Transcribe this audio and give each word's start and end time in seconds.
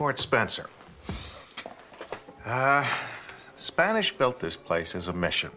Fort 0.00 0.18
Spencer. 0.18 0.70
Uh, 2.46 2.82
the 3.54 3.62
Spanish 3.62 4.16
built 4.16 4.40
this 4.40 4.56
place 4.56 4.94
as 4.94 5.08
a 5.08 5.12
mission. 5.12 5.50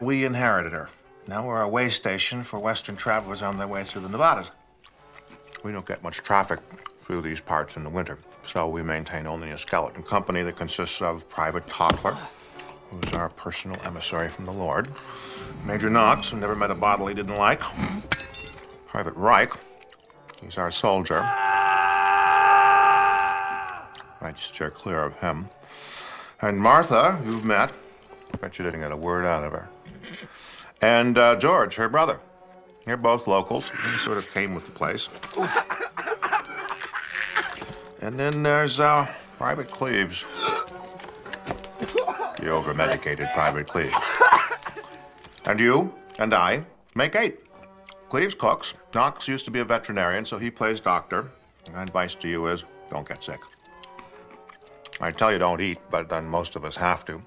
We 0.00 0.24
inherited 0.24 0.72
her. 0.72 0.88
Now 1.26 1.46
we're 1.46 1.60
a 1.60 1.68
way 1.68 1.90
station 1.90 2.42
for 2.42 2.58
Western 2.58 2.96
travelers 2.96 3.42
on 3.42 3.58
their 3.58 3.68
way 3.68 3.84
through 3.84 4.00
the 4.00 4.08
Nevadas. 4.08 4.50
We 5.62 5.70
don't 5.70 5.84
get 5.84 6.02
much 6.02 6.16
traffic 6.16 6.60
through 7.04 7.20
these 7.20 7.42
parts 7.42 7.76
in 7.76 7.84
the 7.84 7.90
winter, 7.90 8.18
so 8.42 8.66
we 8.66 8.82
maintain 8.82 9.26
only 9.26 9.50
a 9.50 9.58
skeleton 9.58 10.02
company 10.02 10.40
that 10.44 10.56
consists 10.56 11.02
of 11.02 11.28
Private 11.28 11.66
Toffler, 11.66 12.16
who's 12.88 13.12
our 13.12 13.28
personal 13.28 13.78
emissary 13.84 14.30
from 14.30 14.46
the 14.46 14.52
Lord, 14.52 14.88
Major 15.66 15.90
Knox, 15.90 16.30
who 16.30 16.38
never 16.38 16.54
met 16.54 16.70
a 16.70 16.74
bottle 16.74 17.06
he 17.06 17.12
didn't 17.12 17.36
like, 17.36 17.60
Private 18.86 19.14
Reich, 19.14 19.52
he's 20.40 20.56
our 20.56 20.70
soldier. 20.70 21.20
I'd 24.20 24.38
steer 24.38 24.70
clear 24.70 25.02
of 25.04 25.16
him. 25.18 25.48
And 26.40 26.58
Martha, 26.58 27.20
you've 27.24 27.44
met. 27.44 27.72
Bet 28.40 28.58
you 28.58 28.64
didn't 28.64 28.80
get 28.80 28.92
a 28.92 28.96
word 28.96 29.24
out 29.24 29.44
of 29.44 29.52
her. 29.52 29.68
And 30.80 31.18
uh, 31.18 31.36
George, 31.36 31.74
her 31.76 31.88
brother. 31.88 32.20
They're 32.84 32.96
both 32.96 33.26
locals. 33.26 33.70
He 33.70 33.98
sort 33.98 34.18
of 34.18 34.32
came 34.32 34.54
with 34.54 34.64
the 34.64 34.70
place. 34.70 35.08
And 38.00 38.18
then 38.18 38.42
there's 38.42 38.80
uh, 38.80 39.12
Private 39.36 39.70
Cleaves. 39.70 40.24
The 42.38 42.48
over-medicated 42.48 43.28
Private 43.34 43.66
Cleaves. 43.66 43.94
And 45.46 45.58
you 45.58 45.92
and 46.18 46.32
I 46.32 46.64
make 46.94 47.16
eight. 47.16 47.40
Cleaves 48.08 48.34
cooks. 48.34 48.74
Knox 48.94 49.28
used 49.28 49.44
to 49.46 49.50
be 49.50 49.58
a 49.58 49.64
veterinarian, 49.64 50.24
so 50.24 50.38
he 50.38 50.50
plays 50.50 50.80
doctor. 50.80 51.30
My 51.74 51.82
advice 51.82 52.14
to 52.16 52.28
you 52.28 52.46
is 52.46 52.64
don't 52.90 53.06
get 53.06 53.22
sick. 53.22 53.40
I 55.00 55.12
tell 55.12 55.32
you 55.32 55.38
don't 55.38 55.60
eat, 55.60 55.78
but 55.90 56.08
then 56.08 56.26
most 56.28 56.56
of 56.56 56.64
us 56.64 56.76
have 56.76 57.04
to. 57.04 57.22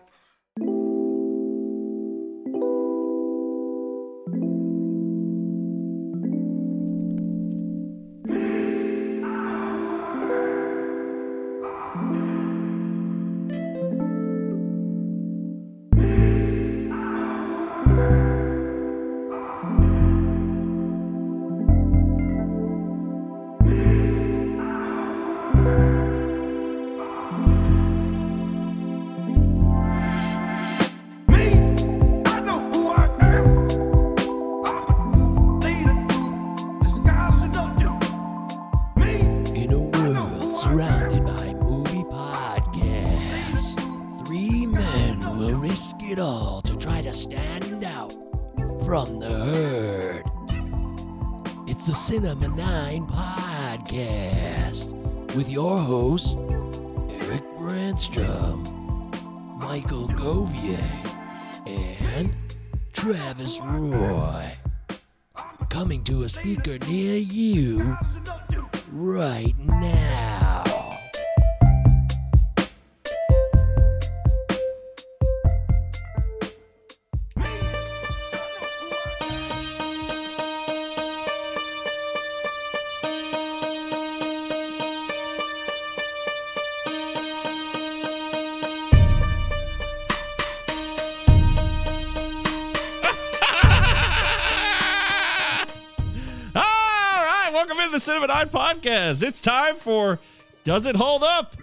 It's 99.31 99.39
time 99.39 99.77
for 99.77 100.19
Does 100.65 100.85
It 100.85 100.97
Hold 100.97 101.23
Up? 101.23 101.55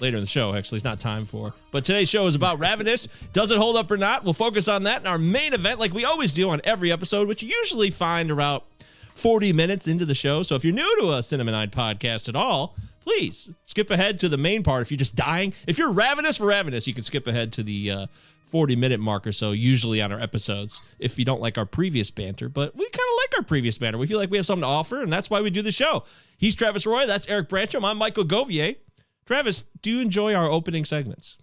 Later 0.00 0.16
in 0.16 0.22
the 0.22 0.26
show, 0.26 0.54
actually, 0.54 0.76
it's 0.76 0.84
not 0.84 0.98
time 0.98 1.26
for. 1.26 1.52
But 1.70 1.84
today's 1.84 2.08
show 2.08 2.26
is 2.26 2.34
about 2.34 2.58
Ravenous. 2.58 3.06
Does 3.34 3.50
it 3.50 3.58
hold 3.58 3.76
up 3.76 3.90
or 3.90 3.98
not? 3.98 4.24
We'll 4.24 4.32
focus 4.32 4.66
on 4.66 4.84
that 4.84 5.02
in 5.02 5.06
our 5.06 5.18
main 5.18 5.52
event, 5.52 5.78
like 5.78 5.92
we 5.92 6.06
always 6.06 6.32
do 6.32 6.48
on 6.48 6.62
every 6.64 6.90
episode, 6.90 7.28
which 7.28 7.42
you 7.42 7.50
usually 7.50 7.90
find 7.90 8.30
about 8.30 8.64
40 9.12 9.52
minutes 9.52 9.88
into 9.88 10.06
the 10.06 10.14
show. 10.14 10.42
So 10.42 10.54
if 10.54 10.64
you're 10.64 10.72
new 10.72 11.00
to 11.00 11.12
a 11.12 11.22
Cinema 11.22 11.50
Nine 11.50 11.68
podcast 11.68 12.30
at 12.30 12.34
all, 12.34 12.74
please 13.04 13.50
skip 13.66 13.90
ahead 13.90 14.18
to 14.20 14.28
the 14.28 14.36
main 14.36 14.62
part. 14.62 14.82
If 14.82 14.90
you're 14.90 14.98
just 14.98 15.16
dying, 15.16 15.52
if 15.66 15.78
you're 15.78 15.92
ravenous 15.92 16.38
for 16.38 16.46
ravenous, 16.46 16.86
you 16.86 16.94
can 16.94 17.02
skip 17.02 17.26
ahead 17.26 17.52
to 17.54 17.62
the 17.62 17.90
uh, 17.90 18.06
40 18.44 18.76
minute 18.76 19.00
mark 19.00 19.26
or 19.26 19.32
so, 19.32 19.52
usually 19.52 20.02
on 20.02 20.12
our 20.12 20.20
episodes, 20.20 20.82
if 20.98 21.18
you 21.18 21.24
don't 21.24 21.40
like 21.40 21.56
our 21.56 21.64
previous 21.64 22.10
banter. 22.10 22.48
But 22.48 22.76
we 22.76 22.84
kind 22.84 22.94
of 22.94 23.16
like 23.16 23.38
our 23.38 23.44
previous 23.44 23.78
banter. 23.78 23.98
We 23.98 24.06
feel 24.06 24.18
like 24.18 24.30
we 24.30 24.36
have 24.36 24.46
something 24.46 24.62
to 24.62 24.68
offer, 24.68 25.00
and 25.00 25.12
that's 25.12 25.30
why 25.30 25.40
we 25.40 25.50
do 25.50 25.62
the 25.62 25.72
show. 25.72 26.04
He's 26.36 26.54
Travis 26.54 26.86
Roy. 26.86 27.06
That's 27.06 27.26
Eric 27.28 27.48
Brancham. 27.48 27.82
I'm 27.84 27.96
Michael 27.96 28.24
Govier. 28.24 28.76
Travis, 29.24 29.64
do 29.80 29.90
you 29.90 30.00
enjoy 30.00 30.34
our 30.34 30.50
opening 30.50 30.84
segments? 30.84 31.38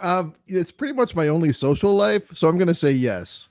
Um, 0.00 0.34
it's 0.46 0.70
pretty 0.70 0.94
much 0.94 1.16
my 1.16 1.28
only 1.28 1.52
social 1.52 1.94
life, 1.94 2.24
so 2.32 2.48
I'm 2.48 2.58
gonna 2.58 2.74
say 2.74 2.92
yes. 2.92 3.45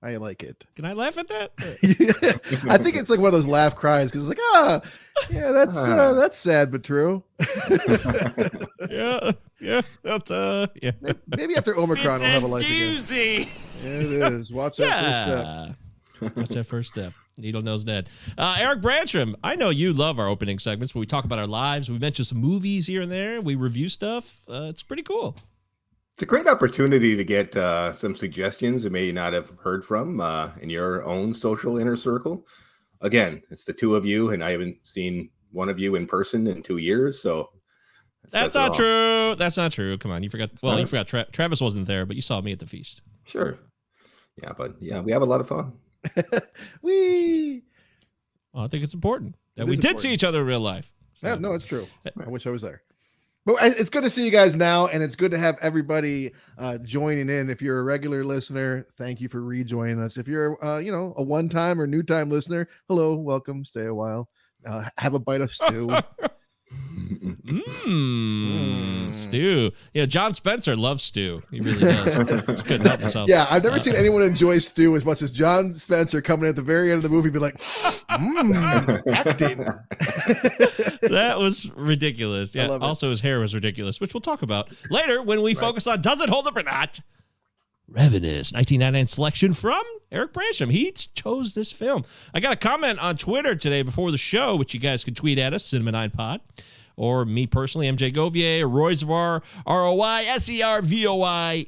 I 0.00 0.16
like 0.16 0.44
it. 0.44 0.64
Can 0.76 0.84
I 0.84 0.92
laugh 0.92 1.18
at 1.18 1.28
that? 1.28 1.52
I 2.68 2.78
think 2.78 2.96
it's 2.96 3.10
like 3.10 3.18
one 3.18 3.28
of 3.28 3.32
those 3.32 3.48
laugh 3.48 3.74
cries 3.74 4.10
because 4.10 4.28
it's 4.28 4.38
like, 4.38 4.46
ah, 4.52 4.80
yeah, 5.28 5.50
that's 5.50 5.76
uh, 5.76 6.12
that's 6.14 6.38
sad 6.38 6.70
but 6.70 6.84
true. 6.84 7.24
yeah, 8.88 9.32
yeah, 9.60 9.82
that's 10.04 10.30
uh, 10.30 10.68
yeah. 10.80 10.92
Maybe 11.36 11.56
after 11.56 11.76
Omicron, 11.76 12.22
I'll 12.22 12.28
have 12.28 12.44
a 12.44 12.46
life 12.46 12.64
again. 12.64 12.94
Yeah, 13.02 14.26
it 14.28 14.32
is. 14.32 14.52
Watch 14.52 14.76
that 14.76 14.92
first 14.92 15.22
step. 15.24 15.44
Yeah. 15.44 16.30
What's 16.34 16.54
that 16.54 16.64
first 16.64 16.90
step? 16.90 17.12
Needle 17.36 17.62
nose 17.62 17.84
Ned. 17.84 18.08
Uh, 18.36 18.56
Eric 18.60 18.80
Brancham, 18.80 19.34
I 19.42 19.56
know 19.56 19.70
you 19.70 19.92
love 19.92 20.18
our 20.18 20.28
opening 20.28 20.58
segments 20.58 20.94
where 20.94 21.00
we 21.00 21.06
talk 21.06 21.24
about 21.24 21.38
our 21.38 21.46
lives. 21.46 21.90
We 21.90 21.98
mention 21.98 22.24
some 22.24 22.38
movies 22.38 22.86
here 22.86 23.02
and 23.02 23.10
there. 23.10 23.40
We 23.40 23.54
review 23.54 23.88
stuff. 23.88 24.40
Uh, 24.48 24.66
it's 24.68 24.82
pretty 24.82 25.04
cool. 25.04 25.36
It's 26.18 26.24
a 26.24 26.26
great 26.26 26.48
opportunity 26.48 27.14
to 27.14 27.22
get 27.22 27.56
uh, 27.56 27.92
some 27.92 28.16
suggestions 28.16 28.82
you 28.82 28.90
may 28.90 29.12
not 29.12 29.32
have 29.34 29.52
heard 29.62 29.84
from 29.84 30.18
uh, 30.18 30.50
in 30.60 30.68
your 30.68 31.04
own 31.04 31.32
social 31.32 31.78
inner 31.78 31.94
circle. 31.94 32.44
Again, 33.02 33.40
it's 33.52 33.62
the 33.62 33.72
two 33.72 33.94
of 33.94 34.04
you, 34.04 34.30
and 34.30 34.42
I 34.42 34.50
haven't 34.50 34.78
seen 34.82 35.30
one 35.52 35.68
of 35.68 35.78
you 35.78 35.94
in 35.94 36.08
person 36.08 36.48
in 36.48 36.64
two 36.64 36.78
years, 36.78 37.22
so 37.22 37.50
that 38.22 38.32
That's 38.32 38.56
not 38.56 38.74
true. 38.74 39.36
That's 39.36 39.56
not 39.56 39.70
true. 39.70 39.96
Come 39.96 40.10
on, 40.10 40.24
you 40.24 40.28
forgot. 40.28 40.50
Well, 40.60 40.72
you 40.72 40.80
not? 40.80 40.88
forgot. 40.88 41.06
Tra- 41.06 41.26
Travis 41.30 41.60
wasn't 41.60 41.86
there, 41.86 42.04
but 42.04 42.16
you 42.16 42.22
saw 42.22 42.40
me 42.40 42.50
at 42.50 42.58
the 42.58 42.66
feast. 42.66 43.02
Sure. 43.24 43.56
Yeah, 44.42 44.54
but 44.58 44.74
yeah, 44.80 44.98
we 44.98 45.12
have 45.12 45.22
a 45.22 45.24
lot 45.24 45.40
of 45.40 45.46
fun. 45.46 45.74
we. 46.82 47.62
Well, 48.52 48.64
I 48.64 48.66
think 48.66 48.82
it's 48.82 48.92
important 48.92 49.36
that 49.54 49.62
It 49.62 49.68
we 49.68 49.74
is 49.74 49.80
did 49.80 50.00
see 50.00 50.12
each 50.12 50.24
other 50.24 50.40
in 50.40 50.48
real 50.48 50.58
life. 50.58 50.92
Yeah, 51.22 51.36
no, 51.36 51.52
it's 51.52 51.64
true. 51.64 51.86
I 52.04 52.28
wish 52.28 52.44
I 52.44 52.50
was 52.50 52.62
there. 52.62 52.82
But 53.48 53.78
it's 53.78 53.88
good 53.88 54.02
to 54.02 54.10
see 54.10 54.26
you 54.26 54.30
guys 54.30 54.54
now, 54.54 54.88
and 54.88 55.02
it's 55.02 55.16
good 55.16 55.30
to 55.30 55.38
have 55.38 55.56
everybody 55.62 56.32
uh, 56.58 56.76
joining 56.76 57.30
in. 57.30 57.48
If 57.48 57.62
you're 57.62 57.80
a 57.80 57.82
regular 57.82 58.22
listener, 58.22 58.86
thank 58.96 59.22
you 59.22 59.30
for 59.30 59.40
rejoining 59.40 60.02
us. 60.02 60.18
If 60.18 60.28
you're, 60.28 60.62
uh, 60.62 60.80
you 60.80 60.92
know, 60.92 61.14
a 61.16 61.22
one-time 61.22 61.80
or 61.80 61.86
new-time 61.86 62.28
listener, 62.28 62.68
hello, 62.88 63.14
welcome, 63.14 63.64
stay 63.64 63.86
a 63.86 63.94
while, 63.94 64.28
uh, 64.66 64.90
have 64.98 65.14
a 65.14 65.18
bite 65.18 65.40
of 65.40 65.50
stew. 65.50 65.88
Mmm, 67.08 69.14
stew. 69.14 69.72
Yeah, 69.94 70.06
John 70.06 70.34
Spencer 70.34 70.76
loves 70.76 71.02
stew. 71.02 71.42
He 71.50 71.60
really 71.60 71.80
does. 71.92 72.16
Just 72.46 72.66
couldn't 72.66 72.86
help 72.86 73.00
himself. 73.00 73.28
yeah, 73.28 73.46
I've 73.50 73.64
never 73.64 73.78
seen 73.78 73.94
anyone 73.94 74.22
enjoy 74.22 74.58
stew 74.58 74.96
as 74.96 75.04
much 75.04 75.22
as 75.22 75.32
John 75.32 75.74
Spencer 75.74 76.20
coming 76.20 76.44
in 76.44 76.50
at 76.50 76.56
the 76.56 76.62
very 76.62 76.90
end 76.90 76.98
of 76.98 77.02
the 77.02 77.08
movie, 77.08 77.30
be 77.30 77.38
like, 77.38 77.58
mmm, 77.58 79.02
acting. 79.12 79.58
that 81.10 81.36
was 81.38 81.70
ridiculous. 81.76 82.54
I 82.54 82.60
Yeah. 82.60 82.74
it. 82.76 82.82
Also, 82.82 83.10
his 83.10 83.20
hair 83.20 83.40
was 83.40 83.54
ridiculous, 83.54 84.00
which 84.00 84.14
we'll 84.14 84.20
talk 84.20 84.42
about 84.42 84.70
later 84.90 85.22
when 85.22 85.42
we 85.42 85.54
focus 85.54 85.86
on 85.86 86.00
does 86.00 86.20
it 86.20 86.28
hold 86.28 86.46
up 86.46 86.56
or 86.56 86.62
not. 86.62 87.00
Ravenous 87.90 88.52
1999 88.52 89.06
selection 89.06 89.52
from 89.54 89.82
Eric 90.12 90.32
Bransham. 90.34 90.70
He 90.70 90.92
chose 90.92 91.54
this 91.54 91.72
film. 91.72 92.04
I 92.34 92.40
got 92.40 92.52
a 92.52 92.56
comment 92.56 92.98
on 92.98 93.16
Twitter 93.16 93.54
today 93.54 93.80
before 93.80 94.10
the 94.10 94.18
show, 94.18 94.56
which 94.56 94.74
you 94.74 94.80
guys 94.80 95.04
can 95.04 95.14
tweet 95.14 95.38
at 95.38 95.54
us, 95.54 95.64
Cinema 95.64 95.92
9 95.92 96.10
Pod, 96.10 96.40
or 96.98 97.24
me 97.24 97.46
personally, 97.46 97.86
MJ 97.90 98.12
Govier, 98.12 98.60
or 98.62 98.68
Roy 98.68 98.92
Zavar, 98.92 99.42
R 99.64 99.86
O 99.86 99.94
Y 99.94 100.24
S 100.28 100.48
E 100.50 100.62
R 100.62 100.82
V 100.82 101.06
O 101.06 101.22
I. 101.22 101.66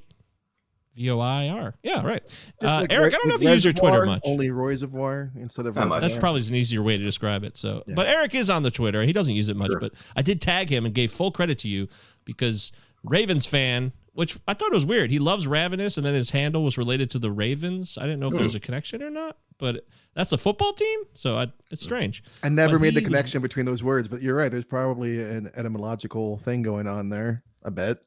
V 0.96 1.10
O 1.12 1.20
I 1.20 1.48
R. 1.48 1.74
Yeah, 1.82 2.02
right. 2.04 2.52
Uh, 2.62 2.80
like 2.82 2.92
Eric, 2.92 3.14
I 3.14 3.16
don't 3.18 3.28
know 3.28 3.36
if 3.36 3.42
you 3.42 3.48
use 3.50 3.64
your 3.64 3.72
Twitter 3.72 4.04
much. 4.04 4.20
Only 4.24 4.50
reservoir 4.50 5.30
instead 5.36 5.64
of 5.66 5.76
Not. 5.76 6.00
That's 6.00 6.16
probably 6.16 6.42
an 6.46 6.54
easier 6.54 6.82
way 6.82 6.98
to 6.98 7.04
describe 7.04 7.44
it. 7.44 7.56
So, 7.56 7.84
Yeah. 7.86 7.94
but 7.94 8.06
Eric 8.08 8.34
is 8.34 8.50
on 8.50 8.64
the 8.64 8.70
Twitter. 8.72 9.02
He 9.04 9.12
doesn't 9.12 9.34
use 9.34 9.48
it 9.48 9.56
much, 9.56 9.70
Sure. 9.70 9.80
but 9.80 9.92
I 10.16 10.22
did 10.22 10.40
tag 10.40 10.68
him 10.68 10.84
and 10.84 10.92
gave 10.94 11.10
full 11.12 11.30
credit 11.30 11.58
to 11.60 11.68
you 11.68 11.88
because 12.24 12.72
Ravens 13.04 13.46
fan, 13.46 13.92
which 14.12 14.38
I 14.48 14.54
thought 14.54 14.72
was 14.72 14.84
weird. 14.86 15.10
He 15.10 15.18
loves 15.18 15.46
Ravenous, 15.46 15.96
and 15.96 16.04
then 16.06 16.14
his 16.14 16.30
handle 16.30 16.64
was 16.64 16.76
related 16.78 17.10
to 17.10 17.18
the 17.18 17.30
Ravens. 17.30 17.96
I 17.98 18.02
didn't 18.02 18.20
know 18.20 18.28
if 18.28 18.34
there 18.34 18.42
was 18.42 18.54
a 18.54 18.60
connection 18.60 19.02
or 19.02 19.10
not, 19.10 19.36
but 19.58 19.86
that's 20.14 20.32
a 20.32 20.38
football 20.38 20.72
team, 20.72 21.00
so 21.14 21.36
I, 21.38 21.46
it's 21.70 21.82
strange. 21.82 22.22
I 22.42 22.48
never 22.48 22.78
But 22.78 22.82
made 22.82 22.94
the 22.94 23.00
he 23.00 23.06
was- 23.06 23.10
connection 23.12 23.42
between 23.42 23.66
those 23.66 23.82
words, 23.82 24.08
but 24.08 24.22
you're 24.22 24.34
right. 24.36 24.50
There's 24.50 24.64
probably 24.64 25.20
an 25.22 25.50
etymological 25.56 26.38
thing 26.38 26.62
going 26.62 26.86
on 26.86 27.08
there. 27.10 27.42
I 27.64 27.70
bet. 27.70 27.98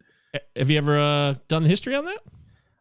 Have 0.55 0.69
you 0.69 0.77
ever 0.79 0.97
uh, 0.99 1.35
done 1.47 1.63
history 1.63 1.95
on 1.95 2.05
that? 2.05 2.19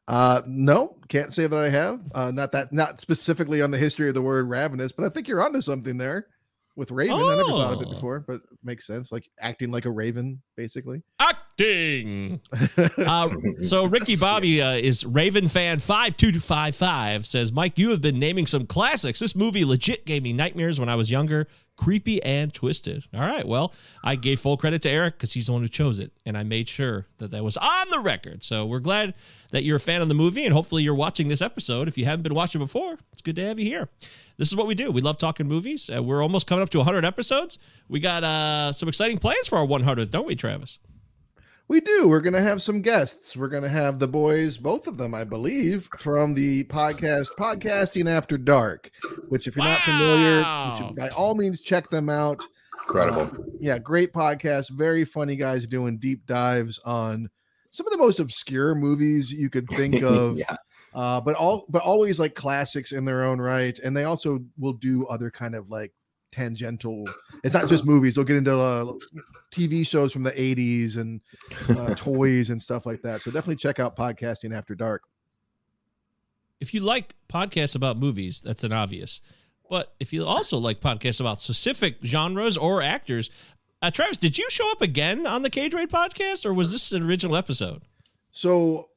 Uh, 0.08 0.40
no, 0.46 0.96
can't 1.08 1.32
say 1.32 1.46
that 1.46 1.56
I 1.56 1.68
have. 1.68 2.00
Uh, 2.14 2.30
not 2.32 2.50
that, 2.52 2.72
not 2.72 3.00
specifically 3.00 3.62
on 3.62 3.70
the 3.70 3.78
history 3.78 4.08
of 4.08 4.14
the 4.14 4.22
word 4.22 4.48
ravenous, 4.48 4.90
but 4.90 5.04
I 5.04 5.10
think 5.10 5.28
you're 5.28 5.42
onto 5.42 5.60
something 5.60 5.96
there 5.98 6.26
with 6.76 6.90
raven. 6.90 7.14
I 7.16 7.36
never 7.36 7.42
thought 7.48 7.72
of 7.74 7.82
it 7.82 7.88
Oh. 7.90 7.94
before, 7.94 8.20
but 8.20 8.34
it 8.36 8.40
makes 8.64 8.86
sense. 8.86 9.12
Like 9.12 9.28
acting 9.40 9.70
like 9.70 9.84
a 9.84 9.90
raven, 9.90 10.40
basically. 10.56 11.02
Acting. 11.20 12.40
Uh, 12.98 13.28
so 13.60 13.84
Ricky 13.88 14.16
Bobby 14.16 14.62
uh, 14.62 14.72
is 14.72 15.04
Raven 15.04 15.46
fan 15.48 15.78
five 15.78 16.16
two 16.16 16.32
five 16.40 16.74
five 16.74 17.26
says 17.26 17.52
Mike, 17.52 17.78
you 17.78 17.90
have 17.90 18.00
been 18.00 18.18
naming 18.18 18.46
some 18.46 18.66
classics. 18.66 19.18
This 19.18 19.36
movie 19.36 19.64
legit 19.64 20.06
gave 20.06 20.22
me 20.22 20.32
nightmares 20.32 20.80
when 20.80 20.88
I 20.88 20.94
was 20.94 21.10
younger. 21.10 21.46
Creepy 21.82 22.22
and 22.22 22.54
twisted. 22.54 23.04
All 23.12 23.20
right. 23.20 23.46
Well, 23.46 23.74
I 24.04 24.14
gave 24.14 24.38
full 24.40 24.56
credit 24.56 24.82
to 24.82 24.90
Eric 24.90 25.14
because 25.14 25.32
he's 25.32 25.46
the 25.46 25.52
one 25.52 25.62
who 25.62 25.68
chose 25.68 25.98
it, 25.98 26.12
and 26.24 26.36
I 26.38 26.44
made 26.44 26.68
sure 26.68 27.06
that 27.18 27.32
that 27.32 27.42
was 27.42 27.56
on 27.56 27.90
the 27.90 27.98
record. 27.98 28.44
So 28.44 28.64
we're 28.66 28.78
glad 28.78 29.14
that 29.50 29.64
you're 29.64 29.78
a 29.78 29.80
fan 29.80 30.00
of 30.00 30.08
the 30.08 30.14
movie, 30.14 30.44
and 30.44 30.54
hopefully 30.54 30.82
you're 30.82 30.94
watching 30.94 31.28
this 31.28 31.42
episode. 31.42 31.88
If 31.88 31.98
you 31.98 32.04
haven't 32.04 32.22
been 32.22 32.34
watching 32.34 32.60
before, 32.60 32.98
it's 33.12 33.22
good 33.22 33.36
to 33.36 33.44
have 33.44 33.58
you 33.58 33.66
here. 33.66 33.88
This 34.36 34.48
is 34.48 34.56
what 34.56 34.66
we 34.66 34.74
do. 34.74 34.90
We 34.90 35.00
love 35.00 35.18
talking 35.18 35.48
movies. 35.48 35.90
Uh, 35.94 36.02
we're 36.02 36.22
almost 36.22 36.46
coming 36.46 36.62
up 36.62 36.70
to 36.70 36.78
100 36.78 37.04
episodes. 37.04 37.58
We 37.88 37.98
got 38.00 38.22
uh, 38.22 38.72
some 38.72 38.88
exciting 38.88 39.18
plans 39.18 39.48
for 39.48 39.58
our 39.58 39.66
100th, 39.66 40.10
don't 40.10 40.26
we, 40.26 40.36
Travis? 40.36 40.78
We 41.72 41.80
do. 41.80 42.06
We're 42.06 42.20
going 42.20 42.34
to 42.34 42.42
have 42.42 42.60
some 42.60 42.82
guests. 42.82 43.34
We're 43.34 43.48
going 43.48 43.62
to 43.62 43.68
have 43.70 43.98
the 43.98 44.06
boys, 44.06 44.58
both 44.58 44.86
of 44.86 44.98
them, 44.98 45.14
I 45.14 45.24
believe, 45.24 45.88
from 45.96 46.34
the 46.34 46.64
podcast 46.64 47.28
Podcasting 47.38 48.10
After 48.10 48.36
Dark, 48.36 48.90
which, 49.30 49.46
if 49.46 49.56
you're 49.56 49.64
not 49.64 49.80
familiar, 49.80 50.40
you 50.40 50.76
should 50.76 50.96
by 50.96 51.08
all 51.16 51.34
means 51.34 51.62
check 51.62 51.88
them 51.88 52.10
out. 52.10 52.44
Incredible. 52.82 53.22
Uh, 53.22 53.44
yeah, 53.58 53.78
great 53.78 54.12
podcast. 54.12 54.68
Very 54.68 55.06
funny 55.06 55.34
guys 55.34 55.66
doing 55.66 55.96
deep 55.96 56.26
dives 56.26 56.78
on 56.84 57.30
some 57.70 57.86
of 57.86 57.90
the 57.90 57.98
most 57.98 58.20
obscure 58.20 58.74
movies 58.74 59.30
you 59.30 59.48
could 59.48 59.66
think 59.68 60.02
of. 60.02 60.36
yeah. 60.36 60.56
uh, 60.92 61.22
but 61.22 61.36
all 61.36 61.64
but 61.70 61.80
always 61.80 62.20
like 62.20 62.34
classics 62.34 62.92
in 62.92 63.06
their 63.06 63.24
own 63.24 63.40
right. 63.40 63.78
And 63.78 63.96
they 63.96 64.04
also 64.04 64.40
will 64.58 64.74
do 64.74 65.06
other 65.06 65.30
kind 65.30 65.54
of 65.54 65.70
like 65.70 65.94
tangential. 66.32 67.04
It's 67.44 67.54
not 67.54 67.68
just 67.68 67.84
movies. 67.84 68.14
They'll 68.14 68.24
get 68.24 68.36
into 68.36 68.58
uh, 68.58 68.92
TV 69.52 69.86
shows 69.86 70.12
from 70.12 70.22
the 70.22 70.32
'80s 70.32 70.96
and 70.96 71.20
uh, 71.78 71.94
toys 71.96 72.50
and 72.50 72.60
stuff 72.60 72.86
like 72.86 73.02
that. 73.02 73.20
So 73.20 73.30
definitely 73.30 73.56
check 73.56 73.78
out 73.78 73.96
podcasting 73.96 74.56
after 74.56 74.74
dark. 74.74 75.02
if 76.60 76.72
you 76.74 76.80
like 76.80 77.14
podcasts 77.28 77.74
about 77.76 77.96
movies, 77.98 78.40
that's 78.40 78.64
an 78.64 78.72
obvious. 78.72 79.20
But 79.70 79.94
if 80.00 80.12
you 80.12 80.24
also 80.26 80.58
like 80.58 80.80
podcasts 80.80 81.20
about 81.20 81.40
specific 81.40 81.96
genres 82.04 82.56
or 82.56 82.82
actors, 82.82 83.30
uh, 83.80 83.90
Travis, 83.90 84.18
did 84.18 84.36
you 84.36 84.46
show 84.50 84.70
up 84.70 84.82
again 84.82 85.26
on 85.26 85.42
the 85.42 85.50
Cage 85.50 85.74
Rage 85.74 85.88
podcast, 85.88 86.44
or 86.44 86.52
was 86.54 86.70
this 86.72 86.92
an 86.92 87.02
original 87.02 87.36
episode? 87.36 87.82
So 88.30 88.90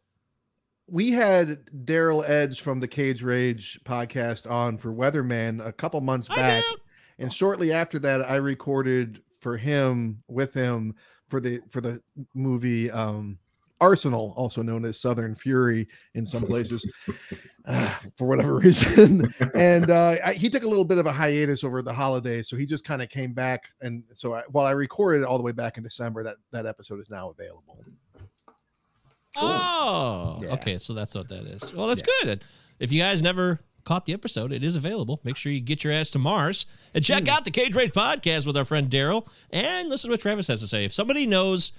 we 0.88 1.12
had 1.12 1.66
Daryl 1.86 2.28
Edge 2.28 2.62
from 2.62 2.80
the 2.82 2.88
Cage 2.88 3.24
Rage 3.24 3.80
podcast 3.86 4.50
on 4.50 4.78
for 4.78 4.92
Weatherman 4.94 5.66
a 5.66 5.72
couple 5.72 6.00
months 6.02 6.28
Hi, 6.28 6.36
back. 6.36 6.64
Daryl. 6.64 6.76
And 7.20 7.32
shortly 7.32 7.72
after 7.72 8.00
that 8.00 8.30
i 8.30 8.36
recorded 8.36 9.22
for 9.40 9.58
him 9.58 10.22
with 10.28 10.54
him 10.54 10.94
for 11.30 11.40
the 11.40 11.60
for 11.70 11.82
the 11.82 12.02
movie 12.34 12.90
um 12.92 13.38
arsenal 13.82 14.34
also 14.38 14.62
known 14.62 14.86
as 14.86 14.98
southern 15.00 15.36
fury 15.36 15.86
in 16.14 16.26
some 16.26 16.44
places 16.46 16.86
uh, 17.66 17.94
for 18.16 18.26
whatever 18.28 18.56
reason 18.60 19.34
and 19.54 19.92
uh 19.92 20.16
I, 20.26 20.34
he 20.34 20.50
took 20.50 20.64
a 20.64 20.68
little 20.68 20.86
bit 20.86 20.98
of 20.98 21.06
a 21.08 21.12
hiatus 21.12 21.64
over 21.64 21.82
the 21.82 21.92
holidays 21.94 22.48
so 22.48 22.56
he 22.56 22.66
just 22.66 22.86
kind 22.86 23.02
of 23.02 23.10
came 23.10 23.34
back 23.34 23.64
and 23.82 24.04
so 24.14 24.34
I, 24.34 24.44
while 24.50 24.66
i 24.66 24.72
recorded 24.72 25.24
it 25.24 25.26
all 25.26 25.38
the 25.38 25.44
way 25.44 25.52
back 25.52 25.78
in 25.78 25.84
december 25.84 26.24
that 26.24 26.38
that 26.52 26.66
episode 26.66 27.00
is 27.02 27.10
now 27.10 27.30
available 27.30 27.84
Oh, 29.38 30.40
Yeah. 30.42 30.54
okay. 30.54 30.78
So 30.78 30.94
that's 30.94 31.14
what 31.14 31.28
that 31.28 31.46
is. 31.46 31.74
Well, 31.74 31.88
that's 31.88 32.02
good. 32.22 32.44
If 32.80 32.92
you 32.92 33.02
guys 33.02 33.22
never 33.22 33.60
caught 33.86 34.06
the 34.06 34.14
episode, 34.14 34.52
it 34.52 34.64
is 34.64 34.76
available. 34.76 35.22
Make 35.24 35.38
sure 35.38 35.52
you 35.52 35.62
get 35.62 35.84
your 35.84 35.94
ass 35.94 36.10
to 36.12 36.20
Mars 36.20 36.66
and 36.94 37.04
check 37.04 37.28
out 37.28 37.46
the 37.46 37.52
Cage 37.52 37.74
Rage 37.76 37.92
podcast 37.92 38.46
with 38.46 38.58
our 38.58 38.66
friend 38.66 38.90
Daryl 38.90 39.28
and 39.52 39.90
listen 39.90 40.10
to 40.10 40.14
what 40.14 40.20
Travis 40.20 40.48
has 40.48 40.60
to 40.62 40.68
say. 40.68 40.84
If 40.84 40.94
somebody 40.94 41.26
knows 41.26 41.72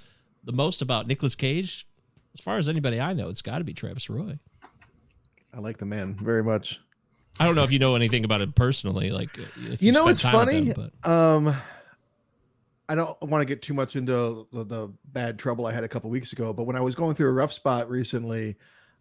the 0.45 0.53
most 0.53 0.81
about 0.81 1.07
Nicolas 1.07 1.35
Cage, 1.35 1.87
as 2.33 2.41
far 2.41 2.59
as 2.59 2.69
anybody 2.69 3.01
I 3.01 3.13
know, 3.13 3.29
it's 3.29 3.43
got 3.43 3.59
to 3.59 3.65
be 3.65 3.75
Travis 3.75 4.09
Roy. 4.09 4.39
i 5.53 5.59
like 5.59 5.79
the 5.79 5.87
man 5.87 6.17
very 6.23 6.43
much 6.43 6.81
I 7.39 7.45
don't 7.45 7.55
know 7.55 7.65
if 7.65 7.73
you 7.73 7.79
know 7.79 7.97
anything 7.97 8.25
about 8.25 8.41
it 8.41 8.55
personally. 8.55 9.11
Like, 9.11 9.29
if 9.71 9.83
you 9.83 9.93
know 9.93 10.09
it's 10.09 10.23
funny 10.23 10.73
him, 10.73 10.91
um 11.05 11.55
i 12.89 12.95
don't 12.95 13.21
want 13.21 13.43
to 13.43 13.45
get 13.45 13.63
too 13.63 13.75
much 13.75 13.97
into 13.97 14.47
the, 14.53 14.65
the 14.65 14.93
bad 15.13 15.39
trouble 15.39 15.67
i 15.67 15.73
had 15.73 15.83
a 15.83 15.89
couple 15.89 16.09
weeks 16.09 16.33
ago 16.33 16.53
but 16.53 16.65
when 16.65 16.77
i 16.77 16.81
was 16.81 16.95
going 16.95 17.15
through 17.17 17.29
a 17.29 17.33
rough 17.33 17.53
spot 17.53 17.91
recently 17.91 18.57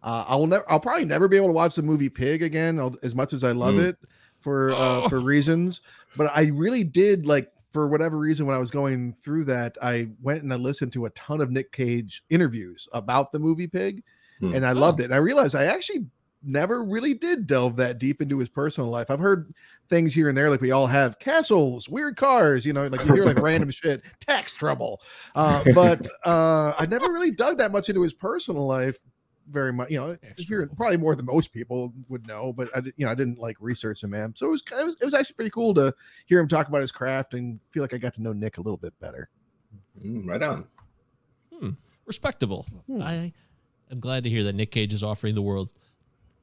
uh 0.06 0.24
i 0.28 0.34
will 0.34 0.46
never 0.46 0.64
i'll 0.70 0.80
probably 0.80 1.04
never 1.04 1.28
be 1.28 1.36
able 1.36 1.48
to 1.48 1.52
watch 1.52 1.74
the 1.74 1.82
movie 1.82 2.08
pig 2.08 2.42
again 2.42 2.78
as 3.02 3.14
much 3.14 3.34
as 3.34 3.44
i 3.44 3.52
love 3.52 3.74
Mm. 3.74 3.88
it 3.90 3.96
for 4.40 4.70
uh 4.72 4.76
Oh. 5.04 5.08
for 5.10 5.20
reasons 5.20 5.82
but 6.16 6.30
i 6.34 6.44
really 6.46 6.84
did 6.84 7.26
like 7.26 7.52
for 7.72 7.86
whatever 7.88 8.16
reason 8.16 8.46
when 8.46 8.54
i 8.56 8.58
was 8.58 8.70
going 8.70 9.12
through 9.12 9.44
that 9.44 9.76
i 9.82 10.08
went 10.22 10.42
and 10.42 10.52
i 10.52 10.56
listened 10.56 10.92
to 10.94 11.04
a 11.06 11.10
ton 11.10 11.40
of 11.42 11.50
nick 11.50 11.72
cage 11.72 12.22
interviews 12.30 12.88
about 12.92 13.32
the 13.32 13.38
movie 13.38 13.66
pig 13.66 14.02
Hmm. 14.40 14.54
and 14.54 14.64
i 14.66 14.72
loved 14.72 15.00
it 15.00 15.04
and 15.04 15.14
i 15.14 15.18
realized 15.18 15.54
i 15.54 15.64
actually 15.64 16.06
never 16.42 16.84
really 16.84 17.14
did 17.14 17.46
delve 17.46 17.74
that 17.76 17.98
deep 17.98 18.20
into 18.22 18.38
his 18.38 18.48
personal 18.50 18.90
life 18.90 19.10
i've 19.10 19.18
heard 19.18 19.52
things 19.88 20.12
here 20.14 20.28
and 20.28 20.36
there 20.36 20.50
like 20.50 20.60
we 20.60 20.70
all 20.72 20.86
have 20.86 21.18
castles 21.18 21.88
weird 21.88 22.16
cars 22.16 22.64
you 22.66 22.72
know 22.74 22.86
like 22.88 23.02
you 23.06 23.14
hear 23.14 23.24
like 23.24 23.38
random 23.40 23.70
shit 23.70 24.02
tax 24.20 24.54
trouble 24.54 25.00
uh 25.34 25.64
but 25.74 26.06
uh 26.26 26.72
i 26.78 26.84
never 26.86 27.06
really 27.12 27.30
dug 27.30 27.56
that 27.58 27.72
much 27.72 27.88
into 27.88 28.02
his 28.02 28.12
personal 28.12 28.66
life 28.66 28.98
very 29.50 29.72
much 29.72 29.90
you 29.90 29.98
know 29.98 30.14
Tax 30.16 30.42
here 30.44 30.60
trouble. 30.60 30.76
probably 30.76 30.96
more 30.96 31.14
than 31.14 31.24
most 31.26 31.52
people 31.52 31.92
would 32.08 32.26
know 32.26 32.52
but 32.52 32.68
i 32.76 32.80
you 32.96 33.04
know 33.06 33.10
i 33.10 33.14
didn't 33.14 33.38
like 33.38 33.56
research 33.60 34.02
him 34.02 34.10
man 34.10 34.34
so 34.36 34.46
it 34.46 34.50
was 34.50 34.62
kind 34.62 34.82
of 34.88 34.96
it 35.00 35.04
was 35.04 35.14
actually 35.14 35.34
pretty 35.34 35.50
cool 35.50 35.72
to 35.74 35.94
hear 36.26 36.40
him 36.40 36.48
talk 36.48 36.68
about 36.68 36.80
his 36.82 36.90
craft 36.90 37.34
and 37.34 37.60
feel 37.70 37.82
like 37.82 37.94
i 37.94 37.96
got 37.98 38.12
to 38.14 38.22
know 38.22 38.32
nick 38.32 38.58
a 38.58 38.60
little 38.60 38.76
bit 38.76 38.92
better 39.00 39.28
Mm, 40.04 40.26
right 40.26 40.42
on. 40.42 40.66
respectable. 42.06 42.66
Hmm. 42.86 43.02
I 43.02 43.32
am 43.90 44.00
glad 44.00 44.24
to 44.24 44.30
hear 44.30 44.42
that 44.44 44.54
Nick 44.54 44.70
Cage 44.70 44.92
is 44.92 45.02
offering 45.02 45.34
the 45.34 45.42
world 45.42 45.72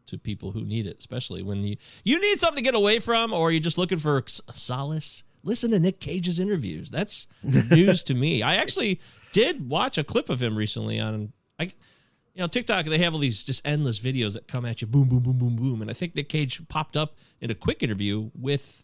to 0.08 0.18
people 0.18 0.52
who 0.52 0.62
need 0.64 0.88
it, 0.88 0.98
especially 1.00 1.44
when 1.44 1.62
you 1.62 1.78
you 2.04 2.20
need 2.20 2.40
something 2.40 2.64
to 2.64 2.68
get 2.70 2.76
away 2.76 3.00
from, 3.00 3.32
or 3.34 3.52
you're 3.52 3.62
just 3.62 3.78
looking 3.78 4.00
for 4.00 4.24
solace. 4.28 5.24
Listen 5.44 5.72
to 5.72 5.80
Nick 5.80 6.00
Cage's 6.00 6.40
interviews. 6.40 6.90
That's 6.90 7.28
news 7.44 8.04
to 8.04 8.14
me. 8.14 8.42
I 8.44 8.56
actually 8.56 9.00
did 9.34 9.70
watch 9.70 9.98
a 9.98 10.04
clip 10.04 10.30
of 10.30 10.42
him 10.42 10.58
recently 10.58 11.00
on 11.00 11.32
I. 11.60 11.70
You 12.34 12.42
know, 12.42 12.48
TikTok, 12.48 12.86
they 12.86 12.98
have 12.98 13.14
all 13.14 13.20
these 13.20 13.44
just 13.44 13.66
endless 13.66 14.00
videos 14.00 14.34
that 14.34 14.48
come 14.48 14.66
at 14.66 14.82
you, 14.82 14.88
boom, 14.88 15.08
boom, 15.08 15.20
boom, 15.20 15.38
boom, 15.38 15.56
boom. 15.56 15.82
And 15.82 15.92
I 15.92 15.94
think 15.94 16.16
Nick 16.16 16.30
Cage 16.30 16.68
popped 16.68 16.98
up 16.98 17.16
in 17.42 17.52
a 17.52 17.56
quick 17.56 17.84
interview 17.84 18.32
with 18.34 18.84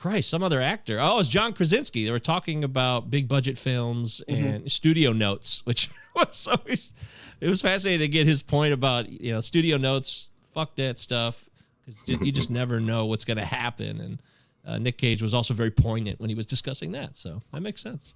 Christ, 0.00 0.30
some 0.30 0.42
other 0.42 0.60
actor. 0.60 0.98
Oh, 1.00 1.20
it's 1.20 1.28
John 1.28 1.52
Krasinski. 1.52 2.04
They 2.04 2.10
were 2.10 2.18
talking 2.18 2.64
about 2.64 3.10
big 3.10 3.28
budget 3.28 3.56
films 3.56 4.22
and 4.26 4.70
studio 4.70 5.12
notes, 5.12 5.64
which 5.64 5.90
was 6.16 6.48
always 6.48 6.92
it 7.40 7.48
was 7.48 7.62
fascinating 7.62 8.00
to 8.00 8.08
get 8.08 8.26
his 8.26 8.42
point 8.42 8.72
about 8.72 9.08
you 9.08 9.32
know 9.32 9.40
studio 9.40 9.76
notes. 9.76 10.30
Fuck 10.54 10.74
that 10.76 10.98
stuff 10.98 11.48
because 11.84 12.20
you 12.20 12.32
just 12.32 12.50
never 12.50 12.80
know 12.80 13.06
what's 13.06 13.24
going 13.24 13.36
to 13.36 13.44
happen. 13.44 14.00
And 14.00 14.22
uh, 14.66 14.78
Nick 14.78 14.98
Cage 14.98 15.22
was 15.22 15.34
also 15.34 15.54
very 15.54 15.70
poignant 15.70 16.18
when 16.18 16.30
he 16.30 16.34
was 16.34 16.46
discussing 16.46 16.92
that, 16.92 17.16
so 17.16 17.42
that 17.52 17.60
makes 17.60 17.82
sense. 17.82 18.14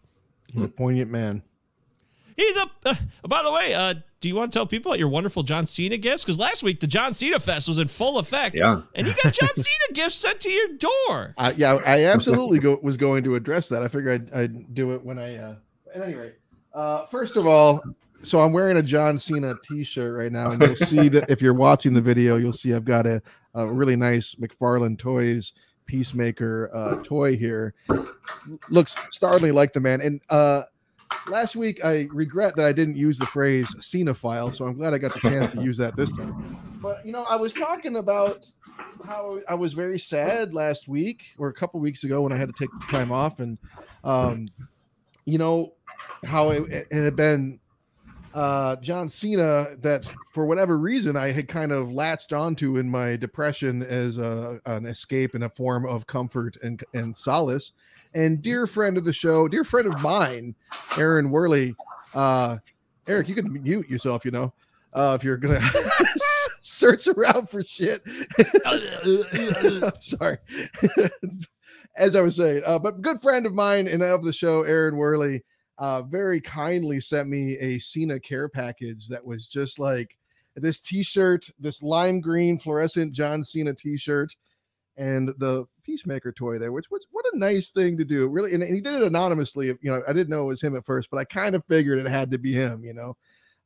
he's 0.53 0.62
a 0.64 0.69
poignant 0.69 1.11
man 1.11 1.43
He's 2.37 2.57
a. 2.57 2.67
Uh, 2.85 2.95
by 3.29 3.43
the 3.43 3.53
way, 3.53 3.75
uh, 3.75 3.95
do 4.21 4.29
you 4.29 4.35
want 4.35 4.53
to 4.53 4.59
tell 4.59 4.67
people 4.67 4.91
about 4.93 4.99
your 4.99 5.09
wonderful 5.09 5.43
John 5.43 5.67
Cena 5.67 5.97
gifts? 5.97 6.25
Because 6.25 6.38
last 6.38 6.62
week 6.62 6.81
the 6.81 6.87
John 6.87 7.14
Cena 7.14 7.38
Fest 7.38 7.69
was 7.69 7.79
in 7.79 7.88
full 7.88 8.19
effect, 8.19 8.55
Yeah. 8.55 8.83
and 8.95 9.07
you 9.07 9.14
got 9.23 9.33
John 9.41 9.55
Cena 9.55 9.93
gifts 9.93 10.14
sent 10.17 10.41
to 10.41 10.50
your 10.50 10.69
door. 10.79 11.35
I, 11.38 11.53
yeah, 11.57 11.75
I 11.87 12.05
absolutely 12.07 12.59
go, 12.59 12.79
was 12.83 12.97
going 12.97 13.23
to 13.25 13.35
address 13.35 13.69
that. 13.69 13.83
I 13.83 13.88
figured 13.88 14.31
I'd, 14.33 14.38
I'd 14.41 14.75
do 14.75 14.93
it 14.95 15.05
when 15.05 15.19
I. 15.19 15.37
Uh, 15.37 15.55
at 15.95 16.03
any 16.03 16.14
rate, 16.14 16.35
uh, 16.75 17.07
first 17.07 17.37
of 17.37 17.47
all, 17.47 17.81
so 18.23 18.41
I'm 18.41 18.53
wearing 18.53 18.79
a 18.79 18.83
John 18.83 19.17
Cena 19.19 19.55
T-shirt 19.62 20.17
right 20.19 20.33
now, 20.33 20.50
and 20.50 20.61
you'll 20.62 20.75
see 20.76 21.09
that 21.11 21.29
if 21.31 21.41
you're 21.43 21.55
watching 21.55 21.93
the 21.93 22.00
video, 22.00 22.37
you'll 22.37 22.53
see 22.55 22.73
I've 22.75 22.85
got 22.85 23.07
a, 23.07 23.23
a 23.55 23.67
really 23.67 23.95
nice 23.97 24.35
McFarlane 24.35 24.99
Toys 24.99 25.53
Peacemaker 25.87 26.71
uh, 26.75 27.03
toy 27.05 27.37
here. 27.37 27.75
Looks 28.71 28.97
startlingly 29.11 29.53
like 29.53 29.73
the 29.73 29.81
man. 29.81 30.00
And 30.00 30.21
uh, 30.31 30.62
last 31.28 31.56
week, 31.56 31.84
I 31.84 32.08
regret 32.12 32.56
that 32.56 32.66
I 32.66 32.73
didn't 32.73 32.96
use 32.96 33.18
the 33.18 33.26
phrase 33.26 33.73
"Cenophile," 33.76 34.54
so 34.54 34.66
I'm 34.66 34.76
glad 34.76 34.94
I 34.94 34.99
got 34.99 35.14
the 35.14 35.20
chance 35.20 35.52
to 35.52 35.62
use 35.62 35.76
that 35.78 35.96
this 35.96 36.12
time. 36.12 36.58
But 36.80 37.04
you 37.04 37.12
know, 37.12 37.25
I 37.25 37.37
was 37.37 37.52
talking 37.52 37.96
about 37.96 38.50
how 39.06 39.40
I 39.49 39.54
was 39.54 39.73
very 39.73 39.99
sad 39.99 40.54
last 40.54 40.88
week 40.88 41.34
or 41.38 41.49
a 41.49 41.52
couple 41.52 41.80
weeks 41.80 42.04
ago 42.04 42.23
when 42.23 42.32
I 42.32 42.37
had 42.37 42.49
to 42.49 42.54
take 42.58 42.70
time 42.88 43.12
off, 43.12 43.40
and 43.40 43.58
um, 44.02 44.49
you 45.25 45.38
know 45.38 45.75
how 46.25 46.50
it, 46.50 46.87
it 46.90 47.02
had 47.02 47.16
been 47.16 47.58
uh, 48.34 48.76
John 48.76 49.08
Cena 49.08 49.68
that 49.80 50.04
for 50.32 50.44
whatever 50.44 50.76
reason 50.76 51.16
I 51.16 51.30
had 51.30 51.49
kind 51.49 51.70
of 51.73 51.92
latched 51.92 52.32
onto 52.32 52.78
in 52.78 52.90
my 52.90 53.16
depression 53.16 53.82
as 53.82 54.18
a, 54.18 54.61
an 54.66 54.87
escape 54.87 55.34
and 55.34 55.44
a 55.44 55.49
form 55.49 55.87
of 55.87 56.06
comfort 56.06 56.58
and, 56.62 56.82
and 56.94 57.16
solace. 57.16 57.73
And 58.14 58.40
dear 58.40 58.66
friend 58.66 58.97
of 58.97 59.04
the 59.04 59.12
show, 59.12 59.49
dear 59.49 59.64
friend 59.64 59.87
of 59.87 60.00
mine, 60.00 60.54
Aaron 60.97 61.30
Worley, 61.30 61.75
uh, 62.14 62.59
Eric, 63.09 63.28
you 63.28 63.35
can 63.35 63.62
mute 63.62 63.88
yourself, 63.88 64.25
you 64.25 64.30
know, 64.30 64.52
uh, 64.92 65.16
if 65.18 65.25
you're 65.25 65.37
gonna 65.37 65.61
search 66.62 67.06
around 67.09 67.50
for 67.50 67.62
shit. 67.62 68.02
Sorry. 70.00 70.38
As 71.97 72.16
I 72.16 72.21
was 72.23 72.37
saying, 72.37 72.62
uh, 72.66 72.78
but 72.78 73.02
good 73.02 73.21
friend 73.21 73.47
of 73.47 73.54
mine 73.54 73.87
and 73.87 74.02
of 74.02 74.25
the 74.25 74.33
show, 74.33 74.62
Aaron 74.62 74.97
Worley, 74.97 75.44
uh, 75.78 76.02
very 76.02 76.40
kindly 76.40 77.00
sent 77.00 77.28
me 77.28 77.56
a 77.59 77.78
Cena 77.78 78.18
care 78.18 78.49
package 78.49 79.09
that 79.09 79.25
was 79.25 79.47
just 79.49 79.78
like 79.78 80.16
this 80.56 80.80
T-shirt, 80.80 81.47
this 81.59 81.83
lime 81.83 82.21
green 82.21 82.59
fluorescent 82.59 83.12
John 83.12 83.44
Cena 83.44 83.75
T-shirt, 83.75 84.35
and 84.97 85.29
the 85.39 85.67
Peacemaker 85.83 86.33
toy 86.33 86.59
there. 86.59 86.73
Which 86.73 86.91
was 86.91 87.07
what 87.11 87.25
a 87.33 87.39
nice 87.39 87.71
thing 87.71 87.97
to 87.99 88.05
do, 88.05 88.29
really. 88.29 88.55
And, 88.55 88.63
and, 88.63 88.75
he 88.75 88.81
did 88.81 88.95
it 88.95 89.03
anonymously. 89.03 89.67
You 89.67 89.79
know, 89.83 90.03
I 90.09 90.13
didn't 90.13 90.31
know 90.31 90.43
it 90.43 90.47
was 90.47 90.63
him 90.63 90.77
at 90.77 90.85
first, 90.85 91.11
but 91.11 91.19
I 91.19 91.25
kind 91.25 91.55
of 91.55 91.65
figured 91.67 91.99
it 91.99 92.07
had 92.07 92.31
to 92.31 92.39
be 92.39 92.53
him. 92.53 92.85
You 92.85 92.95
know, 92.95 93.17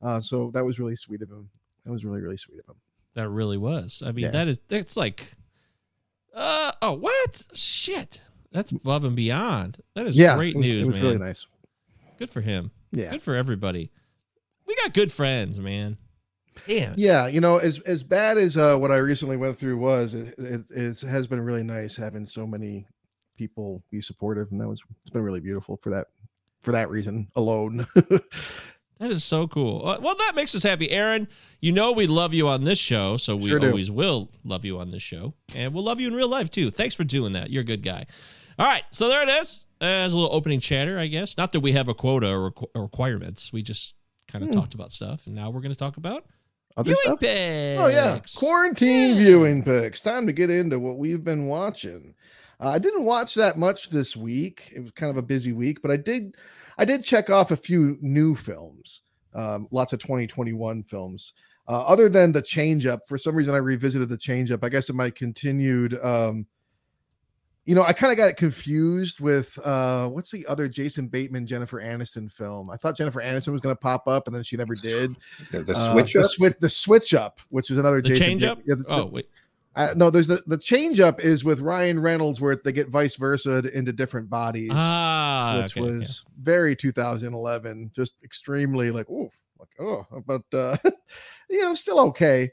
uh, 0.01 0.21
so 0.21 0.51
that 0.51 0.65
was 0.65 0.79
really 0.79 0.95
sweet 0.95 1.21
of 1.21 1.29
him. 1.29 1.49
That 1.85 1.91
was 1.91 2.05
really 2.05 2.21
really 2.21 2.37
sweet 2.37 2.59
of 2.59 2.67
him. 2.69 2.81
That 3.15 3.29
really 3.29 3.57
was. 3.57 4.03
I 4.05 4.11
mean, 4.11 4.25
yeah. 4.25 4.31
that 4.31 4.47
is 4.47 4.59
that's 4.67 4.97
like, 4.97 5.31
uh 6.33 6.71
oh, 6.81 6.93
what 6.93 7.45
shit. 7.53 8.21
That's 8.51 8.71
above 8.71 9.03
and 9.03 9.15
beyond. 9.15 9.77
That 9.93 10.07
is 10.07 10.17
yeah, 10.17 10.35
great 10.35 10.55
was, 10.55 10.65
news, 10.65 10.87
man. 10.87 11.01
really 11.01 11.17
nice. 11.19 11.45
Good 12.17 12.29
for 12.29 12.41
him. 12.41 12.71
Yeah. 12.91 13.11
Good 13.11 13.21
for 13.21 13.35
everybody. 13.35 13.91
We 14.65 14.75
got 14.75 14.93
good 14.93 15.11
friends, 15.11 15.59
man. 15.59 15.97
Yeah. 16.67 16.93
Yeah. 16.95 17.27
You 17.27 17.41
know, 17.41 17.57
as 17.57 17.79
as 17.81 18.03
bad 18.03 18.37
as 18.37 18.57
uh, 18.57 18.77
what 18.77 18.91
I 18.91 18.97
recently 18.97 19.37
went 19.37 19.57
through 19.57 19.77
was, 19.77 20.13
it, 20.13 20.35
it, 20.37 20.61
it 20.69 21.01
has 21.01 21.27
been 21.27 21.41
really 21.41 21.63
nice 21.63 21.95
having 21.95 22.25
so 22.25 22.45
many 22.45 22.85
people 23.39 23.81
be 23.89 24.01
supportive, 24.01 24.51
and 24.51 24.61
that 24.61 24.67
was 24.67 24.81
it's 25.01 25.09
been 25.09 25.23
really 25.23 25.39
beautiful 25.39 25.77
for 25.77 25.89
that 25.89 26.07
for 26.59 26.73
that 26.73 26.89
reason 26.89 27.27
alone. 27.35 27.87
that 27.95 29.11
is 29.11 29.23
so 29.23 29.47
cool. 29.47 29.87
Uh, 29.87 29.97
well, 30.01 30.15
that 30.15 30.33
makes 30.35 30.53
us 30.53 30.61
happy, 30.61 30.91
Aaron. 30.91 31.27
You 31.61 31.71
know 31.71 31.93
we 31.93 32.05
love 32.05 32.33
you 32.33 32.47
on 32.47 32.65
this 32.65 32.77
show, 32.77 33.17
so 33.17 33.35
we 33.35 33.49
sure 33.49 33.65
always 33.65 33.89
will 33.89 34.29
love 34.43 34.65
you 34.65 34.77
on 34.77 34.91
this 34.91 35.01
show, 35.01 35.33
and 35.55 35.73
we'll 35.73 35.85
love 35.85 35.99
you 35.99 36.07
in 36.07 36.13
real 36.13 36.27
life 36.27 36.51
too. 36.51 36.69
Thanks 36.69 36.93
for 36.93 37.03
doing 37.03 37.33
that. 37.33 37.49
You're 37.49 37.61
a 37.61 37.65
good 37.65 37.81
guy. 37.81 38.05
All 38.59 38.67
right, 38.67 38.83
so 38.91 39.07
there 39.07 39.23
it 39.23 39.29
is 39.41 39.65
as 39.81 40.13
a 40.13 40.17
little 40.17 40.35
opening 40.35 40.59
chatter, 40.59 40.99
I 40.99 41.07
guess. 41.07 41.37
Not 41.37 41.53
that 41.53 41.61
we 41.61 41.71
have 41.71 41.87
a 41.87 41.93
quota 41.93 42.29
or, 42.29 42.51
requ- 42.51 42.69
requirements. 42.75 43.53
We 43.53 43.63
just 43.63 43.95
kind 44.27 44.43
of 44.43 44.49
hmm. 44.49 44.59
talked 44.59 44.73
about 44.73 44.91
stuff, 44.91 45.25
and 45.27 45.35
now 45.35 45.49
we're 45.49 45.61
going 45.61 45.71
to 45.71 45.79
talk 45.79 45.95
about 45.95 46.25
Other 46.79 46.91
viewing 46.91 46.99
stuff? 47.03 47.19
picks. 47.19 47.81
Oh 47.81 47.87
yeah, 47.87 48.19
quarantine 48.37 49.09
yeah. 49.09 49.17
viewing 49.17 49.63
picks. 49.63 50.01
Time 50.01 50.25
to 50.25 50.31
get 50.31 50.49
into 50.49 50.79
what 50.79 50.97
we've 50.97 51.23
been 51.23 51.47
watching. 51.47 52.15
Uh, 52.61 52.69
I 52.69 52.79
didn't 52.79 53.03
watch 53.03 53.35
that 53.35 53.57
much 53.57 53.89
this 53.89 54.15
week. 54.15 54.71
It 54.73 54.79
was 54.79 54.91
kind 54.91 55.09
of 55.09 55.17
a 55.17 55.21
busy 55.21 55.51
week, 55.51 55.81
but 55.81 55.91
I 55.91 55.97
did. 55.97 56.35
I 56.77 56.85
did 56.85 57.03
check 57.03 57.29
off 57.29 57.51
a 57.51 57.57
few 57.57 57.97
new 57.99 58.33
films. 58.33 59.01
Um, 59.35 59.67
lots 59.71 59.91
of 59.91 59.99
2021 59.99 60.83
films. 60.83 61.33
Uh, 61.67 61.81
other 61.81 62.07
than 62.07 62.31
the 62.31 62.41
change 62.41 62.85
up, 62.85 63.01
for 63.07 63.17
some 63.17 63.35
reason 63.35 63.53
I 63.53 63.57
revisited 63.57 64.07
the 64.07 64.17
change 64.17 64.49
up. 64.49 64.63
I 64.63 64.69
guess 64.69 64.89
it 64.89 64.95
might 64.95 65.15
continued 65.15 66.01
um, 66.03 66.45
you 67.69 67.75
know, 67.75 67.83
I 67.83 67.93
kind 67.93 68.11
of 68.11 68.17
got 68.17 68.35
confused 68.35 69.19
with 69.19 69.55
uh 69.63 70.09
what's 70.09 70.31
the 70.31 70.43
other 70.47 70.67
Jason 70.67 71.07
Bateman 71.07 71.45
Jennifer 71.45 71.79
Aniston 71.79 72.31
film? 72.31 72.71
I 72.71 72.77
thought 72.77 72.97
Jennifer 72.97 73.21
Aniston 73.21 73.49
was 73.51 73.61
going 73.61 73.75
to 73.75 73.79
pop 73.79 74.07
up, 74.07 74.25
and 74.25 74.35
then 74.35 74.41
she 74.41 74.57
never 74.57 74.73
did. 74.73 75.15
The, 75.51 75.61
the 75.61 75.73
uh, 75.73 75.91
switch 75.91 76.15
uh, 76.15 76.21
up, 76.21 76.23
the 76.23 76.29
switch, 76.29 76.53
the 76.61 76.69
switch 76.69 77.13
up, 77.13 77.39
which 77.49 77.69
is 77.69 77.77
another 77.77 78.01
the 78.01 78.09
Jason 78.09 78.25
change 78.25 78.43
up. 78.43 78.57
Yeah, 78.65 78.73
the, 78.75 78.85
oh 78.87 79.05
wait. 79.05 79.29
Uh, 79.75 79.93
no, 79.95 80.09
there's 80.09 80.25
the 80.25 80.41
the 80.47 80.57
change 80.57 80.99
up 80.99 81.21
is 81.21 81.43
with 81.43 81.59
Ryan 81.59 81.99
Reynolds 81.99 82.41
where 82.41 82.55
they 82.55 82.71
get 82.71 82.89
vice 82.89 83.15
versa 83.15 83.61
into 83.71 83.93
different 83.93 84.31
bodies. 84.31 84.71
Ah, 84.73 85.59
which 85.61 85.77
okay, 85.77 85.81
was 85.81 86.23
yeah. 86.25 86.31
very 86.41 86.75
2011, 86.75 87.91
just 87.93 88.15
extremely 88.23 88.89
like 88.89 89.07
oof, 89.11 89.39
like 89.59 89.69
oh, 89.79 90.07
but 90.25 90.41
uh, 90.57 90.75
you 91.51 91.61
know, 91.61 91.75
still 91.75 91.99
okay. 91.99 92.49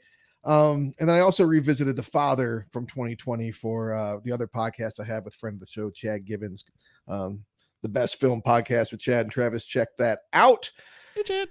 Um, 0.47 0.93
and 0.99 1.09
then 1.09 1.15
I 1.17 1.19
also 1.19 1.43
revisited 1.43 1.97
The 1.97 2.03
Father 2.03 2.65
from 2.71 2.87
2020 2.87 3.51
for 3.51 3.93
uh, 3.93 4.19
the 4.23 4.31
other 4.31 4.47
podcast 4.47 4.99
I 4.99 5.03
have 5.03 5.25
with 5.25 5.35
friend 5.35 5.55
of 5.55 5.59
the 5.59 5.67
show, 5.67 5.89
Chad 5.89 6.25
Gibbons. 6.25 6.63
Um, 7.07 7.43
the 7.83 7.89
best 7.89 8.17
film 8.17 8.41
podcast 8.41 8.91
with 8.91 9.01
Chad 9.01 9.25
and 9.25 9.31
Travis. 9.31 9.65
Check 9.65 9.89
that 9.97 10.21
out. 10.31 10.71
Hey, 11.15 11.23
Chad. 11.23 11.49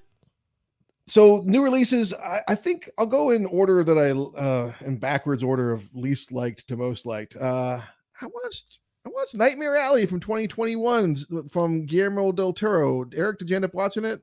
So 1.07 1.43
new 1.45 1.63
releases, 1.63 2.15
I, 2.15 2.41
I 2.49 2.55
think 2.55 2.91
I'll 2.99 3.07
go 3.07 3.31
in 3.31 3.47
order 3.47 3.85
that 3.85 3.99
I 3.99 4.11
uh 4.41 4.73
in 4.85 4.97
backwards 4.97 5.43
order 5.43 5.73
of 5.73 5.89
least 5.95 6.33
liked 6.33 6.67
to 6.69 6.77
most 6.77 7.07
liked. 7.07 7.37
Uh 7.37 7.81
I 8.21 8.27
watched 8.27 8.81
I 9.07 9.11
watched 9.11 9.37
Nightmare 9.37 9.77
Alley 9.77 10.07
from 10.07 10.19
2021 10.19 11.49
from 11.49 11.87
Guillermo 11.87 12.33
del 12.33 12.53
Toro. 12.53 13.09
Eric, 13.15 13.39
did 13.39 13.51
you 13.51 13.55
end 13.55 13.65
up 13.65 13.75
watching 13.75 14.05
it? 14.05 14.21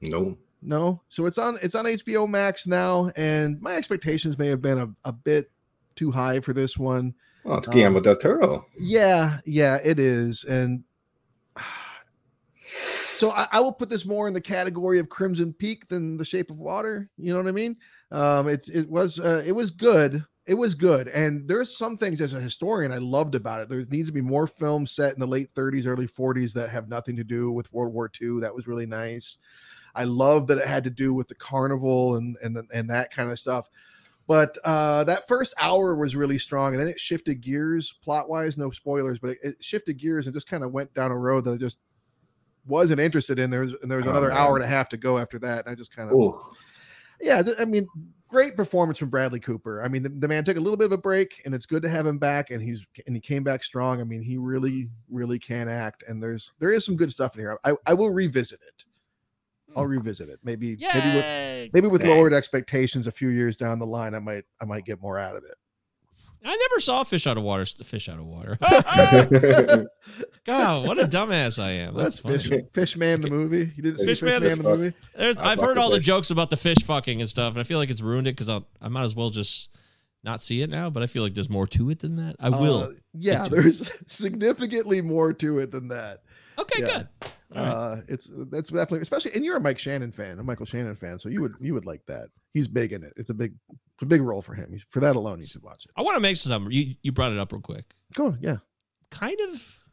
No. 0.00 0.36
No, 0.60 1.02
so 1.08 1.26
it's 1.26 1.38
on 1.38 1.58
it's 1.62 1.74
on 1.74 1.84
HBO 1.84 2.28
Max 2.28 2.66
now, 2.66 3.12
and 3.16 3.60
my 3.60 3.74
expectations 3.74 4.38
may 4.38 4.48
have 4.48 4.60
been 4.60 4.78
a, 4.78 4.88
a 5.04 5.12
bit 5.12 5.50
too 5.94 6.10
high 6.10 6.40
for 6.40 6.52
this 6.52 6.76
one. 6.76 7.14
Well, 7.44 7.58
it's 7.58 7.68
Guillermo 7.68 7.98
um, 7.98 8.02
del 8.02 8.16
Toro. 8.16 8.66
Yeah, 8.78 9.38
yeah, 9.44 9.78
it 9.84 10.00
is, 10.00 10.44
and 10.44 10.82
so 12.64 13.30
I, 13.32 13.46
I, 13.52 13.60
will 13.60 13.72
put 13.72 13.88
this 13.88 14.06
more 14.06 14.28
in 14.28 14.34
the 14.34 14.40
category 14.40 14.98
of 14.98 15.08
Crimson 15.08 15.52
Peak 15.52 15.88
than 15.88 16.16
The 16.16 16.24
Shape 16.24 16.50
of 16.50 16.60
Water. 16.60 17.08
You 17.16 17.32
know 17.32 17.38
what 17.38 17.48
I 17.48 17.52
mean? 17.52 17.76
Um, 18.10 18.48
it 18.48 18.68
it 18.68 18.88
was 18.88 19.18
uh, 19.18 19.42
it 19.46 19.52
was 19.52 19.70
good. 19.70 20.24
It 20.46 20.54
was 20.54 20.74
good, 20.74 21.08
and 21.08 21.46
there's 21.46 21.76
some 21.76 21.96
things 21.98 22.20
as 22.20 22.32
a 22.32 22.40
historian 22.40 22.90
I 22.90 22.98
loved 22.98 23.34
about 23.34 23.60
it. 23.60 23.68
There 23.68 23.84
needs 23.90 24.08
to 24.08 24.14
be 24.14 24.22
more 24.22 24.46
films 24.46 24.92
set 24.92 25.12
in 25.12 25.20
the 25.20 25.26
late 25.26 25.52
30s, 25.54 25.86
early 25.86 26.08
40s 26.08 26.54
that 26.54 26.70
have 26.70 26.88
nothing 26.88 27.16
to 27.16 27.24
do 27.24 27.50
with 27.52 27.70
World 27.70 27.92
War 27.92 28.10
II. 28.20 28.40
That 28.40 28.54
was 28.54 28.66
really 28.66 28.86
nice. 28.86 29.36
I 29.98 30.04
love 30.04 30.46
that 30.46 30.58
it 30.58 30.66
had 30.66 30.84
to 30.84 30.90
do 30.90 31.12
with 31.12 31.28
the 31.28 31.34
carnival 31.34 32.16
and 32.16 32.36
and 32.42 32.56
and 32.72 32.88
that 32.88 33.12
kind 33.12 33.30
of 33.30 33.38
stuff. 33.38 33.68
But 34.28 34.56
uh, 34.62 35.04
that 35.04 35.26
first 35.26 35.54
hour 35.58 35.94
was 35.94 36.14
really 36.14 36.38
strong, 36.38 36.72
and 36.72 36.80
then 36.80 36.86
it 36.86 37.00
shifted 37.00 37.40
gears 37.40 37.94
plot 38.02 38.28
wise. 38.28 38.58
No 38.58 38.70
spoilers, 38.70 39.18
but 39.18 39.30
it, 39.30 39.38
it 39.42 39.56
shifted 39.60 39.96
gears 39.96 40.26
and 40.26 40.34
just 40.34 40.46
kind 40.46 40.62
of 40.62 40.70
went 40.70 40.92
down 40.94 41.10
a 41.10 41.18
road 41.18 41.44
that 41.46 41.54
I 41.54 41.56
just 41.56 41.78
wasn't 42.66 43.00
interested 43.00 43.38
in. 43.38 43.50
There 43.50 43.60
was 43.60 43.74
and 43.82 43.90
there 43.90 43.98
was 43.98 44.06
oh, 44.06 44.10
another 44.10 44.30
hour 44.30 44.54
and 44.54 44.64
a 44.64 44.68
half 44.68 44.88
to 44.90 44.96
go 44.96 45.18
after 45.18 45.38
that, 45.40 45.64
and 45.64 45.72
I 45.72 45.74
just 45.74 45.94
kind 45.94 46.10
of. 46.10 46.16
Ooh. 46.16 46.40
Yeah, 47.20 47.42
I 47.58 47.64
mean, 47.64 47.88
great 48.28 48.54
performance 48.54 48.98
from 48.98 49.08
Bradley 49.08 49.40
Cooper. 49.40 49.82
I 49.82 49.88
mean, 49.88 50.04
the, 50.04 50.10
the, 50.10 50.28
man 50.28 50.44
took 50.44 50.56
a 50.56 50.60
little 50.60 50.76
bit 50.76 50.84
of 50.84 50.92
a 50.92 50.98
break, 50.98 51.42
and 51.44 51.52
it's 51.52 51.66
good 51.66 51.82
to 51.82 51.88
have 51.88 52.06
him 52.06 52.18
back. 52.18 52.50
And 52.50 52.62
he's 52.62 52.84
and 53.06 53.16
he 53.16 53.20
came 53.20 53.42
back 53.42 53.64
strong. 53.64 54.00
I 54.00 54.04
mean, 54.04 54.22
he 54.22 54.36
really, 54.36 54.88
really 55.10 55.38
can 55.38 55.68
act. 55.68 56.04
And 56.06 56.22
there's 56.22 56.52
there 56.58 56.70
is 56.70 56.84
some 56.84 56.96
good 56.96 57.12
stuff 57.12 57.34
in 57.34 57.40
here. 57.40 57.58
I, 57.64 57.72
I 57.86 57.94
will 57.94 58.10
revisit 58.10 58.60
it. 58.66 58.84
I'll 59.76 59.86
revisit 59.86 60.28
it. 60.28 60.40
Maybe 60.42 60.76
Yay! 60.78 60.88
maybe 60.94 61.16
with 61.16 61.74
maybe 61.74 61.86
with 61.88 62.04
lowered 62.04 62.32
expectations 62.32 63.06
a 63.06 63.12
few 63.12 63.28
years 63.28 63.56
down 63.56 63.78
the 63.78 63.86
line, 63.86 64.14
I 64.14 64.18
might 64.18 64.44
I 64.60 64.64
might 64.64 64.84
get 64.84 65.00
more 65.00 65.18
out 65.18 65.36
of 65.36 65.44
it. 65.44 65.54
I 66.44 66.56
never 66.56 66.80
saw 66.80 67.02
fish 67.04 67.26
out 67.26 67.36
of 67.36 67.42
water. 67.42 67.66
Fish 67.66 68.08
out 68.08 68.18
of 68.18 68.24
water. 68.26 68.56
God, 70.44 70.86
what 70.86 70.98
a 70.98 71.06
dumbass 71.06 71.62
I 71.62 71.70
am. 71.70 71.94
That's, 71.94 72.20
That's 72.20 72.46
fish, 72.46 72.62
fish 72.72 72.96
Man 72.96 73.20
the 73.20 73.30
movie. 73.30 73.72
You 73.76 73.82
didn't 73.82 73.98
see 73.98 74.06
Fish, 74.06 74.22
Man, 74.22 74.42
the, 74.42 74.50
the, 74.50 74.62
movie? 74.62 74.96
There's, 75.16 75.40
I've 75.40 75.60
heard 75.60 75.78
all 75.78 75.90
the 75.90 75.98
jokes 75.98 76.30
about 76.30 76.50
the 76.50 76.56
fish 76.56 76.78
fucking 76.84 77.20
and 77.20 77.28
stuff, 77.28 77.54
and 77.54 77.60
I 77.60 77.64
feel 77.64 77.78
like 77.78 77.90
it's 77.90 78.00
ruined 78.00 78.28
it 78.28 78.36
because 78.36 78.48
I 78.80 78.88
might 78.88 79.04
as 79.04 79.16
well 79.16 79.30
just 79.30 79.68
not 80.22 80.40
see 80.40 80.62
it 80.62 80.70
now. 80.70 80.90
But 80.90 81.02
I 81.02 81.06
feel 81.06 81.24
like 81.24 81.34
there's 81.34 81.50
more 81.50 81.66
to 81.66 81.90
it 81.90 81.98
than 81.98 82.16
that. 82.16 82.36
I 82.38 82.50
will. 82.50 82.78
Uh, 82.78 82.90
yeah, 83.14 83.48
there's 83.48 83.90
significantly 84.06 85.02
more 85.02 85.32
to 85.34 85.58
it 85.58 85.72
than 85.72 85.88
that. 85.88 86.22
Okay, 86.56 86.82
yeah. 86.82 86.86
good. 86.86 87.08
Uh, 87.54 88.02
it's 88.08 88.28
that's 88.50 88.68
definitely 88.68 89.00
especially, 89.00 89.32
and 89.34 89.44
you're 89.44 89.56
a 89.56 89.60
Mike 89.60 89.78
Shannon 89.78 90.12
fan, 90.12 90.38
a 90.38 90.42
Michael 90.42 90.66
Shannon 90.66 90.94
fan, 90.96 91.18
so 91.18 91.28
you 91.30 91.40
would 91.40 91.54
you 91.60 91.72
would 91.74 91.86
like 91.86 92.04
that. 92.06 92.28
He's 92.52 92.68
big 92.68 92.92
in 92.92 93.02
it. 93.02 93.12
It's 93.16 93.30
a 93.30 93.34
big 93.34 93.54
it's 93.70 94.02
a 94.02 94.06
big 94.06 94.20
role 94.22 94.42
for 94.42 94.54
him. 94.54 94.68
He's, 94.70 94.84
for 94.90 95.00
that 95.00 95.16
alone, 95.16 95.38
you 95.38 95.44
should 95.46 95.62
watch 95.62 95.84
it. 95.86 95.90
I 95.96 96.02
want 96.02 96.16
to 96.16 96.20
make 96.20 96.36
some. 96.36 96.70
You 96.70 96.94
you 97.02 97.10
brought 97.12 97.32
it 97.32 97.38
up 97.38 97.50
real 97.52 97.62
quick. 97.62 97.84
Go 98.14 98.26
on, 98.26 98.38
yeah. 98.42 98.56
Kind 99.10 99.38
of. 99.50 99.84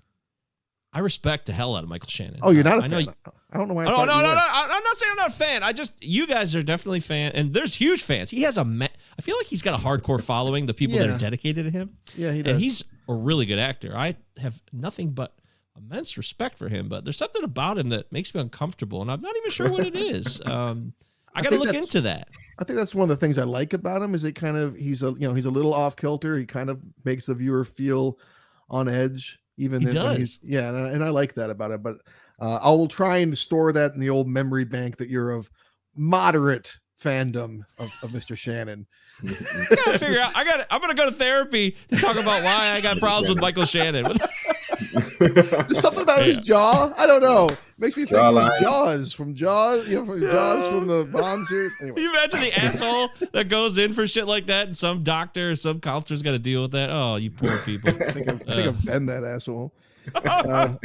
I 0.92 1.00
respect 1.00 1.46
the 1.46 1.52
hell 1.54 1.76
out 1.76 1.84
of 1.84 1.90
Michael 1.90 2.08
Shannon. 2.08 2.40
Oh, 2.42 2.52
you're 2.52 2.64
not 2.64 2.80
a 2.80 2.84
I 2.84 2.88
fan. 2.88 3.06
Know, 3.06 3.14
I 3.52 3.58
don't 3.58 3.68
know 3.68 3.74
why. 3.74 3.84
I 3.84 3.88
Oh, 3.88 3.90
no, 3.90 4.06
no, 4.06 4.16
you 4.16 4.22
no, 4.24 4.34
no. 4.34 4.42
I'm 4.50 4.84
not 4.84 4.98
saying 4.98 5.12
I'm 5.12 5.18
not 5.18 5.28
a 5.30 5.34
fan. 5.34 5.62
I 5.64 5.74
just 5.74 5.92
you 6.02 6.26
guys 6.26 6.56
are 6.56 6.64
definitely 6.64 7.02
fan, 7.02 7.34
and 7.34 7.54
there's 7.54 7.74
huge 7.74 8.04
fans. 8.04 8.30
He 8.30 8.44
has 8.44 8.58
a. 8.58 8.64
Ma- 8.64 8.88
I 9.18 9.22
feel 9.22 9.36
like 9.38 9.48
he's 9.48 9.62
got 9.62 9.78
a 9.80 9.84
hardcore 9.84 10.24
following. 10.24 10.66
The 10.66 10.74
people 10.74 10.98
that 11.00 11.10
are 11.10 11.18
dedicated 11.18 11.66
to 11.66 11.72
him, 11.72 11.98
Yeah, 12.16 12.32
he 12.32 12.44
does. 12.44 12.52
and 12.52 12.62
he's 12.62 12.84
a 13.10 13.14
really 13.14 13.46
good 13.46 13.60
actor. 13.60 13.94
I 13.96 14.16
have 14.38 14.62
nothing 14.72 15.12
but 15.12 15.34
immense 15.78 16.18
respect 16.18 16.58
for 16.58 16.70
him, 16.70 16.88
but 16.88 17.04
there's 17.04 17.18
something 17.18 17.44
about 17.44 17.78
him 17.78 17.90
that 17.90 18.12
makes 18.12 18.34
me 18.34 18.42
uncomfortable, 18.42 19.02
and 19.02 19.12
I'm 19.12 19.22
not 19.22 19.36
even 19.38 19.52
sure 19.52 19.70
what 19.72 19.86
it 19.86 19.96
is. 19.96 20.42
Um, 20.46 20.94
I 21.34 21.40
I 21.40 21.44
got 21.44 21.50
to 21.52 21.58
look 21.60 21.74
into 21.76 22.02
that. 22.02 22.30
I 22.58 22.64
think 22.64 22.78
that's 22.78 22.96
one 22.96 23.04
of 23.04 23.10
the 23.10 23.26
things 23.26 23.38
I 23.38 23.44
like 23.44 23.74
about 23.74 24.02
him 24.02 24.16
is 24.16 24.24
it 24.24 24.34
kind 24.34 24.56
of 24.56 24.76
he's 24.76 25.04
a 25.04 25.08
you 25.12 25.28
know 25.28 25.34
he's 25.34 25.46
a 25.46 25.50
little 25.52 25.74
off 25.74 25.96
kilter. 25.98 26.38
He 26.38 26.46
kind 26.46 26.70
of 26.70 26.80
makes 27.04 27.26
the 27.26 27.36
viewer 27.36 27.66
feel 27.66 28.18
on 28.70 28.88
edge. 28.88 29.40
Even 29.58 29.82
He 29.82 29.88
he's- 29.90 30.40
yeah, 30.42 30.70
and 30.70 30.78
I, 30.78 30.90
and 30.92 31.04
I 31.04 31.10
like 31.10 31.34
that 31.36 31.50
about 31.50 31.72
it. 31.72 31.84
But 31.84 31.98
uh, 32.40 32.60
I 32.62 32.70
will 32.70 32.88
try 32.88 33.18
and 33.18 33.38
store 33.38 33.72
that 33.74 33.94
in 33.94 34.00
the 34.00 34.10
old 34.10 34.28
memory 34.28 34.64
bank 34.66 34.98
that 34.98 35.10
you're 35.10 35.32
of 35.32 35.50
moderate 35.96 36.78
fandom 37.02 37.62
of, 37.78 37.92
of 38.02 38.12
Mr. 38.12 38.38
Shannon. 38.38 38.86
I 39.26 39.28
gotta 39.76 40.00
figure 40.00 40.20
out. 40.20 40.36
I 40.36 40.44
got. 40.44 40.68
I'm 40.70 40.82
gonna 40.82 40.94
go 40.94 41.10
to 41.10 41.16
therapy 41.16 41.76
to 41.90 41.98
talk 41.98 42.16
about 42.18 42.44
why 42.44 42.72
I 42.72 42.82
got 42.82 42.98
problems 43.00 43.30
with 43.30 43.40
Michael 43.42 43.66
Shannon. 43.66 44.06
There's 45.20 45.80
something 45.80 46.02
about 46.04 46.24
his 46.26 46.38
jaw. 46.38 46.94
I 46.98 47.06
don't 47.06 47.22
know. 47.22 47.50
Makes 47.78 47.98
me 47.98 48.06
think 48.06 48.22
of 48.22 48.52
Jaws 48.62 49.12
from 49.14 49.34
Jaws. 49.34 49.88
You 49.88 49.98
know, 50.00 50.06
from 50.06 50.22
Jaws 50.22 50.68
from 50.70 50.88
the 50.88 51.06
Bond 51.12 51.46
series. 51.48 51.72
Anyway. 51.82 51.96
Can 51.96 52.04
you 52.04 52.10
imagine 52.12 52.40
the 52.42 52.54
asshole 52.60 53.10
that 53.34 53.50
goes 53.50 53.78
in 53.78 53.92
for 53.94 54.08
shit 54.08 54.28
like 54.28 54.48
that, 54.48 54.68
and 54.68 54.78
some 54.78 55.04
doctor 55.04 55.52
or 55.52 55.56
some 55.56 55.80
counselor's 55.82 56.22
got 56.22 56.32
to 56.32 56.40
deal 56.40 56.62
with 56.64 56.72
that? 56.72 56.90
Oh, 56.92 57.18
you 57.18 57.32
poor 57.32 57.58
people. 57.60 57.90
I 57.90 58.12
think 58.12 58.30
I've, 58.30 58.42
I 58.44 58.56
think 58.56 58.68
Uh. 58.68 58.70
I've 58.70 58.86
been 58.86 59.06
that 59.08 59.24
asshole. 59.24 59.74
Uh, 60.14 60.76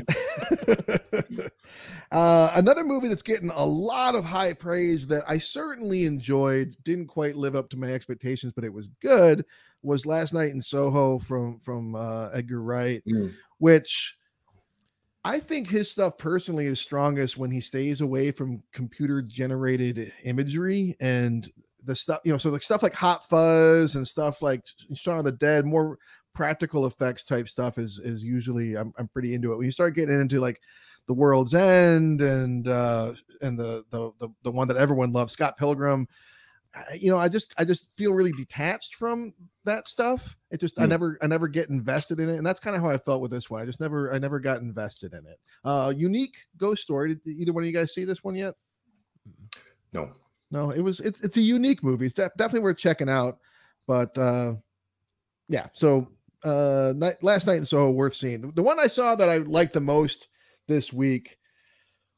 uh, 2.12 2.50
another 2.54 2.84
movie 2.84 3.08
that's 3.08 3.22
getting 3.22 3.50
a 3.50 3.64
lot 3.64 4.14
of 4.14 4.25
high 4.25 4.52
praise 4.54 5.06
that 5.08 5.22
I 5.28 5.38
certainly 5.38 6.04
enjoyed, 6.06 6.75
didn't 6.84 7.06
quite 7.06 7.37
live 7.37 7.54
up 7.54 7.70
to 7.70 7.76
my 7.76 7.92
expectations, 7.92 8.52
but 8.54 8.64
it 8.64 8.72
was 8.72 8.88
good. 9.00 9.44
Was 9.82 10.06
Last 10.06 10.34
Night 10.34 10.50
in 10.50 10.60
Soho 10.60 11.18
from 11.18 11.58
from 11.60 11.94
uh, 11.94 12.28
Edgar 12.30 12.62
Wright, 12.62 13.02
Mm. 13.08 13.32
which 13.58 14.16
I 15.24 15.38
think 15.38 15.68
his 15.68 15.90
stuff 15.90 16.16
personally 16.16 16.66
is 16.66 16.80
strongest 16.80 17.36
when 17.36 17.50
he 17.50 17.60
stays 17.60 18.00
away 18.00 18.30
from 18.30 18.62
computer 18.72 19.20
generated 19.20 20.12
imagery 20.24 20.96
and 21.00 21.50
the 21.84 21.94
stuff, 21.94 22.20
you 22.24 22.32
know, 22.32 22.38
so 22.38 22.48
like 22.48 22.62
stuff 22.62 22.82
like 22.82 22.94
Hot 22.94 23.28
Fuzz 23.28 23.96
and 23.96 24.06
stuff 24.06 24.40
like 24.40 24.62
Shaun 24.94 25.18
of 25.18 25.24
the 25.24 25.32
Dead, 25.32 25.66
more 25.66 25.98
practical 26.32 26.86
effects 26.86 27.24
type 27.24 27.48
stuff 27.48 27.76
is 27.76 28.00
is 28.02 28.22
usually 28.22 28.76
I'm, 28.76 28.92
I'm 28.98 29.08
pretty 29.08 29.34
into 29.34 29.52
it. 29.52 29.56
When 29.56 29.66
you 29.66 29.72
start 29.72 29.94
getting 29.94 30.20
into 30.20 30.40
like 30.40 30.60
the 31.06 31.14
World's 31.14 31.54
End 31.54 32.22
and 32.22 32.68
uh 32.68 33.12
and 33.42 33.58
the 33.58 33.84
the 33.90 34.12
the, 34.20 34.28
the 34.42 34.50
one 34.50 34.68
that 34.68 34.76
everyone 34.76 35.12
loves, 35.12 35.32
Scott 35.32 35.58
Pilgrim, 35.58 36.06
you 36.96 37.10
know, 37.10 37.18
I 37.18 37.28
just 37.28 37.52
I 37.58 37.64
just 37.64 37.88
feel 37.96 38.12
really 38.12 38.32
detached 38.32 38.94
from 38.94 39.32
that 39.64 39.88
stuff. 39.88 40.36
It 40.50 40.60
just 40.60 40.78
I 40.78 40.84
Hmm. 40.84 40.90
never 40.90 41.18
I 41.20 41.26
never 41.26 41.48
get 41.48 41.68
invested 41.68 42.20
in 42.20 42.28
it, 42.28 42.36
and 42.36 42.46
that's 42.46 42.60
kind 42.60 42.76
of 42.76 42.82
how 42.82 42.88
I 42.90 42.98
felt 42.98 43.20
with 43.22 43.30
this 43.32 43.50
one. 43.50 43.60
I 43.60 43.64
just 43.64 43.80
never 43.80 44.12
I 44.12 44.18
never 44.18 44.38
got 44.38 44.60
invested 44.60 45.12
in 45.12 45.26
it. 45.26 45.40
Uh, 45.64 45.92
unique 45.96 46.36
ghost 46.56 46.82
story. 46.82 47.14
Did 47.16 47.26
either 47.26 47.52
one 47.52 47.64
of 47.64 47.66
you 47.66 47.72
guys 47.74 47.92
see 47.92 48.04
this 48.04 48.22
one 48.22 48.34
yet? 48.36 48.54
no. 49.92 50.10
No, 50.52 50.70
it 50.70 50.80
was 50.80 50.98
it's 51.00 51.20
it's 51.20 51.36
a 51.36 51.40
unique 51.40 51.82
movie. 51.84 52.06
It's 52.06 52.14
def- 52.14 52.34
definitely 52.36 52.64
worth 52.64 52.78
checking 52.78 53.08
out. 53.08 53.38
But 53.86 54.16
uh 54.18 54.54
yeah, 55.48 55.66
so 55.72 56.08
uh 56.42 56.92
night, 56.96 57.22
last 57.22 57.46
night 57.46 57.58
in 57.58 57.64
Soho 57.66 57.90
worth 57.92 58.16
seeing. 58.16 58.40
The, 58.40 58.52
the 58.52 58.62
one 58.62 58.80
I 58.80 58.88
saw 58.88 59.14
that 59.14 59.28
I 59.28 59.38
liked 59.38 59.74
the 59.74 59.80
most 59.80 60.28
this 60.66 60.92
week, 60.92 61.36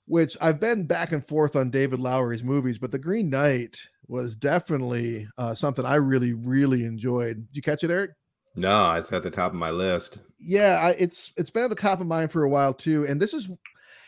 which 0.07 0.37
I've 0.41 0.61
been 0.61 0.87
back 0.87 1.13
and 1.13 1.27
forth 1.27 1.57
on 1.57 1.71
David 1.71 2.01
Lowery's 2.01 2.43
movies, 2.45 2.79
but 2.79 2.91
The 2.91 2.99
Green 2.99 3.29
Knight 3.29 3.79
was 4.13 4.37
definitely 4.37 5.27
uh 5.39 5.55
something 5.55 5.85
I 5.85 5.97
really 5.97 6.35
really 6.35 6.85
enjoyed. 6.85 7.37
Did 7.49 7.57
you 7.57 7.63
catch 7.63 7.83
it, 7.83 7.91
Eric? 7.91 8.11
No, 8.55 8.93
it's 8.93 9.13
at 9.13 9.23
the 9.23 9.31
top 9.31 9.53
of 9.53 9.59
my 9.59 9.71
list. 9.71 10.19
yeah 10.39 10.79
I, 10.83 10.91
it's 10.99 11.33
it's 11.37 11.51
been 11.51 11.65
at 11.65 11.71
the 11.71 11.77
top 11.77 12.01
of 12.01 12.07
mine 12.07 12.29
for 12.29 12.43
a 12.45 12.49
while 12.51 12.75
too 12.75 13.07
and 13.09 13.21
this 13.21 13.33
is 13.33 13.45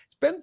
it's 0.06 0.16
been 0.20 0.42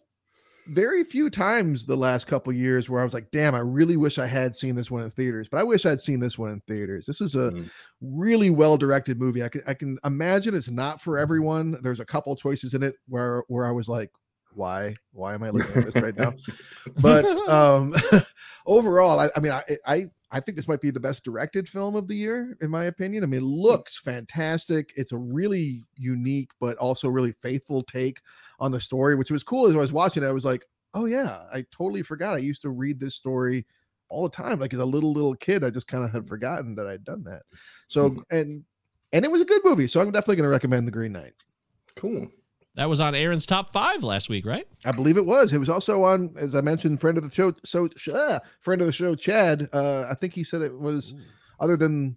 very 0.67 1.03
few 1.03 1.29
times 1.29 1.85
the 1.85 1.95
last 1.97 2.27
couple 2.27 2.53
years 2.53 2.87
where 2.87 3.01
i 3.01 3.03
was 3.03 3.13
like 3.15 3.29
damn 3.31 3.55
i 3.55 3.59
really 3.59 3.97
wish 3.97 4.19
i 4.19 4.27
had 4.27 4.55
seen 4.55 4.75
this 4.75 4.91
one 4.91 5.01
in 5.03 5.09
theaters 5.11 5.47
but 5.51 5.59
i 5.59 5.63
wish 5.63 5.85
i'd 5.87 5.99
seen 6.01 6.19
this 6.19 6.37
one 6.37 6.51
in 6.51 6.61
theaters 6.67 7.05
this 7.05 7.19
is 7.19 7.33
a 7.35 7.51
Mm. 7.51 7.69
really 7.99 8.51
well 8.51 8.77
directed 8.77 9.19
movie 9.19 9.43
i 9.43 9.49
can 9.49 9.61
i 9.67 9.73
can 9.73 9.97
imagine 10.05 10.53
it's 10.55 10.69
not 10.69 11.01
for 11.01 11.17
everyone 11.17 11.77
there's 11.81 11.99
a 11.99 12.05
couple 12.05 12.35
choices 12.35 12.73
in 12.75 12.83
it 12.83 12.95
where 13.07 13.43
where 13.47 13.65
i 13.65 13.71
was 13.71 13.87
like 13.89 14.11
why 14.53 14.95
why 15.13 15.33
am 15.33 15.43
i 15.43 15.49
looking 15.49 15.75
at 15.75 15.85
this 15.85 16.01
right 16.01 16.17
now? 16.17 16.33
But 17.01 17.25
um 17.47 17.93
overall 18.65 19.19
I, 19.19 19.29
I 19.35 19.39
mean 19.39 19.51
I, 19.51 19.63
I 19.85 20.05
i 20.31 20.39
think 20.39 20.55
this 20.55 20.67
might 20.67 20.81
be 20.81 20.91
the 20.91 20.99
best 20.99 21.23
directed 21.23 21.67
film 21.67 21.95
of 21.95 22.07
the 22.07 22.15
year 22.15 22.57
in 22.61 22.69
my 22.69 22.85
opinion. 22.85 23.23
I 23.23 23.27
mean 23.27 23.41
it 23.41 23.45
looks 23.45 23.97
fantastic. 23.97 24.93
It's 24.95 25.11
a 25.11 25.17
really 25.17 25.83
unique 25.95 26.51
but 26.59 26.77
also 26.77 27.07
really 27.07 27.31
faithful 27.31 27.83
take 27.83 28.19
on 28.59 28.71
the 28.71 28.81
story 28.81 29.15
which 29.15 29.31
was 29.31 29.43
cool 29.43 29.67
as 29.67 29.75
i 29.75 29.79
was 29.79 29.93
watching 29.93 30.23
it. 30.23 30.27
I 30.27 30.31
was 30.31 30.45
like 30.45 30.65
oh 30.93 31.05
yeah 31.05 31.43
i 31.53 31.65
totally 31.71 32.03
forgot. 32.03 32.35
I 32.35 32.39
used 32.39 32.61
to 32.63 32.69
read 32.69 32.99
this 32.99 33.15
story 33.15 33.65
all 34.09 34.23
the 34.23 34.35
time 34.35 34.59
like 34.59 34.73
as 34.73 34.79
a 34.79 34.85
little 34.85 35.13
little 35.13 35.35
kid. 35.35 35.63
I 35.63 35.69
just 35.69 35.87
kind 35.87 36.03
of 36.03 36.11
had 36.11 36.27
forgotten 36.27 36.75
that 36.75 36.87
i'd 36.87 37.05
done 37.05 37.23
that. 37.25 37.43
So 37.87 38.17
and 38.31 38.63
and 39.13 39.25
it 39.25 39.31
was 39.31 39.41
a 39.41 39.45
good 39.45 39.61
movie 39.63 39.87
so 39.87 39.99
i'm 39.99 40.11
definitely 40.11 40.37
going 40.37 40.45
to 40.45 40.49
recommend 40.49 40.87
the 40.87 40.91
green 40.91 41.13
knight. 41.13 41.33
Cool. 41.95 42.27
That 42.75 42.87
was 42.87 43.01
on 43.01 43.13
Aaron's 43.15 43.45
top 43.45 43.73
five 43.73 44.01
last 44.03 44.29
week, 44.29 44.45
right? 44.45 44.65
I 44.85 44.91
believe 44.93 45.17
it 45.17 45.25
was. 45.25 45.51
It 45.51 45.57
was 45.57 45.67
also 45.69 46.03
on, 46.03 46.33
as 46.37 46.55
I 46.55 46.61
mentioned, 46.61 47.01
friend 47.01 47.17
of 47.17 47.23
the 47.29 47.33
show, 47.35 47.53
so 47.65 47.89
uh, 48.13 48.39
friend 48.61 48.79
of 48.81 48.87
the 48.87 48.93
show, 48.93 49.13
Chad. 49.13 49.67
Uh, 49.73 50.05
I 50.09 50.13
think 50.15 50.33
he 50.33 50.43
said 50.45 50.61
it 50.61 50.77
was 50.79 51.13
other 51.59 51.75
than 51.75 52.15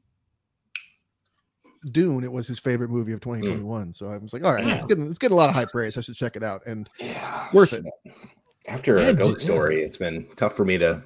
Dune, 1.90 2.24
it 2.24 2.30
was 2.32 2.46
his 2.46 2.58
favorite 2.58 2.88
movie 2.88 3.12
of 3.12 3.20
2021. 3.20 3.94
So 3.94 4.08
I 4.08 4.16
was 4.16 4.32
like, 4.32 4.44
all 4.44 4.54
right, 4.54 4.64
it's 4.66 4.84
getting 4.86 5.08
it's 5.08 5.18
getting 5.18 5.34
a 5.34 5.38
lot 5.38 5.50
of 5.50 5.56
high 5.56 5.64
praise. 5.66 5.98
I 5.98 6.00
should 6.02 6.14
check 6.16 6.36
it 6.36 6.42
out 6.42 6.62
and 6.66 6.88
Yeah. 6.98 7.48
worth 7.52 7.72
it. 7.72 7.84
After 8.68 8.98
Yeah, 8.98 9.08
a 9.08 9.12
d- 9.12 9.22
ghost 9.24 9.40
story, 9.42 9.82
it's 9.82 9.98
been 9.98 10.26
tough 10.36 10.56
for 10.56 10.64
me 10.64 10.78
to 10.78 11.02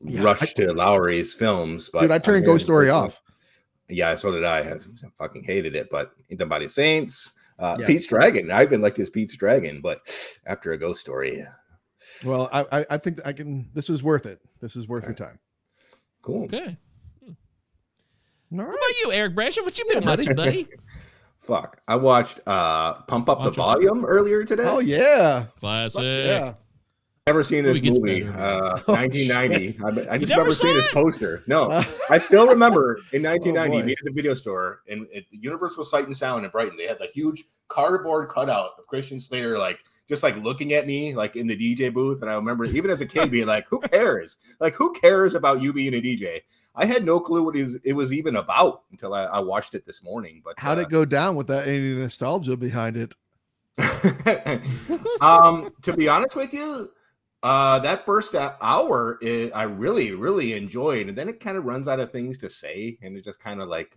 Yeah, 0.00 0.22
rush 0.22 0.42
I- 0.42 0.46
to 0.46 0.72
Lowery's 0.72 1.32
films. 1.34 1.90
But 1.92 2.00
Dude, 2.00 2.10
I 2.10 2.18
turned 2.18 2.44
Ghost 2.46 2.64
Story 2.64 2.90
off. 2.90 3.20
Yeah, 3.88 4.16
so 4.16 4.32
did 4.32 4.42
I. 4.44 4.60
I 4.60 4.78
fucking 5.16 5.44
hated 5.44 5.76
it. 5.76 5.88
But 5.92 6.10
the 6.28 6.44
Body 6.46 6.66
Saints, 6.66 7.30
uh, 7.58 7.76
Yeah. 7.80 7.86
Pete's 7.86 8.06
Dragon. 8.06 8.50
I 8.50 8.62
even 8.62 8.80
like 8.80 8.96
his 8.96 9.10
Pete's 9.10 9.36
Dragon, 9.36 9.80
but 9.82 10.00
after 10.46 10.72
a 10.72 10.78
ghost 10.78 11.00
story, 11.00 11.42
Well, 12.24 12.48
I 12.52 12.80
I, 12.80 12.86
I 12.90 12.98
think 12.98 13.20
I 13.24 13.32
can. 13.32 13.70
This 13.74 13.88
is 13.90 14.02
worth 14.02 14.26
it. 14.26 14.40
This 14.60 14.76
is 14.76 14.88
worth 14.88 15.04
your 15.04 15.14
time. 15.14 15.38
cool. 16.22 16.44
Okay. 16.44 16.76
All 18.52 18.58
What 18.58 18.64
about 18.68 19.00
you, 19.02 19.12
Eric 19.12 19.34
Brasher? 19.34 19.62
What 19.64 19.76
you 19.78 19.84
been 19.86 20.02
Yeah, 20.02 20.06
buddy. 20.06 20.22
watching, 20.22 20.36
buddy? 20.36 20.68
Fuck. 21.40 21.80
I 21.88 21.96
watched 21.96 22.40
uh 22.46 22.94
Pump 23.02 23.28
Up 23.28 23.38
Watch 23.38 23.44
the 23.44 23.50
it. 23.50 23.56
Volume 23.56 24.04
earlier 24.04 24.44
today. 24.44 24.64
Oh 24.66 24.78
yeah. 24.78 25.44
Fuck 25.44 25.58
Classic. 25.60 26.02
yeah. 26.02 26.54
Never 27.26 27.42
seen 27.42 27.64
this 27.64 27.82
Movie 27.82 28.22
better. 28.22 28.38
Uh, 28.38 28.80
Oh, 28.86 28.94
1990. 28.94 29.78
I, 30.10 30.14
I 30.14 30.18
just 30.18 30.30
never 30.30 30.42
never 30.42 30.52
seen 30.52 30.74
saw 30.74 30.80
this 30.80 30.94
poster. 30.94 31.42
No, 31.48 31.64
Uh, 31.70 31.82
I 32.10 32.18
still 32.18 32.46
remember 32.46 33.00
in 33.12 33.20
1990 33.24 33.58
Oh, 33.58 33.80
boy. 33.80 33.84
being 33.84 33.96
at 33.98 34.04
the 34.04 34.12
video 34.12 34.34
store 34.34 34.82
and 34.88 35.08
at 35.12 35.24
the 35.32 35.36
Universal 35.38 35.86
Sight 35.86 36.06
and 36.06 36.16
Sound 36.16 36.44
in 36.44 36.50
Brighton. 36.52 36.76
They 36.76 36.86
had 36.86 37.00
the 37.00 37.06
huge 37.08 37.42
cardboard 37.66 38.28
cutout 38.28 38.74
of 38.78 38.86
Christian 38.86 39.18
Slater, 39.18 39.58
like 39.58 39.80
just 40.08 40.22
like 40.22 40.36
looking 40.36 40.72
at 40.74 40.86
me, 40.86 41.16
like 41.16 41.34
in 41.34 41.48
the 41.48 41.56
DJ 41.56 41.92
booth. 41.92 42.22
And 42.22 42.30
I 42.30 42.34
remember 42.34 42.64
even 42.64 42.92
as 42.92 43.00
a 43.00 43.06
kid 43.06 43.32
being 43.32 43.48
like, 43.48 43.66
"Who 43.70 43.80
cares? 43.80 44.36
Like, 44.60 44.74
who 44.74 44.92
cares 44.92 45.34
about 45.34 45.60
you 45.60 45.72
being 45.72 45.94
a 45.94 46.00
DJ?" 46.00 46.42
I 46.76 46.86
had 46.86 47.04
no 47.04 47.18
clue 47.18 47.42
what 47.42 47.56
it 47.56 47.64
was, 47.64 47.74
it 47.82 47.92
was 47.94 48.12
even 48.12 48.36
about 48.36 48.82
until 48.92 49.14
I, 49.14 49.24
I 49.24 49.38
watched 49.40 49.74
it 49.74 49.84
this 49.84 50.00
morning. 50.04 50.42
But 50.44 50.54
How'd 50.58 50.78
uh, 50.78 50.82
it 50.82 50.90
go 50.90 51.04
down 51.04 51.34
without 51.34 51.66
any 51.66 51.80
nostalgia 51.96 52.56
behind 52.56 52.96
it? 52.96 53.14
um, 55.20 55.70
to 55.82 55.92
be 55.96 56.08
honest 56.08 56.36
with 56.36 56.52
you, 56.54 56.88
uh, 57.42 57.78
that 57.80 58.04
first 58.04 58.34
uh, 58.34 58.54
hour 58.60 59.18
i 59.22 59.50
I 59.54 59.62
really, 59.64 60.12
really 60.12 60.54
enjoyed, 60.54 61.08
and 61.08 61.16
then 61.16 61.28
it 61.28 61.40
kind 61.40 61.56
of 61.56 61.64
runs 61.64 61.88
out 61.88 62.00
of 62.00 62.10
things 62.10 62.38
to 62.38 62.50
say, 62.50 62.98
and 63.02 63.16
it 63.16 63.24
just 63.24 63.40
kind 63.40 63.60
of 63.60 63.68
like 63.68 63.96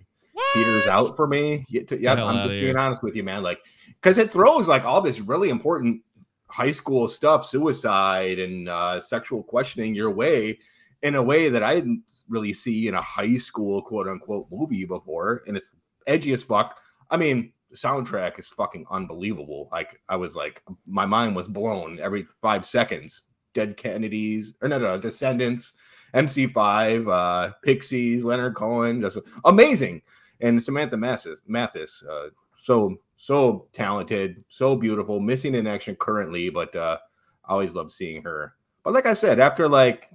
peters 0.54 0.88
out 0.88 1.16
for 1.16 1.28
me. 1.28 1.66
Yeah, 1.70 1.82
yeah, 1.98 2.14
I'm 2.14 2.36
just 2.36 2.50
here. 2.50 2.64
being 2.64 2.78
honest 2.78 3.04
with 3.04 3.16
you, 3.16 3.24
man. 3.24 3.44
Like, 3.44 3.60
because 3.88 4.18
it 4.18 4.32
throws 4.32 4.68
like 4.68 4.84
all 4.84 5.02
this 5.02 5.20
really 5.20 5.50
important 5.50 6.02
high 6.50 6.72
school 6.72 7.08
stuff, 7.08 7.46
suicide 7.46 8.40
and 8.40 8.68
uh, 8.68 9.00
sexual 9.00 9.44
questioning 9.44 9.96
your 9.96 10.10
way 10.12 10.60
in 11.02 11.16
a 11.16 11.24
way 11.24 11.50
that 11.50 11.64
I 11.64 11.76
didn't 11.76 12.04
really 12.28 12.54
see 12.54 12.88
in 12.88 12.96
a 12.96 13.02
high 13.02 13.38
school 13.38 13.82
quote 13.82 14.08
unquote 14.08 14.48
movie 14.52 14.86
before, 14.86 15.44
and 15.48 15.56
it's 15.56 15.72
edgy 16.08 16.34
as 16.34 16.44
fuck. 16.44 16.80
I 17.10 17.18
mean, 17.18 17.54
the 17.72 17.78
soundtrack 17.78 18.40
is 18.40 18.48
fucking 18.48 18.86
unbelievable. 18.90 19.70
Like, 19.72 20.02
I 20.10 20.16
was 20.16 20.36
like, 20.36 20.64
my 20.86 21.06
mind 21.06 21.36
was 21.36 21.48
blown 21.48 22.00
every 22.00 22.28
five 22.42 22.66
seconds. 22.66 23.22
Dead 23.60 23.76
Kennedys, 23.76 24.56
or 24.62 24.70
no, 24.70 24.78
no, 24.78 24.98
Descendents, 24.98 25.74
MC5, 26.14 27.12
uh, 27.12 27.54
Pixies, 27.62 28.24
Leonard 28.24 28.56
Cohen, 28.56 29.02
just 29.02 29.18
amazing. 29.44 30.02
And 30.40 30.64
Samantha 30.64 30.96
Mathis, 30.96 31.44
Mathis, 31.46 32.02
uh, 32.10 32.30
so 32.58 32.96
so 33.18 33.68
talented, 33.74 34.46
so 34.48 34.78
beautiful, 34.78 35.20
missing 35.20 35.56
in 35.56 35.68
action 35.68 35.98
currently, 35.98 36.50
but 36.50 36.74
uh, 36.74 36.98
I 37.44 37.52
always 37.52 37.74
love 37.74 37.92
seeing 37.92 38.24
her. 38.24 38.56
But 38.84 38.94
like 38.94 39.06
I 39.06 39.14
said, 39.14 39.42
after 39.42 39.68
like 39.68 40.10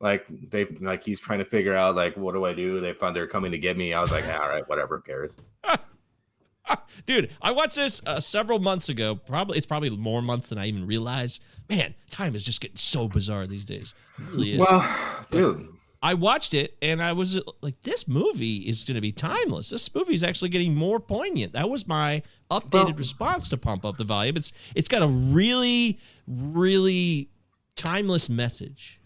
like 0.00 0.26
they 0.50 0.66
like 0.80 1.02
he's 1.02 1.18
trying 1.18 1.38
to 1.38 1.46
figure 1.46 1.74
out 1.74 1.96
like 1.96 2.18
what 2.18 2.34
do 2.34 2.44
I 2.44 2.52
do? 2.52 2.80
They 2.80 2.92
found 2.92 3.16
they're 3.16 3.26
coming 3.26 3.52
to 3.52 3.58
get 3.58 3.78
me. 3.78 3.94
I 3.94 4.02
was 4.02 4.10
like, 4.10 4.28
all 4.28 4.50
right, 4.50 4.68
whatever, 4.68 4.98
cares. 4.98 5.32
Dude, 7.06 7.30
I 7.40 7.52
watched 7.52 7.76
this 7.76 8.02
uh, 8.06 8.20
several 8.20 8.58
months 8.58 8.88
ago. 8.88 9.14
Probably 9.14 9.56
it's 9.56 9.66
probably 9.66 9.90
more 9.90 10.22
months 10.22 10.48
than 10.50 10.58
I 10.58 10.66
even 10.66 10.86
realized. 10.86 11.42
Man, 11.68 11.94
time 12.10 12.34
is 12.34 12.44
just 12.44 12.60
getting 12.60 12.76
so 12.76 13.08
bizarre 13.08 13.46
these 13.46 13.64
days. 13.64 13.94
It 14.18 14.24
really 14.30 14.52
is. 14.52 14.58
Well, 14.58 15.26
dude, 15.30 15.68
I 16.02 16.14
watched 16.14 16.54
it 16.54 16.76
and 16.80 17.02
I 17.02 17.12
was 17.12 17.40
like, 17.60 17.80
this 17.82 18.06
movie 18.06 18.58
is 18.68 18.84
going 18.84 18.94
to 18.94 19.00
be 19.00 19.12
timeless. 19.12 19.70
This 19.70 19.92
movie 19.94 20.14
is 20.14 20.22
actually 20.22 20.50
getting 20.50 20.74
more 20.74 21.00
poignant. 21.00 21.52
That 21.52 21.68
was 21.70 21.86
my 21.86 22.22
updated 22.50 22.84
Well- 22.84 22.92
response 22.94 23.48
to 23.50 23.56
pump 23.56 23.84
up 23.84 23.96
the 23.96 24.04
volume. 24.04 24.36
It's 24.36 24.52
it's 24.74 24.88
got 24.88 25.02
a 25.02 25.08
really 25.08 25.98
really 26.26 27.30
timeless 27.76 28.28
message. 28.28 29.00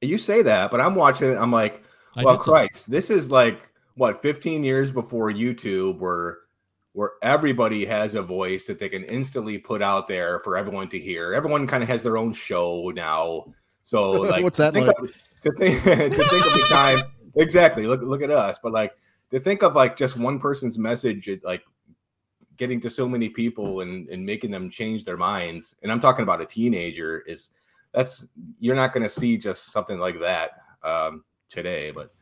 you 0.00 0.18
say 0.18 0.42
that, 0.42 0.70
but 0.70 0.80
I'm 0.80 0.94
watching 0.94 1.30
it. 1.30 1.36
I'm 1.36 1.52
like, 1.52 1.82
well. 2.16 2.38
Christ, 2.38 2.90
this 2.90 3.10
is 3.10 3.30
like 3.30 3.70
what 3.94 4.22
15 4.22 4.64
years 4.64 4.90
before 4.90 5.30
YouTube, 5.30 5.98
where 5.98 6.38
where 6.92 7.12
everybody 7.22 7.84
has 7.86 8.14
a 8.14 8.22
voice 8.22 8.66
that 8.66 8.78
they 8.78 8.88
can 8.88 9.04
instantly 9.04 9.58
put 9.58 9.80
out 9.80 10.06
there 10.06 10.40
for 10.40 10.56
everyone 10.56 10.88
to 10.90 10.98
hear. 10.98 11.32
Everyone 11.32 11.66
kind 11.66 11.82
of 11.82 11.88
has 11.88 12.02
their 12.02 12.18
own 12.18 12.32
show 12.32 12.92
now. 12.94 13.52
So 13.82 14.10
like, 14.22 14.44
What's 14.44 14.58
that 14.58 14.74
think 14.74 14.86
like? 14.86 14.98
of, 14.98 15.14
to 15.42 15.52
think 15.52 15.82
to 15.84 16.10
think 16.10 16.46
of 16.46 16.52
the 16.52 16.66
time 16.68 17.02
exactly. 17.36 17.86
Look 17.86 18.02
look 18.02 18.22
at 18.22 18.30
us, 18.30 18.58
but 18.62 18.72
like 18.72 18.92
to 19.30 19.40
think 19.40 19.62
of 19.62 19.74
like 19.74 19.96
just 19.96 20.16
one 20.16 20.38
person's 20.38 20.78
message, 20.78 21.28
like 21.42 21.62
getting 22.56 22.80
to 22.80 22.90
so 22.90 23.08
many 23.08 23.28
people 23.28 23.80
and 23.80 24.08
and 24.08 24.24
making 24.24 24.50
them 24.50 24.68
change 24.68 25.04
their 25.04 25.16
minds. 25.16 25.74
And 25.82 25.90
I'm 25.90 26.00
talking 26.00 26.22
about 26.22 26.40
a 26.40 26.46
teenager 26.46 27.22
is 27.26 27.48
that's 27.92 28.26
you're 28.58 28.76
not 28.76 28.92
going 28.92 29.02
to 29.02 29.08
see 29.08 29.36
just 29.36 29.72
something 29.72 29.98
like 29.98 30.20
that 30.20 30.52
um, 30.82 31.24
today, 31.48 31.90
but 31.90 32.12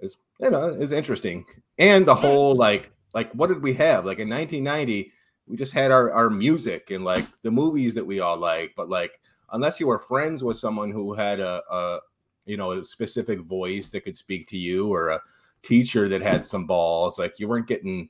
it's 0.00 0.18
you 0.38 0.50
know 0.50 0.68
it's 0.78 0.92
interesting. 0.92 1.46
And 1.78 2.06
the 2.06 2.14
whole 2.14 2.54
like 2.54 2.92
like 3.14 3.32
what 3.32 3.48
did 3.48 3.62
we 3.62 3.74
have? 3.74 4.04
Like 4.04 4.18
in 4.18 4.28
1990 4.28 5.12
we 5.46 5.56
just 5.56 5.72
had 5.72 5.90
our 5.90 6.12
our 6.12 6.30
music 6.30 6.90
and 6.90 7.04
like 7.04 7.26
the 7.42 7.50
movies 7.50 7.94
that 7.94 8.06
we 8.06 8.20
all 8.20 8.36
like, 8.36 8.72
but 8.76 8.88
like 8.88 9.20
unless 9.52 9.80
you 9.80 9.86
were 9.86 9.98
friends 9.98 10.44
with 10.44 10.56
someone 10.56 10.90
who 10.90 11.14
had 11.14 11.40
a, 11.40 11.62
a 11.70 12.00
you 12.46 12.56
know 12.56 12.72
a 12.72 12.84
specific 12.84 13.40
voice 13.40 13.90
that 13.90 14.02
could 14.02 14.16
speak 14.16 14.48
to 14.48 14.58
you 14.58 14.92
or 14.92 15.10
a 15.10 15.20
teacher 15.62 16.08
that 16.08 16.22
had 16.22 16.46
some 16.46 16.66
balls 16.66 17.18
like 17.18 17.40
you 17.40 17.48
weren't 17.48 17.66
getting 17.66 18.08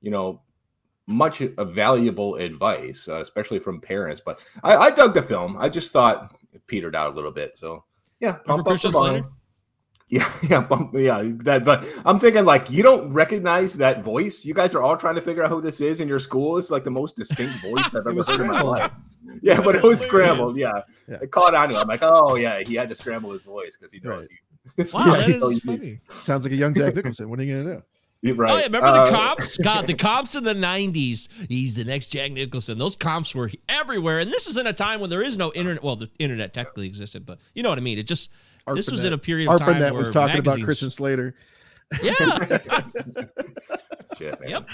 you 0.00 0.10
know 0.10 0.40
much 1.06 1.40
valuable 1.58 2.36
advice 2.36 3.08
uh, 3.08 3.20
especially 3.20 3.58
from 3.58 3.80
parents 3.80 4.22
but 4.24 4.40
I, 4.62 4.76
I 4.76 4.90
dug 4.90 5.12
the 5.12 5.22
film. 5.22 5.56
I 5.58 5.68
just 5.68 5.92
thought 5.92 6.36
it 6.52 6.66
petered 6.66 6.94
out 6.94 7.12
a 7.12 7.16
little 7.16 7.32
bit 7.32 7.54
so 7.56 7.84
yeah. 8.20 8.32
Pump 8.32 8.66
up 8.66 8.80
the? 8.80 9.26
yeah 10.18 10.32
yeah 10.48 10.60
bump, 10.60 10.92
yeah 10.94 11.22
that 11.48 11.64
but 11.64 11.84
i'm 12.04 12.18
thinking 12.18 12.44
like 12.44 12.70
you 12.70 12.82
don't 12.82 13.12
recognize 13.12 13.74
that 13.74 14.02
voice 14.02 14.44
you 14.44 14.54
guys 14.54 14.74
are 14.74 14.82
all 14.82 14.96
trying 14.96 15.14
to 15.16 15.20
figure 15.22 15.42
out 15.42 15.50
who 15.50 15.60
this 15.60 15.80
is 15.80 15.98
in 16.00 16.06
your 16.08 16.20
school 16.20 16.56
it's 16.58 16.70
like 16.70 16.84
the 16.84 16.90
most 16.90 17.16
distinct 17.16 17.54
voice 17.62 17.86
i've 17.94 18.06
ever 18.06 18.22
heard 18.22 18.40
in 18.40 18.46
my 18.46 18.60
life 18.60 18.90
yeah 19.42 19.60
but 19.60 19.74
it 19.74 19.82
was 19.82 19.98
scrambled 20.00 20.56
yeah 20.56 20.82
Yeah. 21.08 21.18
it 21.22 21.30
caught 21.30 21.54
on 21.54 21.68
to 21.70 21.74
him. 21.74 21.80
I'm 21.80 21.88
like, 21.88 22.02
oh 22.02 22.36
yeah, 22.36 22.60
he 22.60 22.74
had 22.74 22.88
to 22.90 22.94
scramble 22.94 23.32
his 23.32 23.42
voice 23.42 23.76
because 23.76 23.92
he 23.92 24.00
knows. 24.00 24.28
Right. 24.28 24.28
You, 24.78 24.84
Wow, 24.94 25.04
Yeah, 25.06 25.16
that 25.16 25.28
you 25.28 25.40
know, 25.40 25.48
is 25.50 25.60
funny. 25.60 26.00
Sounds 26.22 26.44
like 26.44 26.52
a 26.52 26.56
young 26.56 26.74
Jack 26.74 26.94
Nicholson. 26.94 27.28
What 27.28 27.38
are 27.40 27.42
you 27.44 27.62
gonna 27.62 27.76
do? 27.76 27.82
you- 28.22 28.34
right. 28.34 28.50
Oh 28.52 28.56
yeah, 28.58 28.64
remember 28.64 28.86
Uh, 28.88 29.04
the 29.04 29.10
cops? 29.10 29.56
God, 29.58 29.86
the 29.86 29.92
cops 29.94 30.34
in 30.34 30.44
the 30.44 30.54
'90s. 30.54 31.28
He's 31.48 31.74
the 31.74 31.84
next 31.84 32.06
Jack 32.08 32.32
Nicholson. 32.32 32.78
Those 32.78 32.96
comps 32.96 33.34
were 33.34 33.50
everywhere, 33.68 34.18
and 34.20 34.30
this 34.30 34.46
is 34.46 34.56
in 34.56 34.66
a 34.66 34.72
time 34.72 35.00
when 35.00 35.10
there 35.10 35.22
is 35.22 35.36
no 35.36 35.52
internet. 35.54 35.82
Well, 35.82 35.96
the 35.96 36.08
internet 36.18 36.52
technically 36.54 36.86
existed, 36.86 37.26
but 37.26 37.38
you 37.54 37.62
know 37.62 37.68
what 37.68 37.78
I 37.78 37.82
mean. 37.82 37.98
It 37.98 38.06
just 38.06 38.30
this 38.74 38.90
was 38.90 39.04
in 39.04 39.12
a 39.12 39.18
period 39.18 39.50
of 39.50 39.58
time 39.58 39.74
ARPANET 39.74 39.92
where 39.92 40.00
was 40.00 40.10
talking 40.10 40.38
about 40.38 40.60
Christian 40.62 40.90
Slater. 40.90 41.34
Yeah, 42.02 42.12
Shit, 44.18 44.38
yep. 44.46 44.68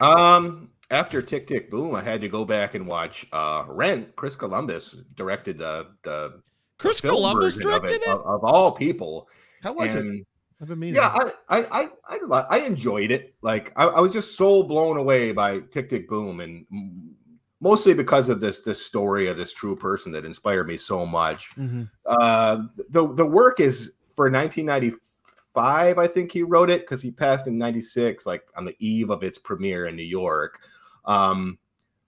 Um, 0.00 0.70
after 0.90 1.20
Tick 1.22 1.46
Tick 1.46 1.70
Boom, 1.70 1.94
I 1.94 2.02
had 2.02 2.20
to 2.20 2.28
go 2.28 2.44
back 2.44 2.74
and 2.74 2.86
watch 2.86 3.26
uh 3.32 3.64
Rent. 3.68 4.14
Chris 4.16 4.36
Columbus 4.36 4.96
directed 5.14 5.58
the 5.58 5.88
the 6.02 6.40
Chris 6.78 7.00
film 7.00 7.16
Columbus 7.16 7.56
version 7.56 7.72
of 7.72 7.80
directed 7.82 8.02
it. 8.02 8.08
of, 8.08 8.20
of 8.26 8.44
all 8.44 8.72
people. 8.72 9.28
How 9.62 9.72
was 9.72 9.94
it? 9.94 10.24
I've 10.60 10.68
been 10.68 10.78
meaning. 10.78 10.96
yeah, 10.96 11.08
I, 11.48 11.58
I 11.58 11.88
I 12.08 12.18
I 12.30 12.40
I 12.50 12.58
enjoyed 12.60 13.10
it. 13.10 13.34
Like 13.42 13.72
I, 13.76 13.86
I 13.86 14.00
was 14.00 14.12
just 14.12 14.36
so 14.36 14.62
blown 14.62 14.96
away 14.96 15.32
by 15.32 15.60
Tick 15.60 15.90
Tick 15.90 16.08
Boom, 16.08 16.40
and 16.40 16.64
m- 16.72 17.14
mostly 17.60 17.94
because 17.94 18.28
of 18.28 18.40
this 18.40 18.60
this 18.60 18.84
story 18.84 19.28
of 19.28 19.36
this 19.36 19.52
true 19.52 19.76
person 19.76 20.12
that 20.12 20.24
inspired 20.24 20.68
me 20.68 20.76
so 20.76 21.06
much. 21.06 21.50
Mhm. 21.56 21.90
Uh, 22.04 22.62
the 22.90 23.12
the 23.14 23.24
work 23.24 23.60
is 23.60 23.92
for 24.14 24.30
1995. 24.30 25.98
I 25.98 26.06
think 26.06 26.32
he 26.32 26.42
wrote 26.42 26.70
it 26.70 26.82
because 26.82 27.02
he 27.02 27.10
passed 27.10 27.46
in 27.46 27.58
'96, 27.58 28.26
like 28.26 28.44
on 28.56 28.64
the 28.64 28.76
eve 28.78 29.10
of 29.10 29.22
its 29.22 29.38
premiere 29.38 29.86
in 29.86 29.96
New 29.96 30.02
York. 30.02 30.60
Um, 31.04 31.58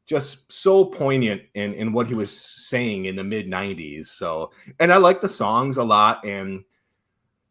just 0.06 0.50
so 0.50 0.84
poignant 0.86 1.42
in 1.54 1.74
in 1.74 1.92
what 1.92 2.06
he 2.06 2.14
was 2.14 2.30
saying 2.30 3.06
in 3.06 3.16
the 3.16 3.24
mid 3.24 3.46
'90s. 3.46 4.06
So, 4.06 4.50
and 4.80 4.92
I 4.92 4.96
like 4.96 5.20
the 5.20 5.28
songs 5.28 5.76
a 5.76 5.84
lot. 5.84 6.24
And 6.24 6.64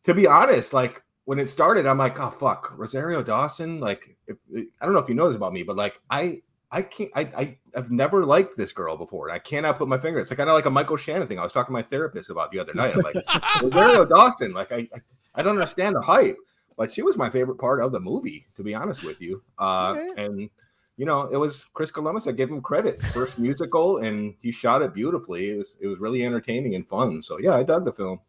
to 0.04 0.14
be 0.14 0.28
honest, 0.28 0.74
like 0.74 1.04
when 1.26 1.40
it 1.40 1.50
started, 1.50 1.86
I'm 1.86 1.98
like, 1.98 2.20
oh 2.20 2.32
fuck, 2.32 2.74
Rosario 2.78 3.22
Dawson. 3.22 3.80
Like, 3.80 4.16
if, 4.28 4.38
I 4.82 4.86
don't 4.86 4.94
know 4.94 5.00
if 5.00 5.10
you 5.10 5.16
know 5.16 5.28
this 5.28 5.36
about 5.38 5.54
me, 5.54 5.64
but 5.64 5.76
like 5.76 6.00
I. 6.10 6.42
I 6.72 6.82
can't. 6.82 7.12
I, 7.16 7.22
I 7.22 7.58
I've 7.76 7.92
never 7.92 8.26
liked 8.26 8.58
this 8.58 8.72
girl 8.72 8.98
before. 8.98 9.28
and 9.28 9.36
I 9.36 9.40
cannot 9.40 9.78
put 9.78 9.88
my 9.88 9.98
finger. 9.98 10.20
It's 10.20 10.30
like 10.32 10.38
kind 10.38 10.50
of 10.50 10.56
like 10.56 10.66
a 10.66 10.70
Michael 10.70 10.98
Shannon 10.98 11.28
thing. 11.28 11.40
I 11.40 11.44
was 11.44 11.54
talking 11.54 11.68
to 11.68 11.72
my 11.74 11.82
therapist 11.82 12.30
about 12.30 12.52
the 12.52 12.60
other 12.60 12.74
night. 12.74 12.94
I'm 12.96 13.02
like, 13.02 13.16
Rosario 13.64 14.06
Dawson. 14.06 14.54
Like 14.54 14.72
I, 14.72 14.88
I, 14.94 15.00
I 15.36 15.42
don't 15.44 15.54
understand 15.56 15.96
the 15.96 16.02
hype, 16.02 16.38
but 16.78 16.92
she 16.94 17.02
was 17.04 17.16
my 17.18 17.30
favorite 17.30 17.58
part 17.58 17.82
of 17.82 17.92
the 17.92 18.00
movie, 18.00 18.46
to 18.56 18.64
be 18.64 18.74
honest 18.76 19.04
with 19.04 19.22
you. 19.22 19.42
Uh, 19.58 19.96
Okay. 19.98 20.24
And 20.26 20.50
you 20.98 21.06
know, 21.06 21.30
it 21.32 21.38
was 21.38 21.64
Chris 21.74 21.92
Columbus. 21.92 22.26
I 22.28 22.32
give 22.32 22.50
him 22.50 22.60
credit. 22.60 23.02
First 23.04 23.38
musical, 23.38 24.00
and 24.00 24.34
he 24.42 24.52
shot 24.52 24.82
it 24.82 24.94
beautifully. 24.94 25.52
It 25.52 25.58
was 25.58 25.78
it 25.80 25.88
was 25.88 26.00
really 26.00 26.26
entertaining 26.26 26.76
and 26.76 26.88
fun. 26.88 27.22
So 27.22 27.40
yeah, 27.40 27.56
I 27.56 27.64
dug 27.64 27.86
the 27.86 27.94
film. 27.94 28.20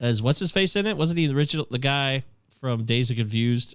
As 0.00 0.22
what's 0.22 0.38
his 0.38 0.52
face 0.52 0.76
in 0.76 0.86
it? 0.86 0.96
Wasn't 0.96 1.18
he 1.18 1.26
the 1.26 1.34
original 1.34 1.66
the 1.70 1.78
guy 1.78 2.22
from 2.60 2.84
Dazed 2.84 3.10
and 3.10 3.18
Confused? 3.18 3.74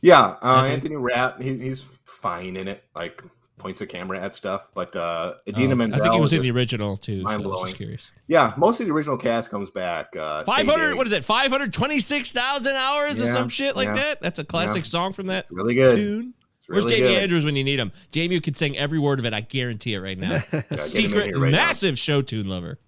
Yeah, 0.00 0.36
uh, 0.40 0.68
Anthony 0.70 0.94
Rapp. 0.94 1.42
He, 1.42 1.58
he's 1.58 1.84
fine 2.18 2.56
in 2.56 2.68
it. 2.68 2.84
Like 2.94 3.22
points 3.58 3.80
a 3.80 3.86
camera 3.86 4.20
at 4.20 4.34
stuff. 4.34 4.68
But 4.74 4.94
uh, 4.94 5.34
Idina 5.48 5.72
Oh, 5.72 5.76
Menzel. 5.76 6.00
I 6.00 6.02
think 6.04 6.14
he 6.14 6.20
was 6.20 6.32
in 6.32 6.42
the 6.42 6.50
original 6.50 6.96
too. 6.96 7.16
Was 7.18 7.24
mind-blowing. 7.24 7.66
just 7.66 7.76
curious. 7.76 8.10
yeah, 8.26 8.52
most 8.56 8.80
of 8.80 8.86
the 8.86 8.92
original 8.92 9.16
cast 9.16 9.50
comes 9.50 9.70
back. 9.70 10.14
Uh, 10.16 10.42
Five 10.44 10.66
hundred. 10.66 10.96
What 10.96 11.06
is 11.06 11.12
it? 11.12 11.24
Five 11.24 11.50
hundred 11.50 11.72
twenty-six 11.72 12.32
thousand 12.32 12.74
hours 12.76 13.20
or 13.22 13.26
some 13.26 13.48
shit 13.48 13.74
like 13.76 13.88
yeah, 13.88 13.94
that. 13.94 14.20
That's 14.20 14.38
a 14.38 14.44
classic 14.44 14.84
yeah. 14.84 14.88
song 14.88 15.12
from 15.12 15.26
that 15.26 15.40
It's 15.40 15.50
really 15.50 15.74
good. 15.74 15.96
tune. 15.96 16.34
It's 16.58 16.68
Where's 16.68 16.84
really 16.84 16.98
Jamie 16.98 17.08
good. 17.14 17.22
Andrews 17.22 17.44
when 17.44 17.56
you 17.56 17.64
need 17.64 17.78
him? 17.80 17.92
Jamie 18.12 18.38
could 18.40 18.56
sing 18.56 18.76
every 18.76 18.98
word 18.98 19.18
of 19.18 19.24
it. 19.24 19.32
I 19.34 19.40
guarantee 19.40 19.94
it 19.94 20.00
right 20.00 20.18
now. 20.18 20.42
A 20.70 20.76
secret, 20.76 21.34
right 21.36 21.50
now. 21.50 21.56
massive 21.56 21.98
show 21.98 22.20
tune 22.22 22.46
lover. 22.48 22.78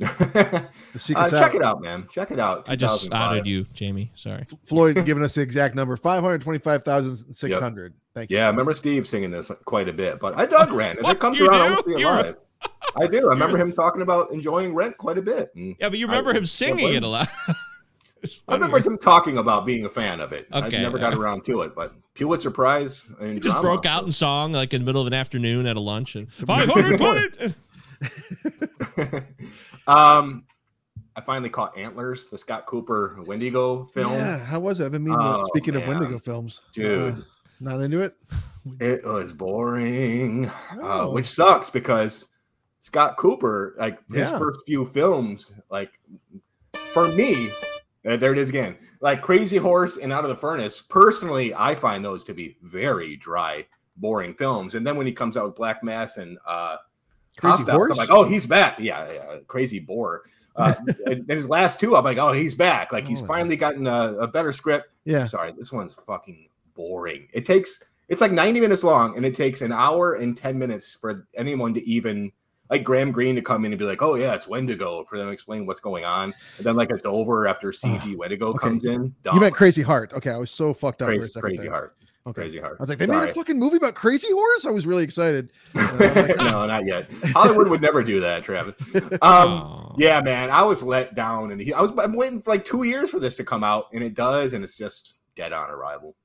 The 0.00 1.14
uh, 1.14 1.28
check 1.30 1.54
it 1.54 1.62
out, 1.62 1.80
man. 1.82 2.08
Check 2.10 2.30
it 2.30 2.40
out. 2.40 2.64
I 2.66 2.74
just 2.74 3.04
2005. 3.04 3.20
outed 3.32 3.46
you, 3.46 3.64
Jamie. 3.74 4.10
Sorry. 4.14 4.44
Floyd 4.64 5.04
giving 5.04 5.22
us 5.22 5.34
the 5.34 5.42
exact 5.42 5.74
number: 5.74 5.96
five 5.96 6.22
hundred 6.22 6.40
twenty-five 6.42 6.84
thousand 6.84 7.34
six 7.34 7.56
hundred. 7.58 7.92
Thank 8.14 8.30
you. 8.30 8.38
Yeah, 8.38 8.46
I 8.46 8.50
remember 8.50 8.74
Steve 8.74 9.06
singing 9.06 9.30
this 9.30 9.50
quite 9.66 9.88
a 9.88 9.92
bit, 9.92 10.18
but 10.18 10.36
I 10.38 10.46
dug 10.46 10.72
Rent. 10.72 10.98
If 11.00 11.06
it 11.08 11.20
comes 11.20 11.38
You 11.38 11.48
around, 11.48 11.58
do? 11.58 11.64
I 11.66 11.70
won't 11.74 11.86
be 11.86 11.92
You're- 11.92 12.02
alive. 12.04 12.36
I 12.96 13.06
do. 13.06 13.18
I 13.26 13.30
remember 13.30 13.56
him 13.56 13.72
talking 13.72 14.02
about 14.02 14.32
enjoying 14.32 14.74
Rent 14.74 14.96
quite 14.98 15.16
a 15.18 15.22
bit. 15.22 15.50
and 15.54 15.76
Yeah, 15.78 15.88
but 15.90 15.98
you 15.98 16.06
I- 16.08 16.10
remember 16.10 16.32
him 16.34 16.44
singing 16.44 16.94
it 16.94 17.02
a 17.02 17.06
lot. 17.08 17.28
I 18.48 18.54
remember 18.54 18.80
him 18.80 18.98
talking 18.98 19.38
about 19.38 19.64
being 19.64 19.84
a 19.84 19.88
fan 19.88 20.20
of 20.20 20.32
it. 20.32 20.46
Okay, 20.52 20.78
I 20.78 20.82
never 20.82 20.98
got 20.98 21.12
alright. 21.14 21.18
around 21.30 21.44
to 21.44 21.62
it, 21.62 21.74
but 21.74 21.94
Pulitzer 22.14 22.50
Prize. 22.50 23.02
And 23.20 23.34
He 23.34 23.40
just 23.40 23.54
drama, 23.54 23.68
broke 23.68 23.86
out 23.86 24.00
so- 24.00 24.06
in 24.06 24.12
song 24.12 24.52
like 24.52 24.74
in 24.74 24.80
the 24.82 24.86
middle 24.86 25.00
of 25.02 25.06
an 25.06 25.14
afternoon 25.14 25.66
at 25.66 25.76
a 25.76 25.80
lunch 25.80 26.16
and 26.16 26.30
500 26.32 27.54
um, 29.90 30.44
I 31.16 31.20
finally 31.20 31.50
caught 31.50 31.76
Antlers, 31.76 32.26
the 32.26 32.38
Scott 32.38 32.66
Cooper 32.66 33.16
Wendigo 33.26 33.84
film. 33.86 34.12
Yeah, 34.12 34.38
how 34.38 34.60
was 34.60 34.80
it? 34.80 34.86
I've 34.86 34.92
been 34.92 35.04
meaning. 35.04 35.18
Oh, 35.20 35.46
speaking 35.48 35.74
of 35.76 35.82
man. 35.82 35.98
Wendigo 35.98 36.18
films, 36.18 36.60
Dude. 36.72 37.14
Uh, 37.14 37.20
not 37.60 37.80
into 37.82 38.00
it. 38.00 38.16
It 38.80 39.04
was 39.04 39.32
boring, 39.32 40.46
uh, 40.46 40.52
Oh. 40.82 41.12
which 41.12 41.26
sucks 41.26 41.68
because 41.70 42.28
Scott 42.80 43.16
Cooper, 43.16 43.74
like 43.78 43.98
his 44.10 44.30
Yeah. 44.30 44.38
first 44.38 44.60
few 44.66 44.86
films, 44.86 45.52
like 45.70 45.98
for 46.92 47.08
me, 47.08 47.50
uh, 48.08 48.16
there 48.16 48.32
it 48.32 48.38
is 48.38 48.48
again, 48.48 48.76
like 49.00 49.22
Crazy 49.22 49.56
Horse 49.56 49.96
and 49.96 50.12
Out 50.12 50.24
of 50.24 50.30
the 50.30 50.36
Furnace. 50.36 50.80
Personally, 50.80 51.52
I 51.54 51.74
find 51.74 52.04
those 52.04 52.22
to 52.24 52.34
be 52.34 52.56
very 52.62 53.16
dry, 53.16 53.66
boring 53.96 54.34
films. 54.34 54.74
And 54.74 54.86
then 54.86 54.96
when 54.96 55.06
he 55.06 55.12
comes 55.12 55.36
out 55.36 55.44
with 55.46 55.56
Black 55.56 55.82
Mass 55.82 56.16
and 56.16 56.38
uh, 56.46 56.76
Crazy 57.36 57.70
Horse. 57.70 57.92
I'm 57.92 57.96
like, 57.96 58.10
oh, 58.10 58.24
he's 58.24 58.46
back. 58.46 58.78
Yeah, 58.78 59.10
yeah 59.10 59.36
Crazy 59.46 59.78
Boar. 59.78 60.22
Uh, 60.56 60.74
and 61.06 61.28
his 61.28 61.48
last 61.48 61.80
two, 61.80 61.96
I'm 61.96 62.04
like, 62.04 62.18
oh, 62.18 62.32
he's 62.32 62.54
back. 62.54 62.92
Like 62.92 63.06
he's 63.06 63.22
Oh, 63.22 63.26
finally 63.26 63.56
gotten 63.56 63.86
a, 63.86 64.14
a 64.18 64.26
better 64.28 64.52
script. 64.52 64.88
yeah. 65.04 65.24
Sorry, 65.24 65.52
this 65.56 65.72
one's 65.72 65.94
fucking 65.94 66.48
boring. 66.74 67.28
It 67.32 67.44
takes 67.46 67.82
it's 68.08 68.20
like 68.20 68.32
90 68.32 68.60
minutes 68.60 68.82
long, 68.82 69.16
and 69.16 69.24
it 69.24 69.34
takes 69.34 69.62
an 69.62 69.72
hour 69.72 70.14
and 70.14 70.36
10 70.36 70.58
minutes 70.58 70.94
for 71.00 71.28
anyone 71.36 71.72
to 71.74 71.88
even 71.88 72.32
like 72.68 72.84
Graham 72.84 73.12
Greene 73.12 73.34
to 73.36 73.42
come 73.42 73.64
in 73.64 73.72
and 73.72 73.78
be 73.78 73.84
like, 73.84 74.02
"Oh 74.02 74.14
yeah, 74.14 74.34
it's 74.34 74.46
Wendigo," 74.48 75.04
for 75.04 75.18
them 75.18 75.26
to 75.26 75.32
explain 75.32 75.66
what's 75.66 75.80
going 75.80 76.04
on, 76.04 76.32
and 76.56 76.66
then 76.66 76.76
like 76.76 76.90
it's 76.90 77.04
over 77.04 77.48
after 77.48 77.70
CG 77.72 78.16
Wendigo 78.16 78.48
okay. 78.48 78.58
comes 78.58 78.84
in. 78.84 79.14
Dumb. 79.22 79.34
You 79.34 79.40
meant 79.40 79.54
Crazy 79.54 79.82
Heart. 79.82 80.12
Okay, 80.14 80.30
I 80.30 80.36
was 80.36 80.50
so 80.50 80.72
fucked 80.72 81.02
up 81.02 81.06
for 81.06 81.12
a 81.12 81.16
crazy, 81.18 81.32
second. 81.32 81.40
crazy 81.42 81.62
there. 81.62 81.70
heart, 81.72 81.96
Okay. 82.26 82.42
crazy 82.42 82.58
heart. 82.58 82.76
I 82.78 82.82
was 82.82 82.88
like, 82.90 82.98
they 82.98 83.06
made 83.06 83.30
a 83.30 83.32
fucking 83.32 83.58
movie 83.58 83.78
about 83.78 83.94
Crazy 83.94 84.30
Horse. 84.30 84.66
I 84.66 84.70
was 84.70 84.86
really 84.86 85.04
excited. 85.04 85.52
Uh, 85.74 86.12
like, 86.14 86.36
no, 86.36 86.66
not 86.66 86.84
yet. 86.84 87.10
Hollywood 87.32 87.68
would 87.68 87.80
never 87.80 88.02
do 88.02 88.20
that, 88.20 88.42
Travis. 88.44 88.74
Um, 89.22 89.94
yeah, 89.98 90.20
man, 90.20 90.50
I 90.50 90.62
was 90.62 90.82
let 90.82 91.14
down, 91.14 91.50
and 91.52 91.60
he, 91.60 91.72
I 91.72 91.80
was 91.80 91.92
I'm 91.98 92.14
waiting 92.14 92.40
for 92.42 92.50
like 92.50 92.64
two 92.64 92.84
years 92.84 93.10
for 93.10 93.18
this 93.18 93.36
to 93.36 93.44
come 93.44 93.64
out, 93.64 93.86
and 93.92 94.02
it 94.02 94.14
does, 94.14 94.52
and 94.52 94.62
it's 94.62 94.76
just 94.76 95.14
dead 95.34 95.52
on 95.52 95.70
arrival. 95.70 96.16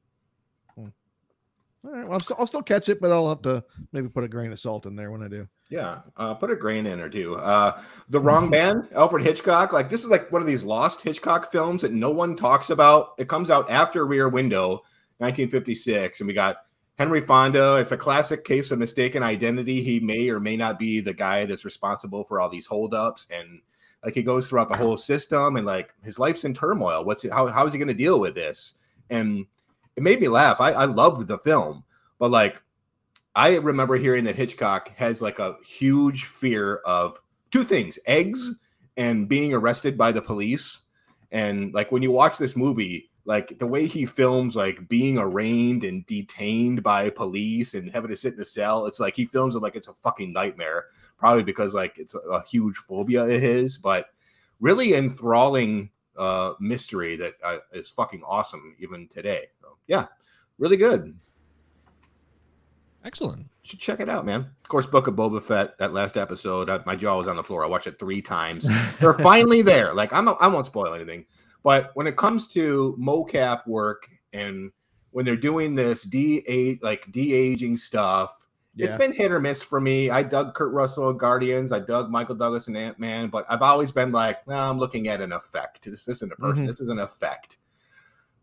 All 1.85 1.91
right, 1.91 2.03
well, 2.03 2.13
I'll 2.13 2.19
still, 2.19 2.35
I'll 2.39 2.47
still 2.47 2.63
catch 2.63 2.89
it, 2.89 2.99
but 2.99 3.11
I'll 3.11 3.29
have 3.29 3.43
to 3.43 3.63
maybe 3.91 4.07
put 4.09 4.23
a 4.23 4.27
grain 4.27 4.51
of 4.51 4.59
salt 4.59 4.85
in 4.85 4.95
there 4.95 5.11
when 5.11 5.21
I 5.21 5.27
do. 5.27 5.47
Yeah, 5.69 5.99
uh, 6.17 6.33
put 6.33 6.49
a 6.49 6.55
grain 6.55 6.85
in 6.85 6.99
or 6.99 7.09
two. 7.09 7.35
Uh, 7.35 7.79
the 8.09 8.19
wrong 8.19 8.49
man, 8.49 8.87
Alfred 8.95 9.23
Hitchcock. 9.23 9.71
Like 9.71 9.89
this 9.89 10.03
is 10.03 10.09
like 10.09 10.31
one 10.31 10.41
of 10.41 10.47
these 10.47 10.63
lost 10.63 11.01
Hitchcock 11.01 11.51
films 11.51 11.81
that 11.83 11.91
no 11.91 12.09
one 12.09 12.35
talks 12.35 12.69
about. 12.69 13.13
It 13.17 13.27
comes 13.27 13.51
out 13.51 13.69
after 13.69 14.05
Rear 14.05 14.29
Window, 14.29 14.83
1956, 15.17 16.19
and 16.19 16.27
we 16.27 16.33
got 16.33 16.57
Henry 16.97 17.21
Fonda. 17.21 17.77
It's 17.77 17.91
a 17.91 17.97
classic 17.97 18.43
case 18.43 18.71
of 18.71 18.79
mistaken 18.79 19.23
identity. 19.23 19.83
He 19.83 19.99
may 19.99 20.29
or 20.29 20.39
may 20.39 20.57
not 20.57 20.79
be 20.79 20.99
the 20.99 21.13
guy 21.13 21.45
that's 21.45 21.65
responsible 21.65 22.23
for 22.23 22.39
all 22.39 22.49
these 22.49 22.65
holdups, 22.65 23.27
and 23.29 23.61
like 24.03 24.13
he 24.13 24.23
goes 24.23 24.47
throughout 24.47 24.69
the 24.69 24.77
whole 24.77 24.97
system, 24.97 25.55
and 25.55 25.65
like 25.65 25.93
his 26.03 26.19
life's 26.19 26.45
in 26.45 26.53
turmoil. 26.53 27.03
What's 27.03 27.25
it, 27.25 27.33
how 27.33 27.47
how 27.47 27.65
is 27.65 27.73
he 27.73 27.79
going 27.79 27.87
to 27.87 27.93
deal 27.93 28.19
with 28.19 28.35
this? 28.35 28.75
And 29.09 29.45
it 29.95 30.03
made 30.03 30.19
me 30.19 30.27
laugh. 30.27 30.59
I, 30.59 30.71
I 30.71 30.85
loved 30.85 31.27
the 31.27 31.37
film, 31.37 31.83
but 32.19 32.31
like 32.31 32.61
I 33.35 33.57
remember 33.57 33.97
hearing 33.97 34.23
that 34.25 34.35
Hitchcock 34.37 34.89
has 34.95 35.21
like 35.21 35.39
a 35.39 35.57
huge 35.65 36.25
fear 36.25 36.77
of 36.85 37.19
two 37.51 37.63
things 37.63 37.99
eggs 38.05 38.55
and 38.95 39.27
being 39.27 39.53
arrested 39.53 39.97
by 39.97 40.13
the 40.13 40.21
police. 40.21 40.81
And 41.31 41.73
like 41.73 41.91
when 41.91 42.01
you 42.01 42.11
watch 42.11 42.37
this 42.37 42.55
movie, 42.55 43.09
like 43.25 43.57
the 43.57 43.67
way 43.67 43.87
he 43.87 44.05
films 44.05 44.55
like 44.55 44.87
being 44.87 45.17
arraigned 45.17 45.83
and 45.83 46.05
detained 46.05 46.83
by 46.83 47.09
police 47.09 47.73
and 47.73 47.91
having 47.91 48.09
to 48.09 48.15
sit 48.15 48.33
in 48.33 48.39
the 48.39 48.45
cell, 48.45 48.85
it's 48.85 48.99
like 48.99 49.15
he 49.15 49.25
films 49.25 49.55
it 49.55 49.61
like 49.61 49.75
it's 49.75 49.87
a 49.87 49.93
fucking 49.93 50.31
nightmare, 50.31 50.85
probably 51.17 51.43
because 51.43 51.73
like 51.73 51.97
it's 51.97 52.15
a, 52.15 52.19
a 52.19 52.45
huge 52.45 52.77
phobia 52.77 53.23
of 53.23 53.41
his, 53.41 53.77
but 53.77 54.07
really 54.59 54.95
enthralling 54.95 55.89
uh 56.17 56.53
mystery 56.61 57.17
that 57.17 57.33
uh, 57.43 57.57
is 57.73 57.89
fucking 57.89 58.23
awesome 58.25 58.75
even 58.79 59.07
today. 59.09 59.47
So 59.61 59.77
yeah, 59.87 60.05
really 60.57 60.77
good 60.77 61.15
Excellent. 63.05 63.45
should 63.61 63.79
check 63.79 63.99
it 63.99 64.09
out, 64.09 64.25
man. 64.25 64.41
Of 64.41 64.67
course, 64.67 64.87
Book 64.87 65.05
of 65.05 65.13
Boba 65.13 65.41
Fett. 65.41 65.77
That 65.77 65.93
last 65.93 66.17
episode, 66.17 66.71
I, 66.71 66.79
my 66.87 66.95
jaw 66.95 67.15
was 67.17 67.27
on 67.27 67.35
the 67.35 67.43
floor. 67.43 67.63
I 67.63 67.67
watched 67.67 67.85
it 67.85 67.99
three 67.99 68.19
times. 68.19 68.67
They're 68.99 69.13
finally 69.19 69.61
there. 69.61 69.93
Like 69.93 70.11
I'm, 70.11 70.27
I 70.27 70.47
won't 70.47 70.65
spoil 70.65 70.95
anything, 70.95 71.25
but 71.65 71.91
when 71.95 72.07
it 72.07 72.17
comes 72.17 72.47
to 72.49 72.97
mocap 73.01 73.67
work 73.67 74.09
and 74.33 74.71
when 75.11 75.25
they're 75.25 75.37
doing 75.37 75.75
this 75.75 76.03
de 76.03 76.79
like 76.83 77.11
de 77.11 77.33
aging 77.33 77.77
stuff, 77.77 78.37
it's 78.79 78.95
been 78.95 79.13
hit 79.13 79.33
or 79.33 79.41
miss 79.41 79.63
for 79.63 79.81
me. 79.81 80.11
I 80.11 80.23
dug 80.23 80.55
Kurt 80.55 80.73
Russell 80.73 81.13
Guardians. 81.13 81.73
I 81.73 81.79
dug 81.81 82.11
Michael 82.11 82.35
Douglas 82.37 82.67
and 82.69 82.77
Ant 82.77 82.99
Man, 82.99 83.29
but 83.29 83.45
I've 83.49 83.63
always 83.63 83.91
been 83.93 84.13
like, 84.13 84.39
I'm 84.49 84.79
looking 84.79 85.09
at 85.09 85.21
an 85.21 85.33
effect. 85.33 85.85
This, 85.85 86.05
this 86.05 86.19
isn't 86.19 86.33
a 86.33 86.37
person. 86.37 86.65
Mhm. 86.65 86.67
This 86.67 86.81
is 86.81 86.89
an 86.89 86.99
effect 86.99 87.49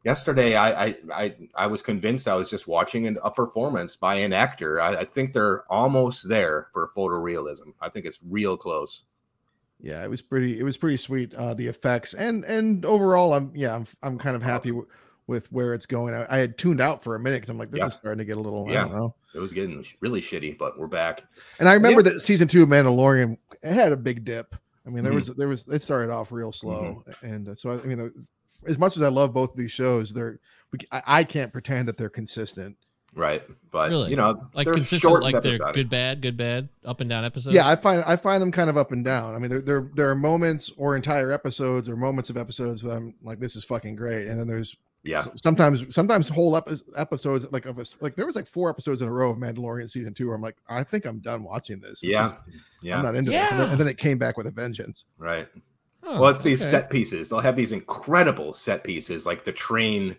yesterday 0.04 0.54
I, 0.56 0.84
I 0.86 0.96
I 1.14 1.36
I 1.54 1.66
was 1.66 1.82
convinced 1.82 2.28
I 2.28 2.34
was 2.34 2.50
just 2.50 2.66
watching 2.66 3.06
an, 3.06 3.18
a 3.22 3.30
performance 3.30 3.96
by 3.96 4.16
an 4.16 4.32
actor. 4.32 4.80
I, 4.80 4.96
I 5.00 5.04
think 5.04 5.32
they're 5.32 5.64
almost 5.70 6.28
there 6.28 6.68
for 6.72 6.90
photorealism. 6.96 7.74
I 7.80 7.88
think 7.88 8.06
it's 8.06 8.20
real 8.28 8.56
close. 8.56 9.02
Yeah, 9.82 10.02
it 10.04 10.08
was 10.08 10.22
pretty. 10.22 10.58
It 10.58 10.62
was 10.62 10.76
pretty 10.76 10.96
sweet. 10.96 11.34
Uh, 11.34 11.54
the 11.54 11.66
effects 11.66 12.14
and 12.14 12.44
and 12.44 12.84
overall, 12.86 13.34
I'm 13.34 13.50
yeah, 13.54 13.74
I'm 13.74 13.86
I'm 14.02 14.16
kind 14.18 14.36
of 14.36 14.42
happy 14.42 14.68
w- 14.70 14.86
with 15.26 15.50
where 15.52 15.74
it's 15.74 15.86
going. 15.86 16.14
I, 16.14 16.26
I 16.28 16.38
had 16.38 16.56
tuned 16.56 16.80
out 16.80 17.02
for 17.02 17.16
a 17.16 17.20
minute 17.20 17.36
because 17.38 17.48
I'm 17.50 17.58
like, 17.58 17.70
this 17.70 17.78
Yeah. 17.80 17.86
is 17.88 17.94
starting 17.94 18.18
to 18.18 18.24
get 18.24 18.36
a 18.36 18.40
little. 18.40 18.68
I 18.68 18.72
Yeah. 18.72 18.82
don't 18.84 18.94
know. 18.94 19.14
It 19.34 19.38
was 19.40 19.52
getting 19.52 19.84
really 20.00 20.20
shitty, 20.20 20.56
but 20.58 20.78
we're 20.78 20.86
back. 20.86 21.24
And 21.58 21.68
I 21.68 21.74
remember 21.74 22.02
that 22.02 22.20
season 22.20 22.48
two 22.48 22.62
of 22.62 22.68
Mandalorian 22.68 23.36
it 23.62 23.72
had 23.72 23.92
a 23.92 23.96
big 23.96 24.24
dip. 24.24 24.54
I 24.86 24.90
mean, 24.90 25.02
there 25.04 25.12
Mhm. 25.12 25.16
was 25.16 25.26
there 25.36 25.48
was 25.48 25.66
it 25.68 25.82
started 25.82 26.12
off 26.12 26.30
real 26.32 26.52
slow, 26.52 27.02
and 27.22 27.48
uh, 27.48 27.54
so 27.56 27.70
I, 27.70 27.80
I 27.80 27.84
mean, 27.86 28.26
as 28.66 28.78
much 28.78 28.96
as 28.96 29.02
I 29.02 29.08
love 29.08 29.32
both 29.32 29.50
of 29.50 29.56
these 29.56 29.72
shows, 29.72 30.12
they're 30.12 30.38
I, 30.92 31.02
I 31.06 31.24
can't 31.24 31.52
pretend 31.52 31.88
that 31.88 31.96
they're 31.96 32.08
consistent. 32.08 32.76
Right, 33.14 33.42
but 33.70 33.90
Really? 33.90 34.10
you 34.10 34.16
know, 34.16 34.48
Like 34.54 34.64
they're 34.64 34.74
consistent, 34.74 35.02
short 35.02 35.22
like 35.22 35.42
they're 35.42 35.58
good, 35.72 35.90
bad, 35.90 36.22
good, 36.22 36.36
bad, 36.36 36.70
up 36.84 37.00
and 37.00 37.10
down 37.10 37.24
episodes. 37.26 37.54
Yeah, 37.54 37.68
I 37.68 37.76
find 37.76 38.02
I 38.06 38.16
find 38.16 38.40
them 38.40 38.50
kind 38.50 38.70
of 38.70 38.76
up 38.78 38.90
and 38.90 39.04
down. 39.04 39.34
I 39.34 39.38
mean, 39.38 39.50
there 39.50 39.60
there 39.60 39.90
there 39.94 40.10
are 40.10 40.14
moments 40.14 40.70
or 40.78 40.96
entire 40.96 41.30
episodes 41.30 41.88
or 41.90 41.96
moments 41.96 42.30
of 42.30 42.36
episodes 42.38 42.82
where 42.82 42.96
I'm 42.96 43.14
like, 43.22 43.38
this 43.38 43.54
is 43.54 43.64
fucking 43.64 43.96
great, 43.96 44.28
and 44.28 44.40
then 44.40 44.46
there's 44.46 44.74
Yeah, 45.04 45.26
sometimes 45.42 45.94
sometimes 45.94 46.28
whole 46.28 46.56
epi- 46.56 46.80
episodes 46.96 47.46
like 47.52 47.66
of 47.66 47.78
a, 47.78 47.84
like 48.00 48.16
there 48.16 48.24
was 48.24 48.34
like 48.36 48.46
four 48.46 48.70
episodes 48.70 49.02
in 49.02 49.08
a 49.08 49.12
row 49.12 49.30
of 49.30 49.36
Mandalorian 49.36 49.90
season 49.90 50.14
two. 50.14 50.28
Where 50.28 50.36
I'm 50.36 50.40
like, 50.42 50.56
I 50.68 50.82
think 50.82 51.04
I'm 51.04 51.18
done 51.18 51.42
watching 51.42 51.80
this. 51.80 52.00
This 52.00 52.10
yeah, 52.12 52.36
is- 52.82 52.92
I'm 52.92 53.02
not 53.02 53.14
into 53.14 53.30
this. 53.30 53.50
And 53.50 53.60
then, 53.60 53.70
and 53.70 53.78
then 53.80 53.88
it 53.88 53.98
came 53.98 54.16
back 54.16 54.38
with 54.38 54.46
a 54.46 54.50
vengeance. 54.50 55.04
Right. 55.18 55.48
Huh, 56.04 56.18
well, 56.20 56.30
it's 56.30 56.42
these 56.42 56.60
okay. 56.60 56.70
set 56.70 56.90
pieces. 56.90 57.28
They'll 57.28 57.38
have 57.40 57.54
these 57.54 57.70
incredible 57.70 58.54
set 58.54 58.82
pieces, 58.82 59.24
like 59.24 59.44
the 59.44 59.52
train 59.52 60.16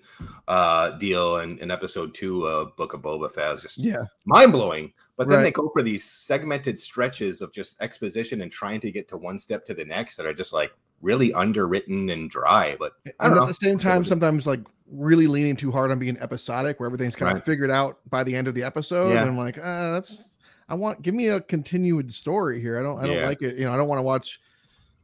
uh, 0.47 0.91
deal 0.91 1.37
in, 1.37 1.57
in 1.59 1.71
episode 1.71 2.13
two 2.13 2.45
of 2.47 2.75
Book 2.77 2.93
of 2.93 3.01
Boba 3.01 3.29
Fett. 3.31 3.59
Just 3.59 3.77
Yeah, 3.77 4.05
mind 4.25 4.53
blowing. 4.53 4.93
But 5.17 5.27
then 5.27 5.43
they 5.43 5.51
go 5.51 5.69
for 5.69 5.81
these 5.81 6.03
segmented 6.03 6.79
stretches 6.79 7.41
of 7.41 7.51
just 7.53 7.81
exposition 7.81 8.41
and 8.41 8.51
trying 8.51 8.79
to 8.81 8.91
get 8.91 9.07
to 9.09 9.17
one 9.17 9.37
step 9.37 9.65
to 9.67 9.73
the 9.73 9.83
next 9.85 10.15
that 10.17 10.25
are 10.25 10.33
just 10.33 10.53
like 10.53 10.71
really 11.01 11.33
underwritten 11.33 12.09
and 12.09 12.29
dry. 12.29 12.77
But 12.79 12.93
and 13.19 13.37
at 13.37 13.47
the 13.47 13.53
same 13.53 13.77
time, 13.77 14.05
sometimes 14.05 14.47
like 14.47 14.61
really 14.89 15.27
leaning 15.27 15.55
too 15.55 15.71
hard 15.71 15.91
on 15.91 15.99
being 15.99 16.17
episodic, 16.19 16.79
where 16.79 16.87
everything's 16.87 17.15
kind 17.15 17.33
Right. 17.33 17.37
of 17.39 17.45
figured 17.45 17.71
out 17.71 17.99
by 18.09 18.23
the 18.23 18.33
end 18.35 18.47
of 18.47 18.53
the 18.55 18.63
episode. 18.63 19.09
Yeah. 19.09 19.21
And 19.21 19.29
I'm 19.31 19.37
like, 19.37 19.57
uh, 19.57 19.91
that's 19.91 20.23
I 20.69 20.75
want 20.75 21.01
give 21.01 21.13
me 21.13 21.27
a 21.27 21.41
continued 21.41 22.13
story 22.13 22.61
here. 22.61 22.79
I 22.79 22.83
don't 22.83 22.99
I 22.99 23.05
don't 23.05 23.17
Yeah. 23.17 23.27
like 23.27 23.41
it. 23.41 23.57
You 23.57 23.65
know, 23.65 23.73
I 23.73 23.77
don't 23.77 23.89
want 23.89 23.99
to 23.99 24.03
watch 24.03 24.39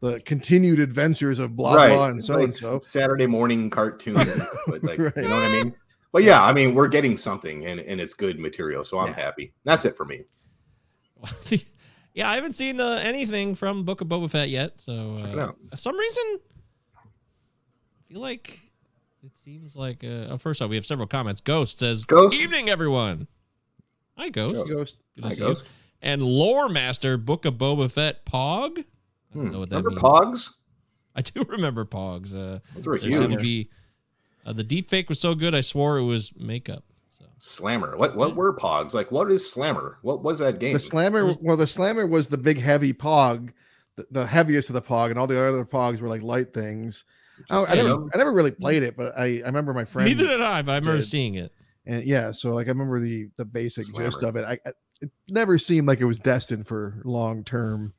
the 0.01 0.19
continued 0.21 0.79
adventures 0.79 1.39
of 1.39 1.55
blah 1.55 1.73
right. 1.75 1.89
blah 1.89 2.07
and 2.07 2.23
so 2.23 2.35
like 2.35 2.43
and 2.45 2.55
so. 2.55 2.79
Saturday 2.81 3.27
morning 3.27 3.69
cartoon. 3.69 4.13
but 4.67 4.83
like, 4.83 4.99
Right. 4.99 5.13
You 5.15 5.23
know 5.23 5.29
what 5.29 5.49
I 5.49 5.61
mean? 5.63 5.75
But 6.11 6.23
yeah, 6.23 6.41
I 6.41 6.53
mean, 6.53 6.73
we're 6.73 6.87
getting 6.87 7.17
something 7.17 7.65
and, 7.65 7.79
and 7.79 8.01
it's 8.01 8.13
good 8.13 8.39
material. 8.39 8.83
So 8.83 8.99
I'm 8.99 9.09
Yeah. 9.09 9.15
happy. 9.15 9.53
That's 9.63 9.85
it 9.85 9.95
for 9.95 10.05
me. 10.05 10.23
yeah, 12.13 12.29
I 12.29 12.35
haven't 12.35 12.53
seen 12.53 12.79
uh, 12.79 12.99
anything 13.03 13.55
from 13.55 13.83
Book 13.83 14.01
of 14.01 14.07
Boba 14.07 14.29
Fett 14.29 14.49
yet. 14.49 14.81
So 14.81 15.15
uh, 15.15 15.51
for 15.69 15.77
some 15.77 15.97
reason, 15.97 16.39
I 16.95 18.13
feel 18.13 18.21
like 18.21 18.59
it 19.23 19.37
seems 19.37 19.75
like. 19.75 20.03
Uh, 20.03 20.27
oh, 20.29 20.37
first 20.37 20.61
off, 20.61 20.69
we 20.69 20.77
have 20.77 20.85
several 20.85 21.07
comments. 21.07 21.41
Ghost 21.41 21.79
says, 21.79 22.05
Ghost. 22.05 22.35
"Evening, 22.35 22.69
everyone." 22.69 23.27
Hi, 24.17 24.29
Ghost. 24.29 24.67
Ghost. 24.67 24.97
Good 25.15 25.21
to 25.23 25.27
Hi, 25.27 25.33
see 25.33 25.41
you. 25.41 25.47
Ghost. 25.47 25.65
And 26.01 26.23
Lore 26.23 26.69
Master, 26.69 27.17
Book 27.17 27.43
of 27.45 27.55
Boba 27.55 27.91
Fett, 27.91 28.25
Pog. 28.25 28.85
I 29.31 29.35
don't 29.37 29.47
Hmm. 29.47 29.51
know 29.53 29.59
what 29.59 29.69
that 29.69 29.83
Remember 29.83 29.91
means. 29.91 30.01
Pogs? 30.47 30.49
I 31.15 31.21
do 31.21 31.43
remember 31.49 31.85
Pogs. 31.85 32.35
Uh, 32.35 32.59
Those 32.75 32.85
were 32.85 32.97
there 32.97 33.11
seemed 33.11 33.31
to 33.33 33.37
be 33.39 33.69
uh, 34.45 34.53
the 34.53 34.63
deep 34.63 34.89
fake 34.89 35.09
was 35.09 35.19
so 35.19 35.35
good, 35.35 35.53
I 35.53 35.61
swore 35.61 35.97
it 35.97 36.03
was 36.03 36.31
makeup. 36.37 36.83
So 37.17 37.25
Slammer. 37.39 37.97
What 37.97 38.15
what 38.15 38.35
were 38.35 38.55
Pogs? 38.55 38.93
Like, 38.93 39.11
what 39.11 39.31
is 39.31 39.49
Slammer? 39.51 39.97
What 40.01 40.23
was 40.23 40.39
that 40.39 40.59
game? 40.59 40.73
The 40.73 40.79
slammer, 40.79 41.33
well, 41.41 41.57
the 41.57 41.67
slammer 41.67 42.07
was 42.07 42.27
the 42.27 42.37
big 42.37 42.57
heavy 42.59 42.93
pog, 42.93 43.51
the, 43.97 44.07
the 44.11 44.25
heaviest 44.25 44.69
of 44.69 44.73
the 44.73 44.81
pog, 44.81 45.09
and 45.09 45.19
all 45.19 45.27
the 45.27 45.39
other 45.45 45.65
pogs 45.65 45.99
were 45.99 46.07
like 46.07 46.21
light 46.21 46.53
things. 46.53 47.03
I, 47.49 47.63
I 47.65 47.75
never, 47.75 48.05
I 48.13 48.17
never 48.17 48.33
really 48.33 48.51
played 48.51 48.83
it, 48.83 48.97
but 48.97 49.13
I, 49.17 49.41
I 49.41 49.45
remember 49.45 49.73
my 49.73 49.85
friend. 49.85 50.07
neither 50.09 50.27
did 50.27 50.41
I, 50.41 50.61
but 50.61 50.71
I 50.73 50.75
remember 50.75 50.97
did. 50.97 51.05
seeing 51.05 51.35
it. 51.35 51.53
and 51.85 52.03
yeah, 52.03 52.31
so 52.31 52.49
like 52.53 52.67
I 52.67 52.71
remember 52.71 52.99
the 52.99 53.29
the 53.37 53.45
basic 53.45 53.93
gist 53.95 54.23
of 54.23 54.35
it. 54.35 54.43
I, 54.45 54.59
I 54.65 54.71
it 55.01 55.09
never 55.29 55.57
seemed 55.57 55.87
like 55.87 56.01
it 56.01 56.05
was 56.05 56.19
destined 56.19 56.67
for 56.67 57.01
long 57.05 57.43
term. 57.45 57.93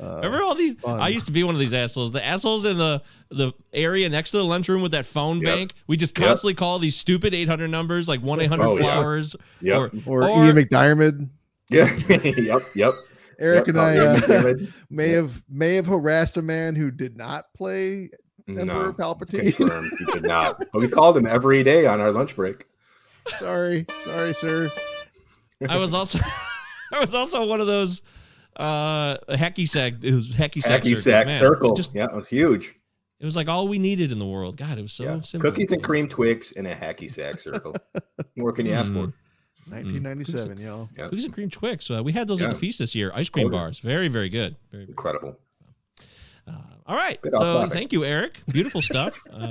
Uh, 0.00 0.16
Remember 0.22 0.42
all 0.42 0.54
these? 0.54 0.74
fun. 0.74 0.98
I 1.00 1.08
used 1.08 1.26
to 1.26 1.32
be 1.32 1.44
one 1.44 1.54
of 1.54 1.58
these 1.60 1.74
assholes. 1.74 2.10
The 2.12 2.24
assholes 2.24 2.64
in 2.64 2.78
the 2.78 3.02
the 3.30 3.52
area 3.72 4.08
next 4.08 4.30
to 4.32 4.38
the 4.38 4.44
lunchroom 4.44 4.80
with 4.82 4.92
that 4.92 5.04
phone 5.06 5.40
Yep. 5.40 5.44
bank. 5.56 5.74
We 5.86 5.96
just 5.96 6.18
Yep. 6.18 6.26
constantly 6.28 6.54
call 6.54 6.78
these 6.78 6.96
stupid 6.96 7.34
800 7.34 7.68
numbers, 7.68 8.08
like 8.08 8.22
one 8.22 8.40
800 8.40 8.64
Oh, 8.64 8.76
yeah. 8.76 8.82
flowers. 8.82 9.36
Yep. 9.60 9.76
Or, 9.76 9.90
or, 10.06 10.28
or- 10.28 10.44
Ian 10.46 10.56
McDiarmid. 10.56 11.28
yeah. 11.68 11.94
yep. 12.08 12.62
Yep. 12.74 12.94
Eric 13.38 13.66
Yep, 13.66 13.68
and 13.68 13.80
I 13.80 13.96
uh, 13.98 14.16
McDiarmid. 14.20 14.72
may 14.90 15.08
have 15.10 15.42
may 15.50 15.74
have 15.74 15.86
harassed 15.86 16.36
a 16.36 16.42
man 16.42 16.76
who 16.76 16.90
did 16.90 17.16
not 17.16 17.52
play 17.54 18.10
Emperor 18.48 18.64
No, 18.64 18.92
Palpatine. 18.92 19.54
confirmed. 19.54 19.92
He 19.98 20.04
did 20.06 20.24
not. 20.24 20.58
But 20.72 20.80
we 20.80 20.88
called 20.88 21.16
him 21.16 21.26
every 21.26 21.62
day 21.62 21.86
on 21.86 22.00
our 22.00 22.10
lunch 22.10 22.34
break. 22.36 22.64
sorry, 23.38 23.86
sorry, 24.04 24.32
sir. 24.34 24.70
I 25.68 25.76
was 25.76 25.92
also 25.94 26.18
I 26.92 27.00
was 27.00 27.14
also 27.14 27.44
one 27.46 27.60
of 27.60 27.66
those 27.66 28.02
uh 28.60 29.16
hacky 29.30 29.68
sack 29.68 29.94
it 30.02 30.14
was 30.14 30.30
hacky 30.30 30.62
sack 30.62 30.82
Hacky 30.82 30.88
circles, 30.88 31.02
sack 31.02 31.26
man. 31.26 31.40
circle. 31.40 31.72
It 31.72 31.76
just 31.76 31.94
yeah, 31.94 32.04
it 32.04 32.14
was 32.14 32.28
huge. 32.28 32.74
it 33.18 33.24
was 33.24 33.36
like 33.36 33.48
all 33.48 33.68
we 33.68 33.78
needed 33.78 34.12
in 34.12 34.18
the 34.18 34.26
world. 34.26 34.56
God, 34.56 34.78
it 34.78 34.82
was 34.82 34.92
so 34.92 35.04
yeah. 35.04 35.20
simple. 35.22 35.50
Cookies 35.50 35.72
and 35.72 35.82
cream 35.82 36.08
Twix 36.08 36.52
in 36.52 36.66
a 36.66 36.74
hacky 36.74 37.10
sack 37.10 37.40
circle. 37.40 37.74
What 38.16 38.26
more 38.36 38.52
can 38.52 38.66
you 38.66 38.72
ask 38.72 38.92
for? 38.92 39.06
Mm. 39.08 39.12
1997, 39.70 40.58
y'all. 40.60 40.88
Cookies 40.96 41.24
and 41.24 41.34
cream 41.34 41.50
Twix. 41.50 41.90
Uh, 41.90 42.02
we 42.02 42.12
had 42.12 42.26
those 42.28 42.42
at 42.42 42.48
the 42.48 42.54
feast 42.54 42.78
this 42.78 42.94
year. 42.94 43.12
Ice 43.14 43.28
cream 43.28 43.50
bars. 43.50 43.78
Very, 43.78 44.08
very 44.08 44.28
good. 44.28 44.56
Very, 44.70 44.84
very 44.84 44.88
Incredible. 44.88 45.38
Uh, 46.48 46.52
all 46.86 46.96
right. 46.96 47.20
Bit 47.22 47.34
off 47.34 47.40
So 47.40 47.58
topic. 47.60 47.72
thank 47.72 47.92
you, 47.92 48.04
Eric. 48.04 48.40
Beautiful 48.50 48.82
stuff. 48.82 49.20
Uh, 49.32 49.48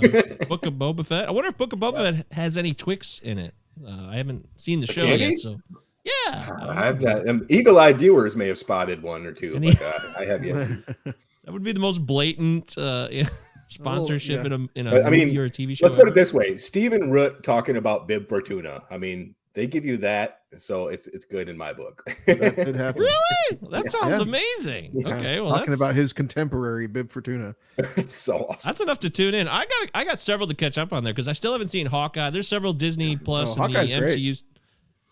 Book 0.48 0.66
of 0.66 0.74
Boba 0.74 1.06
Fett. 1.06 1.28
I 1.28 1.32
wonder 1.32 1.50
if 1.50 1.58
Book 1.58 1.74
of 1.74 1.80
Boba 1.80 2.16
Fett 2.16 2.26
has 2.32 2.58
any 2.58 2.74
Twix 2.74 3.20
in 3.20 3.38
it. 3.38 3.54
Uh, 3.86 4.08
I 4.10 4.18
haven't 4.18 4.48
seen 4.60 4.80
the 4.82 4.88
show 4.88 5.06
candy? 5.06 5.24
yet. 5.26 5.40
So 5.40 5.60
yeah, 6.04 6.12
I 6.34 6.46
don't 6.66 6.78
I've 6.78 7.02
know. 7.02 7.24
um, 7.28 7.46
eagle-eyed 7.50 7.98
viewers 7.98 8.36
may 8.36 8.48
have 8.48 8.58
spotted 8.58 9.02
one 9.04 9.26
or 9.26 9.32
two, 9.34 9.56
Any- 9.56 9.72
but 9.74 9.82
uh, 9.82 10.00
I 10.20 10.26
have 10.26 10.44
yet. 10.46 10.68
that 11.06 11.16
would 11.52 11.64
be 11.64 11.72
the 11.72 11.80
most 11.80 12.06
blatant 12.06 12.78
uh, 12.78 13.10
sponsorship 13.68 14.40
yeah. 14.40 14.46
in 14.46 14.54
a 14.54 14.80
in 14.80 14.88
a 14.88 14.92
But, 14.92 15.06
I 15.06 15.10
movie 15.10 15.26
mean, 15.26 15.38
or 15.38 15.46
a 15.46 15.50
TV 15.50 15.78
show. 15.78 15.86
Let's 15.88 15.98
put 15.98 16.08
it 16.08 16.14
this 16.14 16.34
way: 16.34 16.58
Stephen 16.58 17.10
Root 17.12 17.44
talking 17.44 17.78
about 17.78 18.08
Bib 18.08 18.28
Fortuna. 18.28 18.84
I 18.90 18.98
mean, 18.98 19.36
they 19.54 19.68
give 19.68 19.84
you 19.86 19.98
that, 19.98 20.42
so 20.58 20.88
it's 20.88 21.08
it's 21.08 21.26
good 21.26 21.50
in 21.50 21.58
my 21.58 21.74
book. 21.74 22.04
That 22.28 22.56
did 22.56 22.76
happen. 22.76 23.02
Really? 23.02 23.60
That 23.70 23.92
sounds 23.92 24.18
Yeah. 24.18 24.22
amazing. 24.24 24.92
Yeah. 24.94 25.16
Okay, 25.18 25.40
well, 25.40 25.52
talking 25.52 25.72
that's, 25.72 25.82
about 25.82 25.96
his 25.96 26.14
contemporary 26.14 26.88
Bib 26.88 27.12
Fortuna. 27.12 27.56
it's 27.78 28.16
so 28.16 28.46
awesome. 28.46 28.60
that's 28.70 28.82
enough 28.82 29.00
to 29.02 29.10
tune 29.10 29.34
in. 29.34 29.48
I 29.48 29.66
got 29.66 29.92
I 29.94 30.06
got 30.06 30.20
several 30.20 30.48
to 30.48 30.56
catch 30.56 30.78
up 30.78 30.94
on 30.94 31.04
there 31.04 31.14
because 31.14 31.28
I 31.28 31.34
still 31.34 31.52
haven't 31.52 31.70
seen 31.70 31.86
Hawkeye. 31.88 32.30
There's 32.30 32.48
several 32.48 32.74
Disney 32.74 33.18
Plus 33.18 33.58
Oh, 33.58 33.64
and 33.64 33.74
the 33.74 33.80
Hawkeye's 33.80 34.00
great. 34.00 34.18
MCU. 34.20 34.44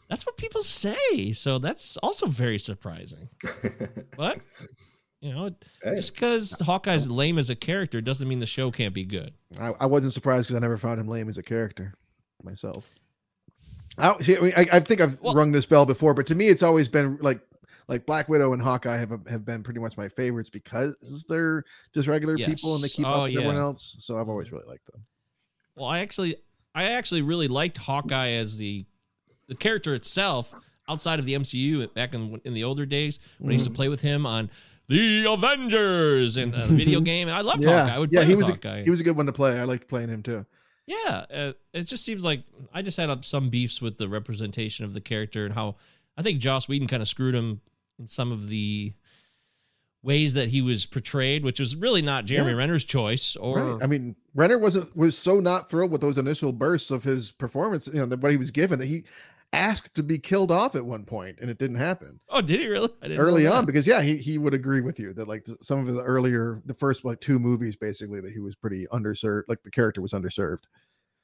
That's 0.10 0.26
what 0.26 0.38
people 0.38 0.64
say. 0.64 1.34
So 1.34 1.58
that's 1.60 1.98
also 1.98 2.28
very 2.28 2.60
surprising. 2.60 3.30
But 4.16 4.40
you 5.20 5.34
know, 5.34 5.50
Hey. 5.84 5.96
just 5.96 6.14
because 6.14 6.52
Hawkeye's 6.62 7.10
lame 7.10 7.38
as 7.38 7.50
a 7.50 7.56
character 7.56 8.02
doesn't 8.02 8.28
mean 8.28 8.40
the 8.40 8.46
show 8.46 8.72
can't 8.72 8.94
be 8.94 9.04
good. 9.04 9.34
I, 9.60 9.74
I 9.82 9.86
wasn't 9.88 10.14
surprised 10.14 10.48
because 10.48 10.58
I 10.58 10.60
never 10.60 10.78
found 10.78 11.00
him 11.00 11.08
lame 11.08 11.28
as 11.28 11.38
a 11.38 11.44
character 11.44 11.94
myself. 12.44 12.88
I, 13.98 14.16
see, 14.22 14.38
I, 14.38 14.40
mean, 14.42 14.54
I, 14.56 14.68
I 14.74 14.80
think 14.80 15.02
I've 15.02 15.20
Well- 15.22 15.34
rung 15.34 15.52
this 15.52 15.66
bell 15.66 15.86
before, 15.86 16.14
but 16.14 16.28
to 16.28 16.36
me, 16.36 16.48
it's 16.50 16.64
always 16.64 16.88
been 16.88 17.18
like 17.22 17.42
like 17.90 18.06
Black 18.06 18.28
Widow 18.30 18.52
and 18.54 18.62
Hawkeye 18.62 18.98
have 18.98 19.10
have 19.28 19.44
been 19.46 19.64
pretty 19.64 19.80
much 19.80 19.98
my 19.98 20.08
favorites 20.10 20.50
because 20.50 20.96
they're 21.30 21.64
just 21.94 22.08
regular 22.08 22.38
people 22.38 22.76
and 22.76 22.84
they 22.84 22.90
keep 22.90 23.06
Oh, 23.06 23.10
up 23.12 23.24
with 23.24 23.36
everyone 23.38 23.56
else. 23.58 23.96
So 24.00 24.20
I've 24.20 24.30
always 24.30 24.52
really 24.52 24.66
liked 24.68 24.86
them. 24.92 25.02
Well, 25.76 25.88
I 25.88 26.00
actually, 26.00 26.36
I 26.76 26.86
actually 26.92 27.22
really 27.22 27.48
liked 27.48 27.78
Hawkeye 27.78 28.32
as 28.32 28.58
the 28.58 28.86
the 29.48 29.56
character 29.56 29.94
itself 29.94 30.54
outside 30.90 31.20
of 31.20 31.26
the 31.26 31.34
MCU 31.34 31.94
back 31.94 32.14
in 32.14 32.40
in 32.46 32.54
the 32.54 32.64
older 32.64 32.86
days 32.86 33.20
when 33.40 33.50
I 33.52 33.54
used 33.54 33.66
to 33.66 33.72
Mm. 33.72 33.76
play 33.76 33.90
with 33.90 34.02
him 34.02 34.26
on 34.26 34.50
the 34.88 35.26
Avengers 35.30 36.38
and 36.38 36.54
the 36.54 36.66
video 36.68 37.02
game. 37.12 37.28
And 37.28 37.36
I 37.38 37.42
loved 37.42 37.64
yeah, 37.64 37.82
Hawkeye. 37.84 37.96
I 37.96 38.00
would 38.00 38.12
yeah, 38.12 38.20
play 38.22 38.28
he 38.30 38.36
was 38.36 38.48
Hawkeye. 38.48 38.78
a, 38.80 38.84
he 38.84 38.90
was 38.90 39.00
a 39.00 39.04
good 39.04 39.18
one 39.18 39.26
to 39.26 39.34
play. 39.34 39.60
I 39.60 39.64
liked 39.66 39.88
playing 39.90 40.10
him 40.10 40.24
too. 40.24 40.46
yeah, 40.86 41.26
uh, 41.34 41.54
it 41.74 41.84
just 41.84 42.06
seems 42.06 42.24
like 42.24 42.44
I 42.74 42.82
just 42.82 42.96
had 42.98 43.26
some 43.26 43.50
beefs 43.50 43.82
with 43.82 43.98
the 43.98 44.08
representation 44.08 44.86
of 44.86 44.94
the 44.94 45.02
character 45.02 45.46
and 45.46 45.54
how 45.54 45.76
I 46.18 46.22
think 46.22 46.40
Joss 46.40 46.70
Whedon 46.70 46.88
kind 46.88 47.02
of 47.02 47.08
screwed 47.10 47.36
him 47.36 47.60
in 48.00 48.08
some 48.08 48.32
of 48.32 48.48
the 48.48 48.94
ways 50.04 50.36
that 50.36 50.50
he 50.50 50.62
was 50.62 50.86
portrayed, 50.86 51.44
which 51.44 51.60
was 51.60 51.76
really 51.76 52.02
not 52.02 52.26
Jeremy 52.26 52.52
Yeah. 52.52 52.58
Renner's 52.58 52.84
choice. 52.84 53.36
Or 53.36 53.74
Right. 53.74 53.84
I 53.84 53.88
mean, 53.88 54.16
Renner 54.36 54.58
wasn't 54.58 54.96
was 54.96 55.18
so 55.18 55.40
not 55.40 55.70
thrilled 55.70 55.92
with 55.92 56.02
those 56.02 56.18
initial 56.18 56.54
bursts 56.54 56.92
of 56.92 57.04
his 57.04 57.32
performance. 57.32 57.88
You 57.88 58.00
know, 58.00 58.06
that 58.06 58.20
what 58.22 58.32
he 58.32 58.38
was 58.38 58.52
given 58.52 58.80
that 58.80 58.88
he 58.88 59.04
asked 59.54 59.96
to 59.96 60.04
be 60.04 60.20
killed 60.20 60.52
off 60.52 60.76
at 60.76 60.86
one 60.86 61.04
point, 61.06 61.38
and 61.42 61.50
it 61.50 61.58
didn't 61.58 61.78
happen. 61.78 62.20
oh, 62.30 62.42
did 62.42 62.60
he 62.60 62.68
really? 62.68 62.90
Early 63.04 63.48
on 63.48 63.66
because 63.66 63.88
yeah 63.88 64.02
he, 64.02 64.18
he 64.18 64.38
would 64.38 64.54
agree 64.54 64.82
with 64.82 65.00
you 65.00 65.14
that 65.14 65.28
like 65.28 65.46
some 65.62 65.80
of 65.88 65.94
the 65.94 66.02
earlier 66.04 66.62
the 66.66 66.74
first 66.74 67.06
like 67.06 67.20
two 67.22 67.40
movies 67.40 67.76
basically 67.76 68.20
that 68.22 68.34
he 68.34 68.40
was 68.40 68.56
pretty 68.56 68.86
underserved 68.94 69.44
like 69.48 69.64
the 69.64 69.72
character 69.72 70.02
was 70.02 70.12
underserved 70.14 70.64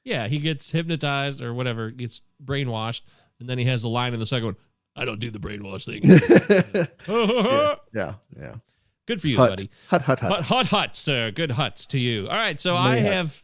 Yeah, 0.04 0.26
he 0.26 0.38
gets 0.38 0.70
hypnotized 0.70 1.42
or 1.42 1.52
whatever, 1.54 1.90
gets 1.90 2.22
brainwashed, 2.44 3.02
and 3.40 3.48
then 3.48 3.58
he 3.58 3.64
has 3.66 3.82
the 3.82 3.88
line 3.88 4.14
in 4.14 4.20
the 4.20 4.26
second 4.26 4.46
one. 4.46 4.56
I 4.96 5.04
don't 5.04 5.20
do 5.20 5.30
the 5.30 5.38
brainwash 5.40 5.84
thing. 5.86 6.02
yeah 7.08 7.74
yeah 7.94 8.14
yeah 8.40 8.54
Good 9.06 9.20
for 9.20 9.28
you, 9.28 9.36
hut. 9.36 9.50
buddy. 9.50 9.70
hut 9.88 10.00
hut 10.00 10.18
hut 10.20 10.32
Hut, 10.32 10.44
hut, 10.44 10.66
hut, 10.68 10.96
sir. 10.96 11.30
Good 11.30 11.50
huts 11.50 11.84
to 11.88 11.98
you. 11.98 12.26
All 12.26 12.36
right, 12.36 12.58
so 12.58 12.74
I 12.74 12.96
have. 12.96 13.42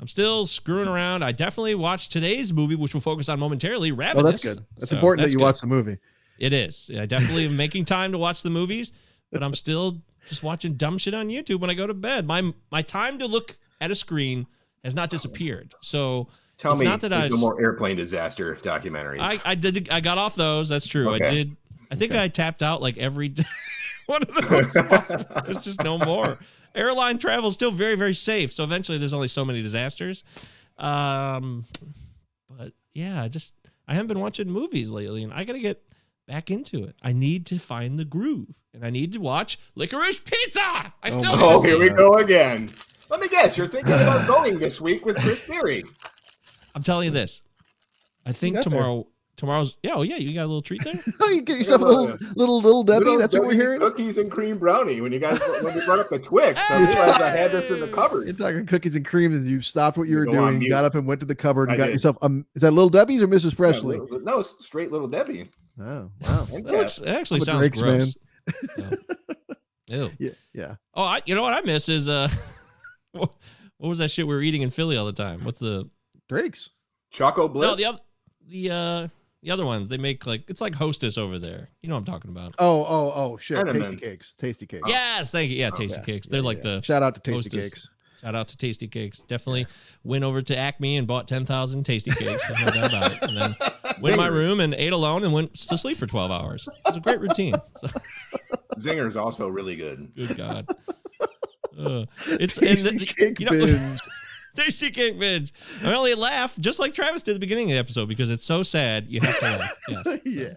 I'm 0.00 0.08
still 0.08 0.46
screwing 0.46 0.88
around. 0.88 1.22
I 1.22 1.32
definitely 1.32 1.74
watched 1.74 2.12
today's 2.12 2.52
movie, 2.52 2.74
which 2.74 2.94
we'll 2.94 3.00
focus 3.02 3.28
on 3.28 3.38
momentarily. 3.38 3.92
Ravenous. 3.92 4.16
oh 4.16 4.22
that's 4.22 4.42
good 4.42 4.64
that's 4.78 4.90
So 4.90 4.96
important 4.96 5.20
that's 5.22 5.28
that 5.28 5.32
you 5.32 5.38
good. 5.38 5.44
watch 5.44 5.60
the 5.60 5.66
movie 5.66 5.98
It 6.38 6.52
is. 6.52 6.90
I 6.98 7.06
definitely 7.06 7.46
am 7.46 7.56
making 7.64 7.84
time 7.84 8.12
to 8.12 8.18
watch 8.18 8.42
the 8.42 8.50
movies, 8.50 8.92
but 9.30 9.42
I'm 9.42 9.54
still 9.54 10.00
just 10.28 10.42
watching 10.42 10.74
dumb 10.74 10.96
shit 10.98 11.12
on 11.14 11.28
YouTube 11.28 11.60
when 11.60 11.70
I 11.70 11.74
go 11.74 11.86
to 11.86 11.94
bed. 11.94 12.26
My 12.26 12.52
my 12.70 12.82
time 12.82 13.18
to 13.18 13.26
look 13.26 13.56
at 13.80 13.90
a 13.90 13.94
screen 13.94 14.46
has 14.84 14.94
not 14.94 15.10
disappeared. 15.10 15.74
So 15.80 16.28
Tell 16.58 16.72
it's 16.72 16.80
me, 16.82 16.86
not 16.86 17.00
that 17.00 17.08
there's 17.08 17.24
I 17.24 17.28
no 17.28 17.38
more 17.38 17.60
airplane 17.60 17.96
disaster 17.96 18.54
documentaries. 18.62 19.20
I, 19.20 19.40
I 19.44 19.54
did 19.54 19.88
I 19.90 20.00
got 20.00 20.18
off 20.18 20.34
those. 20.34 20.68
That's 20.68 20.86
true. 20.86 21.12
I 21.12 21.18
did. 21.18 21.56
I 21.90 21.94
think 21.94 22.12
I 22.14 22.28
tapped 22.28 22.62
out 22.62 22.80
like 22.80 22.96
every 22.98 23.34
one 24.10 24.22
of 24.22 24.34
those. 24.34 24.72
There's 25.46 25.64
just 25.64 25.82
no 25.82 25.98
more. 25.98 26.38
Airline 26.74 27.18
travel 27.18 27.48
is 27.48 27.54
still 27.54 27.70
very 27.70 27.94
very 27.94 28.14
safe. 28.14 28.52
So 28.52 28.64
eventually, 28.64 28.98
there's 28.98 29.12
only 29.12 29.28
so 29.28 29.44
many 29.44 29.62
disasters. 29.62 30.24
Um, 30.76 31.64
but 32.48 32.72
yeah, 32.92 33.22
I 33.22 33.28
just 33.28 33.54
I 33.88 33.94
haven't 33.94 34.08
been 34.08 34.20
watching 34.20 34.48
movies 34.48 34.90
lately, 34.90 35.22
and 35.22 35.32
I 35.32 35.44
got 35.44 35.54
to 35.54 35.60
get 35.60 35.82
back 36.26 36.50
into 36.50 36.84
it. 36.84 36.96
I 37.02 37.12
need 37.12 37.46
to 37.46 37.58
find 37.58 37.98
the 37.98 38.04
groove, 38.04 38.60
and 38.74 38.84
I 38.84 38.90
need 38.90 39.12
to 39.14 39.20
watch 39.20 39.58
Licorice 39.74 40.24
Pizza. 40.24 40.60
I 40.60 40.92
Oh 41.06 41.10
still 41.10 41.32
oh, 41.34 41.62
here 41.62 41.78
we 41.78 41.88
go 41.88 42.14
again. 42.14 42.68
Let 43.10 43.20
me 43.20 43.28
guess, 43.28 43.56
you're 43.56 43.66
thinking 43.66 43.94
about 43.94 44.28
going 44.28 44.56
this 44.58 44.80
week 44.80 45.04
with 45.04 45.16
Chris 45.16 45.42
Theory. 45.42 45.82
I'm 46.76 46.84
telling 46.84 47.06
you 47.06 47.10
this. 47.10 47.42
I 48.24 48.32
think 48.32 48.60
tomorrow. 48.60 49.08
Tomorrow's 49.40 49.74
yeah, 49.82 49.92
oh 49.94 50.02
yeah, 50.02 50.16
you 50.16 50.34
got 50.34 50.42
a 50.42 50.46
little 50.52 50.60
treat 50.60 50.84
there. 50.84 50.94
oh 51.20 51.30
you 51.30 51.40
get 51.40 51.56
yourself 51.58 51.80
a 51.80 51.84
Yeah, 51.86 51.90
little 51.90 52.18
little 52.36 52.60
little 52.60 52.84
debbie 52.84 53.04
Little 53.06 53.18
that's 53.20 53.32
what 53.32 53.44
we're 53.44 53.54
hearing 53.54 53.80
Cookies 53.80 54.18
and 54.18 54.30
cream 54.30 54.58
brownie. 54.58 55.00
When 55.00 55.12
you 55.12 55.18
guys 55.18 55.40
when 55.62 55.74
we 55.74 55.82
brought 55.86 55.98
up 55.98 56.10
the 56.10 56.18
Twix, 56.18 56.60
I 56.70 56.78
realized 56.86 57.20
I 57.22 57.30
had 57.30 57.50
this 57.52 57.70
in 57.70 57.80
the 57.80 57.88
cupboard. 57.88 58.26
you're 58.26 58.34
talking 58.34 58.66
cookies 58.66 58.96
and 58.96 59.04
cream 59.06 59.32
and 59.32 59.46
you 59.46 59.62
stopped 59.62 59.96
what 59.96 60.08
you 60.08 60.18
were 60.18 60.26
Go 60.26 60.32
doing 60.32 60.58
mute. 60.58 60.68
got 60.68 60.84
up 60.84 60.94
and 60.94 61.06
went 61.06 61.20
to 61.20 61.26
the 61.26 61.34
cupboard 61.34 61.70
and 61.70 61.72
I 61.72 61.76
got 61.78 61.86
did. 61.86 61.92
yourself 61.94 62.18
um 62.20 62.44
is 62.54 62.60
that 62.60 62.72
little 62.72 62.90
debbie's 62.90 63.22
or 63.22 63.28
mrs 63.28 63.58
Yeah, 63.58 63.80
little- 63.80 64.20
no, 64.20 64.42
straight 64.42 64.92
little 64.92 65.08
Debbie. 65.08 65.46
oh 65.80 66.10
wow 66.20 66.44
That 66.44 66.64
looks, 66.66 66.96
that- 66.96 67.08
it 67.08 67.12
actually 67.16 67.40
sounds 67.40 67.60
Drake's 67.60 67.80
gross. 67.80 68.14
Yeah. 68.76 68.90
Ew. 69.86 70.10
yeah 70.18 70.30
yeah 70.52 70.74
Oh, 70.94 71.02
I, 71.02 71.20
you 71.24 71.34
know 71.34 71.42
what 71.42 71.54
I 71.54 71.62
miss 71.62 71.88
is 71.88 72.08
uh, 72.08 72.28
what 73.12 73.32
what 73.78 73.88
was 73.88 73.98
that 73.98 74.10
shit 74.10 74.26
we 74.26 74.34
were 74.34 74.42
eating 74.42 74.60
in 74.62 74.68
Philly 74.70 74.96
all 74.98 75.06
the 75.06 75.12
time? 75.12 75.42
What's 75.44 75.60
the 75.60 75.88
drake's 76.28 76.68
Choco 77.10 77.48
Bliss. 77.48 77.66
no 77.66 77.74
the 77.76 77.84
other 77.86 77.98
the 78.46 78.70
uh 78.70 79.08
the 79.42 79.50
other 79.50 79.64
ones 79.64 79.88
they 79.88 79.98
make 79.98 80.26
like 80.26 80.44
it's 80.48 80.60
like 80.60 80.74
Hostess 80.74 81.16
over 81.18 81.38
there. 81.38 81.70
You 81.82 81.88
know 81.88 81.94
what 81.96 82.00
I'm 82.00 82.04
talking 82.06 82.30
about? 82.30 82.54
oh 82.58 82.84
oh 82.88 83.12
oh 83.14 83.36
shit 83.36 83.58
Cinnamon. 83.58 83.82
tasty 83.82 83.96
cakes 83.96 84.34
tasty 84.38 84.66
cakes 84.66 84.88
Yes, 84.88 85.30
thank 85.30 85.50
you. 85.50 85.56
Yeah, 85.58 85.70
Tasty 85.70 85.98
Yeah, 85.98 86.04
Cakes. 86.04 86.26
They're 86.26 86.42
like 86.42 86.58
yeah. 86.58 86.76
the 86.76 86.82
shout 86.82 87.02
out 87.02 87.14
to 87.14 87.20
tasty 87.20 87.56
Hostess. 87.58 87.70
cakes 87.70 87.88
shout 88.20 88.34
out 88.34 88.48
to 88.48 88.56
Tasty 88.58 88.86
Cakes. 88.86 89.20
Definitely 89.20 89.66
went 90.04 90.24
over 90.24 90.42
to 90.42 90.54
Acme 90.56 90.98
and 90.98 91.06
bought 91.06 91.26
ten 91.26 91.46
thousand 91.46 91.84
Tasty 91.84 92.10
Cakes. 92.10 92.46
There's 92.46 92.60
no 92.60 92.70
doubt 92.70 92.92
about 92.92 93.12
it. 93.12 93.22
And 93.22 93.36
then 93.36 93.56
went 94.02 94.12
in 94.12 94.18
my 94.20 94.26
room 94.26 94.60
and 94.60 94.74
ate 94.74 94.92
alone 94.92 95.24
and 95.24 95.32
went 95.32 95.54
to 95.54 95.78
sleep 95.78 95.96
for 95.96 96.06
twelve 96.06 96.30
hours. 96.30 96.68
It 96.68 96.74
was 96.88 96.96
a 96.98 97.00
great 97.00 97.20
routine. 97.20 97.54
So, 97.78 97.86
Zinger's 98.78 99.16
also 99.16 99.48
really 99.48 99.74
good. 99.76 100.12
good 100.14 100.36
God. 100.36 100.66
Uh, 101.78 102.04
it's 102.26 102.58
and 102.58 102.66
tasty 102.66 102.98
the- 102.98 103.06
cake 103.06 103.40
you 103.40 103.46
know- 103.46 103.52
binge 103.52 104.00
Tasty 104.56 104.90
cake 104.90 105.18
binge. 105.18 105.52
I 105.84 105.94
only 105.94 106.14
laugh 106.14 106.56
just 106.58 106.78
like 106.78 106.92
Travis 106.94 107.22
did 107.22 107.32
at 107.32 107.34
the 107.34 107.40
beginning 107.40 107.70
of 107.70 107.74
the 107.74 107.78
episode 107.78 108.08
because 108.08 108.30
it's 108.30 108.44
so 108.44 108.62
sad. 108.62 109.06
You 109.08 109.20
have 109.20 109.38
to 109.38 109.44
laugh. 109.46 109.76
Yes. 109.88 110.20
yeah 110.24 110.54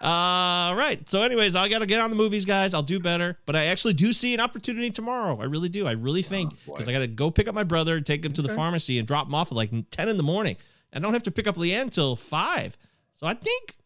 Uh, 0.00 0.74
right. 0.74 1.00
So, 1.08 1.22
anyways, 1.22 1.54
I 1.54 1.68
got 1.68 1.80
to 1.80 1.86
get 1.86 2.00
on 2.00 2.10
the 2.10 2.16
movies, 2.16 2.44
guys. 2.44 2.72
I'll 2.74 2.82
do 2.82 2.98
better, 2.98 3.38
but 3.46 3.54
I 3.54 3.66
actually 3.66 3.94
do 3.94 4.12
see 4.12 4.32
an 4.34 4.40
opportunity 4.40 4.90
tomorrow. 4.90 5.38
I 5.40 5.44
really 5.44 5.68
do. 5.68 5.86
I 5.86 5.92
really 5.92 6.22
think 6.22 6.50
boy. 6.64 6.74
because 6.74 6.88
I 6.88 6.92
got 6.92 7.00
to 7.00 7.06
go 7.06 7.30
pick 7.30 7.48
up 7.48 7.54
my 7.54 7.64
brother 7.64 8.00
take 8.00 8.24
him 8.24 8.32
to 8.32 8.42
the 8.42 8.48
pharmacy 8.48 8.98
and 8.98 9.06
drop 9.06 9.26
him 9.26 9.34
off 9.34 9.52
at 9.52 9.56
like 9.56 9.70
ten 9.90 10.08
in 10.08 10.16
the 10.16 10.22
morning. 10.22 10.56
I 10.92 10.98
don't 10.98 11.12
have 11.12 11.22
to 11.24 11.30
pick 11.30 11.46
up 11.46 11.56
Leanne 11.56 11.92
till 11.92 12.16
five. 12.16 12.76
So 13.14 13.26
I 13.26 13.34
think. 13.34 13.76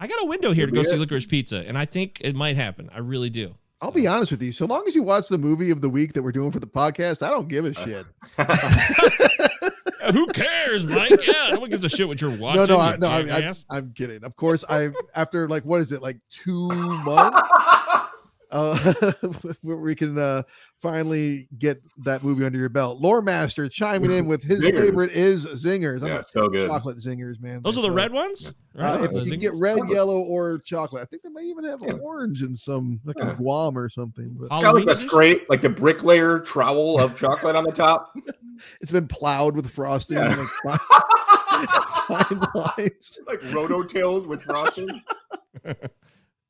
I 0.00 0.06
got 0.06 0.20
a 0.22 0.26
window 0.26 0.52
here 0.52 0.66
to 0.66 0.72
go 0.72 0.82
see. 0.82 0.96
Licorice 0.96 1.26
Pizza, 1.28 1.64
and 1.66 1.78
I 1.78 1.86
think 1.86 2.18
it 2.20 2.34
might 2.34 2.56
happen. 2.56 2.90
I 2.92 2.98
really 2.98 3.30
do. 3.30 3.54
I'll 3.82 3.90
be 3.90 4.06
honest 4.06 4.30
with 4.30 4.40
you. 4.40 4.52
So 4.52 4.64
long 4.64 4.84
as 4.86 4.94
you 4.94 5.02
watch 5.02 5.26
the 5.26 5.38
movie 5.38 5.72
of 5.72 5.80
the 5.80 5.88
week 5.88 6.12
that 6.12 6.22
we're 6.22 6.30
doing 6.30 6.52
for 6.52 6.60
the 6.60 6.68
podcast, 6.68 7.20
I 7.20 7.30
don't 7.30 7.48
give 7.48 7.64
a 7.64 7.74
shit. 7.74 8.06
Uh, 10.02 10.10
Who 10.10 10.26
cares, 10.32 10.84
Mike? 10.84 11.24
Yeah, 11.24 11.50
no 11.52 11.60
one 11.60 11.70
gives 11.70 11.84
a 11.84 11.88
shit 11.88 12.08
what 12.08 12.20
you're 12.20 12.36
watching. 12.36 12.62
no, 12.66 12.66
no, 12.66 12.80
I, 12.80 12.96
no. 12.96 13.08
I, 13.08 13.52
I'm 13.70 13.92
kidding. 13.92 14.24
Of 14.24 14.34
course, 14.34 14.64
I 14.68 14.90
after 15.14 15.48
like 15.48 15.64
what 15.64 15.80
is 15.80 15.92
it 15.92 16.02
like 16.02 16.18
two 16.28 16.66
months? 16.66 17.40
Uh, 18.52 18.92
where 19.62 19.78
we 19.78 19.94
can 19.94 20.18
uh, 20.18 20.42
finally 20.80 21.48
get 21.58 21.82
that 22.04 22.22
movie 22.22 22.44
under 22.44 22.58
your 22.58 22.68
belt. 22.68 23.00
Lore 23.00 23.22
Master 23.22 23.66
chiming 23.68 24.12
in 24.12 24.26
with 24.26 24.42
his 24.42 24.62
Zingers. 24.62 24.78
favorite 24.80 25.12
is 25.12 25.46
zingers. 25.46 26.02
I'm 26.02 26.08
yeah, 26.08 26.20
so 26.20 26.48
good. 26.48 26.68
chocolate 26.68 26.98
zingers, 26.98 27.40
man. 27.40 27.62
Those 27.62 27.78
are 27.78 27.80
the 27.82 27.88
So, 27.88 27.94
red 27.94 28.12
ones. 28.12 28.48
Uh, 28.78 28.98
Right? 29.00 29.04
if 29.04 29.12
you 29.24 29.30
can 29.30 29.40
get 29.40 29.54
red, 29.54 29.78
yellow, 29.88 30.18
or 30.20 30.58
chocolate, 30.58 31.02
I 31.02 31.06
think 31.06 31.22
they 31.22 31.30
may 31.30 31.44
even 31.44 31.64
have 31.64 31.80
Yeah. 31.82 31.94
orange 31.94 32.42
in 32.42 32.54
some, 32.54 33.00
like 33.04 33.16
Yeah. 33.18 33.30
in 33.30 33.36
Guam 33.36 33.76
or 33.78 33.88
something. 33.88 34.36
But 34.38 34.44
It's 34.46 34.62
got 34.62 34.74
like 34.74 34.82
a 34.82 34.86
the 34.86 34.92
edition? 34.92 35.08
straight, 35.08 35.48
like 35.50 35.62
the 35.62 35.70
bricklayer 35.70 36.38
trowel 36.40 37.00
of 37.00 37.18
chocolate 37.18 37.56
on 37.56 37.64
the 37.64 37.72
top. 37.72 38.12
it's 38.82 38.92
been 38.92 39.08
plowed 39.08 39.56
with 39.56 39.70
frosting. 39.70 40.18
Yeah. 40.18 40.38
and, 40.38 40.48
like, 40.64 40.80
fine 42.06 42.40
lines. 42.54 43.18
like 43.26 43.40
rototills 43.40 44.26
with 44.26 44.42
frosting. 44.42 44.88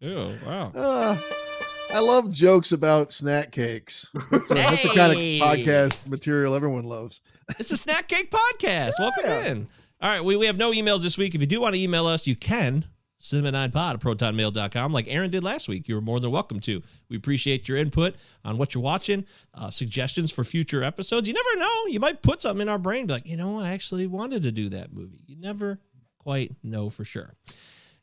Ew, 0.00 0.32
wow. 0.44 0.72
Uh, 0.74 1.16
I 1.94 2.00
love 2.00 2.30
jokes 2.30 2.72
about 2.72 3.12
snack 3.12 3.52
cakes. 3.52 4.10
That's, 4.30 4.50
uh, 4.50 4.54
that's 4.54 4.82
the 4.82 4.88
kind 4.90 5.12
of 5.12 5.18
podcast 5.18 6.06
material 6.06 6.54
everyone 6.54 6.84
loves. 6.84 7.20
It's 7.58 7.70
a 7.70 7.76
Snack 7.76 8.08
Cake 8.08 8.30
Podcast. 8.30 8.92
Welcome 8.98 9.26
in. 9.26 9.68
All 10.00 10.08
right, 10.08 10.24
we, 10.24 10.36
we 10.36 10.46
have 10.46 10.56
no 10.56 10.72
emails 10.72 11.02
this 11.02 11.18
week. 11.18 11.34
If 11.34 11.40
you 11.42 11.46
do 11.46 11.60
want 11.60 11.74
to 11.74 11.80
email 11.80 12.06
us, 12.06 12.26
you 12.26 12.34
can. 12.34 12.86
Cinema9pod 13.20 13.94
at 13.94 14.00
protonmail.com, 14.00 14.92
like 14.92 15.06
Aaron 15.06 15.30
did 15.30 15.44
last 15.44 15.68
week. 15.68 15.86
You 15.86 15.94
were 15.94 16.00
more 16.00 16.18
than 16.18 16.32
welcome 16.32 16.58
to. 16.60 16.82
We 17.08 17.16
appreciate 17.16 17.68
your 17.68 17.78
input 17.78 18.16
on 18.44 18.58
what 18.58 18.74
you're 18.74 18.82
watching, 18.82 19.26
uh, 19.54 19.70
suggestions 19.70 20.32
for 20.32 20.42
future 20.42 20.82
episodes. 20.82 21.28
You 21.28 21.34
never 21.34 21.56
know. 21.56 21.86
You 21.86 22.00
might 22.00 22.22
put 22.22 22.42
something 22.42 22.62
in 22.62 22.68
our 22.68 22.78
brain, 22.78 23.06
be 23.06 23.12
like, 23.12 23.26
you 23.26 23.36
know, 23.36 23.60
I 23.60 23.70
actually 23.70 24.08
wanted 24.08 24.42
to 24.42 24.50
do 24.50 24.70
that 24.70 24.92
movie. 24.92 25.22
You 25.26 25.36
never 25.36 25.78
quite 26.18 26.56
know 26.64 26.90
for 26.90 27.04
sure. 27.04 27.34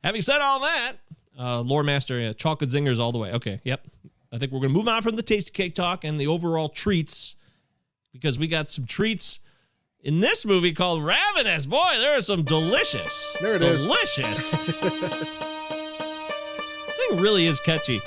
Having 0.04 0.22
said 0.22 0.40
all 0.40 0.62
that, 0.62 0.94
uh, 1.38 1.62
Lore 1.62 1.84
Master, 1.84 2.20
yeah, 2.20 2.34
chocolate 2.34 2.70
zingers 2.70 3.00
all 3.00 3.12
the 3.12 3.18
way. 3.18 3.32
Okay, 3.34 3.60
yep. 3.64 3.86
I 4.32 4.38
think 4.38 4.52
we're 4.52 4.60
going 4.60 4.72
to 4.72 4.78
move 4.78 4.88
on 4.88 5.02
from 5.02 5.16
the 5.16 5.24
tasty 5.24 5.52
cake 5.52 5.74
talk 5.76 6.04
and 6.04 6.20
the 6.20 6.28
overall 6.28 6.70
treats 6.70 7.36
because 8.14 8.38
we 8.38 8.48
got 8.48 8.70
some 8.70 8.86
treats 8.86 9.40
in 10.02 10.20
this 10.20 10.46
movie 10.46 10.72
called 10.72 11.04
Ravenous. 11.04 11.66
Boy, 11.66 11.90
there 11.98 12.16
are 12.18 12.22
some 12.22 12.44
delicious. 12.44 13.38
There 13.42 13.56
it 13.56 13.62
is. 13.62 13.82
delicious. 13.82 15.30
thing 17.10 17.18
really 17.22 17.46
is 17.48 17.60
catchy. 17.60 18.00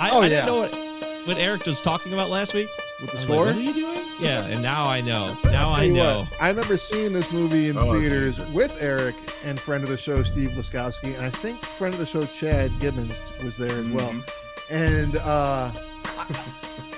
I, 0.00 0.10
Oh, 0.12 0.20
I 0.20 0.26
yeah. 0.26 0.28
didn't 0.28 0.46
know 0.46 0.58
what, 0.58 1.26
what 1.26 1.38
Eric 1.38 1.64
was 1.66 1.80
talking 1.80 2.12
about 2.12 2.30
last 2.30 2.54
week. 2.54 2.68
With 3.00 3.12
the 3.12 3.18
was 3.18 3.28
like, 3.30 3.38
what 3.38 3.56
are 3.56 3.60
you 3.60 3.72
doing? 3.72 3.97
Yeah, 4.20 4.44
and 4.46 4.62
now 4.62 4.84
I 4.86 5.00
know. 5.00 5.36
Now 5.44 5.72
I 5.72 5.86
Tell 5.86 5.94
know. 5.96 6.18
what, 6.22 6.42
I 6.42 6.48
remember 6.48 6.76
seeing 6.76 7.12
this 7.12 7.32
movie 7.32 7.68
in 7.68 7.78
Oh, 7.78 7.92
theaters 7.98 8.38
with 8.52 8.76
Eric 8.82 9.14
and 9.44 9.58
friend 9.60 9.84
of 9.84 9.90
the 9.90 9.96
show 9.98 10.22
Steve 10.24 10.50
Laskowski, 10.50 11.14
and 11.16 11.24
I 11.24 11.30
think 11.30 11.58
friend 11.60 11.94
of 11.94 12.00
the 12.00 12.06
show 12.06 12.24
Chad 12.26 12.70
Gibbons 12.80 13.14
was 13.44 13.56
there 13.56 13.70
as 13.70 13.86
well. 13.90 14.10
Mm-hmm. 14.10 14.74
And 14.74 15.16
uh, 15.16 15.70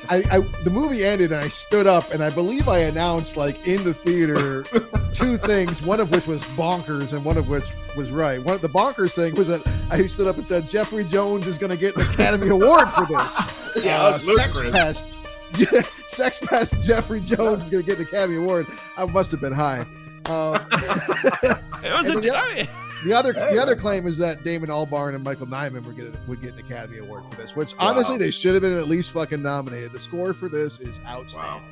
I, 0.09 0.25
I, 0.31 0.39
the 0.65 0.71
movie 0.71 1.05
ended, 1.05 1.31
and 1.31 1.45
I 1.45 1.49
stood 1.49 1.87
up, 1.87 2.11
and 2.11 2.23
I 2.23 2.31
believe 2.31 2.69
I 2.69 2.79
announced 2.81 3.37
like 3.37 3.67
in 3.67 3.85
the 3.85 3.95
theater 3.95 4.63
two 5.15 5.37
things, 5.37 5.83
one 5.83 6.01
of 6.01 6.11
which 6.11 6.27
was 6.27 6.41
bonkers, 6.57 7.13
and 7.13 7.25
one 7.25 7.37
of 7.37 7.49
which 7.49 7.65
was 7.97 8.11
right. 8.11 8.43
One 8.43 8.55
of 8.55 8.61
the 8.61 8.69
bonkers 8.69 9.13
thing 9.13 9.35
was 9.35 9.47
that 9.49 9.65
I 9.91 10.05
stood 10.07 10.27
up 10.27 10.37
and 10.39 10.47
said 10.47 10.69
Jeffrey 10.69 11.05
Jones 11.05 11.47
is 11.47 11.59
going 11.59 11.71
to 11.71 11.77
get 11.77 11.95
an 11.97 12.03
Academy 12.03 12.49
Award 12.49 12.89
for 12.91 13.07
this. 13.07 13.57
Yeah, 13.85 14.03
uh, 14.03 14.19
sex 14.19 14.27
ludicrous. 14.57 14.71
pest. 14.73 15.09
Yeah, 15.57 15.83
sex 16.11 16.39
pest 16.39 16.75
Jeffrey 16.85 17.21
Jones 17.21 17.65
is 17.65 17.71
going 17.71 17.83
to 17.85 17.87
get 17.91 17.99
an 17.99 18.05
Academy 18.05 18.37
Award. 18.37 18.67
I 18.97 19.05
must 19.07 19.31
have 19.31 19.41
been 19.41 19.53
high. 19.53 19.81
Um, 20.29 20.61
It 21.83 21.93
was 21.95 22.09
a 22.11 22.15
the- 22.21 22.69
the 23.03 23.15
other 23.15 23.33
Hey, 23.33 23.55
the 23.55 23.59
other 23.63 23.75
claim 23.75 24.07
is 24.07 24.19
that 24.19 24.45
Damon 24.45 24.69
Albarn 24.69 25.15
and 25.15 25.25
Michael 25.25 25.47
Nyman 25.47 25.87
were 25.87 25.93
getting 25.95 26.15
would 26.29 26.43
get 26.43 26.53
an 26.53 26.59
Academy 26.59 26.99
Award 26.99 27.25
for 27.31 27.35
this, 27.41 27.57
which 27.57 27.75
Wow. 27.79 27.89
honestly 27.89 28.19
they 28.19 28.31
should 28.31 28.53
have 28.53 28.61
been 28.61 28.77
at 28.77 28.89
least 28.89 29.11
fucking 29.13 29.41
nominated. 29.43 29.93
The 29.93 29.99
score 30.01 30.35
for 30.35 30.51
this 30.51 30.79
is 30.81 30.95
outstanding. 31.07 31.63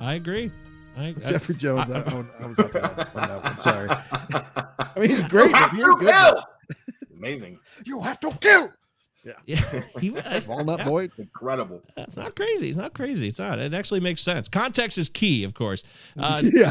I 0.00 0.14
agree. 0.14 0.50
I, 0.96 1.08
I, 1.08 1.12
Jeffrey 1.30 1.54
Jones, 1.54 1.90
I, 1.90 1.98
I- 2.00 2.04
I, 2.04 2.24
I 2.40 2.46
was 2.46 2.58
up 2.58 2.74
on 2.74 2.80
that, 2.80 3.14
on 3.14 3.28
that 3.28 3.44
one. 3.44 3.58
Sorry. 3.58 3.88
I 4.96 4.98
mean, 5.00 5.10
he's 5.10 5.24
great. 5.24 5.52
but 5.52 5.70
He 5.72 5.82
is 5.82 5.96
good. 5.96 6.08
Kill! 6.08 6.42
Amazing. 7.18 7.58
You 7.84 8.00
have 8.00 8.18
to 8.20 8.30
kill 8.40 8.72
yeah, 9.46 9.60
he 10.00 10.10
was. 10.10 10.46
Walnut 10.46 10.78
Yeah. 10.80 10.84
Boy. 10.84 11.08
incredible. 11.18 11.82
It's 11.96 12.16
not 12.16 12.34
crazy. 12.36 12.68
It's 12.68 12.78
not 12.78 12.94
crazy. 12.94 13.28
It's 13.28 13.38
not. 13.38 13.58
It 13.58 13.74
actually 13.74 14.00
makes 14.00 14.20
sense. 14.20 14.48
Context 14.48 14.98
is 14.98 15.08
key, 15.08 15.44
of 15.44 15.54
course. 15.54 15.82
Uh, 16.18 16.42
Yeah. 16.44 16.70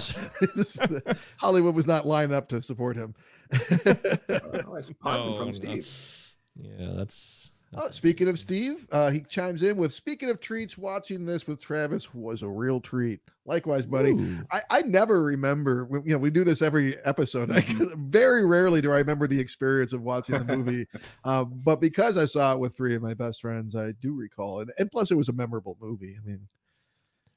Hollywood 1.37 1.75
was 1.75 1.87
not 1.87 2.05
lined 2.05 2.33
up 2.33 2.49
to 2.49 2.61
support 2.61 2.95
him. 2.95 3.13
Oh, 3.51 3.59
no, 3.83 5.37
from 5.37 5.47
no. 5.47 5.51
Steve. 5.51 6.35
Yeah, 6.61 6.91
that's. 6.95 7.51
Oh, 7.77 7.91
speaking 7.91 8.29
of 8.29 8.39
Steve, 8.39 8.87
uh, 8.91 9.11
he 9.11 9.21
chimes 9.21 9.61
in 9.61 9.75
with 9.75 9.93
speaking 9.93 10.29
of 10.29 10.39
treats, 10.39 10.77
watching 10.77 11.25
this 11.25 11.45
with 11.45 11.59
Travis 11.59 12.13
was 12.13 12.41
a 12.41 12.47
real 12.47 12.79
treat. 12.79 13.19
Likewise, 13.45 13.85
buddy. 13.85 14.15
I, 14.49 14.61
I 14.71 14.81
never 14.81 15.21
remember, 15.21 15.87
you 16.03 16.13
know, 16.13 16.17
we 16.17 16.29
do 16.31 16.43
this 16.43 16.61
every 16.61 16.97
episode. 17.05 17.51
I 17.51 17.61
can, 17.61 18.09
very 18.09 18.45
rarely 18.45 18.81
do 18.81 18.91
I 18.91 18.97
remember 18.97 19.27
the 19.27 19.39
experience 19.39 19.93
of 19.93 20.01
watching 20.01 20.37
the 20.39 20.45
movie. 20.55 20.87
um, 21.25 21.51
but 21.63 21.79
because 21.81 22.17
I 22.17 22.25
saw 22.25 22.53
it 22.53 22.59
with 22.59 22.75
three 22.75 22.95
of 22.95 23.03
my 23.03 23.13
best 23.13 23.41
friends, 23.41 23.75
I 23.75 23.91
do 24.01 24.15
recall 24.15 24.61
it. 24.61 24.69
And 24.79 24.89
plus, 24.89 25.11
it 25.11 25.15
was 25.15 25.29
a 25.29 25.33
memorable 25.33 25.77
movie. 25.79 26.17
I 26.19 26.27
mean, 26.27 26.47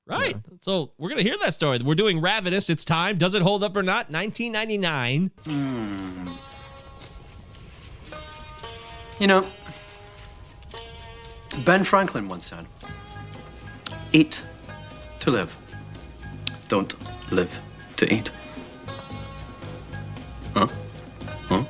Right. 0.06 0.36
So 0.62 0.92
we're 0.96 1.10
gonna 1.10 1.20
hear 1.20 1.36
that 1.44 1.52
story. 1.52 1.80
We're 1.84 1.94
doing 1.94 2.18
Ravenous. 2.22 2.70
It's 2.70 2.82
time. 2.82 3.18
Does 3.18 3.34
it 3.34 3.42
hold 3.42 3.62
up 3.62 3.76
or 3.76 3.82
not? 3.82 4.10
1999. 4.10 5.30
You 9.20 9.26
know, 9.26 9.46
Ben 11.64 11.84
Franklin 11.84 12.28
once 12.28 12.46
said, 12.46 12.66
Eat 14.12 14.44
to 15.20 15.30
live. 15.30 15.56
Don't 16.68 16.94
live 17.32 17.60
to 17.96 18.12
eat. 18.12 18.30
Huh? 20.54 20.66
Huh? 21.48 21.64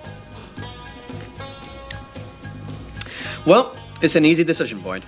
Well, 3.47 3.75
it's 4.03 4.15
an 4.17 4.25
easy 4.25 4.45
decision, 4.45 4.79
Boyd. 4.81 5.05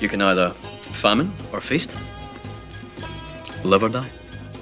You 0.00 0.08
can 0.08 0.20
either 0.20 0.50
famine 0.50 1.32
or 1.52 1.60
feast, 1.60 1.96
live 3.64 3.82
or 3.82 3.88
die. 3.88 4.08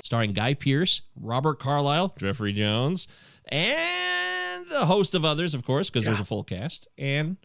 starring 0.05 0.33
Guy 0.33 0.55
Pearce, 0.55 1.01
Robert 1.21 1.59
Carlyle, 1.59 2.15
Jeffrey 2.19 2.53
Jones, 2.53 3.09
and 3.49 4.67
a 4.73 4.85
host 4.87 5.15
of 5.15 5.25
others, 5.25 5.55
of 5.55 5.65
course, 5.65 5.91
because 5.91 6.05
there's 6.05 6.21
a 6.21 6.25
full 6.25 6.45
cast. 6.45 6.87
And 6.99 7.37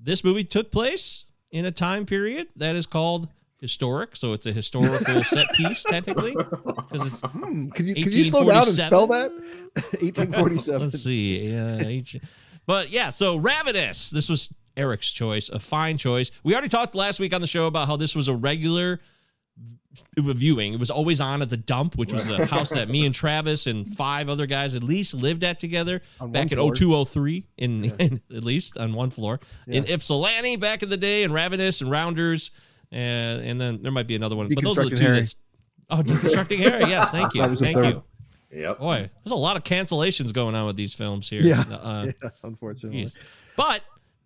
this 0.00 0.24
movie 0.24 0.44
took 0.44 0.70
place 0.70 1.24
in 1.50 1.64
a 1.64 1.70
time 1.70 2.06
period 2.06 2.48
that 2.56 2.76
is 2.76 2.86
called 2.86 3.28
historic. 3.60 4.16
So 4.16 4.32
it's 4.32 4.46
a 4.46 4.52
historical 4.52 5.22
set 5.24 5.52
piece, 5.54 5.82
technically. 5.84 6.34
Because 6.34 7.12
it's 7.12 7.20
hmm, 7.20 7.68
could 7.68 7.86
you 7.86 7.94
could 7.94 8.14
you 8.14 8.24
slow 8.24 8.48
down 8.48 8.64
and 8.64 8.66
spell 8.66 9.06
that? 9.08 9.30
1847. 10.00 10.80
Let's 10.90 11.02
see. 11.02 11.56
Uh, 11.56 12.18
but 12.66 12.90
yeah, 12.90 13.10
so 13.10 13.36
Ravenous. 13.36 14.10
This 14.10 14.28
was 14.28 14.52
Eric's 14.76 15.12
choice, 15.12 15.48
a 15.48 15.58
fine 15.58 15.98
choice. 15.98 16.30
We 16.42 16.54
already 16.54 16.68
talked 16.68 16.94
last 16.94 17.20
week 17.20 17.34
on 17.34 17.40
the 17.40 17.46
show 17.46 17.66
about 17.66 17.88
how 17.88 17.96
this 17.96 18.14
was 18.14 18.28
a 18.28 18.34
regular 18.34 19.00
viewing. 20.16 20.72
It 20.74 20.78
was 20.80 20.90
always 20.90 21.20
on 21.20 21.42
at 21.42 21.48
the 21.48 21.56
dump, 21.56 21.96
which 21.96 22.12
was 22.12 22.28
a 22.28 22.46
house 22.46 22.70
that 22.70 22.88
me 22.88 23.06
and 23.06 23.14
Travis 23.14 23.66
and 23.66 23.86
five 23.96 24.28
other 24.28 24.46
guys 24.46 24.74
at 24.74 24.82
least 24.82 25.14
lived 25.14 25.42
at 25.44 25.58
together 25.58 26.00
On 26.20 26.30
back 26.30 26.50
one 26.50 26.52
in 26.52 26.58
floor. 26.58 26.74
0203 27.04 27.44
in, 27.58 27.84
in 27.98 28.20
at 28.34 28.44
least 28.44 28.76
on 28.78 28.92
one 28.92 29.10
floor 29.10 29.40
in 29.66 29.84
Ypsilanti 29.88 30.56
back 30.56 30.82
in 30.82 30.88
the 30.90 30.96
day 30.96 31.24
and 31.24 31.32
Ravenous 31.34 31.80
and 31.80 31.90
Rounders 31.90 32.50
and 32.92 33.42
and 33.44 33.60
then 33.60 33.82
there 33.82 33.92
might 33.92 34.06
be 34.06 34.16
another 34.16 34.36
one 34.36 34.48
but 34.54 34.62
those 34.64 34.78
are 34.78 34.88
the 34.88 34.96
two 34.96 35.04
Harry. 35.04 35.16
that's 35.16 35.36
Oh, 35.92 35.96
deconstructing 36.02 36.58
Harry. 36.58 36.88
Yes, 36.88 37.10
thank 37.12 37.34
you. 37.34 37.40
That 37.40 37.50
was 37.50 37.58
the 37.58 37.64
Thank 37.64 37.78
third. 37.78 38.02
you. 38.52 38.60
Yep. 38.62 38.78
Boy, 38.78 39.10
there's 39.24 39.32
a 39.32 39.34
lot 39.34 39.56
of 39.56 39.64
cancellations 39.64 40.32
going 40.32 40.54
on 40.54 40.66
with 40.66 40.76
these 40.76 40.94
films 40.94 41.28
here. 41.28 41.42
Yeah. 41.42 41.62
Uh, 41.68 42.12
yeah, 42.22 42.28
unfortunately. 42.44 43.02
geez. 43.02 43.16
But 43.56 43.80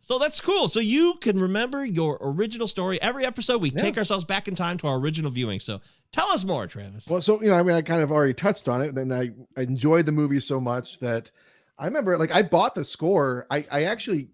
so 0.04 0.18
that's 0.18 0.40
cool. 0.40 0.68
So 0.68 0.80
you 0.80 1.14
can 1.20 1.38
remember 1.38 1.84
your 1.84 2.18
original 2.20 2.66
story. 2.66 3.00
Every 3.00 3.24
episode, 3.24 3.60
we 3.62 3.70
Yeah. 3.70 3.80
take 3.80 3.98
ourselves 3.98 4.24
back 4.24 4.48
in 4.48 4.54
time 4.54 4.76
to 4.78 4.86
our 4.86 4.98
original 4.98 5.30
viewing. 5.30 5.60
So 5.60 5.80
tell 6.12 6.28
us 6.28 6.44
more, 6.44 6.66
Travis. 6.66 7.06
Well, 7.06 7.22
so 7.22 7.40
you 7.42 7.48
know, 7.48 7.54
I 7.54 7.62
mean, 7.62 7.74
I 7.76 7.82
kind 7.82 8.02
of 8.02 8.12
already 8.12 8.34
touched 8.34 8.68
on 8.68 8.82
it. 8.82 8.94
Then 8.94 9.10
I, 9.12 9.30
I 9.56 9.62
enjoyed 9.62 10.06
the 10.06 10.12
movie 10.12 10.40
so 10.40 10.60
much 10.60 11.00
that 11.00 11.30
I 11.78 11.86
remember, 11.86 12.16
like, 12.18 12.32
I 12.32 12.42
bought 12.42 12.74
the 12.74 12.84
score. 12.84 13.46
I, 13.50 13.66
I 13.70 13.84
actually 13.84 14.28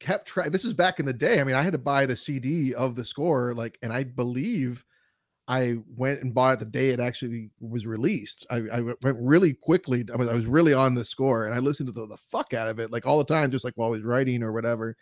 kept 0.00 0.26
track. 0.26 0.50
This 0.50 0.64
is 0.64 0.72
back 0.74 0.98
in 0.98 1.06
the 1.06 1.12
day. 1.12 1.40
I 1.40 1.44
mean, 1.44 1.54
I 1.56 1.62
had 1.62 1.72
to 1.72 1.78
buy 1.78 2.06
the 2.06 2.16
CD 2.16 2.74
of 2.74 2.96
the 2.96 3.04
score, 3.04 3.54
like, 3.54 3.78
and 3.82 3.92
I 3.92 4.04
believe 4.04 4.84
I 5.48 5.76
went 5.96 6.22
and 6.22 6.34
bought 6.34 6.54
it 6.54 6.58
the 6.58 6.64
day 6.66 6.88
it 6.90 6.98
actually 6.98 7.50
was 7.60 7.86
released. 7.86 8.46
I, 8.50 8.62
I 8.72 8.80
went 8.80 8.98
really 9.02 9.54
quickly. 9.54 10.04
I 10.12 10.16
was, 10.16 10.28
I 10.28 10.34
was 10.34 10.46
really 10.46 10.74
on 10.74 10.94
the 10.94 11.04
score, 11.04 11.46
and 11.46 11.54
I 11.54 11.58
listened 11.58 11.86
to 11.86 11.92
the, 11.92 12.06
the 12.06 12.16
fuck 12.16 12.52
out 12.52 12.68
of 12.68 12.80
it, 12.80 12.90
like 12.90 13.06
all 13.06 13.18
the 13.18 13.24
time, 13.24 13.52
just 13.52 13.64
like 13.64 13.74
while 13.76 13.88
I 13.88 13.92
was 13.92 14.02
writing 14.02 14.42
or 14.42 14.52
whatever. 14.52 14.96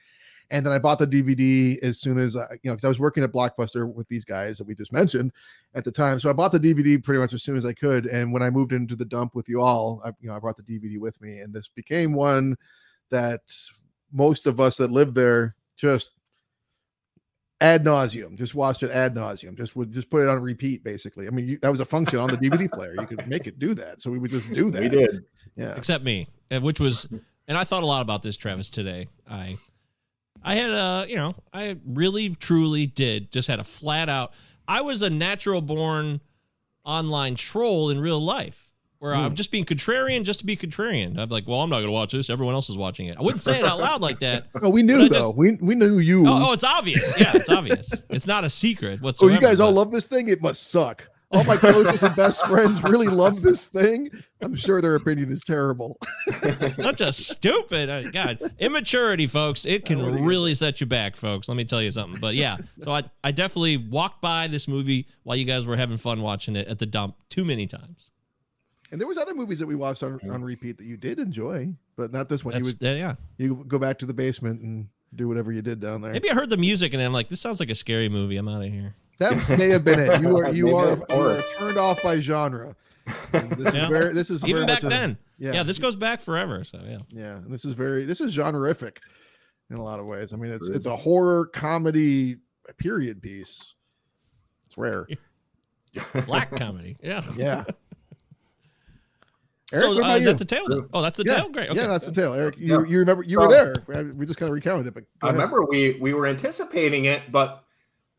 And 0.51 0.65
then 0.65 0.75
I 0.75 0.79
bought 0.79 0.99
the 0.99 1.07
DVD 1.07 1.83
as 1.83 1.99
soon 1.99 2.19
as 2.19 2.37
I, 2.37 2.43
you 2.63 2.71
know, 2.71 2.75
because 2.75 2.85
I 2.85 2.89
was 2.89 2.99
working 2.99 3.25
at 3.25 3.33
Blockbuster 3.33 3.91
with 3.93 4.07
these 4.09 4.27
guys 4.27 4.59
that 4.59 4.67
we 4.67 4.75
just 4.75 4.93
mentioned 4.93 5.33
at 5.75 5.85
the 5.85 5.93
time. 5.93 6.21
So 6.21 6.29
I 6.29 6.35
bought 6.35 6.53
the 6.53 6.61
DVD 6.61 7.03
pretty 7.03 7.19
much 7.19 7.33
as 7.33 7.43
soon 7.43 7.57
as 7.57 7.65
I 7.65 7.73
could. 7.73 8.05
And 8.07 8.31
when 8.31 8.43
I 8.43 8.51
moved 8.51 8.73
into 8.73 8.95
the 8.95 9.07
dump 9.07 9.35
with 9.35 9.49
you 9.49 9.63
all, 9.63 10.03
I, 10.05 10.09
you 10.21 10.29
know, 10.29 10.37
I 10.37 10.39
brought 10.39 10.59
the 10.59 10.63
DVD 10.63 10.99
with 10.99 11.19
me, 11.23 11.39
and 11.39 11.55
this 11.55 11.69
became 11.69 12.13
one 12.13 12.57
that 13.11 13.41
most 14.13 14.47
of 14.47 14.61
us 14.61 14.77
that 14.77 14.91
lived 14.91 15.15
there 15.15 15.57
just 15.77 16.11
ad 17.61 17.85
nauseum, 17.85 18.37
just 18.37 18.55
watched 18.55 18.83
it 18.83 18.91
ad 18.91 19.15
nauseum, 19.15 19.57
just 19.57 19.77
would 19.77 19.93
just 19.93 20.11
put 20.11 20.23
it 20.23 20.29
on 20.29 20.41
repeat, 20.43 20.85
basically. 20.85 21.27
I 21.27 21.31
mean, 21.31 21.49
you, 21.49 21.59
that 21.63 21.71
was 21.71 21.81
a 21.81 21.85
function 21.85 22.19
on 22.19 22.31
the 22.31 22.37
DVD 22.37 22.71
player. 22.73 22.95
You 22.99 23.07
could 23.07 23.27
make 23.29 23.47
it 23.47 23.59
do 23.59 23.75
that, 23.75 24.01
so 24.01 24.11
we 24.11 24.19
would 24.19 24.31
just 24.31 24.53
do 24.53 24.71
that. 24.71 24.83
We 24.83 24.89
did. 24.89 25.25
yeah. 25.57 25.75
Except 25.77 26.05
me, 26.05 26.27
which 26.51 26.81
was, 26.81 27.09
and 27.49 27.57
I 27.57 27.65
thought 27.65 27.83
a 27.83 27.87
lot 27.87 28.03
about 28.03 28.23
this, 28.23 28.37
Travis, 28.37 28.71
today. 28.71 29.09
I, 29.29 29.57
I 30.43 30.57
had 30.57 30.71
a, 30.71 31.07
you 31.09 31.17
know, 31.17 31.35
I 31.53 31.77
really, 31.87 32.31
truly 32.31 32.87
did 32.87 33.33
just 33.33 33.49
had 33.49 33.61
a 33.61 33.65
flat 33.65 34.09
out. 34.09 34.35
I 34.69 34.83
was 34.83 35.03
a 35.03 35.11
natural 35.11 35.61
born 35.61 36.21
online 36.85 37.35
troll 37.35 37.91
in 37.91 38.01
real 38.01 38.21
life. 38.21 38.74
Where 39.05 39.15
I'm 39.15 39.35
just 39.35 39.51
being 39.51 39.67
contrarian 39.67 40.23
just 40.25 40.41
to 40.41 40.47
be 40.47 40.57
contrarian. 40.57 41.19
I'm 41.19 41.29
like, 41.29 41.47
well, 41.47 41.61
I'm 41.61 41.69
not 41.69 41.77
going 41.77 41.89
to 41.89 41.93
watch 41.93 42.13
this. 42.13 42.31
Everyone 42.31 42.55
else 42.55 42.71
is 42.71 42.77
watching 42.79 43.09
it. 43.09 43.19
I 43.19 43.23
wouldn't 43.23 43.43
say 43.43 43.59
it 43.59 43.65
out 43.65 43.79
loud 43.79 44.01
like 44.01 44.21
that. 44.21 44.47
Oh, 44.63 44.71
we 44.71 44.83
knew 44.83 45.09
though. 45.11 45.29
just- 45.29 45.37
we 45.37 45.53
we 45.61 45.75
knew 45.75 45.99
you. 45.99 46.27
Oh, 46.27 46.47
oh, 46.49 46.53
it's 46.55 46.65
obvious. 46.65 47.13
Yeah, 47.21 47.33
it's 47.37 47.51
obvious. 47.51 47.91
It's 48.09 48.27
not 48.27 48.45
a 48.45 48.51
secret 48.51 49.01
Oh, 49.03 49.05
whatsoever. 49.05 49.35
you 49.35 49.41
guys 49.41 49.61
all 49.61 49.73
love 49.73 49.91
this 49.91 50.07
thing? 50.07 50.29
It 50.29 50.41
must 50.41 50.71
suck. 50.71 51.07
All 51.31 51.45
my 51.45 51.57
closest 51.57 52.03
and 52.03 52.17
best 52.17 52.47
friends 52.47 52.83
really 52.83 53.09
love 53.09 53.43
this 53.43 53.67
thing. 53.67 54.09
I'm 54.41 54.55
sure 54.55 54.81
their 54.81 54.95
opinion 54.95 55.31
is 55.33 55.41
terrible. 55.45 55.99
such 56.79 57.01
a 57.03 57.13
stupid 57.13 57.91
uh, 57.91 58.11
god 58.11 58.39
immaturity 58.59 59.27
folks 59.27 59.67
it 59.67 59.85
can 59.85 60.25
really 60.25 60.55
set 60.55 60.81
you 60.81 60.87
back 60.87 61.17
folks 61.17 61.49
let 61.49 61.57
me 61.57 61.65
tell 61.65 61.83
you 61.83 61.91
something 61.91 62.21
but 62.21 62.35
yeah 62.35 62.57
so 62.83 62.93
i 62.93 63.03
i 63.25 63.31
definitely 63.33 63.77
walked 63.77 64.21
by 64.23 64.47
this 64.47 64.69
movie 64.69 65.07
while 65.25 65.37
you 65.37 65.45
guys 65.45 65.67
were 65.67 65.77
having 65.77 65.97
fun 65.97 66.21
watching 66.23 66.57
it 66.57 66.69
at 66.69 66.79
the 66.79 66.87
dump 66.87 67.17
too 67.31 67.45
many 67.45 67.67
times 67.67 68.11
And 68.95 69.01
there 69.01 69.09
was 69.09 69.19
other 69.19 69.35
movies 69.35 69.59
that 69.59 69.67
we 69.67 69.75
watched 69.75 70.05
on, 70.05 70.21
on 70.31 70.45
repeat 70.45 70.79
that 70.79 70.85
you 70.85 70.97
did 70.97 71.19
enjoy, 71.19 71.75
but 71.97 72.13
not 72.13 72.29
this 72.29 72.45
one. 72.45 72.55
You 72.55 72.63
That's, 72.63 72.79
would 72.81 72.97
yeah 72.97 73.17
you 73.39 73.65
go 73.67 73.77
back 73.77 73.99
to 73.99 74.07
the 74.07 74.15
basement 74.15 74.61
and 74.63 74.87
do 75.17 75.27
whatever 75.27 75.51
you 75.51 75.63
did 75.63 75.81
down 75.81 76.01
there. 76.01 76.13
maybe 76.13 76.31
i 76.31 76.35
heard 76.35 76.49
the 76.49 76.57
music 76.57 76.93
and 76.95 77.03
i'm 77.03 77.13
like 77.13 77.27
this 77.29 77.41
sounds 77.41 77.59
like 77.59 77.71
a 77.71 77.75
scary 77.75 78.09
movie 78.09 78.37
i'm 78.37 78.47
out 78.49 78.63
of 78.63 78.71
here 78.71 78.95
That 79.19 79.49
may 79.59 79.69
have 79.71 79.83
been 79.85 79.99
it. 79.99 80.21
You 80.21 80.37
are 80.39 80.53
you 80.55 80.77
are, 80.77 80.97
you 80.97 81.17
are 81.17 81.41
turned 81.59 81.77
off 81.77 82.01
by 82.05 82.21
genre. 82.21 82.77
And 83.33 83.51
This 83.53 83.75
Yeah. 83.75 83.83
is 83.85 83.89
very 83.89 84.13
this 84.15 84.31
is 84.31 84.45
even 84.45 84.65
back 84.67 84.85
a- 84.85 84.89
then 84.89 85.19
yeah, 85.41 85.55
yeah 85.55 85.63
this 85.65 85.81
goes 85.81 85.97
back 85.97 86.21
forever 86.21 86.63
so 86.63 86.81
yeah 86.87 86.99
yeah. 87.11 87.41
This 87.49 87.65
is 87.65 87.75
very 87.75 88.05
this 88.05 88.21
is 88.21 88.37
genreific 88.37 88.99
in 89.71 89.77
a 89.77 89.83
lot 89.83 89.99
of 89.99 90.07
ways. 90.07 90.33
I 90.33 90.37
mean, 90.37 90.53
it's 90.53 90.69
it's 90.69 90.87
a 90.87 90.95
horror 90.97 91.47
comedy 91.47 92.37
period 92.79 93.21
piece. 93.21 93.75
It's 94.69 94.79
rare. 94.79 95.09
black 96.27 96.51
comedy 96.57 96.97
yeah 97.03 97.23
Yeah. 97.37 97.65
Eric, 99.75 99.85
so 99.97 100.03
uh, 100.05 100.15
is 100.17 100.25
you? 100.25 100.31
that 100.31 100.39
the 100.39 100.45
tail 100.45 100.69
then? 100.69 100.87
oh 100.93 101.03
that's 101.03 101.17
the 101.17 101.25
yeah. 101.27 101.37
tail 101.41 101.49
great 101.51 101.71
okay 101.71 101.81
Yeah, 101.81 101.87
that's 101.89 102.05
the 102.07 102.13
tail. 102.13 102.35
Eric, 102.35 102.55
Yeah. 102.59 102.79
you, 102.79 102.87
you 102.87 102.99
remember 103.01 103.23
you 103.25 103.39
So- 103.41 103.47
were 103.47 103.75
there. 103.95 104.13
We 104.15 104.27
just 104.27 104.39
kind 104.39 104.49
of 104.49 104.55
recounted 104.55 104.87
it, 104.87 104.95
but 104.95 105.05
I 105.23 105.29
ahead. 105.29 105.35
remember 105.41 105.65
we 105.65 105.99
we 106.01 106.15
were 106.15 106.27
anticipating 106.27 107.07
it, 107.07 107.23
but 107.33 107.64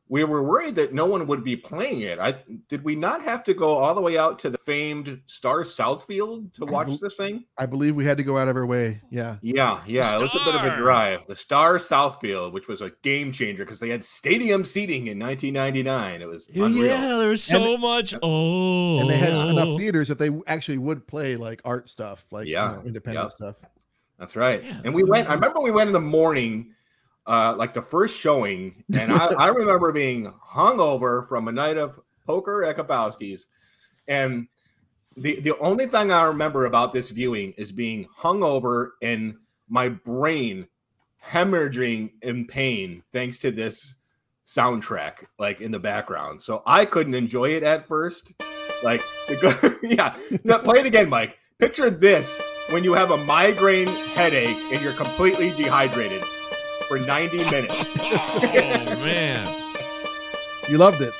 we 0.08 0.24
were 0.24 0.43
worried 0.43 0.76
that 0.76 0.93
no 0.93 1.06
one 1.08 1.26
would 1.26 1.43
be 1.43 1.56
playing 1.56 2.01
it. 2.01 2.20
I 2.20 2.36
did 2.70 2.84
we 2.84 2.95
not 2.95 3.24
have 3.24 3.43
to 3.45 3.53
go 3.56 3.74
all 3.76 3.95
the 3.95 4.01
way 4.01 4.18
out 4.18 4.38
to 4.39 4.51
the 4.51 4.58
famed 4.60 5.20
Star 5.26 5.64
Southfield 5.64 6.53
to 6.56 6.66
watch 6.66 6.88
bel- 6.88 6.97
this 7.01 7.16
thing? 7.16 7.45
I 7.58 7.66
believe 7.66 7.95
we 7.95 8.06
had 8.06 8.18
to 8.18 8.24
go 8.24 8.38
out 8.38 8.47
of 8.47 8.56
our 8.56 8.68
way. 8.68 9.01
Yeah. 9.10 9.38
Yeah, 9.41 9.82
yeah, 9.88 10.16
it 10.16 10.22
was 10.22 10.30
a 10.36 10.45
bit 10.45 10.56
of 10.56 10.74
a 10.74 10.78
drive. 10.78 11.22
The 11.28 11.36
Star 11.36 11.80
Southfield, 11.80 12.51
which 12.51 12.68
was 12.68 12.82
a 12.82 12.91
game 13.01 13.32
changer 13.32 13.66
because 13.66 13.80
they 13.80 13.89
had 13.89 14.03
stadium 14.03 14.64
seating 14.64 15.08
in 15.08 15.18
1999. 15.18 16.22
It 16.22 16.28
was 16.28 16.47
yeah, 16.51 17.18
there 17.18 17.30
was 17.30 17.43
so 17.43 17.76
much 17.78 18.14
oh 18.22 18.99
And 18.99 19.10
they 19.10 19.18
had 19.18 19.34
enough 19.34 19.78
theaters 19.80 20.08
that 20.10 20.20
they 20.20 20.30
actually 20.45 20.78
would 20.78 21.08
play 21.08 21.36
like 21.36 21.62
art 21.66 21.89
stuff, 21.89 22.26
like 22.32 22.45
you 22.45 22.53
Yeah, 22.53 22.74
know, 22.74 22.84
independent 22.86 23.26
yeah. 23.26 23.36
stuff. 23.36 23.56
That's 24.20 24.36
right. 24.36 24.64
Yeah. 24.64 24.82
And 24.86 24.93
we 24.93 25.03
went. 25.03 25.30
I 25.30 25.34
remember 25.34 25.62
we 25.62 25.72
went 25.72 25.88
in 25.88 25.93
the 25.93 25.99
morning, 25.99 26.74
uh, 27.28 27.56
like 27.58 27.74
the 27.74 27.82
first 27.82 28.18
showing, 28.18 28.84
and 28.94 29.12
I, 29.12 29.26
I 29.26 29.48
remember 29.50 29.92
being 29.92 30.32
hungover 30.48 31.28
from 31.28 31.48
a 31.48 31.52
night 31.52 31.78
of 31.78 32.00
poker 32.26 32.64
at 32.64 32.78
Kabowski's, 32.78 33.48
and 34.08 34.48
the 35.18 35.40
the 35.42 35.58
only 35.60 35.88
thing 35.88 36.12
I 36.12 36.24
remember 36.24 36.66
about 36.66 36.92
this 36.92 37.10
viewing 37.10 37.54
is 37.58 37.72
being 37.72 38.08
hungover 38.20 38.92
and 39.02 39.36
my 39.70 39.90
brain 39.90 40.68
hemorrhaging 41.24 42.12
in 42.22 42.46
pain 42.46 43.02
thanks 43.12 43.40
to 43.40 43.52
this 43.52 43.96
soundtrack 44.46 45.26
like 45.40 45.62
in 45.62 45.72
the 45.72 45.80
background. 45.80 46.42
So 46.42 46.62
I 46.66 46.86
couldn't 46.86 47.16
enjoy 47.16 47.50
it 47.52 47.64
at 47.64 47.88
first. 47.88 48.34
Like, 48.84 49.02
go- 49.42 49.58
yeah, 49.84 50.16
no, 50.44 50.60
play 50.60 50.82
it 50.82 50.86
again, 50.86 51.10
Mike. 51.10 51.40
Picture 51.58 51.90
this 51.90 52.42
when 52.70 52.84
you 52.84 52.94
have 52.94 53.12
a 53.12 53.18
migraine 53.26 53.88
headache 53.88 54.58
and 54.72 54.82
you're 54.82 54.94
completely 54.94 55.50
dehydrated 55.52 56.24
for 56.88 57.00
90 57.00 57.38
minutes. 57.38 57.74
oh 57.78 59.02
man 59.04 59.48
You 60.70 60.78
loved 60.78 61.02
it. 61.02 61.14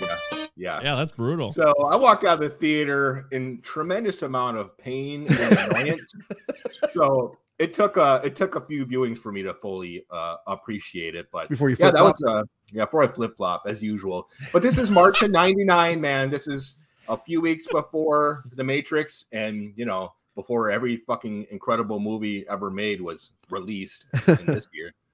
Yeah. 0.58 0.80
yeah 0.82 0.96
that's 0.96 1.12
brutal 1.12 1.50
So 1.50 1.74
I 1.86 1.96
walked 1.96 2.24
out 2.24 2.36
of 2.36 2.40
the 2.40 2.50
theater 2.50 3.28
in 3.32 3.62
tremendous 3.62 4.22
amount 4.22 4.58
of 4.58 4.78
pain 4.78 5.28
and 5.30 5.58
annoyance. 5.60 6.14
so 6.94 7.38
it 7.60 7.74
took 7.74 7.98
a 7.98 8.22
it 8.24 8.36
took 8.36 8.56
a 8.56 8.62
few 8.62 8.86
viewings 8.86 9.18
for 9.18 9.32
me 9.32 9.42
to 9.44 9.54
fully 9.54 10.06
uh, 10.12 10.36
appreciate 10.48 11.16
it, 11.16 11.28
but 11.32 11.48
Before 11.50 11.70
you 11.70 11.78
yeah, 11.80 11.90
flip 11.92 11.94
that 11.96 12.00
flop. 12.02 12.16
was 12.20 12.24
uh, 12.28 12.44
yeah 12.72 12.86
before 12.86 13.04
I 13.04 13.08
flip 13.08 13.38
flop 13.38 13.64
as 13.68 13.82
usual. 13.82 14.30
But 14.52 14.62
this 14.62 14.78
is 14.78 14.90
March 14.92 15.22
of 15.22 15.32
'99, 15.32 16.02
man. 16.02 16.30
This 16.30 16.48
is 16.50 16.80
a 17.08 17.16
few 17.18 17.40
weeks 17.40 17.66
before 17.72 18.44
The 18.56 18.64
Matrix, 18.64 19.26
and 19.32 19.72
you 19.78 19.86
know 19.86 20.12
before 20.36 20.70
every 20.70 20.98
fucking 20.98 21.48
incredible 21.50 22.00
movie 22.00 22.46
ever 22.50 22.70
made 22.70 23.00
was 23.00 23.32
released 23.50 24.06
in 24.28 24.46
this 24.48 24.68
year. 24.74 24.94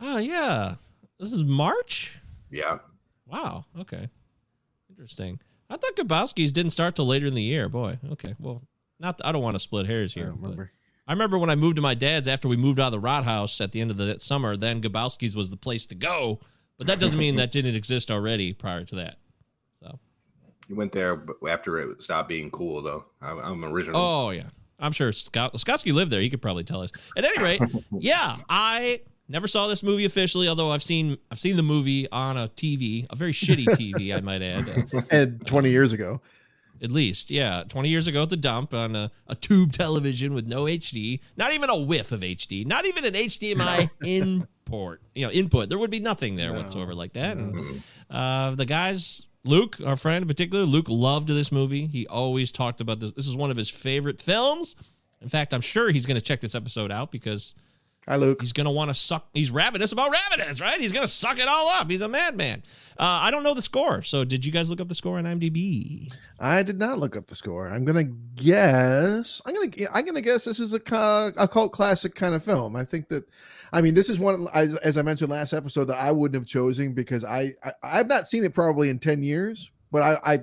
oh 0.00 0.18
yeah 0.18 0.74
this 1.18 1.32
is 1.32 1.42
march 1.44 2.18
Yeah, 2.50 2.78
Wow. 3.30 3.64
Okay. 3.78 4.08
Interesting. 4.88 5.40
I 5.68 5.76
thought 5.76 5.96
Kabowski's 5.96 6.52
didn't 6.52 6.72
start 6.72 6.96
till 6.96 7.06
later 7.06 7.26
in 7.26 7.34
the 7.34 7.42
year. 7.42 7.68
Boy. 7.68 7.98
Okay. 8.12 8.34
Well, 8.38 8.62
not. 8.98 9.20
I 9.24 9.32
don't 9.32 9.42
want 9.42 9.54
to 9.54 9.60
split 9.60 9.86
hairs 9.86 10.12
here. 10.12 10.32
but 10.32 10.42
remember. 10.42 10.72
I 11.06 11.12
remember 11.12 11.38
when 11.38 11.50
I 11.50 11.54
moved 11.54 11.76
to 11.76 11.82
my 11.82 11.94
dad's 11.94 12.28
after 12.28 12.48
we 12.48 12.56
moved 12.56 12.78
out 12.78 12.86
of 12.86 12.92
the 12.92 13.00
Rod 13.00 13.24
House 13.24 13.60
at 13.60 13.72
the 13.72 13.80
end 13.80 13.90
of 13.90 13.96
the 13.96 14.18
summer. 14.18 14.56
Then 14.56 14.82
Kabowski's 14.82 15.36
was 15.36 15.50
the 15.50 15.56
place 15.56 15.86
to 15.86 15.94
go. 15.94 16.40
But 16.78 16.86
that 16.86 16.98
doesn't 16.98 17.18
mean 17.18 17.36
that 17.36 17.52
didn't 17.52 17.74
exist 17.74 18.10
already 18.10 18.52
prior 18.52 18.84
to 18.84 18.94
that. 18.96 19.18
So. 19.82 19.98
you 20.66 20.74
went 20.74 20.92
there 20.92 21.22
after 21.48 21.78
it 21.78 22.02
stopped 22.02 22.28
being 22.28 22.50
cool, 22.50 22.82
though. 22.82 23.04
I, 23.20 23.32
I'm 23.32 23.64
original. 23.64 24.00
Oh 24.00 24.30
yeah. 24.30 24.46
I'm 24.78 24.92
sure 24.92 25.12
Scott 25.12 25.52
Skotsky 25.54 25.92
lived 25.92 26.10
there. 26.10 26.22
He 26.22 26.30
could 26.30 26.40
probably 26.40 26.64
tell 26.64 26.80
us. 26.80 26.90
At 27.16 27.24
any 27.24 27.42
rate, 27.42 27.60
yeah, 27.92 28.38
I 28.48 29.02
never 29.30 29.48
saw 29.48 29.66
this 29.68 29.82
movie 29.82 30.04
officially, 30.04 30.48
although 30.48 30.70
I've 30.72 30.82
seen 30.82 31.16
I've 31.30 31.40
seen 31.40 31.56
the 31.56 31.62
movie 31.62 32.10
on 32.10 32.36
a 32.36 32.48
TV, 32.48 33.06
a 33.10 33.16
very 33.16 33.32
shitty 33.32 33.64
TV, 33.68 34.14
I 34.14 34.20
might 34.20 34.42
add. 34.42 34.68
Uh, 34.68 35.02
And 35.10 35.46
20 35.46 35.70
years 35.70 35.92
ago. 35.92 36.20
At 36.82 36.90
least, 36.90 37.30
yeah. 37.30 37.62
20 37.68 37.90
years 37.90 38.06
ago 38.06 38.22
at 38.22 38.30
the 38.30 38.38
dump 38.38 38.72
on 38.72 38.96
a, 38.96 39.10
a 39.26 39.34
tube 39.34 39.72
television 39.72 40.32
with 40.32 40.46
no 40.46 40.64
HD, 40.64 41.20
not 41.36 41.52
even 41.52 41.68
a 41.68 41.76
whiff 41.76 42.10
of 42.10 42.20
HD, 42.20 42.66
not 42.66 42.86
even 42.86 43.04
an 43.04 43.12
HDMI 43.12 43.90
import, 44.04 45.02
you 45.14 45.26
know, 45.26 45.30
input. 45.30 45.68
There 45.68 45.78
would 45.78 45.90
be 45.90 46.00
nothing 46.00 46.36
there 46.36 46.54
whatsoever 46.54 46.94
like 46.94 47.12
that. 47.12 47.36
And 47.36 47.82
uh, 48.08 48.52
the 48.52 48.64
guys, 48.64 49.26
Luke, 49.44 49.76
our 49.84 49.96
friend 49.96 50.22
in 50.22 50.28
particular, 50.28 50.64
Luke 50.64 50.86
loved 50.88 51.28
this 51.28 51.52
movie. 51.52 51.86
He 51.86 52.06
always 52.06 52.50
talked 52.50 52.80
about 52.80 52.98
this. 52.98 53.12
This 53.12 53.28
is 53.28 53.36
one 53.36 53.50
of 53.50 53.58
his 53.58 53.68
favorite 53.68 54.18
films. 54.18 54.74
In 55.20 55.28
fact, 55.28 55.52
I'm 55.52 55.60
sure 55.60 55.90
he's 55.90 56.06
going 56.06 56.18
to 56.18 56.24
check 56.24 56.40
this 56.40 56.54
episode 56.54 56.90
out 56.90 57.10
because 57.12 57.54
Hi, 58.10 58.16
Luke. 58.16 58.40
he's 58.40 58.52
going 58.52 58.64
to 58.64 58.72
want 58.72 58.88
to 58.88 58.94
suck. 58.94 59.28
He's 59.34 59.52
ravenous 59.52 59.92
about 59.92 60.10
ravenous, 60.10 60.60
right? 60.60 60.80
He's 60.80 60.90
going 60.90 61.04
to 61.04 61.12
suck 61.12 61.38
it 61.38 61.46
all 61.46 61.68
up. 61.68 61.88
He's 61.88 62.00
a 62.00 62.08
madman. 62.08 62.64
Uh, 62.98 63.04
I 63.22 63.30
don't 63.30 63.44
know 63.44 63.54
the 63.54 63.62
score. 63.62 64.02
So, 64.02 64.24
did 64.24 64.44
you 64.44 64.50
guys 64.50 64.68
look 64.68 64.80
up 64.80 64.88
the 64.88 64.96
score 64.96 65.18
on 65.18 65.26
IMDb? 65.26 66.12
I 66.40 66.64
did 66.64 66.76
not 66.76 66.98
look 66.98 67.16
up 67.16 67.28
the 67.28 67.36
score. 67.36 67.68
I'm 67.68 67.84
gonna 67.84 68.04
guess. 68.34 69.40
I'm 69.46 69.54
gonna. 69.54 69.88
I'm 69.92 70.04
gonna 70.06 70.22
guess 70.22 70.44
this 70.44 70.58
is 70.58 70.72
a 70.72 70.80
a 71.36 71.46
cult 71.46 71.70
classic 71.72 72.14
kind 72.14 72.34
of 72.34 72.42
film. 72.42 72.74
I 72.74 72.84
think 72.84 73.08
that. 73.10 73.28
I 73.72 73.80
mean, 73.80 73.94
this 73.94 74.08
is 74.08 74.18
one 74.18 74.48
as, 74.54 74.74
as 74.78 74.96
I 74.96 75.02
mentioned 75.02 75.30
last 75.30 75.52
episode 75.52 75.84
that 75.84 75.98
I 75.98 76.10
wouldn't 76.10 76.40
have 76.40 76.48
chosen 76.48 76.94
because 76.94 77.24
I, 77.24 77.52
I 77.62 77.72
I've 77.82 78.08
not 78.08 78.26
seen 78.26 78.42
it 78.42 78.54
probably 78.54 78.88
in 78.88 78.98
ten 78.98 79.22
years, 79.22 79.70
but 79.92 80.02
I 80.02 80.34
I 80.34 80.40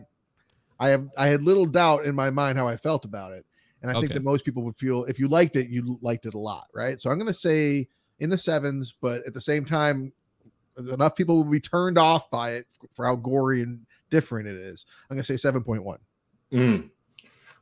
I 0.79 0.89
have 0.89 1.09
I 1.17 1.27
had 1.27 1.43
little 1.43 1.65
doubt 1.65 2.05
in 2.05 2.13
my 2.13 2.29
mind 2.29 2.59
how 2.59 2.67
I 2.67 2.77
felt 2.77 3.03
about 3.03 3.33
it, 3.33 3.45
and 3.81 3.91
I 3.91 3.99
think 3.99 4.13
that 4.13 4.23
most 4.23 4.43
people 4.45 4.63
would 4.63 4.75
feel 4.75 5.03
if 5.05 5.19
you 5.19 5.27
liked 5.27 5.55
it, 5.55 5.69
you 5.69 5.97
liked 6.01 6.25
it 6.25 6.33
a 6.33 6.39
lot, 6.39 6.67
right? 6.73 6.99
So 6.99 7.09
I'm 7.09 7.17
gonna 7.17 7.33
say 7.33 7.87
in 8.19 8.29
the 8.29 8.37
sevens, 8.37 8.95
but 9.01 9.25
at 9.25 9.33
the 9.33 9.41
same 9.41 9.65
time, 9.65 10.11
enough 10.77 11.15
people 11.15 11.37
will 11.37 11.43
be 11.43 11.59
turned 11.59 11.97
off 11.97 12.29
by 12.29 12.53
it 12.53 12.67
for 12.93 13.05
how 13.05 13.15
gory 13.15 13.61
and 13.61 13.85
different 14.09 14.47
it 14.47 14.55
is. 14.55 14.85
I'm 15.09 15.17
gonna 15.17 15.23
say 15.23 15.37
seven 15.37 15.63
point 15.63 15.83
one. 15.83 15.99
Mm. 16.51 16.89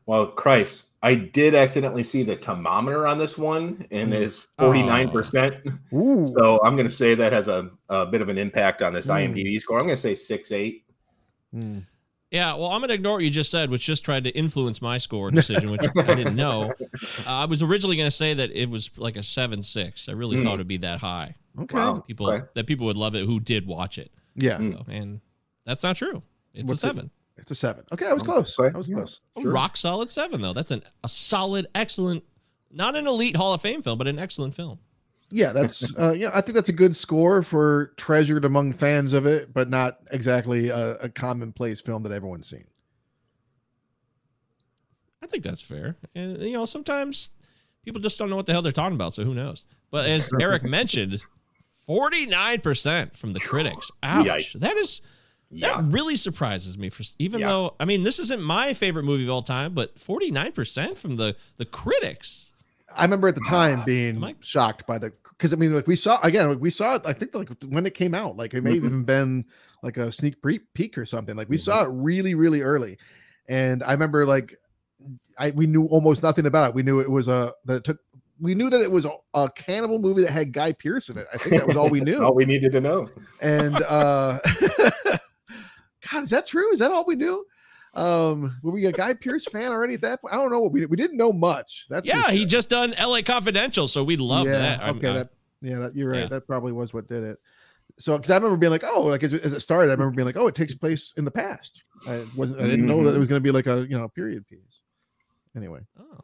Well, 0.06 0.28
Christ, 0.28 0.84
I 1.02 1.16
did 1.16 1.54
accidentally 1.56 2.04
see 2.04 2.24
the 2.24 2.36
thermometer 2.36 3.06
on 3.08 3.18
this 3.18 3.38
one, 3.38 3.86
and 3.92 4.12
Mm. 4.12 4.22
it's 4.22 4.48
49%. 4.58 5.62
Ooh. 5.94 6.26
So 6.28 6.60
I'm 6.64 6.76
going 6.76 6.88
to 6.88 6.94
say 6.94 7.16
that 7.16 7.32
has 7.32 7.48
a, 7.48 7.70
a 7.90 8.06
bit 8.06 8.22
of 8.22 8.30
an 8.30 8.38
impact 8.38 8.82
on 8.82 8.94
this 8.94 9.08
Mm. 9.08 9.34
IMDb 9.34 9.60
score. 9.60 9.78
I'm 9.80 9.86
going 9.86 9.96
to 9.96 10.02
say 10.02 10.16
6 10.16 10.52
8. 10.52 10.84
Hmm. 11.52 11.80
Yeah, 12.32 12.54
well, 12.56 12.68
I'm 12.72 12.80
going 12.82 12.90
to 12.90 12.96
ignore 12.96 13.14
what 13.16 13.24
you 13.24 13.30
just 13.30 13.52
said, 13.52 13.70
which 13.70 13.86
just 13.86 14.04
tried 14.04 14.24
to 14.26 14.32
influence 14.32 14.82
my 14.82 14.98
score 14.98 15.32
decision, 15.32 15.70
which 15.72 15.82
I 15.96 16.16
didn't 16.16 16.36
know. 16.46 16.74
Uh, 17.26 17.28
I 17.28 17.46
was 17.46 17.62
originally 17.62 17.96
going 17.96 18.08
to 18.08 18.12
say 18.16 18.34
that 18.34 18.52
it 18.52 18.70
was 18.70 18.90
like 18.98 19.16
a 19.16 19.24
seven 19.24 19.62
six. 19.64 20.10
I 20.10 20.14
really 20.14 20.38
Hmm. 20.38 20.44
thought 20.44 20.54
it'd 20.56 20.68
be 20.68 20.78
that 20.78 21.00
high. 21.00 21.36
Okay. 21.60 21.76
Wow. 21.76 22.00
People 22.08 22.28
Okay. 22.32 22.46
that 22.56 22.68
people 22.68 22.88
would 22.88 22.98
love 22.98 23.16
it 23.16 23.26
who 23.26 23.40
did 23.40 23.66
watch 23.68 23.98
it, 23.98 24.12
Yeah, 24.36 24.58
Mm. 24.58 24.74
So, 24.86 24.92
and 24.92 25.22
that's 25.66 25.84
not 25.84 25.96
true. 25.96 26.24
It's 26.54 26.68
What's 26.68 26.84
a 26.84 26.88
it? 26.88 26.90
seven. 26.90 27.12
it's 27.38 27.52
a 27.52 27.56
seven. 27.56 27.86
Okay, 27.94 28.08
I 28.08 28.14
was 28.14 28.24
Oh, 28.24 28.26
close. 28.26 28.60
okay. 28.60 28.74
I 28.74 28.78
was 28.78 28.88
close. 28.88 29.20
A 29.38 29.42
Sure. 29.42 29.52
rock 29.52 29.78
solid 29.78 30.10
seven 30.10 30.42
though. 30.42 30.54
That's 30.54 30.72
an 30.72 30.84
a 31.04 31.10
solid, 31.10 31.68
excellent, 31.76 32.24
not 32.72 32.96
an 32.96 33.08
elite 33.08 33.36
Hall 33.38 33.54
of 33.54 33.62
Fame 33.62 33.82
film, 33.84 33.98
but 33.98 34.08
an 34.08 34.20
excellent 34.20 34.56
film. 34.56 34.80
Yeah, 35.36 35.52
that's 35.54 35.94
uh, 35.98 36.12
yeah. 36.18 36.32
I 36.34 36.40
think 36.42 36.56
that's 36.56 36.70
a 36.70 36.74
good 36.74 36.96
score 36.96 37.44
for 37.44 37.88
treasured 37.98 38.46
among 38.46 38.72
fans 38.74 39.12
of 39.14 39.26
it, 39.26 39.54
but 39.54 39.70
not 39.70 40.00
exactly 40.12 40.70
a, 40.70 40.96
a 40.98 41.10
commonplace 41.10 41.82
film 41.82 42.04
that 42.04 42.12
everyone's 42.14 42.48
seen. 42.50 42.64
I 45.22 45.28
think 45.28 45.44
that's 45.44 45.62
fair. 45.62 45.98
And 46.14 46.42
you 46.42 46.54
know, 46.54 46.66
sometimes 46.66 47.32
people 47.84 48.00
just 48.02 48.18
don't 48.18 48.30
know 48.30 48.36
what 48.38 48.46
the 48.46 48.54
hell 48.54 48.62
they're 48.62 48.72
talking 48.72 48.96
about, 48.96 49.14
so 49.16 49.24
who 49.24 49.34
knows? 49.34 49.66
But 49.92 50.06
as 50.06 50.30
Eric 50.42 50.64
mentioned, 50.64 51.22
49% 51.88 53.16
from 53.16 53.34
the 53.34 53.40
critics. 53.40 53.92
Ouch. 54.04 54.26
Yikes. 54.26 54.60
That 54.60 54.78
is 54.78 55.02
Yeah. 55.50 55.82
that 55.82 55.84
really 55.92 56.16
surprises 56.16 56.78
me 56.78 56.90
for 56.90 57.04
even 57.20 57.42
Yeah. 57.42 57.48
though 57.50 57.76
I 57.80 57.86
mean 57.86 58.04
this 58.04 58.20
isn't 58.20 58.42
my 58.42 58.74
favorite 58.74 59.04
movie 59.04 59.24
of 59.26 59.30
all 59.32 59.42
time, 59.44 59.74
but 59.74 59.98
49% 60.00 60.98
from 60.98 61.18
the 61.18 61.36
the 61.58 61.66
critics. 61.66 62.45
I 62.96 63.04
remember 63.04 63.28
at 63.28 63.36
the 63.36 63.46
time 63.48 63.84
being 63.86 64.20
Mike? 64.20 64.38
shocked 64.42 64.86
by 64.88 64.98
the 64.98 65.12
because 65.32 65.52
I 65.54 65.58
mean 65.58 65.74
like 65.76 65.88
we 65.88 65.96
saw 65.96 66.20
again 66.22 66.60
we 66.60 66.70
saw 66.70 66.96
it 66.96 67.02
I 67.06 67.14
think 67.14 67.36
like 67.36 67.50
when 67.68 67.86
it 67.86 67.94
came 67.94 68.14
out 68.14 68.38
like 68.38 68.54
it 68.54 68.62
may 68.64 68.76
have 68.76 68.84
Mhm. 68.84 68.86
even 68.88 69.04
been 69.04 69.46
like 69.84 69.98
a 69.98 70.12
sneak 70.12 70.42
pre- 70.42 70.60
peek 70.74 70.98
or 70.98 71.06
something 71.06 71.36
like 71.36 71.50
we 71.50 71.58
saw 71.58 71.84
it 71.84 71.90
really 71.92 72.36
really 72.36 72.62
early. 72.62 72.98
And 73.50 73.84
I 73.84 73.92
remember 73.92 74.26
like 74.26 74.58
I 75.38 75.52
we 75.52 75.68
knew 75.68 75.86
almost 75.88 76.24
nothing 76.24 76.46
about 76.46 76.70
it. 76.70 76.76
We 76.76 76.84
knew 76.84 77.00
it 77.02 77.10
was 77.12 77.28
a 77.28 77.54
that 77.66 77.76
it 77.78 77.84
took 77.84 78.00
we 78.40 78.54
knew 78.56 78.70
that 78.70 78.82
it 78.82 78.92
was 78.92 79.06
a, 79.06 79.12
a 79.34 79.50
cannibal 79.52 79.98
movie 80.00 80.24
that 80.24 80.32
had 80.32 80.52
Guy 80.52 80.74
Pearce 80.74 81.08
in 81.10 81.18
it. 81.18 81.26
I 81.34 81.38
think 81.38 81.56
that 81.56 81.68
was 81.68 81.78
all 81.78 81.90
we 81.90 82.00
knew. 82.08 82.24
all 82.24 82.34
we 82.34 82.46
needed 82.46 82.72
to 82.74 82.82
know. 82.82 83.10
and 83.42 83.76
uh 83.84 84.40
God 86.12 86.24
is 86.24 86.30
that 86.30 86.46
true? 86.48 86.72
Is 86.72 86.80
that 86.80 86.92
all 86.92 87.06
we 87.06 87.16
knew 87.16 87.46
um 87.96 88.60
were 88.62 88.72
we 88.72 88.86
a 88.86 88.92
Guy 88.92 89.14
Pearce 89.14 89.46
fan 89.46 89.72
already 89.72 89.94
at 89.94 90.02
that 90.02 90.22
point 90.22 90.34
I 90.34 90.38
don't 90.38 90.52
know 90.52 90.62
we 90.62 90.86
we 90.86 90.98
didn't 90.98 91.18
know 91.18 91.32
much 91.32 91.86
that's 91.90 92.10
for 92.10 92.16
yeah, 92.16 92.32
he 92.32 92.46
just 92.46 92.70
done 92.70 92.94
LA 93.02 93.22
Confidential, 93.22 93.88
so 93.88 94.04
we 94.04 94.18
love 94.18 94.48
that. 94.48 94.82
I'm- 94.82 94.98
Okay, 94.98 95.08
uh, 95.08 95.14
that 95.14 95.30
yeah, 95.62 95.80
that 95.80 95.96
you're 95.96 96.10
right. 96.10 96.20
yeah. 96.22 96.28
That 96.28 96.46
probably 96.46 96.72
was 96.72 96.94
what 96.94 97.08
did 97.08 97.24
it. 97.24 97.38
So, 97.98 98.18
because 98.18 98.30
I 98.30 98.36
remember 98.36 98.58
being 98.58 98.72
like, 98.72 98.84
oh, 98.84 99.02
like 99.04 99.24
as, 99.24 99.34
as 99.34 99.54
it 99.54 99.62
started, 99.62 99.90
I 99.90 99.94
remember 99.94 100.16
being 100.16 100.26
like, 100.26 100.38
oh, 100.38 100.48
it 100.48 100.56
takes 100.56 100.74
place 100.74 101.14
in 101.18 101.24
the 101.24 101.32
past. 101.32 101.82
I 102.08 102.26
wasn't, 102.36 102.60
I 102.60 102.66
didn't 102.66 102.86
know 102.86 103.04
that 103.06 103.16
it 103.16 103.18
was 103.18 103.28
going 103.28 103.42
to 103.42 103.44
be 103.44 103.52
like 103.52 103.68
a 103.68 103.88
you 103.90 103.98
know 103.98 104.08
period 104.10 104.46
piece. 104.48 104.82
Anyway, 105.56 105.80
oh. 106.00 106.20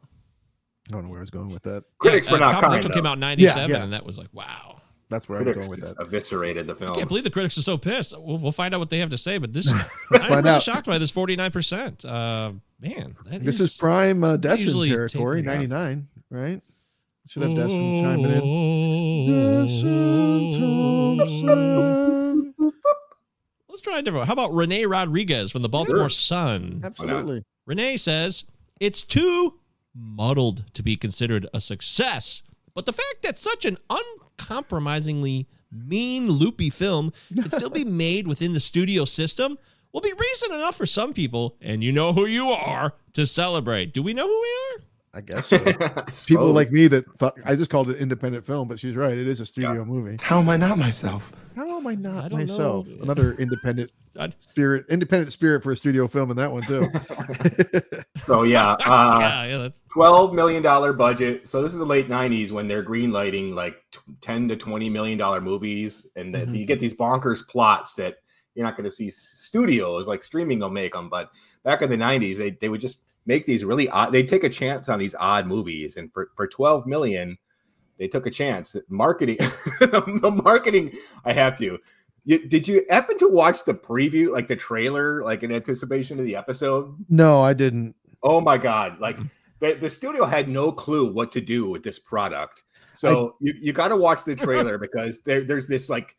I 0.88 0.92
don't 0.92 1.04
know 1.04 1.08
where 1.08 1.20
I 1.20 1.22
was 1.22 1.30
going 1.30 1.48
with 1.48 1.62
that. 1.62 1.84
Critics 1.98 2.26
Yeah, 2.26 2.32
were 2.32 2.36
uh, 2.38 2.40
not 2.40 2.52
kind. 2.52 2.62
Confidential 2.64 2.90
came 2.90 3.06
out 3.06 3.14
in 3.14 3.20
97 3.20 3.70
yeah. 3.70 3.82
and 3.82 3.92
that 3.92 4.04
was 4.04 4.18
like, 4.18 4.28
wow. 4.32 4.81
That's 5.12 5.28
where 5.28 5.38
I'm 5.38 5.44
going 5.44 5.68
with 5.68 5.80
just 5.80 5.96
that. 5.96 6.06
eviscerated 6.06 6.66
the 6.66 6.74
film. 6.74 6.90
I 6.90 6.94
can't 6.94 7.06
believe 7.08 7.22
the 7.24 7.30
critics 7.30 7.56
are 7.58 7.62
so 7.62 7.78
pissed. 7.78 8.12
We'll, 8.18 8.38
we'll 8.38 8.50
find 8.52 8.74
out 8.74 8.80
what 8.80 8.90
they 8.90 8.98
have 8.98 9.10
to 9.10 9.18
say, 9.18 9.38
but 9.38 9.52
this 9.52 9.72
Let's 10.10 10.24
I'm 10.24 10.30
find 10.30 10.44
really 10.44 10.56
out. 10.56 10.62
shocked 10.62 10.86
by 10.86 10.98
this 10.98 11.12
49%. 11.12 12.04
Uh 12.04 12.52
man, 12.80 13.14
that 13.26 13.44
This 13.44 13.60
is 13.60 13.76
prime 13.76 14.24
uh, 14.24 14.36
Desson 14.36 14.86
territory, 14.88 15.42
taken 15.42 15.60
it 15.62 15.66
up. 15.66 15.70
99, 15.70 16.08
right? 16.30 16.60
Should 17.28 17.42
have 17.44 17.54
Desson 17.54 18.02
chiming 18.02 18.32
in. 18.32 19.26
Desson 19.70 20.50
Thomson. 21.42 22.54
Let's 23.68 23.80
try 23.80 23.98
a 23.98 24.02
different. 24.02 24.20
One. 24.22 24.26
How 24.26 24.32
about 24.34 24.52
Renee 24.54 24.84
Rodriguez 24.86 25.50
from 25.50 25.62
the 25.62 25.68
Baltimore 25.68 26.10
Sun? 26.10 26.82
Absolutely. 26.84 27.44
Renee 27.66 27.96
says 27.96 28.44
it's 28.80 29.02
too 29.02 29.58
muddled 29.94 30.64
to 30.74 30.82
be 30.82 30.96
considered 30.96 31.46
a 31.54 31.60
success, 31.60 32.42
but 32.74 32.86
the 32.86 32.92
fact 32.92 33.22
that 33.22 33.38
such 33.38 33.64
an 33.64 33.78
uncompromisingly 34.42 35.46
mean, 35.70 36.28
loopy 36.28 36.70
film 36.70 37.12
can 37.34 37.50
still 37.50 37.70
be 37.70 37.84
made 37.84 38.26
within 38.26 38.52
the 38.52 38.60
studio 38.60 39.04
system 39.04 39.58
will 39.92 40.00
be 40.00 40.12
reason 40.12 40.52
enough 40.52 40.76
for 40.76 40.86
some 40.86 41.12
people, 41.12 41.56
and 41.60 41.84
you 41.84 41.92
know 41.92 42.12
who 42.12 42.26
you 42.26 42.48
are, 42.48 42.94
to 43.12 43.26
celebrate. 43.26 43.92
Do 43.92 44.02
we 44.02 44.14
know 44.14 44.26
who 44.26 44.40
we 44.40 44.48
are? 44.48 44.84
I 45.14 45.20
guess 45.20 45.48
so. 45.48 45.56
I 45.80 46.10
People 46.26 46.52
like 46.52 46.70
me 46.72 46.86
that 46.88 47.04
thought 47.18 47.36
I 47.44 47.54
just 47.54 47.68
called 47.70 47.90
it 47.90 47.98
independent 47.98 48.46
film, 48.46 48.66
but 48.66 48.78
she's 48.80 48.96
right. 48.96 49.16
It 49.16 49.28
is 49.28 49.40
a 49.40 49.46
studio 49.46 49.84
movie. 49.84 50.16
How 50.22 50.38
am 50.38 50.48
I 50.48 50.56
not 50.56 50.78
myself? 50.78 51.32
How 51.54 51.76
am 51.76 51.86
I 51.86 51.92
I 51.92 51.94
not 51.96 52.30
don't 52.30 52.40
myself? 52.40 52.86
know. 52.88 53.02
Another 53.02 53.34
independent 53.34 53.90
spirit, 54.38 54.86
independent 54.88 55.30
spirit 55.32 55.62
for 55.62 55.72
a 55.72 55.76
studio 55.76 56.08
film 56.08 56.30
in 56.30 56.36
that 56.38 56.50
one 56.50 56.62
too. 56.62 56.90
So 58.24 58.44
yeah, 58.44 58.72
uh, 58.72 59.16
yeah, 59.20 59.44
yeah, 59.44 59.58
that's 59.58 59.82
twelve 59.92 60.32
million 60.32 60.62
dollar 60.62 60.92
budget. 60.92 61.48
So 61.48 61.60
this 61.62 61.72
is 61.72 61.78
the 61.78 61.84
late 61.84 62.08
'90s 62.08 62.50
when 62.52 62.68
they're 62.68 62.84
greenlighting 62.84 63.54
like 63.54 63.76
t- 63.90 63.98
ten 64.20 64.48
to 64.48 64.56
twenty 64.56 64.88
million 64.88 65.18
dollar 65.18 65.40
movies, 65.40 66.06
and 66.14 66.34
that 66.34 66.48
Mhm. 66.48 66.58
you 66.58 66.64
get 66.66 66.78
these 66.78 66.94
bonkers 66.94 67.46
plots 67.46 67.94
that 67.94 68.16
you're 68.54 68.64
not 68.64 68.76
going 68.76 68.88
to 68.88 68.94
see 68.94 69.10
studios 69.10 70.06
like 70.06 70.22
streaming 70.22 70.60
will 70.60 70.70
make 70.70 70.92
them. 70.92 71.08
But 71.08 71.30
back 71.64 71.82
in 71.82 71.90
the 71.90 71.96
'90s, 71.96 72.36
they 72.36 72.50
they 72.50 72.68
would 72.68 72.80
just 72.80 72.98
make 73.26 73.46
these 73.46 73.64
really 73.64 73.88
odd. 73.88 74.12
They 74.12 74.22
take 74.22 74.44
a 74.44 74.48
chance 74.48 74.88
on 74.88 74.98
these 74.98 75.14
odd 75.18 75.46
movies, 75.46 75.96
and 75.96 76.12
for 76.12 76.30
for 76.36 76.46
twelve 76.46 76.86
million, 76.86 77.38
they 77.98 78.08
took 78.08 78.26
a 78.26 78.30
chance. 78.30 78.76
Marketing, 78.88 79.38
the 79.80 80.40
marketing. 80.44 80.92
I 81.24 81.32
have 81.32 81.56
to. 81.58 81.78
You, 82.24 82.48
did 82.48 82.68
you 82.68 82.84
happen 82.88 83.18
to 83.18 83.28
watch 83.28 83.64
the 83.64 83.74
preview, 83.74 84.32
like 84.32 84.46
the 84.46 84.54
trailer, 84.54 85.24
like 85.24 85.42
in 85.42 85.50
anticipation 85.50 86.20
of 86.20 86.24
the 86.24 86.36
episode? 86.36 86.94
no, 87.08 87.42
I 87.42 87.52
didn't. 87.52 87.94
Oh 88.22 88.40
my 88.40 88.58
god! 88.58 89.00
Like 89.00 89.18
the, 89.60 89.74
the 89.74 89.90
studio 89.90 90.24
had 90.24 90.48
no 90.48 90.72
clue 90.72 91.12
what 91.12 91.32
to 91.32 91.40
do 91.40 91.68
with 91.68 91.82
this 91.82 91.98
product. 91.98 92.64
So 92.94 93.34
you, 93.40 93.54
you 93.58 93.72
got 93.72 93.88
to 93.88 93.96
watch 93.96 94.24
the 94.24 94.36
trailer 94.36 94.78
because 94.78 95.22
there, 95.22 95.44
there's 95.44 95.66
this 95.66 95.88
like 95.88 96.16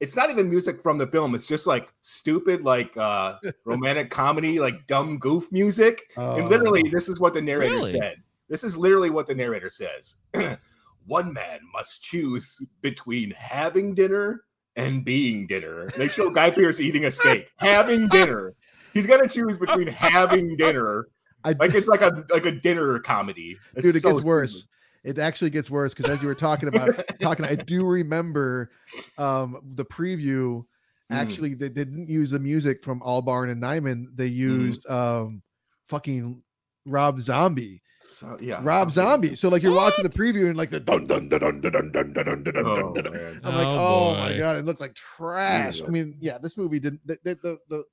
it's 0.00 0.16
not 0.16 0.30
even 0.30 0.50
music 0.50 0.80
from 0.82 0.98
the 0.98 1.06
film. 1.06 1.34
It's 1.34 1.46
just 1.46 1.66
like 1.66 1.92
stupid 2.00 2.62
like 2.62 2.96
uh 2.96 3.36
romantic 3.64 4.10
comedy, 4.10 4.58
like 4.60 4.86
dumb 4.86 5.18
goof 5.18 5.50
music. 5.52 6.02
and 6.16 6.48
literally, 6.48 6.82
Oh. 6.86 6.90
this 6.92 7.08
is 7.08 7.20
what 7.20 7.34
the 7.34 7.42
narrator 7.42 7.76
Really? 7.76 7.92
said. 7.92 8.16
This 8.48 8.64
is 8.64 8.76
literally 8.76 9.10
what 9.10 9.26
the 9.26 9.34
narrator 9.34 9.70
says. 9.70 10.16
One 11.06 11.32
man 11.32 11.60
must 11.72 12.02
choose 12.02 12.60
between 12.80 13.30
having 13.32 13.94
dinner 13.94 14.44
and 14.76 15.04
being 15.04 15.46
dinner. 15.46 15.88
They 15.96 16.08
show 16.08 16.30
Guy 16.30 16.50
Pearce 16.50 16.80
eating 16.80 17.04
a 17.04 17.10
steak. 17.10 17.48
having 17.56 18.08
dinner. 18.08 18.54
He's 18.94 19.06
gonna 19.06 19.28
choose 19.28 19.58
between 19.58 19.86
having 19.88 20.56
dinner 20.56 21.06
I, 21.44 21.54
like 21.58 21.74
it's 21.74 21.88
like 21.88 22.00
a 22.00 22.24
like 22.30 22.46
a 22.46 22.52
dinner 22.52 22.98
comedy. 23.00 23.58
It's 23.74 23.82
dude, 23.82 23.96
it 23.96 24.00
so 24.00 24.12
gets 24.14 24.24
worse. 24.24 24.50
stupid. 24.52 24.68
It 25.04 25.18
actually 25.18 25.50
gets 25.50 25.70
worse 25.70 25.92
because 25.94 26.10
as 26.10 26.22
you 26.22 26.28
were 26.28 26.34
talking 26.34 26.68
about 26.68 26.88
talking, 27.20 27.44
I 27.44 27.54
do 27.54 27.84
remember 27.84 28.70
um 29.18 29.60
the 29.74 29.84
preview. 29.84 30.64
Mm. 31.12 31.16
Actually, 31.16 31.54
they 31.54 31.68
didn't 31.68 32.08
use 32.08 32.30
the 32.30 32.38
music 32.38 32.82
from 32.82 33.00
Albarn 33.00 33.50
and 33.52 33.62
Nyman. 33.62 34.06
They 34.16 34.28
Mm-hmm. 34.30 34.36
used 34.38 34.88
um 34.88 35.42
fucking 35.88 36.42
Rob 36.86 37.20
Zombie. 37.20 37.82
So, 38.06 38.36
yeah, 38.40 38.60
Rob 38.62 38.90
something- 38.92 39.10
Zombie. 39.10 39.34
So 39.34 39.48
like 39.48 39.62
you're 39.62 39.74
watching 39.74 40.02
the 40.02 40.10
preview 40.10 40.48
and 40.48 40.56
like 40.56 40.70
the 40.70 40.80
dun 40.80 41.06
dun 41.06 41.28
dun 41.28 41.40
dun 41.40 41.60
dun 41.60 41.92
dun 41.92 42.12
dun 42.12 42.12
dun 42.12 42.42
dun 42.42 42.42
dun 42.54 42.66
Oh, 42.66 42.92
dun 42.94 43.04
dun. 43.04 43.12
man. 43.12 43.40
I'm 43.44 43.54
like, 43.54 43.66
Oh, 43.66 43.78
oh 44.10 44.14
my 44.14 44.32
boy. 44.32 44.38
god, 44.38 44.56
it 44.56 44.64
looked 44.64 44.80
like 44.80 44.94
trash. 44.94 45.66
I 45.66 45.70
Jesus. 45.72 45.88
mean, 45.88 46.16
yeah, 46.20 46.38
this 46.38 46.56
movie 46.56 46.78
didn't. 46.80 47.00
The, 47.06 47.18
the 47.24 47.34
the 47.42 47.58
the 47.68 47.84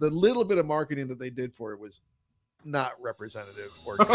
the 0.00 0.10
little 0.10 0.44
bit 0.44 0.58
of 0.58 0.66
marketing 0.66 1.06
that 1.08 1.18
they 1.18 1.30
did 1.30 1.54
for 1.54 1.72
it 1.72 1.80
was 1.80 2.00
not 2.64 2.92
representative 3.00 3.72
or 3.86 3.96
good. 3.98 4.08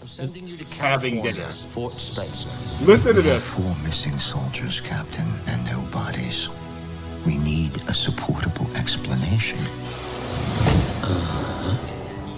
I'm 0.00 0.06
sending 0.06 0.46
you 0.46 0.56
to 0.56 0.64
Having 0.74 1.22
dinner. 1.22 1.46
Fort 1.68 1.94
Spencer. 1.94 2.50
Listen 2.84 3.14
to 3.14 3.22
this. 3.22 3.46
Four 3.46 3.74
missing 3.82 4.18
soldiers, 4.18 4.80
Captain, 4.80 5.28
and 5.46 5.64
no 5.66 5.80
bodies. 5.92 6.48
We 7.26 7.38
need 7.38 7.76
a 7.88 7.94
supportable 7.94 8.66
explanation. 8.76 9.58
Uh-huh. 11.02 11.76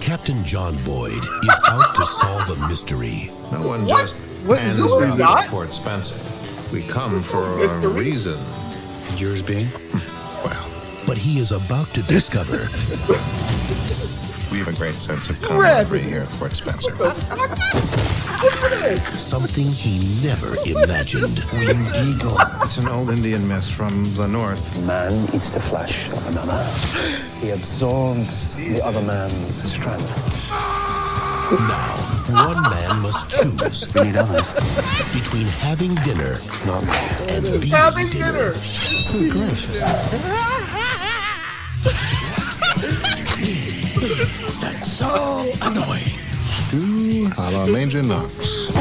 Captain 0.01 0.45
John 0.45 0.83
Boyd 0.85 1.12
is 1.14 1.61
out 1.68 1.95
to 1.95 2.05
solve 2.07 2.51
a 2.51 2.57
mystery. 2.68 3.30
No 3.53 3.66
one 3.66 3.87
just 3.89 4.16
What- 4.45 4.59
hands 4.59 4.76
who 4.78 5.01
is 5.01 5.09
down 5.11 5.18
that? 5.18 5.45
to 5.45 5.51
Fort 5.51 5.70
Spencer. 5.70 6.16
We 6.72 6.83
come 6.83 7.22
for 7.22 7.45
a 7.45 7.57
Mystery? 7.59 7.93
reason. 7.93 8.39
Yours 9.16 9.43
being? 9.43 9.68
Well, 10.45 10.66
But 11.07 11.16
he 11.18 11.39
is 11.39 11.53
about 11.53 11.87
to 11.95 12.03
discover 12.03 12.57
We 14.53 14.59
have 14.59 14.68
a 14.68 14.72
great 14.74 14.96
sense 14.96 15.30
of 15.30 15.40
camaraderie 15.40 16.00
here 16.03 16.20
at 16.20 16.28
Fort 16.28 16.55
Spencer. 16.55 16.94
something 19.16 19.66
he 19.66 20.22
never 20.22 20.55
imagined. 20.66 21.42
Wendigo. 21.55 22.36
It's 22.62 22.76
an 22.76 22.86
old 22.86 23.09
Indian 23.09 23.48
myth 23.48 23.66
from 23.66 24.12
the 24.14 24.28
north. 24.28 24.76
Man 24.86 25.24
eats 25.34 25.55
the 25.55 25.61
flesh 25.61 26.07
of 26.12 26.28
another. 26.28 26.62
He 27.40 27.48
absorbs 27.48 28.55
the 28.57 28.84
other 28.84 29.00
man's 29.00 29.72
strength. 29.72 30.50
Now, 31.50 31.96
one 32.44 32.62
man 32.62 33.00
must 33.00 33.30
choose 33.30 33.88
We 33.94 34.03
need 34.03 34.16
others, 34.16 34.53
between 35.14 35.46
having 35.46 35.94
dinner 36.05 36.38
not 36.66 36.84
and 37.30 37.42
being 37.42 37.72
Having 37.72 38.11
dinner. 38.11 38.53
dinner. 39.11 39.55
That's 44.07 44.90
so 44.90 45.53
annoying. 45.62 46.03
Stu 46.50 47.28
a 47.38 47.50
la 47.53 47.66
Major 47.66 48.03
Knox. 48.03 48.72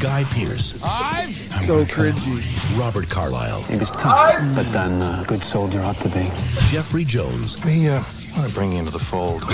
Guy 0.00 0.24
Pearce, 0.24 0.72
so 0.80 1.84
cringy. 1.84 2.78
Robert 2.78 3.08
Carlyle, 3.08 3.62
He 3.62 3.76
was 3.76 3.90
tough, 3.92 4.34
but 4.56 4.70
then 4.72 5.00
uh, 5.02 5.22
a 5.22 5.26
good 5.28 5.42
soldier 5.42 5.80
ought 5.82 5.98
to 5.98 6.08
be. 6.08 6.24
Jeffrey 6.68 7.04
Jones, 7.04 7.62
We 7.64 7.88
uh, 7.88 8.02
want 8.36 8.48
to 8.48 8.54
bring 8.54 8.72
you 8.72 8.78
into 8.78 8.90
the 8.90 8.98
fold. 8.98 9.42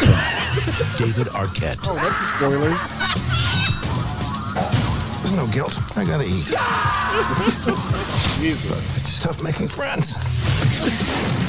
David 0.98 1.26
Arquette, 1.28 1.78
Oh, 1.84 1.94
that's 1.94 2.16
a 2.16 2.36
spoiler. 2.36 3.89
There's 5.30 5.46
no 5.46 5.52
guilt. 5.52 5.78
I 5.96 6.04
gotta 6.04 6.24
eat. 6.24 6.50
It's 8.96 9.20
tough 9.20 9.42
making 9.44 9.68
friends. 9.68 10.16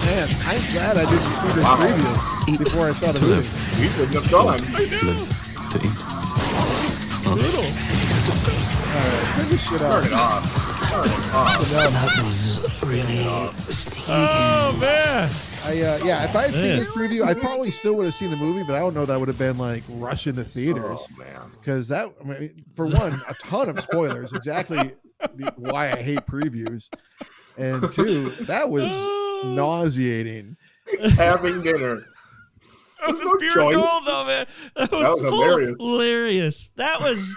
Man, 0.06 0.28
I'm 0.46 0.62
glad 0.72 0.98
I 0.98 1.06
didn't 1.10 1.24
see 1.24 1.48
this 1.56 1.66
preview 1.66 2.58
before 2.60 2.90
I 2.90 2.92
saw 2.92 3.12
the 3.14 3.22
movie. 3.22 3.50
We 3.82 3.88
wouldn't 3.98 4.14
have 4.22 4.30
gone. 4.30 4.58
to 4.60 5.78
eat. 5.78 5.98
Brutal. 7.24 7.64
Turn 9.34 9.48
this 9.50 9.62
shit 9.68 9.80
Turn 9.80 10.04
it 10.06 10.14
off. 10.14 10.44
Turn 10.92 11.06
it 11.06 11.34
off. 11.34 11.70
That 11.72 12.24
was 12.26 12.60
really 12.84 13.24
Oh 14.08 14.78
man. 14.80 15.30
I 15.64 15.82
uh, 15.82 16.00
yeah, 16.04 16.24
if 16.24 16.36
I 16.36 16.44
had 16.48 16.54
seen 16.54 16.80
this 16.80 16.90
preview, 16.96 17.24
I 17.26 17.34
probably 17.34 17.72
still 17.72 17.94
would 17.96 18.06
have 18.06 18.16
seen 18.16 18.32
the 18.32 18.38
movie, 18.38 18.64
but 18.64 18.76
I 18.76 18.80
don't 18.80 18.94
know 18.96 19.06
that 19.06 19.20
would 19.20 19.28
have 19.28 19.38
been 19.38 19.58
like 19.58 19.84
rushing 19.90 20.36
to 20.36 20.44
theaters 20.44 20.84
Oh 21.00 21.08
man. 21.18 21.52
because 21.60 21.88
that 21.90 22.10
I 22.20 22.24
mean, 22.24 22.64
for 22.76 22.88
one, 22.88 23.14
a 23.30 23.34
ton 23.36 23.70
of 23.70 23.80
spoilers. 23.80 24.34
Exactly 24.34 24.94
the- 25.36 25.54
why 25.58 25.92
I 25.92 26.02
hate 26.02 26.26
previews, 26.26 26.90
and 27.58 27.92
two, 27.94 28.32
that 28.42 28.70
was 28.70 28.84
nauseating. 29.46 30.58
Having 31.16 31.62
dinner. 31.62 32.04
That 33.02 33.12
was 33.12 33.20
no 33.22 33.36
pure 33.38 33.54
choice. 33.54 33.76
gold, 33.76 34.04
though, 34.06 34.26
man. 34.26 34.46
That 34.76 34.92
was, 34.92 35.02
That 35.02 35.10
was 35.10 35.22
hilarious. 35.22 35.76
hilarious. 35.80 36.70
That 36.76 37.02
was 37.02 37.36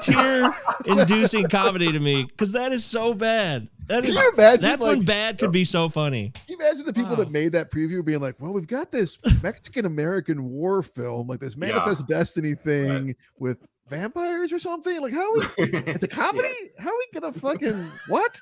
tear-inducing 0.00 1.48
comedy 1.48 1.92
to 1.92 2.00
me 2.00 2.24
because 2.24 2.52
that 2.52 2.72
is 2.72 2.84
so 2.84 3.14
bad. 3.14 3.68
That 3.86 4.00
Can 4.02 4.10
is. 4.10 4.16
you 4.16 4.32
imagine, 4.36 4.60
That's 4.62 4.82
when 4.82 5.02
bad 5.04 5.38
could 5.38 5.52
be 5.52 5.64
so 5.64 5.88
funny. 5.88 6.32
Can 6.54 6.60
you 6.60 6.66
imagine 6.66 6.86
the 6.86 6.92
people 6.92 7.10
Wow. 7.10 7.16
that 7.16 7.30
made 7.30 7.52
that 7.52 7.70
preview 7.70 8.04
being 8.04 8.20
like, 8.20 8.36
"Well, 8.40 8.52
we've 8.52 8.66
got 8.66 8.92
this 8.92 9.18
Mexican 9.42 9.86
American 9.86 10.44
war 10.50 10.82
film, 10.82 11.26
like 11.26 11.40
this 11.40 11.54
Yeah. 11.56 11.68
Manifest 11.68 12.06
Destiny 12.06 12.54
thing 12.54 13.14
with 13.38 13.58
vampires 13.88 14.52
or 14.52 14.58
something. 14.58 15.00
Like, 15.02 15.12
how 15.12 15.30
are 15.32 15.38
we? 15.58 15.64
It's 15.72 16.04
a 16.04 16.08
comedy. 16.08 16.48
How 16.78 16.90
are 16.90 16.96
we 16.96 17.20
gonna 17.20 17.32
fucking 17.32 17.90
what? 18.08 18.40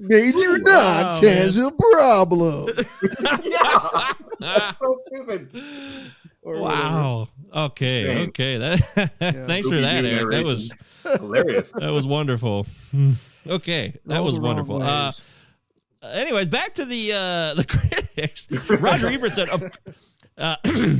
Major 0.00 0.58
Wow, 0.60 1.02
Knox 1.02 1.22
man. 1.22 1.36
has 1.36 1.56
a 1.56 1.70
problem. 1.70 2.68
yeah. 3.42 3.88
That's 4.40 4.78
so 4.78 5.00
stupid. 5.06 5.50
Or 6.42 6.58
Wow. 6.60 7.28
Okay. 7.54 8.04
Dang. 8.04 8.28
Okay. 8.28 8.58
That. 8.58 8.78
Thanks 9.18 9.68
for 9.68 9.74
Scooby-Doo 9.74 9.80
that, 9.82 10.04
Eric. 10.04 10.30
That 10.30 10.44
was 10.44 10.72
Hilarious. 11.02 11.70
that 11.76 11.90
was 11.90 12.06
wonderful. 12.06 12.66
Okay, 13.48 13.94
that 14.06 14.18
All 14.18 14.24
was 14.24 14.34
the 14.34 14.40
wrong 14.40 14.56
wonderful. 14.56 14.82
Uh, 14.82 15.06
ways. 15.08 15.22
anyways, 16.02 16.48
back 16.48 16.74
to 16.74 16.84
the 16.84 17.12
uh 17.12 17.54
the 17.56 17.64
critics. 17.64 18.46
Roger 18.80 19.08
Ebert 19.08 19.34
said, 19.34 19.48
of, 19.48 19.62
uh, 20.36 20.56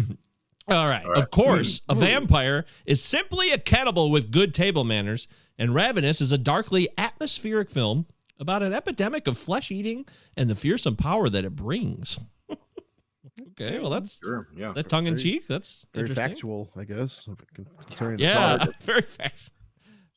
all 0.68 0.86
right, 0.88 1.04
of 1.06 1.30
course, 1.30 1.82
a 1.88 1.94
vampire 1.94 2.64
is 2.86 3.02
simply 3.02 3.50
a 3.50 3.58
cannibal 3.58 4.10
with 4.10 4.30
good 4.30 4.54
table 4.54 4.84
manners, 4.84 5.28
and 5.58 5.74
Ravenous 5.74 6.20
is 6.20 6.32
a 6.32 6.38
darkly 6.38 6.88
atmospheric 6.96 7.70
film 7.70 8.06
about 8.40 8.62
an 8.62 8.72
epidemic 8.72 9.26
of 9.26 9.36
flesh 9.36 9.70
eating 9.70 10.06
and 10.36 10.48
the 10.48 10.54
fearsome 10.54 10.96
power 10.96 11.28
that 11.28 11.44
it 11.44 11.54
brings. 11.56 12.18
okay, 13.50 13.78
well 13.80 13.90
that's 13.90 14.18
Sure. 14.20 14.48
Yeah. 14.56 14.72
that 14.72 14.88
tongue 14.88 15.06
in 15.06 15.16
cheek. 15.18 15.46
That's 15.48 15.84
Very 15.92 16.14
factual, 16.14 16.70
I 16.76 16.84
guess. 16.84 17.28
concerning 17.86 18.20
Yeah, 18.20 18.64
very 18.82 19.02
factual. 19.02 19.52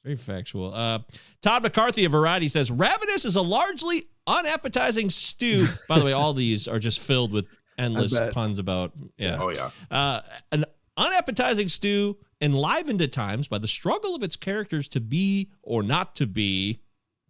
Very 0.03 0.15
factual. 0.15 0.73
Uh, 0.73 0.99
Todd 1.41 1.63
McCarthy 1.63 2.05
of 2.05 2.11
Variety 2.11 2.47
says 2.47 2.71
Ravenous 2.71 3.25
is 3.25 3.35
a 3.35 3.41
largely 3.41 4.07
unappetizing 4.25 5.09
stew. 5.09 5.67
By 5.87 5.99
the 5.99 6.05
way, 6.05 6.13
all 6.13 6.33
these 6.33 6.67
are 6.67 6.79
just 6.79 6.99
filled 6.99 7.31
with 7.31 7.47
endless 7.77 8.19
puns 8.31 8.59
about 8.59 8.93
yeah. 9.17 9.37
Oh 9.39 9.49
yeah. 9.49 9.69
Uh, 9.89 10.21
an 10.51 10.65
unappetizing 10.97 11.67
stew 11.67 12.17
enlivened 12.41 13.01
at 13.01 13.11
times 13.11 13.47
by 13.47 13.57
the 13.57 13.67
struggle 13.67 14.15
of 14.15 14.23
its 14.23 14.35
characters 14.35 14.87
to 14.89 14.99
be 14.99 15.49
or 15.61 15.83
not 15.83 16.15
to 16.15 16.27
be 16.27 16.81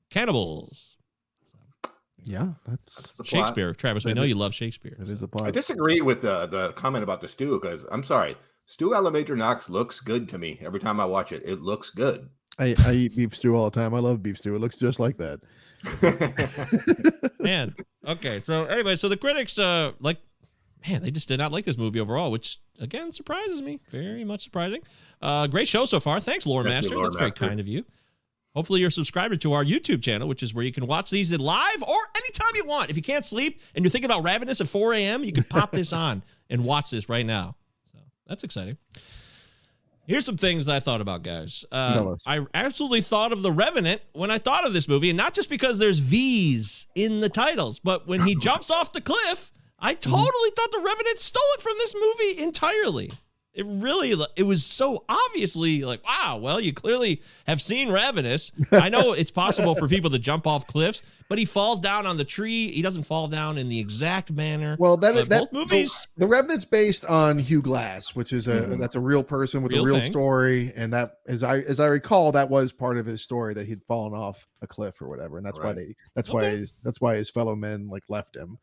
cannibals. 0.10 0.98
Yeah, 2.24 2.50
that's 2.68 2.96
That's 2.96 3.12
the 3.14 3.24
plot. 3.24 3.48
Shakespeare, 3.48 3.74
Travis. 3.74 4.06
We 4.06 4.14
know 4.14 4.24
you 4.24 4.36
love 4.36 4.54
Shakespeare. 4.54 4.96
that 5.00 5.10
is 5.10 5.22
a 5.22 5.26
I 5.26 5.28
plot. 5.28 5.48
I 5.48 5.52
disagree 5.52 6.02
with 6.02 6.22
the 6.22 6.46
the 6.46 6.72
comment 6.74 7.04
about 7.04 7.20
the 7.22 7.28
stew 7.28 7.60
because 7.60 7.86
I'm 7.92 8.04
sorry, 8.04 8.36
stew 8.66 8.94
a 8.94 9.02
la 9.02 9.10
Major 9.10 9.36
Knox 9.36 9.70
looks 9.70 10.00
good 10.00 10.30
to 10.30 10.38
me 10.38 10.60
every 10.62 10.80
time 10.80 11.00
I 11.00 11.06
watch 11.06 11.32
it. 11.32 11.42
It 11.46 11.62
looks 11.62 11.90
good. 11.90 12.30
I, 12.60 12.76
I 12.86 12.94
eat 12.94 13.16
beef 13.16 13.36
stew 13.36 13.56
all 13.56 13.70
the 13.70 13.80
time. 13.80 13.94
I 13.94 14.00
love 14.00 14.22
beef 14.22 14.38
stew. 14.38 14.56
It 14.56 14.60
looks 14.60 14.78
just 14.78 15.00
like 15.00 15.18
that. 15.18 15.40
man. 17.40 17.76
Okay, 18.08 18.40
so 18.40 18.66
anyway, 18.66 18.96
so 18.96 19.10
the 19.10 19.18
critics, 19.18 19.58
uh, 19.58 19.92
like, 20.00 20.18
man, 20.88 21.02
they 21.02 21.12
just 21.12 21.28
did 21.28 21.38
not 21.38 21.52
like 21.52 21.66
this 21.66 21.78
movie 21.78 22.00
overall, 22.00 22.32
which 22.32 22.60
again 22.80 23.12
surprises 23.12 23.62
me. 23.62 23.80
Very 23.90 24.24
much 24.24 24.44
surprising. 24.44 24.82
Uh, 25.22 25.48
great 25.48 25.68
show 25.68 25.86
so 25.86 26.00
far. 26.00 26.20
Thanks, 26.20 26.46
Lore 26.46 26.64
Thank 26.64 26.70
you, 26.70 26.76
Master. 26.76 26.96
Lore 26.96 27.04
That's 27.06 27.18
very 27.18 27.32
kind 27.32 27.60
of 27.60 27.68
you. 27.68 27.86
Hopefully, 28.56 28.82
you're 28.82 28.90
subscribed 28.90 29.42
to 29.42 29.54
our 29.54 29.64
YouTube 29.64 30.04
channel, 30.04 30.28
which 30.28 30.44
is 30.44 30.54
where 30.54 30.66
you 30.66 30.74
can 30.74 30.86
watch 30.86 31.10
these 31.10 31.32
live 31.32 31.84
or 31.84 31.98
anytime 32.18 32.52
you 32.56 32.66
want. 32.66 32.90
If 32.90 32.98
you 32.98 33.02
can't 33.02 33.24
sleep 33.24 33.62
and 33.76 33.86
you're 33.86 33.90
thinking 33.90 34.10
about 34.10 34.26
Ravenous 34.26 34.60
at 34.60 34.68
4 34.68 34.94
a.m., 34.96 35.24
you 35.24 35.32
can 35.32 35.46
pop 35.46 35.72
this 35.72 35.94
on 35.94 36.22
and 36.50 36.66
watch 36.66 36.92
this 36.92 37.08
right 37.08 37.26
now. 37.26 37.56
So 37.94 38.00
that's 38.28 38.44
exciting. 38.44 38.78
Here's 40.12 40.26
some 40.26 40.38
things 40.38 40.66
that 40.66 40.76
I 40.76 40.80
thought 40.82 41.00
about, 41.02 41.24
guys. 41.24 41.64
Uh, 41.72 42.16
I 42.26 42.46
absolutely 42.54 43.02
thought 43.02 43.32
of 43.32 43.42
The 43.44 43.52
Revenant 43.52 44.02
when 44.14 44.30
I 44.30 44.38
thought 44.40 44.66
of 44.68 44.74
this 44.74 44.88
movie, 44.88 45.10
and 45.10 45.18
not 45.18 45.34
just 45.34 45.50
because 45.50 45.80
there's 45.80 46.00
V's 46.00 46.86
in 46.96 47.22
the 47.22 47.30
titles, 47.30 47.80
but 47.80 48.08
when 48.08 48.22
he 48.22 48.36
jumps 48.36 48.70
off 48.70 48.92
the 48.94 49.02
cliff, 49.02 49.52
I 49.80 49.96
Mm-hmm. 49.96 50.12
totally 50.12 50.52
thought 50.56 50.72
The 50.72 50.82
Revenant 50.86 51.18
stole 51.20 51.42
it 51.56 51.62
from 51.62 51.74
this 51.80 51.96
movie 51.96 52.44
entirely. 52.44 53.12
It 53.54 53.66
really, 53.68 54.14
it 54.38 54.44
was 54.44 54.64
so 54.66 55.04
obviously 55.10 55.84
like, 55.84 56.02
wow, 56.08 56.38
well, 56.42 56.62
you 56.62 56.72
clearly 56.72 57.22
have 57.48 57.62
seen 57.62 57.92
Ravenous. 57.92 58.54
I 58.72 58.88
know 58.88 59.12
it's 59.18 59.30
possible 59.32 59.76
for 59.76 59.90
people 59.90 60.10
to 60.12 60.20
jump 60.20 60.48
off 60.48 60.66
cliffs, 60.68 61.02
but 61.28 61.38
he 61.38 61.44
falls 61.44 61.82
down 61.82 62.06
on 62.06 62.16
the 62.16 62.24
tree. 62.24 62.72
He 62.72 62.82
doesn't 62.82 63.04
fall 63.04 63.28
down 63.28 63.58
in 63.58 63.68
the 63.68 63.78
exact 63.78 64.32
manner. 64.32 64.78
Well, 64.80 64.96
that 64.98 65.14
But 65.16 65.30
that 65.30 65.40
both 65.42 65.52
movies. 65.52 66.08
The 66.16 66.28
Revenant's 66.28 66.64
based 66.64 67.04
on 67.04 67.40
Hugh 67.40 67.62
Glass, 67.62 68.16
which 68.16 68.32
is 68.32 68.48
a 68.48 68.62
Mhm. 68.62 68.80
that's 68.80 68.96
a 68.96 69.02
real 69.02 69.22
person 69.24 69.62
with 69.64 69.74
Real 69.74 69.84
a 69.84 69.86
real 69.86 70.00
thing. 70.00 70.12
story, 70.12 70.72
and 70.78 70.94
that 70.94 71.18
as 71.28 71.44
I 71.44 71.60
as 71.60 71.82
I 71.82 71.88
recall, 71.88 72.32
that 72.32 72.50
was 72.50 72.72
part 72.72 72.98
of 72.98 73.06
his 73.06 73.22
story 73.22 73.54
that 73.56 73.68
he'd 73.68 73.84
fallen 73.84 74.14
off 74.14 74.48
a 74.62 74.68
cliff 74.68 75.02
or 75.02 75.10
whatever, 75.10 75.38
and 75.38 75.46
that's 75.46 75.60
why 75.60 75.74
they 75.74 75.94
that's 76.16 76.30
why 76.30 76.46
his 76.52 76.74
that's 76.84 77.02
why 77.02 77.18
his 77.18 77.30
fellow 77.30 77.56
men 77.58 77.90
like 77.90 78.04
left 78.08 78.34
him. 78.38 78.60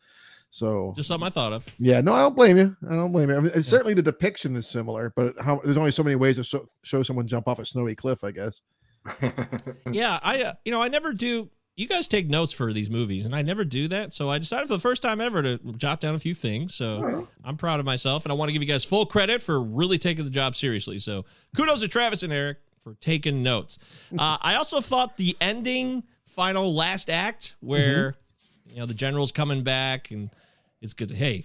So 0.51 0.95
Just 0.97 1.09
something 1.09 1.27
I 1.27 1.31
thought 1.31 1.53
of. 1.53 1.67
yeah, 1.79 2.01
no, 2.01 2.15
I 2.15 2.21
don't 2.21 2.35
blame 2.35 2.57
you. 2.57 2.75
I 2.91 2.95
don't 2.95 3.13
blame 3.13 3.29
you. 3.31 3.37
I 3.37 3.41
mean, 3.41 3.53
it's 3.55 3.69
certainly 3.69 3.95
the 3.95 4.03
depiction 4.03 4.57
is 4.57 4.67
similar, 4.67 5.13
but 5.15 5.35
how 5.41 5.61
there's 5.65 5.77
only 5.77 5.91
so 5.93 6.03
many 6.03 6.17
ways 6.17 6.37
to 6.37 6.45
show, 6.45 6.67
show 6.83 7.03
someone 7.03 7.27
jump 7.27 7.49
off 7.49 7.59
a 7.59 7.67
snowy 7.67 7.95
cliff, 7.95 8.25
I 8.25 8.31
guess. 8.31 8.61
yeah, 9.93 10.19
I 10.23 10.43
uh, 10.43 10.53
you 10.65 10.73
know 10.73 10.83
I 10.83 10.89
never 10.89 11.13
do. 11.13 11.51
You 11.77 11.87
guys 11.87 12.09
take 12.09 12.29
notes 12.29 12.53
for 12.53 12.73
these 12.73 12.91
movies, 12.91 13.25
and 13.25 13.37
I 13.37 13.43
never 13.43 13.65
do 13.65 13.87
that. 13.89 14.13
So 14.13 14.29
I 14.29 14.39
decided 14.39 14.67
for 14.67 14.75
the 14.75 14.81
first 14.81 15.01
time 15.01 15.21
ever 15.21 15.43
to 15.45 15.59
jot 15.77 16.01
down 16.01 16.17
a 16.17 16.19
few 16.19 16.35
things. 16.35 16.75
So 16.75 17.29
I'm 17.45 17.57
proud 17.57 17.79
of 17.79 17.87
myself, 17.87 18.25
and 18.25 18.33
I 18.33 18.35
want 18.35 18.49
to 18.49 18.53
give 18.53 18.63
you 18.63 18.67
guys 18.69 18.85
full 18.85 19.07
credit 19.07 19.41
for 19.43 19.63
really 19.63 19.97
taking 19.97 20.25
the 20.25 20.31
job 20.31 20.57
seriously. 20.57 20.99
So 20.99 21.25
kudos 21.57 21.81
to 21.83 21.89
Travis 21.89 22.25
and 22.25 22.33
Eric 22.33 22.59
for 22.81 22.95
taking 22.95 23.43
notes. 23.43 23.79
Uh, 24.19 24.39
I 24.41 24.55
also 24.57 24.81
thought 24.81 25.17
the 25.19 25.37
ending, 25.41 26.03
final, 26.25 26.75
last 26.75 27.11
act, 27.11 27.55
where 27.61 28.17
you 28.69 28.81
know 28.81 28.87
the 28.87 28.95
general's 28.95 29.33
coming 29.33 29.63
back, 29.63 30.11
and 30.11 30.31
it's 30.81 30.95
good. 30.95 31.09
To, 31.09 31.15
hey, 31.15 31.45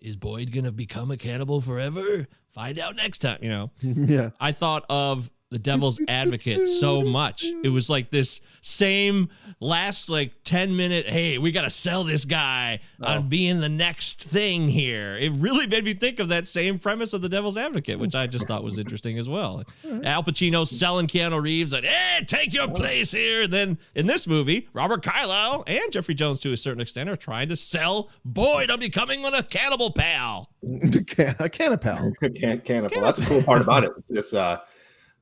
is 0.00 0.16
Boyd 0.16 0.52
gonna 0.52 0.72
become 0.72 1.10
a 1.10 1.16
cannibal 1.16 1.60
forever? 1.60 2.26
Find 2.48 2.78
out 2.78 2.96
next 2.96 3.18
time. 3.18 3.38
You 3.42 3.50
know. 3.50 3.70
yeah. 3.82 4.30
I 4.40 4.52
thought 4.52 4.84
of 4.88 5.30
the 5.50 5.58
devil's 5.58 5.98
advocate 6.08 6.68
so 6.68 7.02
much. 7.02 7.44
It 7.64 7.70
was 7.70 7.88
like 7.88 8.10
this 8.10 8.40
same 8.60 9.30
last 9.60 10.10
like 10.10 10.32
10 10.44 10.76
minute, 10.76 11.06
hey, 11.06 11.38
we 11.38 11.52
got 11.52 11.62
to 11.62 11.70
sell 11.70 12.04
this 12.04 12.24
guy 12.26 12.80
on 13.02 13.28
being 13.28 13.60
the 13.60 13.68
next 13.68 14.24
thing 14.24 14.68
here. 14.68 15.16
It 15.16 15.32
really 15.32 15.66
made 15.66 15.84
me 15.84 15.94
think 15.94 16.20
of 16.20 16.28
that 16.28 16.46
same 16.46 16.78
premise 16.78 17.14
of 17.14 17.22
the 17.22 17.30
devil's 17.30 17.56
advocate, 17.56 17.98
which 17.98 18.14
I 18.14 18.26
just 18.26 18.46
thought 18.46 18.62
was 18.62 18.78
interesting 18.78 19.18
as 19.18 19.28
well. 19.28 19.64
Al 20.04 20.22
Pacino 20.22 20.66
selling 20.66 21.06
Keanu 21.06 21.40
Reeves 21.40 21.72
like, 21.72 21.84
hey, 21.84 22.24
take 22.26 22.52
your 22.52 22.68
place 22.68 23.10
here. 23.10 23.42
And 23.42 23.52
then 23.52 23.78
in 23.94 24.06
this 24.06 24.26
movie, 24.26 24.68
Robert 24.74 25.02
Carlyle 25.02 25.64
and 25.66 25.90
Jeffrey 25.90 26.14
Jones 26.14 26.40
to 26.42 26.52
a 26.52 26.56
certain 26.58 26.82
extent 26.82 27.08
are 27.08 27.16
trying 27.16 27.48
to 27.48 27.56
sell 27.56 28.10
Boyd 28.24 28.70
on 28.70 28.80
becoming 28.80 29.24
a 29.34 29.42
cannibal 29.42 29.92
pal. 29.92 30.50
Can- 30.62 31.36
a 31.38 31.48
canapal. 31.48 32.14
Can- 32.36 32.60
cannibal. 32.60 33.00
That's 33.00 33.18
a 33.18 33.22
cool 33.22 33.42
part 33.42 33.62
about 33.62 33.84
it. 33.84 33.92
It's 33.98 34.10
this, 34.10 34.34
uh, 34.34 34.58
I 34.60 34.60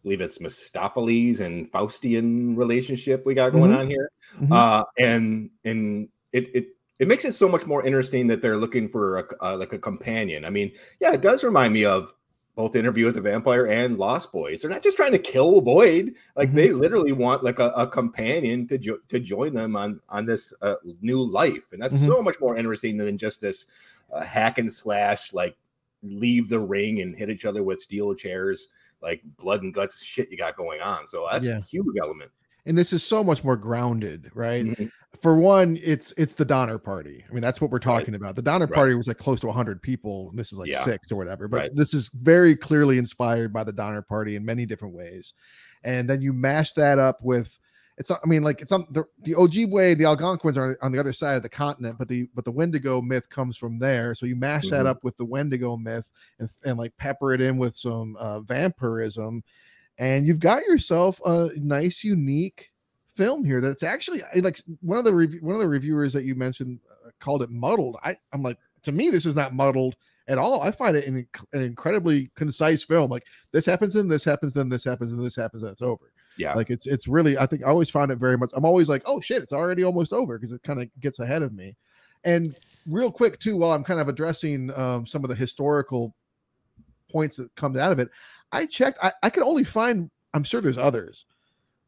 believe 0.07 0.21
it's 0.21 0.39
Mistopheles 0.39 1.41
and 1.41 1.71
Faustian 1.73 2.57
relationship 2.57 3.27
we 3.27 3.35
got 3.35 3.51
going 3.51 3.73
Mhm. 3.73 3.79
on 3.79 3.87
here, 3.89 4.11
Mhm. 4.41 4.53
uh, 4.53 4.85
and 4.99 5.51
and 5.65 6.09
it 6.33 6.49
it 6.55 6.67
it 7.01 7.09
makes 7.09 7.25
it 7.25 7.33
so 7.33 7.49
much 7.49 7.67
more 7.67 7.85
interesting 7.85 8.29
that 8.29 8.41
they're 8.41 8.57
looking 8.57 8.89
for 8.89 9.19
a, 9.19 9.27
uh, 9.45 9.57
like 9.57 9.73
a 9.73 9.79
companion. 9.79 10.45
I 10.45 10.51
mean, 10.51 10.71
yeah, 11.01 11.13
it 11.13 11.21
does 11.23 11.43
remind 11.43 11.75
me 11.75 11.85
of 11.85 12.15
both 12.55 12.77
Interview 12.77 13.05
with 13.07 13.17
the 13.17 13.21
Vampire 13.21 13.67
and 13.67 13.99
Lost 13.99 14.31
Boys. 14.33 14.63
They're 14.63 14.71
not 14.71 14.83
just 14.85 14.97
trying 14.97 15.11
to 15.13 15.19
kill 15.19 15.61
Boyd; 15.61 16.15
like 16.37 16.53
they 16.55 16.71
literally 16.73 17.11
want 17.13 17.43
like 17.43 17.59
a, 17.59 17.71
a 17.77 17.89
companion 17.89 18.69
to 18.69 18.79
jo- 18.79 19.01
to 19.09 19.19
join 19.19 19.55
them 19.55 19.75
on 19.75 20.01
on 20.09 20.25
this 20.25 20.55
uh, 20.63 20.77
new 21.03 21.21
life, 21.21 21.73
and 21.73 21.83
that's 21.83 21.99
Mhm. 21.99 22.07
so 22.07 22.23
much 22.23 22.39
more 22.41 22.57
interesting 22.57 22.97
than 22.97 23.19
just 23.19 23.41
this 23.41 23.67
uh, 24.13 24.21
hack 24.21 24.59
and 24.59 24.71
slash 24.73 25.33
like 25.33 25.57
leave 26.05 26.49
the 26.49 26.61
ring 26.61 27.01
and 27.01 27.17
hit 27.17 27.29
each 27.29 27.45
other 27.45 27.65
with 27.65 27.81
steel 27.81 28.15
chairs 28.15 28.69
like 29.07 29.23
blood 29.39 29.63
and 29.63 29.73
guts 29.73 30.03
shit 30.05 30.31
you 30.31 30.37
got 30.37 30.57
going 30.57 30.81
on 30.83 31.07
so 31.07 31.27
that's 31.33 31.47
Yeah. 31.47 31.59
a 31.59 31.63
huge 31.63 31.97
element 32.01 32.31
and 32.67 32.77
this 32.77 32.93
is 32.93 33.05
so 33.05 33.23
much 33.23 33.45
more 33.45 33.55
grounded, 33.57 34.29
right? 34.35 34.65
Mhm. 34.65 34.91
For 35.23 35.37
one, 35.37 35.79
it's 35.85 36.13
it's 36.17 36.35
the 36.35 36.45
Donner 36.45 36.79
Party. 36.79 37.25
I 37.31 37.33
mean, 37.33 37.41
that's 37.41 37.61
what 37.61 37.71
we're 37.71 37.79
talking 37.79 38.17
about. 38.17 38.35
The 38.35 38.43
Donner 38.43 38.67
Right. 38.67 38.75
Party 38.75 38.95
was 38.97 39.07
like 39.07 39.19
close 39.19 39.39
to 39.43 39.47
100 39.47 39.81
people. 39.81 40.31
and 40.31 40.37
This 40.39 40.53
is 40.53 40.59
like 40.59 40.69
Yeah. 40.73 40.83
six 40.83 41.13
or 41.13 41.17
whatever, 41.17 41.47
but 41.47 41.57
Right. 41.59 41.71
this 41.77 41.95
is 41.95 42.09
very 42.09 42.57
clearly 42.57 42.99
inspired 42.99 43.53
by 43.53 43.63
the 43.63 43.73
Donner 43.73 44.03
Party 44.03 44.35
in 44.35 44.45
many 44.45 44.67
different 44.67 44.95
ways. 44.95 45.33
And 45.85 46.11
then 46.11 46.21
you 46.21 46.33
mash 46.33 46.73
that 46.73 46.99
up 46.99 47.23
with 47.23 47.57
it's 47.99 48.11
not- 48.11 48.21
I 48.23 48.27
mean 48.27 48.43
like 48.43 48.61
it's 48.61 48.73
on 48.73 48.87
the, 48.91 49.05
the 49.23 49.33
Ojibwe, 49.35 49.97
the 49.97 50.05
Algonquins 50.05 50.57
are 50.59 50.77
on 50.83 50.93
the 50.93 50.99
other 50.99 51.13
side 51.13 51.37
of 51.37 51.43
the 51.43 51.49
continent, 51.49 51.97
but 51.99 52.09
the 52.09 52.29
but 52.35 52.45
the 52.45 52.51
Wendigo 52.53 53.01
myth 53.01 53.29
comes 53.31 53.57
from 53.57 53.79
there. 53.79 54.15
So 54.15 54.27
you 54.27 54.37
mash 54.37 54.69
that 54.71 54.85
Mhm. 54.85 54.89
up 54.91 55.05
with 55.05 55.17
the 55.17 55.25
Wendigo 55.25 55.77
myth 55.77 56.11
and, 56.39 56.49
and 56.65 56.79
like 56.79 56.97
pepper 56.99 57.33
it 57.33 57.41
in 57.41 57.57
with 57.59 57.77
some 57.77 58.17
uh, 58.17 58.41
vampirism, 58.41 59.43
and 59.99 60.27
you've 60.27 60.41
got 60.41 60.63
yourself 60.65 61.21
a 61.25 61.51
nice, 61.57 62.05
unique 62.05 62.71
film 63.15 63.45
here. 63.45 63.61
That's 63.63 63.83
actually 63.83 64.23
like 64.37 64.61
one 64.83 64.99
of 64.99 65.05
the 65.05 65.15
rev- 65.15 65.41
one 65.41 65.55
of 65.55 65.61
the 65.61 65.69
reviewers 65.69 66.13
that 66.13 66.25
you 66.25 66.35
mentioned 66.35 66.81
uh, 67.07 67.11
called 67.19 67.43
it 67.43 67.51
muddled. 67.51 67.97
I 68.05 68.17
I'm 68.33 68.43
like 68.43 68.59
to 68.83 68.93
me 68.93 69.09
this 69.11 69.25
is 69.27 69.35
not 69.37 69.55
muddled 69.55 69.97
at 70.29 70.39
all. 70.39 70.61
I 70.61 70.71
find 70.71 70.97
it 70.97 71.07
an, 71.07 71.27
an 71.53 71.63
incredibly 71.63 72.31
concise 72.35 72.83
film. 72.83 73.11
Like 73.11 73.25
this 73.53 73.65
happens, 73.65 73.95
then 73.95 74.09
this 74.09 74.25
happens, 74.25 74.53
then 74.53 74.69
this 74.69 74.85
happens, 74.85 75.13
and 75.13 75.25
this 75.25 75.37
happens, 75.37 75.63
and 75.63 75.73
it's 75.73 75.83
over. 75.83 76.11
Yeah. 76.39 76.55
Like 76.55 76.71
it's 76.71 76.87
it's 76.87 77.09
really 77.09 77.39
I 77.39 77.47
think 77.47 77.65
I 77.65 77.69
always 77.69 77.91
find 77.91 78.11
it 78.11 78.19
very 78.19 78.37
much. 78.37 78.51
I'm 78.55 78.65
always 78.65 78.89
like, 78.89 79.03
oh 79.07 79.21
shit, 79.21 79.43
it's 79.43 79.53
already 79.53 79.85
almost 79.85 80.13
over 80.13 80.39
because 80.39 80.53
it 80.53 80.63
kind 80.63 80.81
of 80.81 80.89
gets 81.01 81.19
ahead 81.19 81.43
of 81.43 81.53
me. 81.55 81.77
And 82.25 82.57
real 82.87 83.11
quick 83.11 83.39
too, 83.39 83.57
while 83.57 83.73
I'm 83.73 83.85
kind 83.85 84.01
of 84.01 84.09
addressing 84.09 84.77
um, 84.77 85.07
some 85.07 85.25
of 85.25 85.31
the 85.31 85.37
historical 85.37 86.15
points 87.11 87.37
that 87.37 87.55
comes 87.55 87.79
out 87.79 87.93
of 87.93 87.99
it, 87.99 88.09
I 88.53 88.67
checked. 88.67 88.99
I, 89.03 89.13
I 89.23 89.31
could 89.31 89.43
only 89.43 89.65
find. 89.65 90.11
I'm 90.35 90.45
sure 90.45 90.61
there's 90.61 90.79
others, 90.79 91.25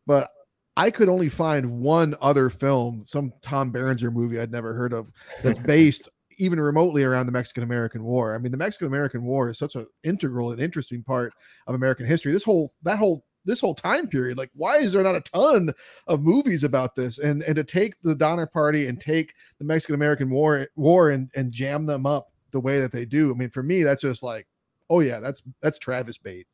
but 0.07 0.31
I 0.77 0.91
could 0.91 1.09
only 1.09 1.29
find 1.29 1.81
one 1.81 2.15
other 2.21 2.49
film, 2.49 3.03
some 3.05 3.33
Tom 3.43 3.71
Berenger 3.73 4.11
movie 4.11 4.39
I'd 4.39 4.53
never 4.53 4.73
heard 4.73 4.93
of, 4.93 5.11
that's 5.43 5.59
based 5.67 6.09
even 6.39 6.61
remotely 6.61 7.03
around 7.03 7.27
the 7.27 7.33
Mexican 7.33 7.65
American 7.65 8.05
War. 8.05 8.35
I 8.35 8.39
mean, 8.39 8.53
the 8.53 8.59
Mexican 8.59 8.87
American 8.87 9.25
War 9.25 9.51
is 9.51 9.59
such 9.59 9.75
an 9.75 9.87
integral 10.05 10.53
and 10.53 10.61
interesting 10.61 11.03
part 11.03 11.33
of 11.67 11.75
American 11.75 12.07
history. 12.07 12.33
This 12.33 12.45
whole 12.45 12.71
that 12.85 12.99
whole 12.99 13.25
this 13.49 13.61
whole 13.61 13.75
time 13.75 14.07
period, 14.07 14.39
like, 14.39 14.51
why 14.55 14.77
is 14.77 14.93
there 14.93 15.03
not 15.03 15.17
a 15.17 15.21
ton 15.21 15.73
of 16.07 16.23
movies 16.23 16.63
about 16.63 16.95
this? 16.95 17.19
And 17.19 17.43
and 17.43 17.57
to 17.57 17.65
take 17.65 18.01
the 18.03 18.15
Donner 18.15 18.47
Party 18.47 18.87
and 18.87 19.01
take 19.01 19.35
the 19.59 19.65
Mexican 19.65 19.97
American 19.97 20.31
War 20.31 20.69
war 20.77 21.11
and 21.11 21.29
and 21.35 21.51
jam 21.51 21.87
them 21.87 22.07
up 22.07 22.31
the 22.53 22.61
way 22.61 22.79
that 22.81 22.93
they 22.93 23.05
do. 23.05 23.33
I 23.33 23.35
mean, 23.35 23.51
for 23.51 23.63
me, 23.63 23.83
that's 23.83 24.03
just 24.03 24.23
like, 24.23 24.47
oh 24.89 25.01
yeah, 25.01 25.19
that's 25.19 25.43
that's 25.61 25.79
Travis 25.79 26.19
bait. 26.19 26.47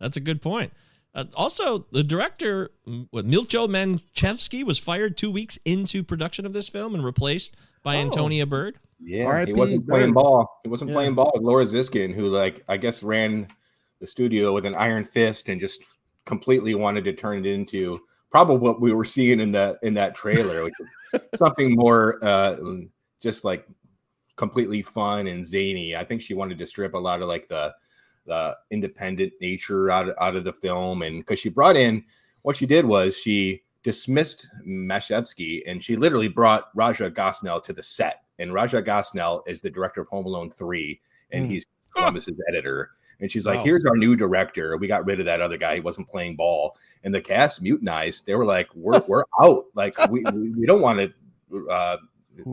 That's 0.00 0.16
a 0.16 0.20
good 0.20 0.40
point. 0.40 0.72
Uh, 1.14 1.24
also, 1.34 1.86
the 1.92 2.04
director, 2.04 2.70
mm, 2.86 3.06
what 3.10 3.26
Milcho 3.26 3.66
Manchevsky, 3.68 4.62
was 4.64 4.78
fired 4.78 5.16
two 5.16 5.30
weeks 5.30 5.58
into 5.64 6.02
production 6.02 6.46
of 6.46 6.52
this 6.52 6.68
film 6.68 6.94
and 6.94 7.04
replaced 7.04 7.56
by 7.82 7.96
Oh. 7.96 8.00
Antonia 8.00 8.46
Bird. 8.46 8.78
Yeah, 9.00 9.24
R.I.P. 9.24 9.52
he 9.52 9.58
wasn't 9.58 9.88
playing 9.88 10.08
Bird. 10.08 10.14
ball. 10.14 10.60
He 10.64 10.68
wasn't 10.70 10.90
Yeah. 10.90 10.96
playing 10.96 11.14
ball 11.14 11.30
with 11.34 11.42
Laura 11.42 11.64
Ziskin, 11.64 12.14
who 12.14 12.28
like 12.28 12.62
I 12.68 12.76
guess 12.76 13.02
ran 13.02 13.48
the 14.00 14.06
studio 14.06 14.52
with 14.52 14.64
an 14.66 14.74
iron 14.74 15.04
fist 15.04 15.48
and 15.48 15.60
just 15.60 15.80
completely 16.24 16.74
wanted 16.74 17.04
to 17.04 17.12
turn 17.12 17.44
it 17.44 17.46
into 17.46 18.00
probably 18.30 18.56
what 18.58 18.80
we 18.80 18.92
were 18.92 19.04
seeing 19.04 19.40
in 19.40 19.50
that 19.52 19.78
in 19.82 19.94
that 19.94 20.14
trailer, 20.14 20.64
which 20.64 20.74
is 21.12 21.20
something 21.34 21.74
more 21.74 22.22
uh 22.24 22.56
just 23.20 23.44
like 23.44 23.66
completely 24.36 24.82
fun 24.82 25.26
and 25.26 25.44
zany. 25.44 25.96
I 25.96 26.04
think 26.04 26.20
she 26.22 26.34
wanted 26.34 26.58
to 26.58 26.66
strip 26.66 26.94
a 26.94 26.98
lot 26.98 27.22
of 27.22 27.28
like 27.28 27.48
the 27.48 27.74
the 28.26 28.54
independent 28.70 29.32
nature 29.40 29.90
out 29.90 30.10
of, 30.10 30.14
out 30.20 30.36
of 30.36 30.44
the 30.44 30.52
film, 30.52 31.02
and 31.02 31.20
because 31.20 31.38
she 31.40 31.48
brought 31.48 31.76
in 31.76 32.04
what 32.42 32.56
she 32.56 32.66
did 32.66 32.84
was 32.84 33.16
she 33.16 33.62
dismissed 33.82 34.48
Manchevsky 34.66 35.62
and 35.66 35.82
she 35.82 35.96
literally 35.96 36.28
brought 36.28 36.68
Raja 36.74 37.10
Gosnell 37.10 37.62
to 37.64 37.72
the 37.72 37.82
set. 37.82 38.22
And 38.38 38.52
Raja 38.52 38.82
Gosnell 38.82 39.42
is 39.48 39.62
the 39.62 39.70
director 39.70 40.02
of 40.02 40.08
Home 40.08 40.26
Alone 40.26 40.50
3, 40.50 41.00
and 41.30 41.46
Hmm. 41.46 41.50
he's 41.50 41.66
Columbus's 41.96 42.36
editor. 42.48 42.90
And 43.20 43.30
she's 43.30 43.46
like, 43.46 43.58
Wow. 43.58 43.64
Here's 43.64 43.84
our 43.84 43.96
new 43.96 44.14
director. 44.16 44.76
We 44.76 44.86
got 44.86 45.04
rid 45.06 45.18
of 45.20 45.26
that 45.26 45.40
other 45.40 45.56
guy. 45.56 45.76
He 45.76 45.80
wasn't 45.80 46.08
playing 46.08 46.36
ball. 46.36 46.76
And 47.04 47.14
the 47.14 47.20
cast 47.20 47.62
mutinized. 47.62 48.24
They 48.26 48.34
were 48.34 48.44
like, 48.44 48.68
We're 48.74 49.02
we're 49.08 49.24
out. 49.42 49.64
Like, 49.74 49.96
we, 50.10 50.22
we, 50.32 50.50
we 50.50 50.66
don't 50.66 50.80
want 50.82 50.98
to 51.50 51.68
uh 51.68 51.96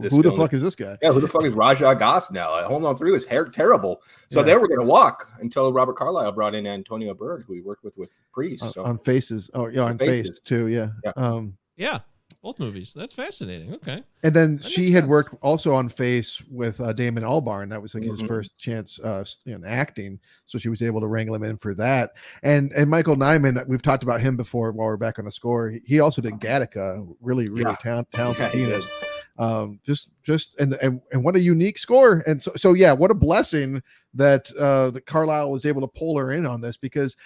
this 0.01 0.11
Who 0.11 0.23
the 0.23 0.29
film- 0.31 0.41
fuck 0.41 0.53
is 0.53 0.63
this 0.63 0.75
guy? 0.75 0.97
yeah, 1.03 1.11
who 1.11 1.21
the 1.21 1.27
fuck 1.27 1.43
is 1.45 1.53
Raja 1.53 1.95
Gosnell? 1.95 2.63
Uh, 2.63 2.67
Home 2.67 2.81
Alone 2.83 2.95
3 2.95 3.11
was 3.11 3.23
hair- 3.23 3.45
terrible. 3.45 4.01
So 4.31 4.39
Yeah. 4.39 4.45
they 4.47 4.55
were 4.57 4.67
going 4.67 4.79
to 4.79 4.85
walk 4.85 5.29
until 5.41 5.71
Robert 5.71 5.95
Carlyle 5.95 6.31
brought 6.31 6.55
in 6.55 6.65
Antonia 6.65 7.13
Bird, 7.13 7.43
who 7.45 7.53
he 7.53 7.61
worked 7.61 7.83
with 7.83 7.95
with 7.95 8.11
Priest. 8.33 8.63
On- 8.63 8.71
So 8.71 8.83
on 8.83 8.97
faces. 8.97 9.51
Oh 9.53 9.67
yeah, 9.67 9.81
On 9.81 9.91
on 9.91 9.97
face 9.99 10.25
Faces. 10.27 10.39
too. 10.43 10.67
Yeah. 10.69 10.89
Yeah. 11.03 11.11
Um, 11.15 11.55
Yeah, 11.77 11.99
both 12.45 12.59
movies. 12.59 12.93
That's 12.95 13.13
fascinating. 13.13 13.73
Okay. 13.73 14.03
and 14.23 14.33
then 14.35 14.57
That 14.57 14.65
she 14.65 14.91
had 14.91 15.03
sense. 15.05 15.09
worked 15.09 15.35
also 15.41 15.73
on 15.73 15.89
Face 15.89 16.39
with 16.51 16.79
uh, 16.79 16.93
Damon 16.93 17.23
Albarn. 17.23 17.69
That 17.71 17.81
was 17.81 17.95
like 17.95 18.03
his 18.03 18.21
Mhm. 18.21 18.27
first 18.27 18.57
chance 18.59 18.99
uh, 18.99 19.25
in 19.47 19.65
acting, 19.65 20.19
so 20.45 20.59
she 20.59 20.69
was 20.69 20.83
able 20.83 21.01
to 21.01 21.07
wrangle 21.07 21.33
him 21.35 21.43
in 21.43 21.57
for 21.57 21.73
that. 21.73 22.11
And 22.43 22.71
and 22.73 22.87
Michael 22.87 23.15
Nyman, 23.15 23.67
we've 23.67 23.81
talked 23.81 24.03
about 24.03 24.21
him 24.21 24.37
before 24.37 24.71
while 24.71 24.87
we're 24.87 24.95
back 24.97 25.17
on 25.17 25.25
the 25.25 25.31
score. 25.31 25.71
He, 25.71 25.81
he 25.85 25.99
also 25.99 26.21
did 26.21 26.35
Gattaca, 26.35 27.03
really 27.19 27.49
really 27.49 27.71
Yeah. 27.71 27.75
talent, 27.77 28.11
talented 28.11 28.43
Yeah, 28.45 28.49
he 28.51 28.57
pianist. 28.65 28.87
did. 28.87 29.43
Um, 29.43 29.79
just 29.83 30.09
just 30.23 30.55
and, 30.59 30.75
and 30.75 31.01
and 31.11 31.23
what 31.23 31.35
a 31.35 31.39
unique 31.41 31.79
score. 31.79 32.23
And 32.27 32.39
so 32.41 32.51
so 32.55 32.73
yeah, 32.73 32.93
what 32.93 33.09
a 33.09 33.15
blessing 33.15 33.81
that 34.13 34.49
uh 34.55 34.91
that 34.91 35.07
Carlyle 35.07 35.49
was 35.51 35.65
able 35.65 35.81
to 35.81 35.87
pull 35.87 36.15
her 36.19 36.31
in 36.31 36.45
on 36.45 36.61
this 36.61 36.77
because 36.77 37.17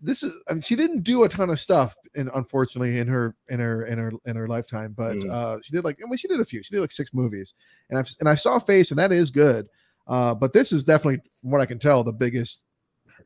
this 0.00 0.22
is 0.22 0.32
I 0.48 0.52
mean 0.54 0.62
she 0.62 0.76
didn't 0.76 1.02
do 1.02 1.24
a 1.24 1.28
ton 1.28 1.50
of 1.50 1.58
stuff 1.60 1.94
and 2.14 2.30
unfortunately 2.34 2.98
in 2.98 3.06
her 3.08 3.34
in 3.48 3.60
her 3.60 3.86
in 3.86 3.98
her 3.98 4.12
in 4.26 4.36
her 4.36 4.46
lifetime 4.48 4.92
but 4.96 5.16
Mm. 5.16 5.30
uh 5.30 5.58
she 5.62 5.72
did 5.72 5.84
like 5.84 5.98
well 6.06 6.16
she 6.16 6.28
did 6.28 6.40
a 6.40 6.44
few 6.44 6.62
she 6.62 6.74
did 6.74 6.80
like 6.80 6.92
six 6.92 7.14
movies 7.14 7.54
and 7.90 7.98
I've 7.98 8.08
and 8.20 8.28
I 8.28 8.34
saw 8.34 8.58
Face 8.58 8.90
and 8.90 8.98
that 8.98 9.12
is 9.12 9.30
good 9.30 9.66
uh 10.06 10.34
but 10.34 10.52
this 10.52 10.72
is 10.72 10.84
definitely 10.84 11.20
from 11.40 11.50
what 11.50 11.60
I 11.60 11.66
can 11.66 11.78
tell 11.78 12.04
the 12.04 12.12
biggest 12.12 12.64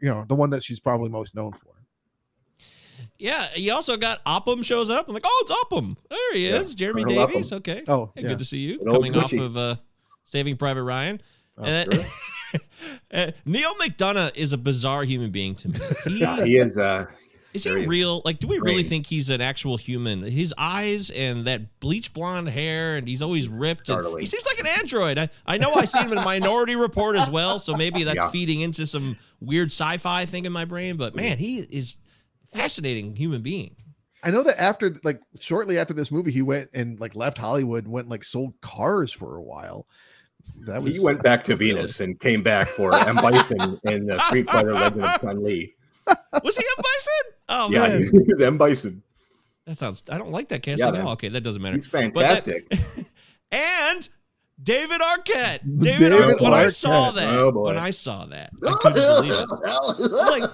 you 0.00 0.08
know 0.08 0.24
the 0.28 0.34
one 0.34 0.50
that 0.50 0.62
she's 0.62 0.78
probably 0.80 1.08
most 1.08 1.34
known 1.34 1.52
for 1.52 1.72
Yeah, 3.18 3.46
you 3.56 3.72
also 3.72 3.96
got 3.96 4.20
Upham 4.26 4.62
shows 4.62 4.90
up. 4.90 5.08
I'm 5.08 5.14
like, 5.14 5.22
oh, 5.26 5.38
it's 5.42 5.50
Upham. 5.50 5.96
There 6.10 6.34
he 6.34 6.48
Yeah, 6.48 6.60
is, 6.60 6.74
Jeremy 6.74 7.02
Colonel 7.04 7.26
Davies. 7.26 7.46
Upham. 7.52 7.56
Okay. 7.58 7.82
oh 7.88 8.12
Hey, 8.14 8.22
yeah 8.22 8.28
Good 8.28 8.38
to 8.40 8.44
see 8.44 8.58
you 8.58 8.78
Good 8.78 8.90
coming 8.92 9.16
off 9.16 9.32
of 9.32 9.56
uh, 9.56 9.76
Saving 10.24 10.56
Private 10.56 10.82
Ryan. 10.84 11.20
Oh, 11.56 11.64
And 11.64 11.90
then- 11.92 12.00
uh, 12.00 12.04
Neal 13.44 13.74
McDonough 13.74 14.36
is 14.36 14.52
a 14.52 14.58
bizarre 14.58 15.04
human 15.04 15.30
being 15.30 15.54
to 15.56 15.68
me. 15.68 15.78
He, 16.04 16.20
yeah, 16.20 16.44
he 16.44 16.56
is. 16.56 16.76
Uh, 16.76 17.06
is 17.54 17.64
he 17.64 17.86
real? 17.86 18.20
Like, 18.24 18.40
do 18.40 18.46
we 18.46 18.58
really 18.58 18.82
think 18.82 19.06
he's 19.06 19.30
an 19.30 19.40
actual 19.40 19.76
human? 19.76 20.22
His 20.22 20.54
eyes 20.58 21.10
and 21.10 21.46
that 21.46 21.80
bleach 21.80 22.12
blonde 22.12 22.48
hair, 22.48 22.96
and 22.96 23.08
he's 23.08 23.22
always 23.22 23.48
ripped. 23.48 23.88
And 23.88 24.18
he 24.20 24.26
seems 24.26 24.44
like 24.46 24.60
an 24.60 24.66
android. 24.78 25.18
I, 25.18 25.30
I 25.46 25.56
know 25.58 25.72
I 25.74 25.84
see 25.86 25.98
him 25.98 26.12
in 26.12 26.22
Minority 26.22 26.76
Report 26.76 27.16
as 27.16 27.30
well, 27.30 27.58
so 27.58 27.74
maybe 27.74 28.04
that's 28.04 28.16
Yeah. 28.16 28.28
feeding 28.30 28.60
into 28.60 28.86
some 28.86 29.16
weird 29.40 29.68
sci-fi 29.70 30.26
thing 30.26 30.44
in 30.44 30.52
my 30.52 30.66
brain. 30.66 30.96
But 30.96 31.16
man, 31.16 31.38
he 31.38 31.58
is 31.60 31.96
fascinating 32.46 33.16
human 33.16 33.42
being. 33.42 33.76
I 34.22 34.30
know 34.30 34.42
that 34.42 34.60
after 34.60 34.96
like 35.04 35.20
shortly 35.38 35.78
after 35.78 35.94
this 35.94 36.10
movie 36.10 36.32
he 36.32 36.42
went 36.42 36.70
and 36.74 36.98
like 36.98 37.14
left 37.14 37.38
Hollywood 37.38 37.84
and 37.84 37.92
went 37.92 38.06
and, 38.06 38.10
like 38.10 38.24
sold 38.24 38.52
cars 38.60 39.12
for 39.12 39.36
a 39.36 39.42
while 39.42 39.86
that 40.60 40.82
was 40.82 40.94
he 40.94 41.00
went 41.00 41.22
back 41.22 41.44
to 41.44 41.56
Venus 41.56 42.00
and 42.00 42.18
came 42.20 42.42
back 42.42 42.68
for 42.68 42.94
M. 42.94 43.16
Bison 43.16 43.80
in 43.84 44.06
the 44.06 44.18
Street 44.26 44.48
Fighter 44.50 44.74
Legend 44.74 45.02
of 45.04 45.20
Chun 45.20 45.42
Li. 45.44 45.74
Was 46.42 46.56
he 46.56 46.64
a 46.64 46.76
bison? 46.82 47.34
Oh 47.50 47.70
Yeah, 47.70 47.88
man, 47.88 47.98
he's, 47.98 48.10
he's 48.10 48.40
M. 48.40 48.56
Bison. 48.58 49.02
that 49.66 49.76
sounds. 49.76 50.02
I 50.10 50.16
don't 50.18 50.30
like 50.32 50.48
that 50.48 50.62
casting 50.62 50.84
Yeah, 50.86 50.88
at 50.88 50.94
man. 50.94 51.02
all. 51.06 51.12
Okay, 51.12 51.28
that 51.28 51.42
doesn't 51.42 51.60
matter. 51.60 51.74
He's 51.74 51.86
But 51.88 52.14
that- 52.14 52.42
fantastic. 52.44 52.72
and 53.52 54.08
David 54.62 55.00
Arquette. 55.00 55.60
David, 55.78 55.98
David 56.10 56.12
Arquette. 56.12 56.40
When 56.42 56.54
I 56.54 56.68
saw 56.68 57.10
that, 57.12 57.34
Oh, 57.38 57.52
boy. 57.52 57.64
when 57.66 57.76
I 57.78 57.90
saw 57.90 58.24
that, 58.26 58.50
I 58.66 58.70
couldn't 58.80 58.94
believe 58.94 59.32
it. 59.32 59.46
I'm 59.66 60.40
like, 60.40 60.50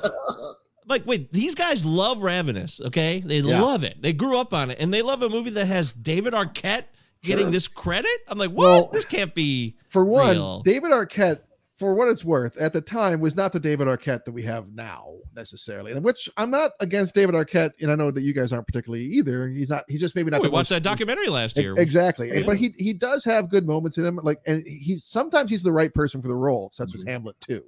like, 0.86 1.06
wait, 1.06 1.32
these 1.32 1.54
guys 1.54 1.84
love 1.86 2.20
Ravenous, 2.22 2.80
okay? 2.80 3.20
They 3.24 3.38
Yeah. 3.38 3.60
love 3.62 3.84
it. 3.84 4.02
They 4.02 4.12
grew 4.12 4.38
up 4.38 4.52
on 4.52 4.70
it, 4.70 4.78
and 4.80 4.92
they 4.92 5.02
love 5.02 5.22
a 5.22 5.28
movie 5.28 5.50
that 5.50 5.66
has 5.66 5.92
David 5.94 6.34
Arquette 6.34 6.84
getting 7.24 7.46
Sure. 7.46 7.52
this 7.52 7.66
credit. 7.68 8.10
I'm 8.28 8.38
like, 8.38 8.50
what? 8.50 8.64
Well, 8.68 8.90
this 8.92 9.04
can't 9.04 9.34
be. 9.34 9.76
for 9.88 10.04
one, 10.04 10.30
real. 10.36 10.62
David 10.62 10.92
Arquette, 10.92 11.40
for 11.76 11.94
what 11.94 12.08
it's 12.08 12.24
worth, 12.24 12.56
at 12.56 12.72
the 12.72 12.80
time 12.80 13.20
was 13.20 13.34
not 13.36 13.52
the 13.52 13.58
David 13.58 13.88
Arquette 13.88 14.24
that 14.24 14.32
we 14.32 14.42
have 14.42 14.72
now 14.72 15.08
necessarily. 15.34 15.90
And 15.92 16.04
which 16.04 16.28
I'm 16.36 16.50
not 16.50 16.70
against 16.80 17.14
David 17.14 17.34
Arquette, 17.34 17.72
and 17.80 17.90
I 17.90 17.96
know 17.96 18.10
that 18.12 18.20
you 18.22 18.32
guys 18.32 18.52
aren't 18.52 18.66
particularly 18.68 19.04
either. 19.06 19.48
He's 19.48 19.70
not. 19.70 19.84
He's 19.88 20.00
just 20.00 20.14
maybe 20.14 20.30
not. 20.30 20.40
we 20.40 20.46
the 20.46 20.52
watched 20.52 20.70
most- 20.70 20.82
that 20.82 20.82
documentary 20.88 21.28
last 21.28 21.56
year. 21.56 21.74
Exactly, 21.76 22.28
Yeah. 22.32 22.42
but 22.46 22.56
he 22.58 22.74
he 22.78 22.92
does 22.92 23.24
have 23.24 23.50
good 23.50 23.66
moments 23.66 23.98
in 23.98 24.04
him. 24.06 24.20
Like, 24.22 24.40
and 24.46 24.64
he's 24.66 25.04
sometimes 25.04 25.50
he's 25.50 25.62
the 25.64 25.72
right 25.72 25.92
person 25.92 26.22
for 26.22 26.28
the 26.28 26.36
role, 26.36 26.70
such 26.72 26.94
as 26.94 27.02
Mhm. 27.04 27.08
Hamlet 27.08 27.36
too. 27.40 27.64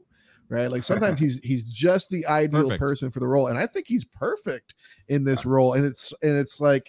Right, 0.48 0.70
like 0.70 0.84
sometimes 0.84 1.18
he's 1.18 1.40
he's 1.42 1.64
just 1.64 2.08
the 2.08 2.24
ideal 2.28 2.62
Perfect. 2.62 2.78
person 2.80 3.10
for 3.10 3.18
the 3.18 3.26
role, 3.26 3.48
and 3.48 3.58
I 3.58 3.66
think 3.66 3.88
he's 3.88 4.04
perfect 4.04 4.74
in 5.08 5.24
this 5.24 5.44
role. 5.44 5.72
And 5.72 5.84
it's 5.84 6.12
and 6.22 6.36
it's 6.38 6.60
like 6.60 6.88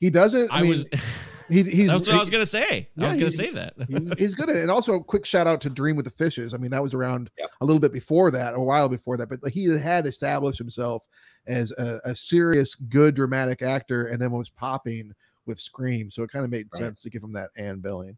he 0.00 0.10
doesn't. 0.10 0.50
I, 0.52 0.58
I 0.58 0.62
mean, 0.62 0.70
was. 0.72 0.86
he, 1.52 1.62
he's 1.64 1.88
That's 1.90 2.06
what 2.06 2.12
he- 2.12 2.18
I 2.18 2.20
was 2.20 2.30
gonna 2.30 2.46
say. 2.46 2.88
I 2.98 3.08
was 3.08 3.16
gonna 3.16 3.26
he- 3.26 3.30
say 3.30 3.50
that. 3.50 3.74
he's, 3.88 4.14
he's 4.18 4.34
good 4.34 4.48
at 4.50 4.56
it. 4.56 4.62
And 4.62 4.70
also, 4.70 4.94
a 4.94 5.04
quick 5.04 5.24
shout 5.26 5.46
out 5.46 5.60
to 5.62 5.70
Dream 5.70 5.96
with 5.96 6.04
the 6.04 6.10
Fishes. 6.10 6.54
I 6.54 6.56
mean, 6.56 6.70
that 6.70 6.82
was 6.82 6.94
around 6.94 7.30
Yep. 7.38 7.50
a 7.60 7.64
little 7.64 7.80
bit 7.80 7.92
before 7.92 8.30
that, 8.30 8.54
a 8.54 8.60
while 8.60 8.88
before 8.88 9.16
that, 9.18 9.28
but 9.28 9.40
he 9.50 9.64
had 9.78 10.06
established 10.06 10.58
himself 10.58 11.04
as 11.46 11.70
a, 11.72 12.00
a 12.04 12.14
serious, 12.14 12.74
good 12.74 13.14
dramatic 13.14 13.62
actor, 13.62 14.06
and 14.06 14.20
then 14.20 14.30
was 14.30 14.48
popping 14.48 15.12
with 15.46 15.58
Scream. 15.58 16.10
So 16.10 16.22
it 16.22 16.30
kind 16.30 16.44
of 16.44 16.50
made 16.50 16.68
Right. 16.72 16.78
sense 16.80 17.02
to 17.02 17.10
give 17.10 17.22
him 17.22 17.32
that 17.32 17.50
Anne 17.56 17.80
billing. 17.80 18.16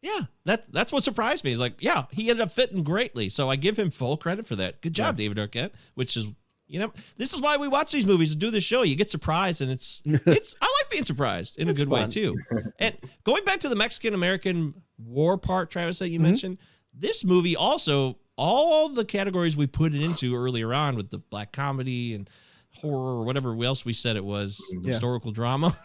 Yeah, 0.00 0.22
that 0.46 0.72
that's 0.72 0.92
what 0.92 1.02
surprised 1.04 1.44
me. 1.44 1.50
He's 1.50 1.60
like, 1.60 1.74
yeah, 1.78 2.04
he 2.10 2.28
ended 2.30 2.42
up 2.42 2.50
fitting 2.50 2.82
greatly. 2.82 3.28
So 3.28 3.48
I 3.48 3.54
give 3.56 3.76
him 3.78 3.90
full 3.90 4.16
credit 4.16 4.46
for 4.48 4.56
that. 4.56 4.80
Good 4.80 4.94
job, 4.94 5.16
David 5.16 5.38
Arquette. 5.38 5.70
Which 5.94 6.16
is, 6.16 6.26
you 6.72 6.78
know, 6.78 6.92
this 7.18 7.34
is 7.34 7.40
why 7.42 7.58
we 7.58 7.68
watch 7.68 7.92
these 7.92 8.06
movies 8.06 8.32
and 8.32 8.40
do 8.40 8.50
this 8.50 8.64
show. 8.64 8.82
You 8.82 8.96
get 8.96 9.10
surprised, 9.10 9.60
and 9.60 9.70
it's 9.70 10.02
it's. 10.06 10.54
I 10.60 10.64
like 10.64 10.90
being 10.90 11.04
surprised 11.04 11.58
in 11.58 11.68
a 11.68 11.74
good 11.74 11.88
way 11.88 12.06
too. 12.06 12.38
And 12.78 12.96
going 13.24 13.44
back 13.44 13.60
to 13.60 13.68
the 13.68 13.76
Mexican 13.76 14.14
American 14.14 14.74
War 14.98 15.36
part, 15.38 15.70
Travis, 15.70 15.98
that 15.98 16.08
you 16.08 16.18
Mhm. 16.18 16.22
mentioned, 16.22 16.58
this 16.94 17.24
movie 17.24 17.54
also 17.56 18.18
all 18.36 18.88
the 18.88 19.04
categories 19.04 19.56
we 19.56 19.66
put 19.66 19.94
it 19.94 20.02
into 20.02 20.34
earlier 20.34 20.72
on 20.72 20.96
with 20.96 21.10
the 21.10 21.18
black 21.18 21.52
comedy 21.52 22.14
and 22.14 22.28
horror 22.74 23.18
or 23.20 23.24
whatever 23.24 23.54
else 23.62 23.84
we 23.84 23.92
said 23.92 24.16
it 24.16 24.24
was, 24.24 24.58
Yeah. 24.72 24.90
historical 24.92 25.30
drama. 25.30 25.76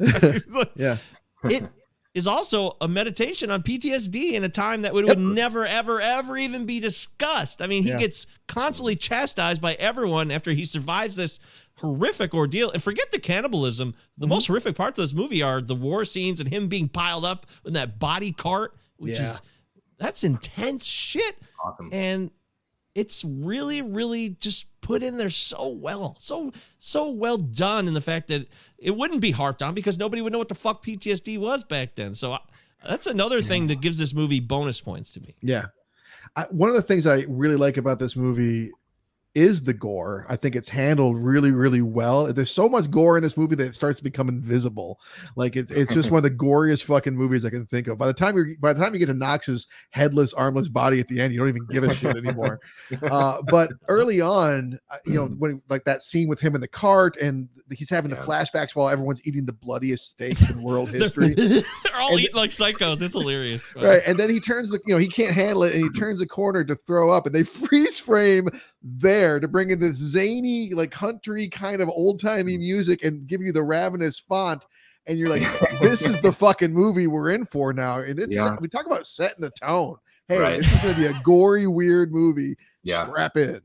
Yeah. 0.76 0.96
it 1.44 1.64
is 2.14 2.28
also 2.28 2.76
a 2.80 2.86
meditation 2.86 3.50
on 3.50 3.62
PTSD 3.62 4.32
in 4.34 4.44
a 4.44 4.48
time 4.48 4.82
that 4.82 4.94
would, 4.94 5.04
would 5.04 5.18
never, 5.18 5.66
ever, 5.66 6.00
ever 6.00 6.36
even 6.36 6.64
be 6.64 6.78
discussed. 6.78 7.60
I 7.60 7.66
mean, 7.66 7.82
he 7.82 7.88
Yeah. 7.90 7.98
gets 7.98 8.26
constantly 8.46 8.94
chastised 8.94 9.60
by 9.60 9.74
everyone 9.74 10.30
after 10.30 10.52
he 10.52 10.64
survives 10.64 11.16
this 11.16 11.40
horrific 11.78 12.32
ordeal. 12.32 12.70
And 12.70 12.80
forget 12.80 13.10
the 13.10 13.18
cannibalism. 13.18 13.90
Mm-hmm. 13.92 13.98
The 14.18 14.26
most 14.28 14.46
horrific 14.46 14.76
parts 14.76 14.96
of 14.98 15.02
this 15.02 15.12
movie 15.14 15.42
are 15.42 15.60
the 15.60 15.74
war 15.74 16.04
scenes 16.04 16.38
and 16.38 16.48
him 16.48 16.68
being 16.68 16.88
piled 16.88 17.24
up 17.24 17.46
in 17.64 17.72
that 17.72 17.98
body 17.98 18.30
cart, 18.30 18.76
which 18.96 19.18
Yeah. 19.18 19.30
is 19.32 19.42
that's 19.98 20.22
intense 20.22 20.84
shit. 20.86 21.36
Awesome. 21.64 21.88
And 21.92 22.30
it's 22.94 23.24
really, 23.24 23.82
really 23.82 24.30
just 24.30 24.66
put 24.80 25.02
in 25.02 25.16
there 25.16 25.30
so 25.30 25.68
well, 25.68 26.16
so 26.18 26.52
so 26.78 27.10
well 27.10 27.38
done 27.38 27.88
in 27.88 27.94
the 27.94 28.00
fact 28.00 28.28
that 28.28 28.46
it 28.78 28.96
wouldn't 28.96 29.20
be 29.20 29.30
harped 29.30 29.62
on 29.62 29.74
because 29.74 29.98
nobody 29.98 30.22
would 30.22 30.32
know 30.32 30.38
what 30.38 30.48
the 30.48 30.54
fuck 30.54 30.84
PTSD 30.84 31.38
was 31.38 31.64
back 31.64 31.94
then. 31.94 32.14
So 32.14 32.34
I, 32.34 32.40
that's 32.86 33.06
another 33.06 33.40
thing 33.40 33.66
that 33.68 33.80
gives 33.80 33.98
this 33.98 34.14
movie 34.14 34.40
bonus 34.40 34.80
points 34.80 35.12
to 35.12 35.20
me. 35.20 35.34
Yeah. 35.42 35.66
I, 36.36 36.44
one 36.50 36.68
of 36.68 36.74
the 36.74 36.82
things 36.82 37.06
I 37.06 37.24
really 37.28 37.56
like 37.56 37.76
about 37.76 37.98
this 37.98 38.16
movie 38.16 38.70
is 39.34 39.62
the 39.64 39.74
gore. 39.74 40.26
I 40.28 40.36
think 40.36 40.54
it's 40.54 40.68
handled 40.68 41.18
really, 41.18 41.50
really 41.50 41.82
well. 41.82 42.32
There's 42.32 42.50
so 42.52 42.68
much 42.68 42.90
gore 42.90 43.16
in 43.16 43.22
this 43.22 43.36
movie 43.36 43.56
that 43.56 43.66
it 43.66 43.74
starts 43.74 43.98
to 43.98 44.04
become 44.04 44.28
invisible. 44.28 45.00
Like 45.34 45.56
it's 45.56 45.70
it's 45.70 45.92
just 45.92 46.10
one 46.12 46.18
of 46.18 46.22
the 46.22 46.30
goriest 46.30 46.84
fucking 46.84 47.16
movies 47.16 47.44
I 47.44 47.50
can 47.50 47.66
think 47.66 47.88
of. 47.88 47.98
By 47.98 48.06
the 48.06 48.12
time 48.14 48.36
you 48.36 48.56
by 48.60 48.72
the 48.72 48.80
time 48.80 48.92
you 48.92 49.00
get 49.00 49.06
to 49.06 49.14
Knox's 49.14 49.66
headless, 49.90 50.32
armless 50.32 50.68
body 50.68 51.00
at 51.00 51.08
the 51.08 51.20
end, 51.20 51.32
you 51.34 51.40
don't 51.40 51.48
even 51.48 51.66
give 51.66 51.84
a 51.84 51.94
shit 51.94 52.16
anymore. 52.16 52.60
Uh, 53.02 53.42
but 53.50 53.70
early 53.88 54.20
on, 54.20 54.78
uh, 54.90 54.96
you 55.06 55.14
know, 55.14 55.26
when 55.38 55.60
like 55.68 55.84
that 55.84 56.02
scene 56.02 56.28
with 56.28 56.38
him 56.40 56.54
in 56.54 56.60
the 56.60 56.68
cart 56.68 57.16
and 57.16 57.48
he's 57.72 57.90
having 57.90 58.10
the 58.10 58.16
flashbacks 58.16 58.74
while 58.74 58.88
everyone's 58.88 59.20
eating 59.26 59.44
the 59.44 59.52
bloodiest 59.52 60.10
steaks 60.12 60.50
in 60.50 60.62
world 60.62 60.90
history. 60.92 61.34
They're 61.34 61.62
all 61.94 62.12
And- 62.12 62.20
eating 62.20 62.34
like 62.36 62.50
psychos. 62.50 63.02
It's 63.02 63.14
hilarious. 63.14 63.74
right 63.76 64.02
and 64.06 64.18
then 64.18 64.30
he 64.30 64.38
turns 64.40 64.70
the 64.70 64.80
you 64.86 64.94
know 64.94 64.98
he 64.98 65.08
can't 65.08 65.32
handle 65.34 65.64
it 65.64 65.74
and 65.74 65.82
he 65.82 65.90
turns 65.98 66.20
the 66.20 66.26
corner 66.26 66.62
to 66.64 66.74
throw 66.74 67.10
up 67.10 67.26
and 67.26 67.34
they 67.34 67.42
freeze 67.42 67.98
frame 67.98 68.48
there 68.82 69.23
to 69.40 69.48
bring 69.48 69.70
in 69.70 69.78
this 69.78 69.96
zany 69.96 70.70
like 70.74 70.90
country 70.90 71.48
kind 71.48 71.80
of 71.80 71.88
old-timey 71.88 72.56
mm. 72.56 72.60
music 72.60 73.02
and 73.04 73.26
give 73.26 73.40
you 73.40 73.52
the 73.52 73.62
ravenous 73.62 74.18
font 74.18 74.64
and 75.06 75.18
you're 75.18 75.28
like 75.28 75.42
this 75.80 76.02
is 76.02 76.20
the 76.22 76.32
fucking 76.32 76.72
movie 76.72 77.06
we're 77.06 77.30
in 77.30 77.44
for 77.46 77.72
now 77.72 77.98
and 77.98 78.18
it's 78.18 78.32
Yeah. 78.32 78.56
we 78.60 78.68
talk 78.68 78.86
about 78.86 79.06
setting 79.06 79.40
the 79.40 79.50
tone 79.50 79.96
hey 80.28 80.38
Right. 80.38 80.56
this 80.58 80.72
is 80.72 80.80
going 80.82 80.94
to 80.94 81.00
be 81.00 81.06
a 81.06 81.20
gory 81.22 81.66
weird 81.66 82.12
movie 82.12 82.56
Yeah. 82.82 83.06
strap 83.06 83.36
in 83.36 83.60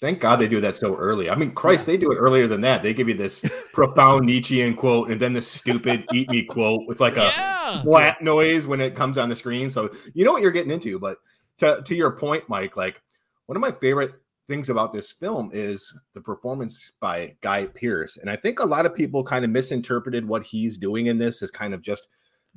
Thank 0.00 0.20
God 0.20 0.36
they 0.36 0.48
do 0.48 0.60
that 0.60 0.76
so 0.76 0.96
early. 0.96 1.30
I 1.30 1.34
mean, 1.34 1.52
Christ, 1.52 1.86
they 1.86 1.96
do 1.96 2.12
it 2.12 2.16
earlier 2.16 2.46
than 2.46 2.60
that. 2.60 2.82
They 2.82 2.92
give 2.92 3.08
you 3.08 3.14
this 3.14 3.42
profound 3.72 4.26
Nietzschean 4.26 4.74
quote 4.74 5.08
and 5.08 5.18
then 5.18 5.32
this 5.32 5.50
stupid 5.50 6.04
eat 6.12 6.28
me 6.28 6.42
quote 6.42 6.82
with 6.86 7.00
like 7.00 7.16
a 7.16 7.30
Yeah. 7.34 7.80
flat 7.82 8.20
noise 8.20 8.66
when 8.66 8.82
it 8.82 8.94
comes 8.94 9.16
on 9.16 9.30
the 9.30 9.36
screen. 9.36 9.70
So 9.70 9.90
you 10.12 10.26
know 10.26 10.32
what 10.32 10.42
you're 10.42 10.50
getting 10.50 10.72
into. 10.72 10.98
But 10.98 11.18
to, 11.58 11.80
to 11.86 11.94
your 11.94 12.10
point, 12.10 12.46
Mike, 12.50 12.76
like 12.76 13.00
one 13.46 13.56
of 13.56 13.62
my 13.62 13.70
favorite 13.70 14.12
things 14.48 14.68
about 14.68 14.92
this 14.92 15.10
film 15.12 15.50
is 15.52 15.96
the 16.12 16.20
performance 16.20 16.92
by 17.00 17.34
Guy 17.40 17.66
Pearce. 17.66 18.18
And 18.18 18.28
I 18.30 18.36
think 18.36 18.60
a 18.60 18.64
lot 18.66 18.86
of 18.86 18.94
people 18.94 19.24
kind 19.24 19.44
of 19.44 19.50
misinterpreted 19.50 20.26
what 20.26 20.42
he's 20.42 20.76
doing 20.78 21.06
in 21.06 21.18
this 21.18 21.42
as 21.42 21.50
kind 21.50 21.72
of 21.74 21.80
just 21.80 22.08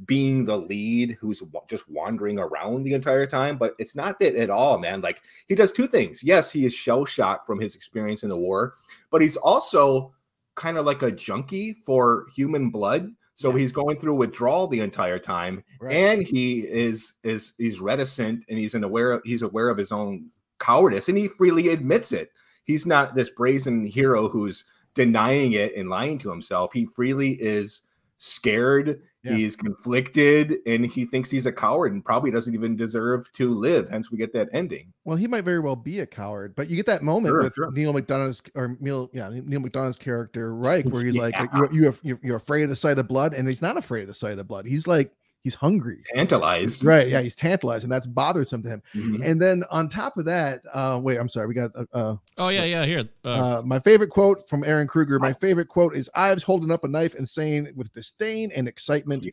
being 0.06 0.46
the 0.46 0.58
lead 0.58 1.18
who's 1.20 1.42
just 1.68 1.90
wandering 1.90 2.38
around 2.40 2.84
the 2.84 2.94
entire 2.94 3.26
time. 3.26 3.58
But 3.58 3.74
it's 3.80 3.96
not 3.96 4.20
that 4.20 4.36
at 4.36 4.50
all, 4.50 4.78
man. 4.78 5.02
Like 5.02 5.22
he 5.48 5.56
does 5.56 5.72
two 5.72 5.88
things. 5.88 6.24
Yes, 6.24 6.52
he 6.52 6.66
is 6.66 6.74
shell 6.74 7.06
shocked 7.06 7.48
from 7.48 7.60
his 7.60 7.76
experience 7.76 8.24
in 8.24 8.30
the 8.30 8.38
war, 8.38 8.76
but 9.10 9.22
he's 9.22 9.38
also 9.38 10.14
kind 10.56 10.78
of 10.78 10.86
like 10.86 11.02
a 11.04 11.12
junkie 11.12 11.74
for 11.74 12.28
human 12.36 12.70
blood. 12.70 13.12
So 13.36 13.52
he's 13.52 13.72
going 13.72 13.98
through 14.00 14.16
withdrawal 14.16 14.68
the 14.68 14.80
entire 14.80 15.20
time, 15.20 15.64
Right. 15.80 15.96
and 15.96 16.24
he 16.24 16.62
is 16.62 17.14
is 17.24 17.54
he's 17.60 17.80
reticent 17.80 18.44
and 18.50 18.58
he's 18.58 18.74
aware 18.74 19.12
of, 19.12 19.22
he's 19.24 19.44
aware 19.44 19.70
of 19.70 19.78
his 19.78 19.92
own 19.92 20.32
cowardice, 20.60 21.08
and 21.10 21.18
he 21.18 21.28
freely 21.28 21.70
admits 21.70 22.12
it. 22.12 22.32
He's 22.64 22.86
not 22.86 23.16
this 23.16 23.30
brazen 23.30 23.86
hero 23.86 24.28
who's 24.28 24.66
denying 24.94 25.54
it 25.54 25.76
and 25.76 25.90
lying 25.90 26.18
to 26.20 26.30
himself. 26.30 26.74
He 26.74 26.86
freely 26.86 27.32
is 27.40 27.84
scared. 28.18 29.02
Yeah. 29.24 29.34
He's 29.36 29.56
conflicted, 29.58 30.56
and 30.66 30.86
he 30.86 31.06
thinks 31.06 31.30
he's 31.30 31.46
a 31.46 31.52
coward 31.52 31.92
and 31.92 32.04
probably 32.06 32.32
doesn't 32.32 32.54
even 32.54 32.76
deserve 32.78 33.32
to 33.34 33.50
live. 33.54 33.90
Hence, 33.90 34.10
we 34.10 34.18
get 34.18 34.32
that 34.34 34.48
ending. 34.54 34.94
well 35.04 35.18
he 35.18 35.28
might 35.28 35.44
very 35.44 35.60
well 35.60 35.76
be 35.76 36.00
a 36.00 36.06
coward 36.06 36.56
but 36.56 36.70
you 36.70 36.76
get 36.78 36.86
that 36.86 37.04
moment 37.04 37.34
Sure, 37.34 37.44
with 37.44 37.54
sure. 37.54 37.72
Neal 37.72 37.94
McDonough's 37.94 38.42
or 38.56 38.78
Neal 38.80 39.10
yeah 39.14 39.28
Neal 39.30 39.60
McDonough's 39.60 39.98
character 39.98 40.54
reich 40.56 40.86
where 40.86 41.04
he's 41.04 41.16
like 41.18 41.34
Yeah. 41.36 41.48
you, 41.54 41.70
you, 41.84 41.96
you're, 42.04 42.20
you're 42.24 42.36
afraid 42.38 42.64
of 42.64 42.70
the 42.70 42.76
sight 42.76 42.92
of 42.92 42.98
the 42.98 43.04
blood 43.04 43.34
and 43.34 43.48
he's 43.50 43.62
not 43.62 43.76
afraid 43.76 44.02
of 44.04 44.08
the 44.08 44.14
sight 44.14 44.32
of 44.32 44.38
the 44.38 44.44
blood 44.46 44.66
he's 44.66 44.88
like 44.88 45.12
he's 45.48 45.56
hungry 45.56 46.04
Tantalized, 46.14 46.84
right 46.84 47.08
yeah 47.08 47.22
he's 47.22 47.34
tantalized 47.36 47.84
and 47.86 47.92
that's 47.92 48.06
bothersome 48.06 48.62
to 48.64 48.68
him 48.70 48.82
Mhm. 48.94 49.22
and 49.24 49.42
then 49.42 49.64
on 49.72 49.88
top 49.88 50.18
of 50.18 50.26
that 50.26 50.62
uh 50.74 51.00
wait 51.02 51.18
i'm 51.18 51.30
sorry 51.30 51.48
we 51.48 51.54
got 51.54 51.72
uh, 51.74 51.86
uh, 51.94 52.16
Oh 52.38 52.50
yeah, 52.50 52.66
yeah. 52.66 52.86
Here, 52.86 53.06
uh, 53.24 53.30
uh 53.30 53.62
my 53.66 53.80
favorite 53.80 54.10
quote 54.10 54.50
from 54.50 54.66
aaron 54.66 54.88
kruger 54.88 55.20
my 55.20 55.32
favorite 55.32 55.70
quote 55.70 55.96
is 55.96 56.10
ives 56.16 56.44
holding 56.44 56.70
up 56.70 56.84
a 56.84 56.88
knife 56.90 57.16
and 57.16 57.28
saying 57.28 57.70
with 57.78 57.94
disdain 57.94 58.52
and 58.54 58.68
excitement 58.68 59.24
Yeah. 59.24 59.32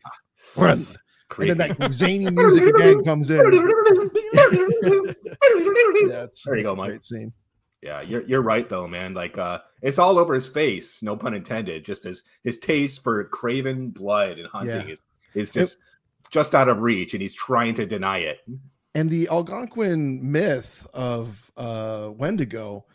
run 0.55 0.85
and 1.39 1.49
then 1.49 1.57
that 1.57 1.91
zany 1.91 2.29
music 2.29 2.63
again 2.73 3.03
comes 3.03 3.29
in 3.29 3.43
yeah, 6.07 6.27
There 6.45 6.57
you 6.57 6.63
go, 6.63 6.75
Mike. 6.75 6.89
Great 6.91 7.05
scene. 7.05 7.33
Yeah, 7.81 8.01
you're 8.01 8.23
you're 8.23 8.41
right 8.41 8.67
though, 8.67 8.87
man. 8.87 9.13
Like 9.13 9.37
uh 9.37 9.59
it's 9.81 9.99
all 9.99 10.17
over 10.17 10.33
his 10.33 10.47
face, 10.47 11.03
no 11.03 11.15
pun 11.15 11.33
intended. 11.33 11.83
Just 11.85 12.03
his 12.03 12.23
his 12.43 12.57
taste 12.57 13.03
for 13.03 13.23
craven 13.25 13.89
blood 13.91 14.39
and 14.39 14.47
hunting 14.47 14.87
Yeah. 14.87 14.93
is, 14.93 14.99
is 15.35 15.49
just 15.51 15.77
just 16.31 16.53
out 16.55 16.67
of 16.69 16.79
reach 16.81 17.13
and 17.13 17.21
he's 17.21 17.33
trying 17.35 17.73
to 17.75 17.85
deny 17.85 18.19
it. 18.19 18.39
and 18.93 19.09
the 19.09 19.27
Algonquin 19.29 20.31
myth 20.31 20.87
of 20.93 21.51
uh 21.57 22.09
Wendigo, 22.15 22.85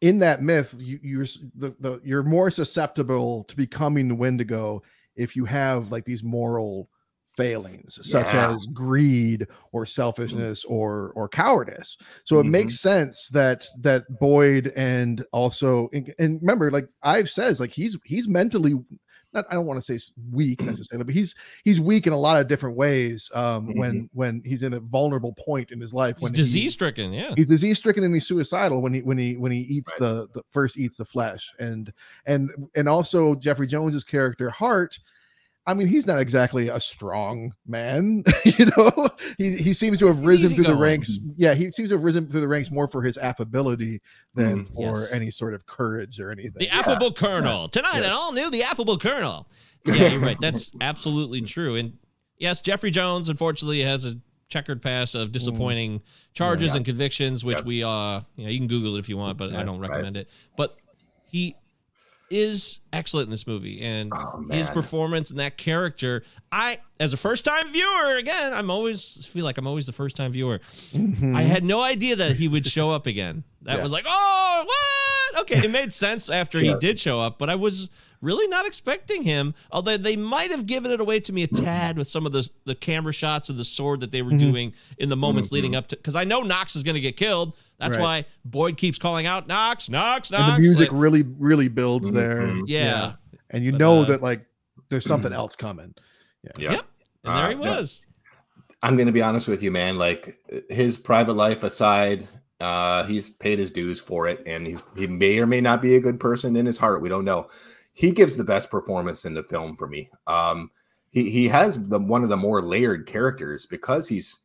in 0.00 0.18
that 0.20 0.42
myth, 0.42 0.74
you, 0.78 0.98
you're 1.02 1.26
the, 1.54 1.74
the 1.80 2.00
you're 2.04 2.22
more 2.22 2.50
susceptible 2.50 3.44
to 3.44 3.56
becoming 3.56 4.08
the 4.08 4.14
Wendigo 4.14 4.82
if 5.16 5.36
you 5.36 5.44
have 5.44 5.92
like 5.92 6.04
these 6.06 6.22
moral 6.22 6.88
failings, 7.36 7.98
such 8.02 8.32
Yeah. 8.34 8.52
as 8.54 8.66
greed 8.72 9.46
or 9.72 9.84
selfishness 9.86 10.64
or 10.64 11.12
or 11.14 11.28
cowardice. 11.28 11.96
So 12.24 12.40
it 12.40 12.44
Mhm. 12.44 12.50
makes 12.50 12.80
sense 12.80 13.28
that 13.32 13.66
that 13.80 14.04
Boyd 14.18 14.72
and 14.76 15.24
also 15.32 15.88
and 15.92 16.12
and 16.18 16.40
remember, 16.40 16.70
like 16.70 16.88
Ives 17.02 17.32
says, 17.34 17.60
like 17.60 17.70
he's 17.70 17.96
he's 18.04 18.28
mentally 18.28 18.74
not 19.32 19.44
I 19.50 19.54
don't 19.54 19.66
want 19.66 19.82
to 19.82 19.98
say 19.98 20.12
weak 20.32 20.60
necessarily, 20.64 21.04
but 21.04 21.14
he's 21.14 21.34
he's 21.64 21.80
weak 21.80 22.06
in 22.06 22.12
a 22.12 22.16
lot 22.18 22.40
of 22.40 22.48
different 22.48 22.76
ways 22.76 23.30
um 23.34 23.74
when 23.76 24.08
when 24.12 24.42
he's 24.44 24.62
in 24.62 24.74
a 24.74 24.80
vulnerable 24.80 25.34
point 25.34 25.70
in 25.70 25.80
his 25.80 25.94
life 25.94 26.16
he's 26.16 26.22
when 26.22 26.32
he- 26.32 26.36
disease 26.36 26.72
stricken. 26.72 27.12
Yeah. 27.12 27.32
he's 27.36 27.48
disease 27.48 27.78
stricken 27.78 28.04
and 28.04 28.12
he's 28.14 28.26
suicidal 28.26 28.80
when 28.82 28.94
he 28.94 29.02
when 29.02 29.18
he 29.18 29.36
when 29.36 29.52
he 29.52 29.60
eats 29.60 29.90
Right. 29.92 30.00
the 30.00 30.28
the 30.34 30.42
first 30.50 30.76
eats 30.78 30.96
the 30.96 31.04
flesh 31.04 31.52
and 31.58 31.92
and 32.26 32.50
and 32.74 32.88
also 32.88 33.34
Jeffrey 33.34 33.66
Jones's 33.66 34.04
character 34.04 34.50
Hart 34.50 34.98
I 35.70 35.74
mean 35.74 35.86
he's 35.86 36.06
not 36.06 36.18
exactly 36.18 36.68
a 36.68 36.80
strong 36.80 37.52
man 37.66 38.24
you 38.44 38.66
know 38.76 39.08
he 39.38 39.56
he 39.56 39.72
seems 39.72 39.98
to 40.00 40.06
have 40.06 40.24
risen 40.24 40.48
through 40.50 40.64
the 40.64 40.74
ranks 40.74 41.18
yeah 41.36 41.54
he 41.54 41.70
seems 41.70 41.90
to 41.90 41.94
have 41.94 42.04
risen 42.04 42.28
through 42.28 42.40
the 42.40 42.48
ranks 42.48 42.70
more 42.70 42.88
for 42.88 43.02
his 43.02 43.16
affability 43.16 44.00
than 44.34 44.64
Mhm. 44.66 44.74
for 44.74 44.98
Yes. 44.98 45.12
any 45.12 45.30
sort 45.30 45.54
of 45.54 45.66
courage 45.66 46.18
or 46.20 46.30
anything 46.30 46.52
The 46.58 46.68
affable 46.70 47.12
colonel. 47.12 47.68
Tonight, 47.68 47.90
Yes. 47.94 48.04
and 48.04 48.12
all 48.12 48.32
new, 48.32 48.50
the 48.50 48.62
affable 48.62 48.98
colonel. 48.98 49.48
Yeah, 49.86 50.08
you're 50.08 50.20
right. 50.20 50.36
That's 50.40 50.72
absolutely 50.82 51.40
true. 51.40 51.74
And 51.76 51.94
yes, 52.36 52.60
Jeffrey 52.60 52.90
Jones, 52.90 53.28
unfortunately, 53.30 53.80
has 53.82 54.04
a 54.04 54.14
checkered 54.48 54.82
past 54.82 55.14
of 55.14 55.32
disappointing 55.32 56.02
charges 56.34 56.72
Yeah. 56.72 56.76
and 56.78 56.84
convictions, 56.84 57.44
which 57.44 57.56
Yep. 57.58 57.64
we, 57.66 57.82
uh, 57.84 58.20
you 58.36 58.44
know, 58.44 58.50
you 58.50 58.58
can 58.58 58.66
Google 58.68 58.96
it 58.96 58.98
if 58.98 59.08
you 59.08 59.16
want, 59.16 59.38
but 59.38 59.54
I 59.54 59.62
don't 59.64 59.78
right. 59.78 59.88
recommend 59.90 60.16
it. 60.18 60.28
But 60.56 60.76
he 61.30 61.54
is 62.30 62.80
excellent 62.92 63.26
in 63.26 63.30
this 63.30 63.46
movie, 63.46 63.80
and 63.82 64.12
Oh, 64.14 64.44
his 64.50 64.70
performance 64.70 65.30
and 65.30 65.40
that 65.40 65.56
character. 65.56 66.22
I, 66.52 66.78
as 67.00 67.12
a 67.12 67.16
first 67.16 67.44
time 67.44 67.72
viewer, 67.72 68.16
again, 68.16 68.52
I'm 68.54 68.70
always 68.70 69.26
feel 69.26 69.44
like 69.44 69.58
I'm 69.58 69.66
always 69.66 69.86
the 69.86 69.92
first 69.92 70.16
time 70.16 70.32
viewer. 70.32 70.60
Mhm. 70.92 71.36
I 71.36 71.42
had 71.42 71.64
no 71.64 71.82
idea 71.82 72.16
that 72.16 72.36
he 72.36 72.46
would 72.48 72.64
show 72.66 72.90
up 72.90 73.06
again. 73.06 73.42
That 73.62 73.78
Yeah. 73.78 73.82
was 73.82 73.92
like, 73.92 74.04
oh, 74.08 74.64
what? 74.66 75.40
Okay, 75.42 75.64
it 75.64 75.70
made 75.70 75.92
sense 75.92 76.30
after 76.30 76.58
he 76.60 76.74
did 76.80 76.98
show 76.98 77.20
up, 77.20 77.38
but 77.38 77.50
I 77.50 77.54
was 77.56 77.88
really 78.20 78.46
not 78.48 78.66
expecting 78.66 79.22
him. 79.22 79.54
Although 79.72 79.96
they 79.96 80.16
might 80.16 80.50
have 80.50 80.66
given 80.66 80.90
it 80.90 81.00
away 81.00 81.20
to 81.20 81.32
me 81.32 81.42
a 81.42 81.46
tad 81.46 81.96
with 81.98 82.06
some 82.08 82.26
of 82.26 82.32
the 82.32 82.48
the 82.64 82.74
camera 82.74 83.12
shots 83.12 83.48
of 83.48 83.56
the 83.56 83.64
sword 83.64 84.00
that 84.00 84.10
they 84.12 84.22
were 84.22 84.32
Mhm. 84.32 84.38
doing 84.38 84.72
in 84.98 85.08
the 85.08 85.16
moments 85.16 85.48
Mhm. 85.48 85.52
leading 85.52 85.76
up 85.76 85.86
to. 85.88 85.96
Because 85.96 86.14
I 86.16 86.24
know 86.24 86.42
Knox 86.42 86.76
is 86.76 86.82
going 86.82 86.94
to 86.96 87.00
get 87.00 87.16
killed. 87.16 87.54
That's 87.80 87.96
Right. 87.96 88.02
why 88.02 88.24
Boyd 88.44 88.76
keeps 88.76 88.98
calling 88.98 89.26
out 89.26 89.48
Knox, 89.48 89.88
Knox, 89.88 90.30
Knox. 90.30 90.42
and 90.42 90.54
the 90.56 90.58
music 90.60 90.92
like- 90.92 91.00
really 91.00 91.22
really 91.38 91.68
builds 91.68 92.12
there 92.12 92.42
Mhm. 92.46 92.64
Yeah. 92.66 93.14
and 93.50 93.64
you 93.64 93.72
But, 93.72 93.78
know 93.78 94.02
uh, 94.02 94.04
that 94.06 94.22
like 94.22 94.46
there's 94.90 95.04
something 95.06 95.32
else 95.32 95.56
coming 95.56 95.94
yeah 96.44 96.50
Yeah. 96.58 96.80
And 97.24 97.36
there 97.36 97.48
he 97.48 97.54
Uh, 97.54 97.58
yeah. 97.64 97.76
was. 97.78 98.06
I'm 98.82 98.96
gonna 98.96 99.12
be 99.12 99.22
honest 99.22 99.46
with 99.48 99.62
you, 99.62 99.70
man. 99.70 99.96
Like 99.96 100.38
his 100.70 100.96
private 100.96 101.34
life 101.34 101.62
aside, 101.62 102.26
uh, 102.60 103.04
he's 103.04 103.28
paid 103.30 103.58
his 103.58 103.70
dues 103.70 103.98
for 104.00 104.26
it, 104.26 104.42
and 104.46 104.66
he's 104.66 104.80
he 104.96 105.06
may 105.06 105.38
or 105.38 105.46
may 105.46 105.60
not 105.60 105.82
be 105.82 105.96
a 105.96 106.00
good 106.00 106.18
person 106.20 106.56
in 106.56 106.66
his 106.66 106.78
heart. 106.78 107.02
We 107.02 107.08
don't 107.10 107.24
know. 107.24 107.48
He 107.92 108.10
gives 108.10 108.36
the 108.36 108.44
best 108.44 108.70
performance 108.70 109.24
in 109.26 109.34
the 109.34 109.42
film 109.42 109.76
for 109.76 109.86
me. 109.86 110.10
Um, 110.26 110.70
he 111.10 111.28
he 111.30 111.48
has 111.48 111.78
the 111.88 111.98
one 111.98 112.22
of 112.22 112.30
the 112.30 112.36
more 112.38 112.62
layered 112.62 113.06
characters 113.06 113.66
because 113.66 114.08
he's 114.08 114.40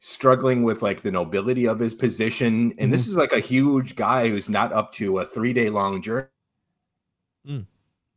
struggling 0.00 0.62
with 0.62 0.82
like 0.82 1.02
the 1.02 1.10
nobility 1.10 1.66
of 1.66 1.78
his 1.78 1.94
position, 1.94 2.74
and 2.78 2.92
this 2.92 3.08
is 3.08 3.16
like 3.16 3.32
a 3.32 3.40
huge 3.40 3.96
guy 3.96 4.28
who's 4.28 4.48
not 4.48 4.72
up 4.72 4.92
to 4.92 5.18
a 5.18 5.24
three 5.24 5.52
day 5.52 5.70
long 5.70 6.02
journey. 6.02 6.28
Mm. 7.46 7.66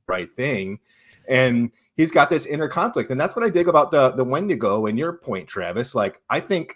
Right 0.08 0.32
thing, 0.32 0.80
and 1.28 1.72
he's 1.96 2.12
got 2.12 2.30
this 2.30 2.46
inner 2.46 2.68
conflict, 2.68 3.12
and 3.12 3.20
that's 3.20 3.36
what 3.36 3.46
I 3.46 3.50
dig 3.50 3.68
about 3.68 3.92
the 3.92 4.12
the 4.12 4.24
Wendigo. 4.24 4.88
And 4.88 4.98
your 4.98 5.14
point, 5.14 5.48
Travis, 5.48 5.94
like 5.96 6.22
I 6.30 6.40
think 6.40 6.76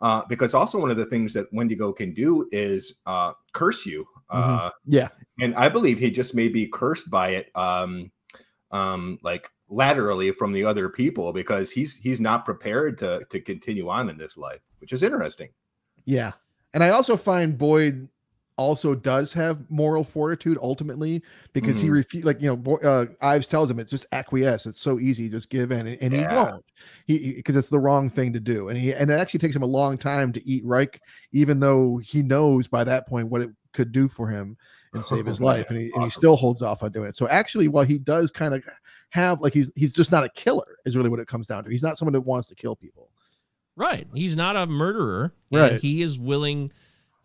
uh, 0.00 0.22
because 0.28 0.54
also 0.54 0.78
one 0.78 0.90
of 0.90 0.96
the 0.96 1.06
things 1.06 1.32
that 1.34 1.52
Wendigo 1.52 1.92
can 1.92 2.14
do 2.14 2.48
is 2.52 2.94
uh, 3.06 3.32
curse 3.52 3.84
you. 3.84 4.06
Uh, 4.30 4.70
yeah 4.86 5.08
and 5.40 5.54
I 5.54 5.68
believe 5.68 5.98
he 5.98 6.10
just 6.10 6.34
may 6.34 6.48
be 6.48 6.66
cursed 6.66 7.10
by 7.10 7.30
it, 7.30 7.50
um, 7.54 8.10
um, 8.70 9.18
like 9.22 9.48
laterally 9.68 10.30
from 10.32 10.52
the 10.52 10.64
other 10.64 10.88
people 10.88 11.32
because 11.32 11.70
he's 11.70 11.96
he's 11.96 12.20
not 12.20 12.44
prepared 12.44 12.96
to 12.98 13.24
to 13.30 13.40
continue 13.40 13.88
on 13.88 14.08
in 14.08 14.16
this 14.18 14.36
life, 14.36 14.60
which 14.80 14.92
is 14.92 15.02
interesting. 15.02 15.48
Yeah. 16.04 16.32
And 16.74 16.82
I 16.84 16.90
also 16.90 17.16
find 17.16 17.56
Boyd 17.58 18.08
also 18.56 18.92
does 18.92 19.32
have 19.32 19.58
moral 19.70 20.02
fortitude 20.02 20.58
ultimately 20.60 21.22
because 21.52 21.78
he 21.78 21.86
Mhm. 21.86 22.02
refu- 22.04 22.24
like 22.24 22.40
you 22.42 22.48
know 22.48 22.56
Boy, 22.56 22.74
uh, 22.76 23.06
Ives 23.20 23.46
tells 23.46 23.70
him 23.70 23.78
it's 23.78 23.90
just 23.90 24.06
acquiesce. 24.10 24.66
It's 24.66 24.80
so 24.80 24.98
easy. 24.98 25.28
Just 25.28 25.48
give 25.48 25.70
in. 25.70 25.86
And, 25.86 26.02
and 26.02 26.12
he 26.12 26.22
won't. 26.22 26.64
He 27.06 27.34
because 27.34 27.56
it's 27.56 27.68
the 27.68 27.78
wrong 27.78 28.10
thing 28.10 28.32
to 28.32 28.40
do. 28.40 28.68
And 28.68 28.76
he 28.78 28.92
and 28.92 29.10
it 29.10 29.14
actually 29.14 29.38
takes 29.38 29.54
him 29.54 29.62
a 29.62 29.66
long 29.66 29.96
time 29.96 30.32
to 30.32 30.46
eat 30.48 30.64
Reich 30.64 31.00
even 31.32 31.60
though 31.60 31.98
he 31.98 32.22
knows 32.22 32.66
by 32.66 32.82
that 32.84 33.06
point 33.06 33.28
what 33.28 33.42
it 33.42 33.50
could 33.72 33.92
do 33.92 34.08
for 34.08 34.28
him 34.28 34.56
and 34.92 35.04
save 35.04 35.26
his 35.26 35.40
life. 35.52 35.70
And 35.70 35.80
he, 35.80 35.92
and 35.94 36.04
he 36.04 36.10
still 36.10 36.36
holds 36.36 36.60
off 36.60 36.82
on 36.82 36.90
doing 36.90 37.08
it. 37.10 37.16
So 37.16 37.28
actually 37.28 37.68
while 37.68 37.84
he 37.84 37.98
does 37.98 38.30
kind 38.32 38.54
of 38.54 38.64
have 39.10 39.40
like 39.40 39.54
he's 39.54 39.70
he's 39.74 39.92
just 39.92 40.12
not 40.12 40.22
a 40.24 40.28
killer 40.30 40.76
is 40.84 40.96
really 40.96 41.08
what 41.08 41.18
it 41.20 41.26
comes 41.26 41.46
down 41.46 41.64
to 41.64 41.70
he's 41.70 41.82
not 41.82 41.96
someone 41.96 42.12
that 42.12 42.20
wants 42.20 42.48
to 42.48 42.54
kill 42.54 42.76
people 42.76 43.10
Right. 43.76 44.08
He's 44.12 44.34
not 44.34 44.56
a 44.56 44.66
murderer. 44.66 45.32
Right. 45.52 45.80
He 45.80 46.02
is 46.02 46.18
willing 46.18 46.72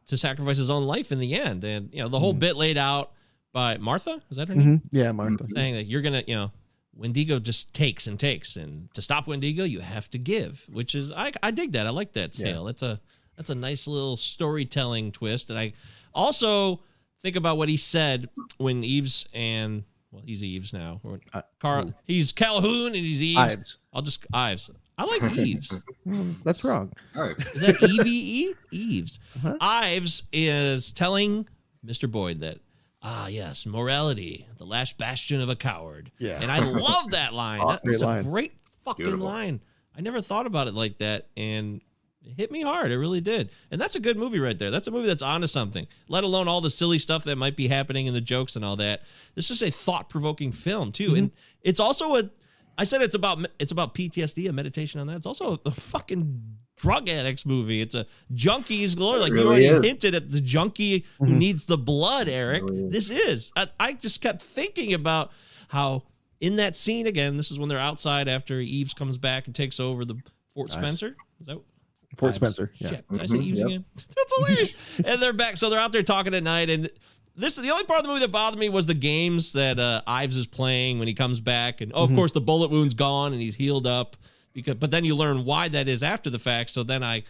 to 0.05 0.15
sacrifice 0.17 0.57
his 0.59 0.69
own 0.69 0.83
life 0.83 1.11
in 1.11 1.17
the 1.17 1.33
end. 1.33 1.63
And, 1.63 1.89
you 1.91 1.99
know, 2.03 2.09
the 2.09 2.19
whole 2.19 2.31
bit 2.31 2.55
laid 2.55 2.77
out 2.77 3.11
by 3.53 3.77
Martha, 3.77 4.21
is 4.29 4.37
that 4.37 4.49
her 4.49 4.53
name? 4.55 4.79
Mhm. 4.81 4.81
yeah 4.91 5.11
Martha 5.11 5.47
Saying 5.47 5.73
that 5.73 5.85
you're 5.85 6.03
going 6.03 6.23
to, 6.23 6.29
you 6.29 6.35
know, 6.35 6.51
Wendigo 6.95 7.39
just 7.39 7.73
takes 7.73 8.05
and 8.05 8.19
takes. 8.19 8.55
And 8.55 8.93
to 8.93 9.01
stop 9.01 9.25
Wendigo, 9.25 9.63
you 9.63 9.79
have 9.79 10.11
to 10.11 10.19
give, 10.19 10.67
which 10.71 10.93
is, 10.93 11.11
I, 11.11 11.31
I 11.41 11.49
dig 11.49 11.71
that. 11.71 11.87
I 11.87 11.89
like 11.89 12.13
that 12.13 12.37
Yeah. 12.37 12.45
tale. 12.45 12.65
That's 12.65 12.83
a, 12.83 13.01
that's 13.35 13.49
a 13.49 13.55
nice 13.55 13.87
little 13.87 14.15
storytelling 14.15 15.11
twist. 15.11 15.49
And 15.49 15.57
I 15.57 15.73
also 16.13 16.81
think 17.23 17.35
about 17.35 17.57
what 17.57 17.67
he 17.67 17.77
said 17.77 18.29
when 18.57 18.83
Eves 18.83 19.25
and, 19.33 19.85
well, 20.13 20.21
he's 20.25 20.43
Eves 20.43 20.71
now. 20.73 21.01
Or 21.03 21.19
Carl, 21.59 21.91
he's 22.05 22.31
Calhoun 22.31 22.87
and 22.87 22.95
he's 22.95 23.21
Eves. 23.21 23.39
Ives. 23.39 23.77
I'll 23.93 24.01
just, 24.03 24.25
Ives. 24.33 24.69
I 24.97 25.05
like 25.05 25.23
Eves. 25.37 25.73
That's 26.43 26.63
wrong 26.63 26.93
All 27.15 27.23
right. 27.23 27.35
Is 27.39 27.61
that 27.61 27.81
E 27.81 27.97
V 28.03 28.49
E? 28.49 28.53
Eves. 28.71 29.19
Uh-huh. 29.37 29.57
Ives 29.59 30.23
is 30.31 30.93
telling 30.93 31.47
Mr. 31.85 32.09
Boyd 32.09 32.41
that, 32.41 32.59
ah, 33.01 33.25
yes, 33.27 33.65
morality, 33.65 34.45
the 34.57 34.65
last 34.65 34.97
bastion 34.99 35.41
of 35.41 35.49
a 35.49 35.55
coward. 35.55 36.11
Yeah. 36.19 36.39
And 36.41 36.51
I 36.51 36.59
love 36.59 37.11
that 37.11 37.33
line. 37.33 37.59
Awesome. 37.63 37.89
That's 37.89 38.01
a 38.01 38.05
Great 38.05 38.15
line. 38.15 38.23
great 38.23 38.51
fucking 38.85 39.03
Beautiful. 39.05 39.25
line. 39.27 39.61
I 39.97 40.01
never 40.01 40.21
thought 40.21 40.45
about 40.45 40.67
it 40.67 40.73
like 40.75 40.99
that. 40.99 41.27
And 41.35 41.77
it 41.77 41.81
hit 42.37 42.51
me 42.51 42.61
hard. 42.61 42.91
It 42.91 42.97
really 42.97 43.21
did. 43.21 43.49
And 43.71 43.79
that's 43.79 43.95
a 43.95 43.99
good 43.99 44.17
movie 44.17 44.39
right 44.39 44.57
there. 44.57 44.71
That's 44.71 44.87
a 44.87 44.91
movie 44.91 45.07
that's 45.07 45.21
onto 45.23 45.47
something, 45.47 45.87
let 46.07 46.23
alone 46.23 46.47
all 46.47 46.61
the 46.61 46.69
silly 46.69 46.99
stuff 46.99 47.23
that 47.25 47.37
might 47.37 47.55
be 47.55 47.67
happening 47.67 48.07
and 48.07 48.15
the 48.15 48.21
jokes 48.21 48.55
and 48.55 48.63
all 48.63 48.75
that. 48.77 49.03
This 49.35 49.51
is 49.51 49.61
a 49.61 49.69
thought 49.69 50.09
provoking 50.09 50.51
film, 50.51 50.91
too. 50.91 51.09
Mm-hmm. 51.09 51.15
And 51.17 51.31
it's 51.61 51.79
also 51.79 52.15
a, 52.15 52.29
I 52.77 52.85
said 52.85 53.01
it's 53.01 53.15
about 53.15 53.45
it's 53.59 53.71
about 53.71 53.93
PTSD, 53.93 54.49
a 54.49 54.53
meditation 54.53 54.99
on 55.01 55.07
that. 55.07 55.17
It's 55.17 55.25
also 55.27 55.59
a 55.65 55.71
fucking 55.71 56.41
drug 56.75 57.07
addicts 57.07 57.45
movie. 57.45 57.81
It's 57.81 57.93
a 57.95 58.05
junkies 58.33 58.95
glory. 58.97 59.19
Like 59.19 59.33
you 59.33 59.45
already 59.47 59.65
is. 59.65 59.83
hinted 59.85 60.15
at 60.15 60.31
the 60.31 60.41
junkie 60.41 61.05
who 61.19 61.27
Mhm. 61.27 61.37
needs 61.37 61.65
the 61.65 61.77
blood, 61.77 62.27
Eric. 62.27 62.63
This 62.89 63.09
is. 63.11 63.51
I, 63.55 63.67
I 63.79 63.93
just 63.93 64.21
kept 64.21 64.43
thinking 64.43 64.93
about 64.93 65.31
how 65.67 66.03
in 66.41 66.55
that 66.57 66.75
scene 66.75 67.05
again. 67.07 67.37
This 67.37 67.51
is 67.51 67.59
when 67.59 67.69
they're 67.69 67.77
outside 67.79 68.27
after 68.27 68.59
Eves 68.59 68.93
comes 68.93 69.17
back 69.19 69.45
and 69.45 69.55
takes 69.55 69.79
over 69.79 70.03
the 70.03 70.15
Fort 70.53 70.69
Nice. 70.69 70.77
Spencer. 70.79 71.15
Is 71.39 71.47
that 71.47 71.59
Fort 72.17 72.29
Ives. 72.29 72.35
Spencer 72.37 72.71
yeah 72.77 72.89
Shit, 72.89 73.09
did 73.11 73.21
I 73.21 73.25
say 73.25 73.37
Mhm, 73.37 73.43
Eves 73.43 73.57
yep. 73.59 73.67
again? 73.67 73.85
That's 73.95 74.33
hilarious. 74.37 74.99
and 75.05 75.21
they're 75.21 75.33
back. 75.33 75.57
So 75.57 75.69
they're 75.69 75.79
out 75.79 75.91
there 75.91 76.03
talking 76.03 76.33
at 76.33 76.43
night. 76.43 76.69
And 76.69 76.89
this 77.35 77.57
is 77.57 77.63
the 77.63 77.71
only 77.71 77.83
part 77.85 77.99
of 77.99 78.03
the 78.05 78.09
movie 78.09 78.21
that 78.21 78.31
bothered 78.31 78.59
me 78.59 78.69
was 78.69 78.85
the 78.85 78.93
games 78.93 79.53
that 79.53 79.79
uh, 79.79 80.01
Ives 80.05 80.37
is 80.37 80.45
playing 80.47 80.99
when 80.99 81.07
he 81.07 81.13
comes 81.13 81.39
back. 81.39 81.81
And 81.81 81.91
oh, 81.95 82.03
of 82.03 82.11
Mhm. 82.11 82.15
course, 82.15 82.31
the 82.31 82.41
bullet 82.41 82.69
wound's 82.69 82.93
gone 82.93 83.33
and 83.33 83.41
he's 83.41 83.55
healed 83.55 83.87
up. 83.87 84.15
Because, 84.53 84.75
but 84.75 84.91
then 84.91 85.03
you 85.03 85.15
learn 85.15 85.45
why 85.45 85.67
that 85.69 85.87
is 85.87 86.03
after 86.03 86.29
the 86.29 86.37
fact. 86.39 86.69
So 86.69 86.83
then 86.83 87.01
I 87.03 87.23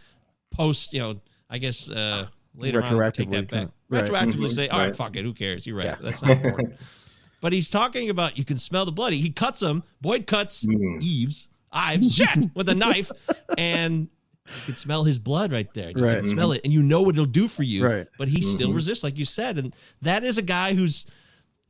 post, 0.52 0.92
you 0.94 1.00
know, 1.00 1.22
I 1.50 1.58
guess 1.58 1.90
uh, 1.90 2.28
later 2.56 2.84
on 2.84 3.12
take 3.14 3.30
that 3.30 3.48
Retroactively, 3.48 3.50
back. 3.50 3.50
kinda- 3.50 3.72
right. 3.90 4.04
Retroactively 4.06 4.48
Mhm, 4.48 4.52
say, 4.52 4.68
all 4.68 4.80
right, 4.80 4.86
right. 4.88 4.96
fuck 4.96 5.16
it, 5.16 5.24
who 5.24 5.34
cares? 5.34 5.66
You're 5.66 5.78
right. 5.78 5.86
Yeah. 5.86 5.96
That's 6.02 6.22
not 6.22 6.32
important. 6.32 6.76
but 7.42 7.54
he's 7.54 7.70
talking 7.70 8.10
about 8.10 8.38
you 8.38 8.44
can 8.44 8.58
smell 8.58 8.84
the 8.86 8.92
bloody. 8.92 9.22
He 9.22 9.30
cuts 9.30 9.62
him. 9.62 9.84
Boyd 10.02 10.28
cuts 10.28 10.64
Mm. 10.66 11.02
Eves, 11.02 11.48
Ives, 11.72 12.14
shit, 12.16 12.50
with 12.54 12.68
a 12.70 12.76
knife, 12.76 13.10
and 13.58 14.10
you 14.46 14.62
can 14.66 14.76
smell 14.76 15.04
his 15.04 15.20
blood 15.20 15.52
right 15.52 15.74
there. 15.74 15.91
You 15.91 16.04
Right. 16.06 16.18
can 16.20 16.28
smell 16.28 16.52
it, 16.52 16.62
and 16.64 16.72
you 16.74 16.84
know 16.84 17.02
what 17.02 17.16
it'll 17.16 17.26
do 17.26 17.48
for 17.48 17.64
you. 17.64 17.86
Right. 17.86 18.08
But 18.18 18.28
he 18.30 18.41
still 18.41 18.70
Mhm. 18.70 18.76
resists, 18.76 19.04
like 19.04 19.18
you 19.18 19.26
said, 19.26 19.58
and 19.58 19.76
that 20.02 20.24
is 20.24 20.38
a 20.38 20.41
guy 20.41 20.74
who's 20.74 21.06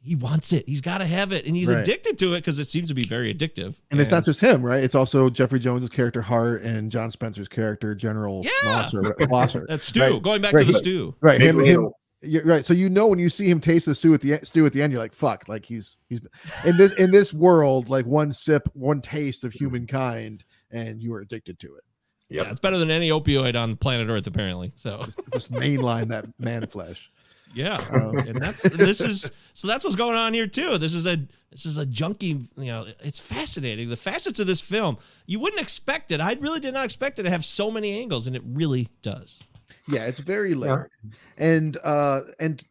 he 0.06 0.16
wants 0.16 0.52
it. 0.52 0.68
He's 0.68 0.82
got 0.82 0.98
to 0.98 1.06
have 1.06 1.32
it, 1.32 1.46
and 1.46 1.56
he's 1.56 1.70
Right. 1.70 1.78
addicted 1.78 2.20
to 2.20 2.34
it 2.34 2.40
because 2.40 2.60
it 2.60 2.68
seems 2.68 2.90
to 2.90 2.94
be 2.94 3.06
very 3.06 3.34
addictive. 3.34 3.80
And 3.90 4.02
it's 4.02 4.12
not 4.12 4.26
just 4.26 4.42
him, 4.42 4.62
right? 4.62 4.84
It's 4.84 4.96
also 4.96 5.30
Jeffrey 5.30 5.62
Jones's 5.62 5.88
character 5.88 6.22
Hart 6.22 6.62
and 6.62 6.92
John 6.92 7.10
Spencer's 7.10 7.48
character 7.48 7.96
General 7.96 8.42
Yeah. 8.44 8.50
Schlosser. 8.90 9.16
Schlosser. 9.22 9.66
That's 9.70 9.86
stew. 9.86 10.02
Right. 10.02 10.22
Going 10.22 10.42
back 10.42 10.52
Right. 10.56 10.66
to 10.66 10.74
the 10.74 10.74
He- 10.74 10.78
stew. 10.78 11.16
Right, 11.22 11.40
him, 11.40 11.58
him, 11.64 11.88
you're 12.22 12.44
right. 12.44 12.66
So 12.66 12.74
you 12.74 12.90
know 12.90 13.08
when 13.08 13.20
you 13.20 13.30
see 13.30 13.50
him 13.50 13.62
taste 13.62 13.86
the 13.86 13.96
stew 13.96 14.14
at 14.14 14.20
the 14.20 14.40
stew 14.44 14.66
at 14.66 14.74
the 14.74 14.82
end, 14.82 14.92
you're 14.92 15.02
like, 15.02 15.14
"Fuck!" 15.14 15.48
Like 15.48 15.64
he's 15.66 15.96
he's 16.10 16.20
in 16.66 16.76
this 16.76 16.92
in 16.96 17.12
this 17.12 17.34
world, 17.34 17.88
like 17.88 18.06
one 18.06 18.34
sip, 18.34 18.68
one 18.74 19.00
taste 19.02 19.46
of 19.46 19.54
humankind, 19.54 20.44
and 20.70 21.02
you 21.02 21.14
are 21.14 21.22
addicted 21.22 21.60
to 21.60 21.76
it. 21.76 21.84
Yeah, 22.30 22.50
it's 22.50 22.60
better 22.60 22.78
than 22.78 22.90
any 22.90 23.10
opioid 23.10 23.56
on 23.56 23.76
planet 23.76 24.10
Earth, 24.10 24.26
apparently. 24.28 24.72
So 24.76 25.04
Just, 25.04 25.20
just 25.32 25.52
mainline 25.52 26.08
that 26.08 26.26
man 26.40 26.66
flesh. 26.68 27.12
Yeah, 27.54 27.78
Um, 27.94 28.18
and 28.18 28.42
that's 28.42 28.64
this 28.64 29.02
is 29.02 29.30
so 29.54 29.68
that's 29.68 29.84
what's 29.84 29.96
going 29.96 30.16
on 30.16 30.34
here 30.34 30.48
too. 30.48 30.78
This 30.80 30.96
is 30.96 31.06
a 31.06 31.18
this 31.52 31.66
is 31.68 31.78
a 31.78 31.86
junkie. 31.86 32.40
You 32.58 32.72
know, 32.72 32.88
it's 33.02 33.20
fascinating. 33.20 33.90
The 33.90 33.96
facets 33.96 34.40
of 34.40 34.48
this 34.48 34.62
film 34.62 34.98
you 35.28 35.40
wouldn't 35.40 35.62
expect 35.62 36.12
it. 36.12 36.20
I 36.20 36.34
really 36.34 36.60
did 36.60 36.74
not 36.74 36.86
expect 36.86 37.20
it 37.20 37.24
to 37.24 37.30
have 37.30 37.46
so 37.46 37.70
many 37.70 38.00
angles, 38.00 38.26
and 38.26 38.36
it 38.36 38.42
really 38.46 38.90
does. 39.04 39.40
Yeah, 39.88 40.06
it's 40.06 40.20
very 40.20 40.56
layered. 40.56 40.90
And 41.38 41.78
uh 41.84 42.22
and 42.40 42.64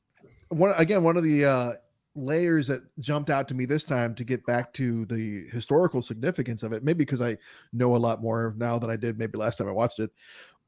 one 0.48 0.74
again, 0.76 1.04
one 1.04 1.16
of 1.16 1.22
the 1.22 1.44
uh 1.44 1.72
layers 2.14 2.66
that 2.66 2.82
jumped 2.98 3.30
out 3.30 3.48
to 3.48 3.54
me 3.54 3.64
this 3.64 3.84
time 3.84 4.14
to 4.14 4.24
get 4.24 4.44
back 4.46 4.72
to 4.74 5.04
the 5.06 5.48
historical 5.50 6.02
significance 6.02 6.62
of 6.62 6.72
it, 6.72 6.84
maybe 6.84 6.98
because 6.98 7.22
I 7.22 7.38
know 7.72 7.96
a 7.96 7.98
lot 7.98 8.22
more 8.22 8.54
now 8.58 8.78
than 8.78 8.90
I 8.90 8.96
did 8.96 9.18
maybe 9.18 9.38
last 9.38 9.56
time 9.56 9.68
I 9.68 9.72
watched 9.72 9.98
it. 9.98 10.10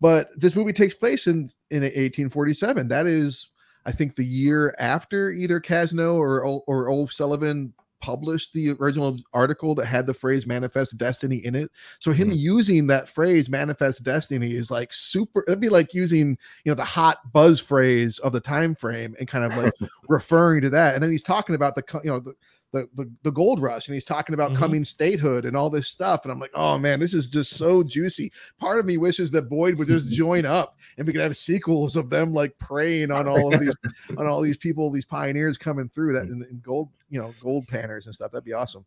But 0.00 0.30
this 0.36 0.56
movie 0.56 0.72
takes 0.72 0.94
place 0.94 1.26
in 1.26 1.48
in 1.70 1.82
1847. 1.82 2.88
That 2.88 3.06
is, 3.06 3.50
I 3.86 3.92
think, 3.92 4.16
the 4.16 4.24
year 4.24 4.74
after 4.78 5.30
either 5.30 5.60
Cazneau 5.60 6.14
or 6.14 6.42
or 6.42 6.90
O'Sullivan 6.90 7.72
published 8.04 8.52
the 8.52 8.72
original 8.72 9.18
article 9.32 9.74
that 9.74 9.86
had 9.86 10.06
the 10.06 10.12
phrase 10.12 10.46
manifest 10.46 10.98
destiny 10.98 11.36
in 11.38 11.54
it. 11.54 11.70
So 12.00 12.12
him 12.12 12.28
mm-hmm. 12.28 12.36
using 12.36 12.86
that 12.88 13.08
phrase 13.08 13.48
manifest 13.48 14.02
destiny 14.02 14.52
is 14.52 14.70
like 14.70 14.92
super 14.92 15.42
it'd 15.48 15.58
be 15.58 15.70
like 15.70 15.94
using, 15.94 16.36
you 16.64 16.70
know, 16.70 16.74
the 16.74 16.84
hot 16.84 17.32
buzz 17.32 17.60
phrase 17.60 18.18
of 18.18 18.32
the 18.32 18.40
time 18.40 18.74
frame 18.74 19.16
and 19.18 19.26
kind 19.26 19.50
of 19.50 19.56
like 19.56 19.72
referring 20.10 20.60
to 20.60 20.70
that. 20.70 20.92
And 20.92 21.02
then 21.02 21.10
he's 21.10 21.22
talking 21.22 21.54
about 21.54 21.76
the 21.76 22.00
you 22.04 22.10
know 22.10 22.20
the, 22.20 22.34
the, 22.74 22.88
the, 22.94 23.10
the 23.22 23.30
gold 23.30 23.62
rush 23.62 23.86
and 23.88 23.94
he's 23.94 24.04
talking 24.04 24.34
about 24.34 24.52
Mhm. 24.52 24.56
coming 24.56 24.84
statehood 24.84 25.44
and 25.46 25.56
all 25.56 25.70
this 25.70 25.88
stuff 25.88 26.24
and 26.24 26.32
i'm 26.32 26.40
like 26.40 26.50
oh 26.54 26.76
man 26.78 27.00
this 27.00 27.14
is 27.14 27.28
just 27.28 27.56
so 27.56 27.82
juicy 27.82 28.30
part 28.58 28.78
of 28.78 28.84
me 28.86 28.96
wishes 28.98 29.30
that 29.30 29.48
boyd 29.48 29.76
would 29.78 29.88
just 29.88 30.08
join 30.10 30.44
up 30.44 30.76
and 30.98 31.06
we 31.06 31.12
could 31.12 31.22
have 31.22 31.36
sequels 31.36 31.96
of 31.96 32.10
them 32.10 32.32
like 32.34 32.56
preying 32.58 33.10
on 33.10 33.26
all 33.28 33.52
of 33.54 33.60
these 33.60 33.74
on 34.18 34.26
all 34.26 34.40
these 34.42 34.58
people 34.58 34.90
these 34.90 35.06
pioneers 35.06 35.56
coming 35.56 35.88
through 35.88 36.12
that 36.12 36.28
in, 36.28 36.42
in 36.50 36.60
gold 36.62 36.90
you 37.08 37.20
know 37.20 37.34
gold 37.40 37.66
panners 37.66 38.06
and 38.06 38.14
stuff 38.14 38.30
that'd 38.32 38.44
be 38.44 38.52
awesome 38.52 38.84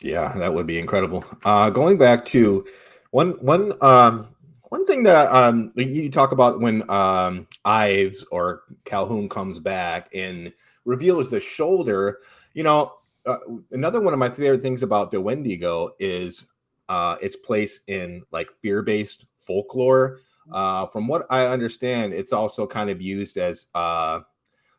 Yeah, 0.00 0.32
that 0.38 0.52
would 0.52 0.66
be 0.66 0.78
incredible. 0.78 1.24
Uh, 1.44 1.70
going 1.70 1.96
back 1.98 2.24
to 2.26 2.66
one 3.10 3.32
one 3.40 3.72
um 3.82 4.28
one 4.70 4.86
thing 4.86 5.04
that 5.04 5.32
um 5.32 5.72
you 5.76 6.10
talk 6.10 6.32
about 6.32 6.60
when 6.60 6.88
um 6.90 7.46
Ives 7.64 8.24
or 8.30 8.62
Calhoun 8.84 9.28
comes 9.28 9.58
back 9.58 10.08
and 10.14 10.52
reveals 10.84 11.30
the 11.30 11.40
shoulder, 11.40 12.18
you 12.54 12.62
know, 12.64 12.92
uh, 13.26 13.38
another 13.72 14.00
one 14.00 14.12
of 14.12 14.18
my 14.18 14.28
favorite 14.30 14.62
things 14.62 14.82
about 14.82 15.10
the 15.10 15.20
Wendigo 15.20 15.94
is 15.98 16.46
uh 16.90 17.16
its 17.22 17.34
place 17.36 17.80
in 17.86 18.22
like 18.30 18.48
fear-based 18.60 19.24
folklore. 19.36 20.20
Uh 20.52 20.86
from 20.86 21.08
what 21.08 21.26
I 21.30 21.46
understand, 21.46 22.12
it's 22.12 22.32
also 22.32 22.66
kind 22.66 22.90
of 22.90 23.00
used 23.00 23.38
as 23.38 23.66
uh 23.74 24.20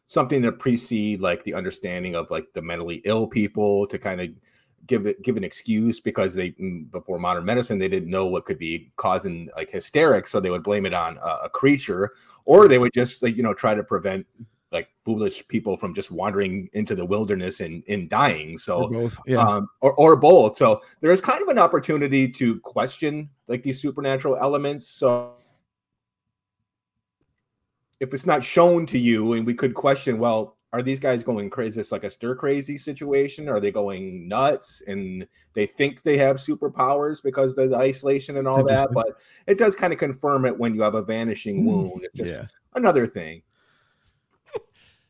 something 0.08 0.42
to 0.44 0.52
precede 0.52 1.22
like 1.22 1.44
the 1.44 1.54
understanding 1.54 2.16
of 2.16 2.30
like 2.30 2.48
the 2.54 2.62
mentally 2.62 3.02
ill 3.06 3.28
people 3.28 3.88
to 3.88 3.98
kind 3.98 4.22
of 4.22 4.30
give 4.88 5.08
it 5.08 5.22
give 5.24 5.38
an 5.38 5.44
excuse 5.44 6.00
because 6.00 6.36
they 6.36 6.52
mm, 6.52 6.90
before 6.92 7.18
modern 7.18 7.44
medicine 7.44 7.80
they 7.80 7.88
didn't 7.88 8.10
know 8.10 8.26
what 8.26 8.46
could 8.46 8.60
be 8.60 8.92
causing 8.98 9.50
like 9.56 9.70
hysterics 9.70 10.32
so 10.32 10.40
they 10.40 10.52
would 10.52 10.64
blame 10.64 10.86
it 10.86 10.94
on 10.94 11.18
a, 11.18 11.46
a 11.46 11.50
creature 11.50 12.12
or 12.46 12.68
they 12.68 12.78
would 12.78 12.94
just 12.94 13.24
like 13.24 13.36
you 13.36 13.44
know 13.44 13.54
try 13.54 13.74
to 13.74 13.84
prevent 13.84 14.26
like 14.76 14.90
foolish 15.06 15.48
people 15.48 15.78
from 15.78 15.96
just 15.96 16.12
wandering 16.12 16.70
into 16.74 16.96
the 16.96 17.06
wilderness 17.06 17.62
and 17.62 17.82
and 17.88 18.10
dying 18.10 18.58
so 18.58 18.84
or 18.84 18.90
both 18.90 19.20
yeah 19.26 19.40
um, 19.40 19.68
or, 19.80 19.94
or 19.94 20.16
both. 20.16 20.58
So 20.58 20.82
there 21.02 21.12
is 21.12 21.22
kind 21.22 21.42
of 21.42 21.48
an 21.48 21.58
opportunity 21.58 22.28
to 22.30 22.60
question 22.60 23.30
like 23.48 23.64
these 23.64 23.82
supernatural 23.82 24.36
elements. 24.36 24.88
So 24.90 25.36
if 28.02 28.14
it's 28.14 28.26
not 28.26 28.44
shown 28.44 28.86
to 28.88 29.00
you, 29.00 29.34
and 29.34 29.46
we 29.46 29.54
could 29.54 29.74
question, 29.74 30.20
well, 30.20 30.58
are 30.74 30.82
these 30.82 31.00
guys 31.00 31.24
going 31.24 31.50
crazy? 31.50 31.80
It's 31.80 31.94
like 31.94 32.04
a 32.04 32.12
stir 32.12 32.36
crazy 32.36 32.78
situation? 32.78 33.48
Are 33.48 33.62
they 33.62 33.72
going 33.72 34.28
nuts 34.28 34.84
and 34.86 35.26
they 35.54 35.66
think 35.66 36.04
they 36.04 36.18
have 36.18 36.36
superpowers 36.36 37.24
because 37.24 37.58
of 37.58 37.70
the 37.70 37.78
isolation 37.78 38.36
and 38.36 38.48
all 38.48 38.66
that? 38.66 38.90
But 38.92 39.22
it 39.48 39.58
does 39.58 39.78
kind 39.78 39.94
of 39.94 40.00
confirm 40.00 40.46
it 40.46 40.60
when 40.60 40.76
you 40.76 40.82
have 40.82 40.96
a 40.96 41.02
vanishing 41.02 41.66
wound. 41.66 42.04
It's 42.04 42.16
just 42.16 42.32
yeah 42.32 42.48
another 42.76 43.08
thing. 43.08 43.42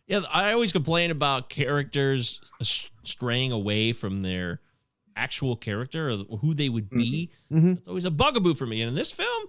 Yeah, 0.07 0.22
I 0.32 0.53
always 0.53 0.72
complain 0.72 1.10
about 1.11 1.49
characters 1.49 2.40
straying 2.61 3.52
away 3.52 3.91
from 3.94 4.22
their 4.22 4.61
actual 5.15 5.56
character 5.56 6.10
or 6.10 6.38
who 6.38 6.53
they 6.53 6.69
would 6.69 6.90
be. 6.90 7.32
It's 7.49 7.88
always 7.88 8.06
a 8.06 8.11
bugaboo 8.11 8.53
for 8.56 8.65
me. 8.68 8.82
And 8.82 8.90
in 8.90 8.95
this 8.95 9.11
film, 9.11 9.48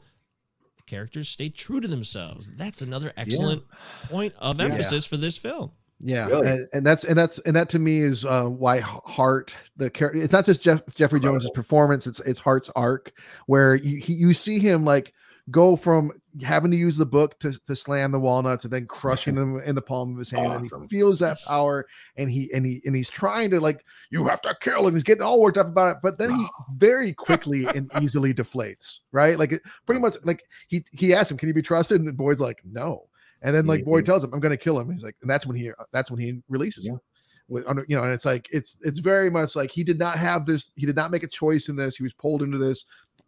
the 0.77 0.83
characters 0.87 1.29
stay 1.29 1.49
true 1.51 1.81
to 1.81 1.89
themselves. 1.89 2.51
That's 2.57 2.81
another 2.83 3.13
excellent 3.17 3.65
point 4.09 4.33
of 4.39 4.59
Yeah. 4.59 4.67
emphasis 4.67 5.05
for 5.07 5.17
this 5.17 5.37
film. 5.37 5.73
Yeah, 5.99 6.27
Really? 6.29 6.47
and, 6.49 6.69
and 6.75 6.87
that's 6.87 7.05
and 7.05 7.17
that's 7.19 7.39
and 7.41 7.57
that 7.57 7.71
to 7.71 7.79
me 7.79 7.99
is 8.01 8.25
uh, 8.27 8.45
why 8.45 8.81
Hart 8.81 9.55
the 9.79 9.89
character. 9.89 10.21
It's 10.21 10.33
not 10.33 10.45
just 10.45 10.61
Jeff 10.63 10.83
Jeffrey 10.95 11.21
Jones's 11.21 11.49
performance; 11.55 12.07
it's 12.07 12.21
it's 12.21 12.39
Hart's 12.39 12.69
arc 12.77 13.13
where 13.47 13.75
you 13.77 13.97
he, 13.99 14.13
you 14.13 14.35
see 14.35 14.59
him 14.59 14.85
like 14.85 15.15
go 15.51 15.77
from 15.77 16.11
having 16.43 16.71
to 16.73 16.77
use 16.77 16.97
the 16.97 17.07
book 17.07 17.39
to, 17.39 17.57
to 17.67 17.77
slam 17.77 18.11
the 18.11 18.19
walnuts 18.19 18.65
and 18.65 18.73
then 18.73 18.85
crushing 18.87 19.35
them 19.37 19.61
in 19.61 19.75
the 19.77 19.83
palm 19.83 20.13
of 20.13 20.19
his 20.19 20.31
hand, 20.31 20.53
and 20.53 20.63
he 20.65 20.89
feels 20.89 21.19
that 21.21 21.39
power, 21.47 21.87
and 22.17 22.31
he 22.31 22.51
and 22.53 22.67
he 22.67 22.83
and 22.85 22.97
he's 22.97 23.09
trying 23.09 23.51
to 23.51 23.61
like 23.61 23.85
you 24.11 24.27
have 24.27 24.41
to 24.43 24.57
kill, 24.61 24.87
and 24.87 24.97
he's 24.97 25.05
getting 25.05 25.23
all 25.23 25.41
worked 25.41 25.59
up 25.59 25.69
about 25.69 25.97
it, 25.97 25.97
but 26.03 26.19
then 26.19 26.31
he 26.31 26.47
very 26.77 27.13
quickly 27.13 27.67
and 27.75 27.89
easily 28.01 28.35
deflates, 28.35 28.99
right? 29.13 29.39
Like 29.39 29.61
pretty 29.87 30.01
much 30.01 30.17
like 30.25 30.43
he 30.69 30.85
he 30.93 31.15
asks 31.15 31.31
him, 31.31 31.37
"Can 31.37 31.49
you 31.49 31.55
be 31.55 31.63
trusted?" 31.63 32.01
And 32.01 32.17
Boyd's 32.17 32.41
like, 32.41 32.61
"No." 32.65 33.09
And 33.43 33.55
then 33.55 33.67
like 33.67 33.85
Boyd 33.85 34.03
Mhm. 34.03 34.07
tells 34.07 34.25
him, 34.25 34.35
"I'm 34.35 34.41
going 34.41 34.51
to 34.51 34.57
kill 34.57 34.79
him." 34.81 34.91
He's 34.91 35.03
like, 35.05 35.15
and 35.21 35.31
that's 35.31 35.47
when 35.47 35.57
he 35.57 35.71
that's 35.93 36.11
when 36.11 36.19
he 36.19 36.41
releases 36.49 36.85
Yeah. 36.87 36.93
him. 36.93 37.01
With 37.49 37.65
under 37.69 37.85
you 37.87 37.95
know, 37.95 38.03
and 38.03 38.13
it's 38.13 38.25
like 38.25 38.49
it's 38.51 38.77
it's 38.81 38.99
very 38.99 39.31
much 39.31 39.55
like 39.55 39.71
he 39.71 39.85
did 39.85 40.01
not 40.01 40.19
have 40.19 40.45
this. 40.45 40.73
He 40.75 40.85
did 40.87 40.97
not 40.97 41.13
make 41.13 41.23
a 41.23 41.29
choice 41.29 41.69
in 41.69 41.77
this. 41.77 41.95
He 41.97 42.03
was 42.03 42.13
pulled 42.15 42.43
into 42.43 42.59
this. 42.59 42.87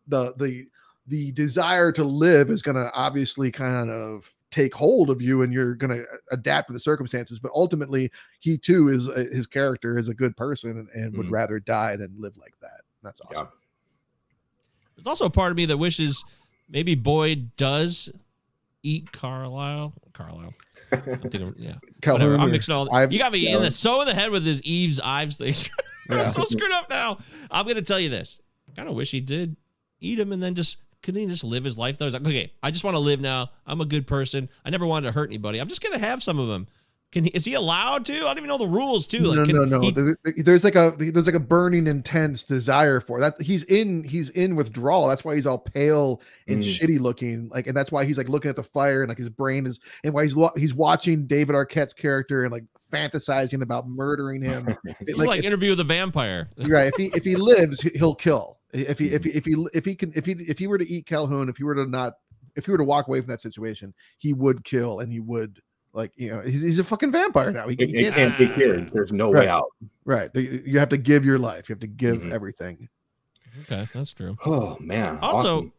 The 0.09 0.35
the 0.39 0.67
the 1.09 1.33
desire 1.33 1.91
to 1.93 2.05
live 2.05 2.51
is 2.51 2.63
going 2.63 2.77
to 2.77 2.91
obviously 2.95 3.51
kind 3.51 3.91
of 3.91 4.33
take 4.51 4.75
hold 4.75 5.11
of 5.11 5.21
you, 5.21 5.43
and 5.43 5.53
you're 5.53 5.75
going 5.75 5.91
to 5.97 6.05
adapt 6.31 6.69
to 6.69 6.73
the 6.73 6.81
circumstances. 6.81 7.39
But 7.39 7.51
ultimately, 7.55 8.11
he 8.41 8.57
too 8.57 8.89
is 8.89 9.09
a, 9.09 9.25
his 9.25 9.47
character 9.47 9.99
is 9.99 10.09
a 10.09 10.15
good 10.15 10.37
person 10.37 10.71
and, 10.71 10.89
and 11.05 11.17
would 11.17 11.27
Mhm. 11.27 11.33
rather 11.33 11.61
die 11.61 11.97
than 11.97 12.15
live 12.19 12.37
like 12.39 12.55
that. 12.61 12.81
That's 13.03 13.21
Yeah. 13.33 13.39
awesome. 13.41 13.49
There's 14.97 15.07
also 15.07 15.27
a 15.27 15.31
part 15.31 15.51
of 15.51 15.57
me 15.57 15.67
that 15.67 15.77
wishes 15.77 16.25
maybe 16.69 16.95
Boyd 16.95 17.55
does 17.57 18.11
eat 18.83 19.13
Carlyle. 19.13 19.93
Carlyle. 20.13 20.55
I'm 20.91 21.21
thinking, 21.21 21.55
yeah. 21.59 21.75
Calhoun 22.03 22.41
I'm 22.41 22.51
mixing 22.51 22.75
all. 22.75 22.93
Ives- 22.93 23.13
you 23.13 23.19
got 23.19 23.33
me 23.33 23.53
in 23.53 23.63
the 23.63 23.71
so 23.71 24.01
in 24.01 24.09
the 24.09 24.15
head 24.15 24.31
with 24.31 24.45
his 24.45 24.63
Eves 24.63 25.01
Ives 25.01 25.37
thing. 25.37 25.55
Yeah. 26.11 26.23
I'm 26.23 26.31
so 26.31 26.45
screwed 26.45 26.73
up 26.73 26.89
now. 26.89 27.19
I'm 27.51 27.67
gonna 27.67 27.83
tell 27.83 28.01
you 28.01 28.09
this. 28.09 28.41
I 28.67 28.75
kind 28.75 28.89
of 28.89 28.95
wish 28.95 29.11
he 29.11 29.21
did 29.21 29.57
eat 30.01 30.19
him 30.19 30.33
and 30.33 30.43
then 30.43 30.55
just 30.55 30.79
couldn't 31.03 31.21
he 31.21 31.27
just 31.27 31.45
live 31.45 31.65
his 31.65 31.79
life 31.79 31.97
though? 31.99 32.05
He's 32.07 32.15
like, 32.15 32.27
okay, 32.27 32.53
I 32.63 32.71
just 32.71 32.85
want 32.85 32.95
to 32.97 33.01
live 33.01 33.21
now. 33.21 33.51
I'm 33.67 33.81
a 33.81 33.87
good 33.87 34.07
person. 34.07 34.49
I 34.65 34.71
never 34.71 34.87
wanted 34.87 35.07
to 35.07 35.13
hurt 35.13 35.29
anybody. 35.31 35.59
I'm 35.61 35.69
just 35.69 35.83
gonna 35.83 35.99
have 35.99 36.23
some 36.23 36.39
of 36.39 36.49
them. 36.49 36.67
Can 37.11 37.25
he? 37.25 37.31
Is 37.31 37.47
he 37.47 37.55
allowed 37.55 38.05
to? 38.07 38.13
I 38.13 38.19
don't 38.35 38.37
even 38.37 38.49
know 38.49 38.59
the 38.59 38.67
rules 38.67 39.07
too. 39.07 39.21
Like, 39.21 39.39
no, 39.39 39.45
can 39.45 39.57
no, 39.57 39.65
no. 39.65 39.81
he- 39.81 40.43
there's 40.43 40.63
like 40.63 40.75
a 40.75 40.93
there's 40.99 41.25
like 41.25 41.35
a 41.35 41.41
burning, 41.41 41.87
intense 41.87 42.45
desire 42.45 43.01
for 43.01 43.19
that. 43.21 43.41
He's 43.41 43.63
in 43.63 44.05
he's 44.05 44.29
in 44.31 44.57
withdrawal. 44.57 45.09
That's 45.09 45.25
why 45.25 45.35
he's 45.35 45.47
all 45.47 45.57
pale 45.59 46.21
and 46.49 46.63
Mm. 46.63 46.79
shitty 46.79 47.01
looking. 47.01 47.49
Like, 47.49 47.67
and 47.67 47.75
that's 47.75 47.91
why 47.91 48.05
he's 48.05 48.19
like 48.19 48.29
looking 48.29 48.51
at 48.51 48.57
the 48.57 48.63
fire 48.63 49.01
and 49.03 49.09
like 49.09 49.17
his 49.17 49.31
brain 49.31 49.67
is, 49.67 49.81
and 50.05 50.13
why 50.13 50.25
he's 50.25 50.35
he's 50.59 50.75
watching 50.75 51.27
David 51.27 51.55
Arquette's 51.57 51.95
character 51.95 52.45
and 52.45 52.53
like 52.53 52.65
fantasizing 52.93 53.63
about 53.63 53.89
murdering 53.89 54.43
him. 54.43 54.69
it's 54.85 54.99
he's 55.07 55.17
like, 55.17 55.45
interview 55.45 55.71
with 55.71 55.81
a 55.81 55.85
vampire. 55.85 56.51
right. 56.59 56.89
If 56.93 56.97
he 56.97 57.07
if 57.17 57.25
he 57.25 57.37
lives, 57.37 57.81
he'll 57.81 58.15
kill. 58.17 58.58
If 58.73 58.99
he 58.99 59.07
if 59.13 59.25
he 59.25 59.31
if 59.31 59.45
he 59.47 59.67
if 59.73 59.85
he 59.85 59.95
can 59.95 60.13
if 60.15 60.27
he 60.27 60.33
if 60.33 60.59
he 60.59 60.67
were 60.67 60.79
to 60.79 60.89
eat 60.91 61.07
Calhoun, 61.07 61.49
if 61.49 61.57
he 61.57 61.65
were 61.65 61.75
to 61.75 61.87
not 61.87 62.15
if 62.57 62.67
he 62.67 62.71
were 62.73 62.79
to 62.79 62.85
walk 62.85 63.09
away 63.09 63.21
from 63.21 63.29
that 63.29 63.41
situation, 63.41 63.95
he 64.19 64.33
would 64.33 64.65
kill 64.65 65.01
and 65.01 65.11
he 65.13 65.21
would 65.21 65.61
like 65.95 66.13
you 66.17 66.31
know 66.31 66.41
he's, 66.43 66.61
he's 66.61 66.79
a 66.79 66.85
fucking 66.85 67.11
vampire 67.11 67.51
now. 67.51 67.67
He, 67.69 67.77
It, 67.79 67.89
he 67.89 68.03
can't- 68.03 68.15
can't 68.15 68.39
be 68.39 68.49
cured. 68.49 68.91
There's 68.93 69.13
no 69.13 69.33
Right. 69.33 69.41
way 69.45 69.49
out. 69.49 69.67
Right. 70.05 70.31
You 70.35 70.63
you 70.67 70.79
have 70.79 70.91
to 70.91 70.99
give 70.99 71.25
your 71.25 71.39
life. 71.39 71.69
You 71.69 71.75
have 71.75 71.81
to 71.81 71.87
give 71.87 72.23
Mhm. 72.23 72.33
everything. 72.33 72.89
Okay, 73.63 73.89
that's 73.95 74.13
true. 74.13 74.37
Oh 74.47 74.77
man. 74.81 75.19
Also, 75.23 75.57
awesome. 75.57 75.73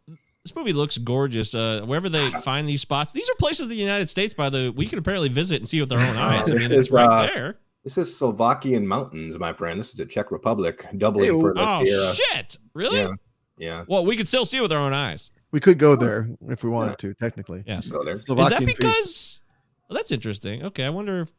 this 0.43 0.55
movie 0.55 0.73
looks 0.73 0.97
gorgeous. 0.97 1.53
Uh, 1.53 1.81
wherever 1.85 2.09
they 2.09 2.31
find 2.41 2.67
these 2.67 2.81
spots, 2.81 3.11
these 3.11 3.29
are 3.29 3.35
places 3.35 3.67
in 3.67 3.69
the 3.69 3.75
United 3.75 4.09
States. 4.09 4.33
By 4.33 4.49
the 4.49 4.73
we 4.75 4.87
can 4.87 4.97
apparently 4.97 5.29
visit 5.29 5.57
and 5.57 5.69
see 5.69 5.79
with 5.79 5.91
our 5.91 5.99
own 5.99 6.17
eyes. 6.17 6.49
I 6.49 6.55
mean, 6.55 6.69
This 6.69 6.87
it's 6.87 6.91
right 6.91 7.05
uh, 7.07 7.27
there. 7.27 7.57
This 7.83 7.97
is 7.97 8.15
Slovakian 8.15 8.85
mountains, 8.85 9.37
my 9.39 9.53
friend. 9.53 9.79
This 9.79 9.89
is 9.89 9.95
the 9.95 10.05
Czech 10.05 10.31
Republic, 10.31 10.85
doubling 10.97 11.27
Ew. 11.27 11.41
for 11.41 11.53
the 11.53 11.61
Oh 11.61 11.83
Sierra. 11.83 12.13
shit! 12.13 12.57
Really? 12.73 12.99
Yeah. 12.99 13.11
Yeah. 13.57 13.85
Well, 13.87 14.05
we 14.05 14.15
could 14.17 14.27
still 14.27 14.45
see 14.45 14.59
with 14.61 14.71
our 14.71 14.79
own 14.79 14.93
eyes. 14.93 15.31
We 15.51 15.59
could 15.59 15.79
go 15.79 15.95
there 15.95 16.29
if 16.47 16.63
we 16.63 16.69
wanted 16.69 16.97
to, 16.99 17.13
technically. 17.15 17.63
Yes. 17.65 17.87
Go 17.89 18.03
there. 18.03 18.15
Is 18.15 18.21
that 18.21 18.27
Slovakian 18.27 18.63
priest. 18.65 18.77
because? 18.77 19.41
Well, 19.89 19.95
that's 19.97 20.11
interesting. 20.11 20.63
Okay, 20.65 20.85
I 20.85 20.89
wonder 20.89 21.21
if 21.21 21.33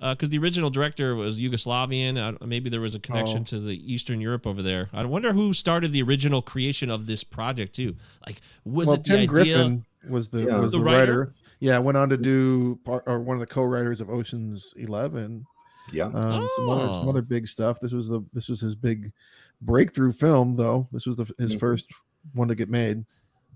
because 0.00 0.30
the 0.30 0.38
original 0.38 0.68
director 0.70 1.14
was 1.14 1.40
Yugoslavian. 1.40 2.16
Uh, 2.18 2.44
maybe 2.44 2.68
there 2.70 2.80
was 2.80 2.96
a 2.96 2.98
connection 2.98 3.42
Oh. 3.42 3.44
to 3.44 3.60
the 3.60 3.92
Eastern 3.92 4.20
Europe 4.20 4.46
over 4.48 4.60
there. 4.62 4.88
I 4.92 5.04
wonder 5.04 5.32
who 5.32 5.52
started 5.52 5.92
the 5.92 6.02
original 6.02 6.42
creation 6.42 6.90
of 6.90 7.06
this 7.06 7.22
project 7.22 7.72
too. 7.74 7.94
Like, 8.26 8.40
was 8.64 8.88
well, 8.88 8.96
it 8.96 9.04
the 9.04 9.08
Tim 9.10 9.16
idea? 9.18 9.26
Griffin 9.28 9.84
was 10.08 10.28
the 10.30 10.42
Yeah. 10.44 10.58
was 10.58 10.72
The 10.72 10.78
the, 10.78 10.84
writer? 10.84 11.18
writer. 11.18 11.34
Yeah, 11.62 11.78
went 11.78 11.96
on 11.96 12.08
to 12.08 12.16
do 12.16 12.74
part 12.84 13.04
or 13.06 13.20
one 13.20 13.36
of 13.36 13.40
the 13.40 13.46
co-writers 13.46 14.00
of 14.00 14.10
Ocean's 14.10 14.74
Eleven. 14.76 15.46
Yeah. 15.92 16.06
Um, 16.06 16.48
some 16.56 16.68
other 16.68 16.92
some 16.92 17.06
Oh. 17.06 17.10
other 17.10 17.22
big 17.22 17.46
stuff. 17.46 17.78
This 17.80 17.92
was 17.92 18.08
the 18.08 18.20
this 18.32 18.48
was 18.48 18.60
his 18.60 18.74
big 18.74 19.12
breakthrough 19.60 20.12
film, 20.12 20.56
though. 20.56 20.88
This 20.90 21.06
was 21.06 21.16
the 21.16 21.32
his 21.38 21.54
Mhm. 21.54 21.60
first 21.60 21.86
one 22.34 22.48
to 22.48 22.56
get 22.56 22.68
made. 22.68 23.04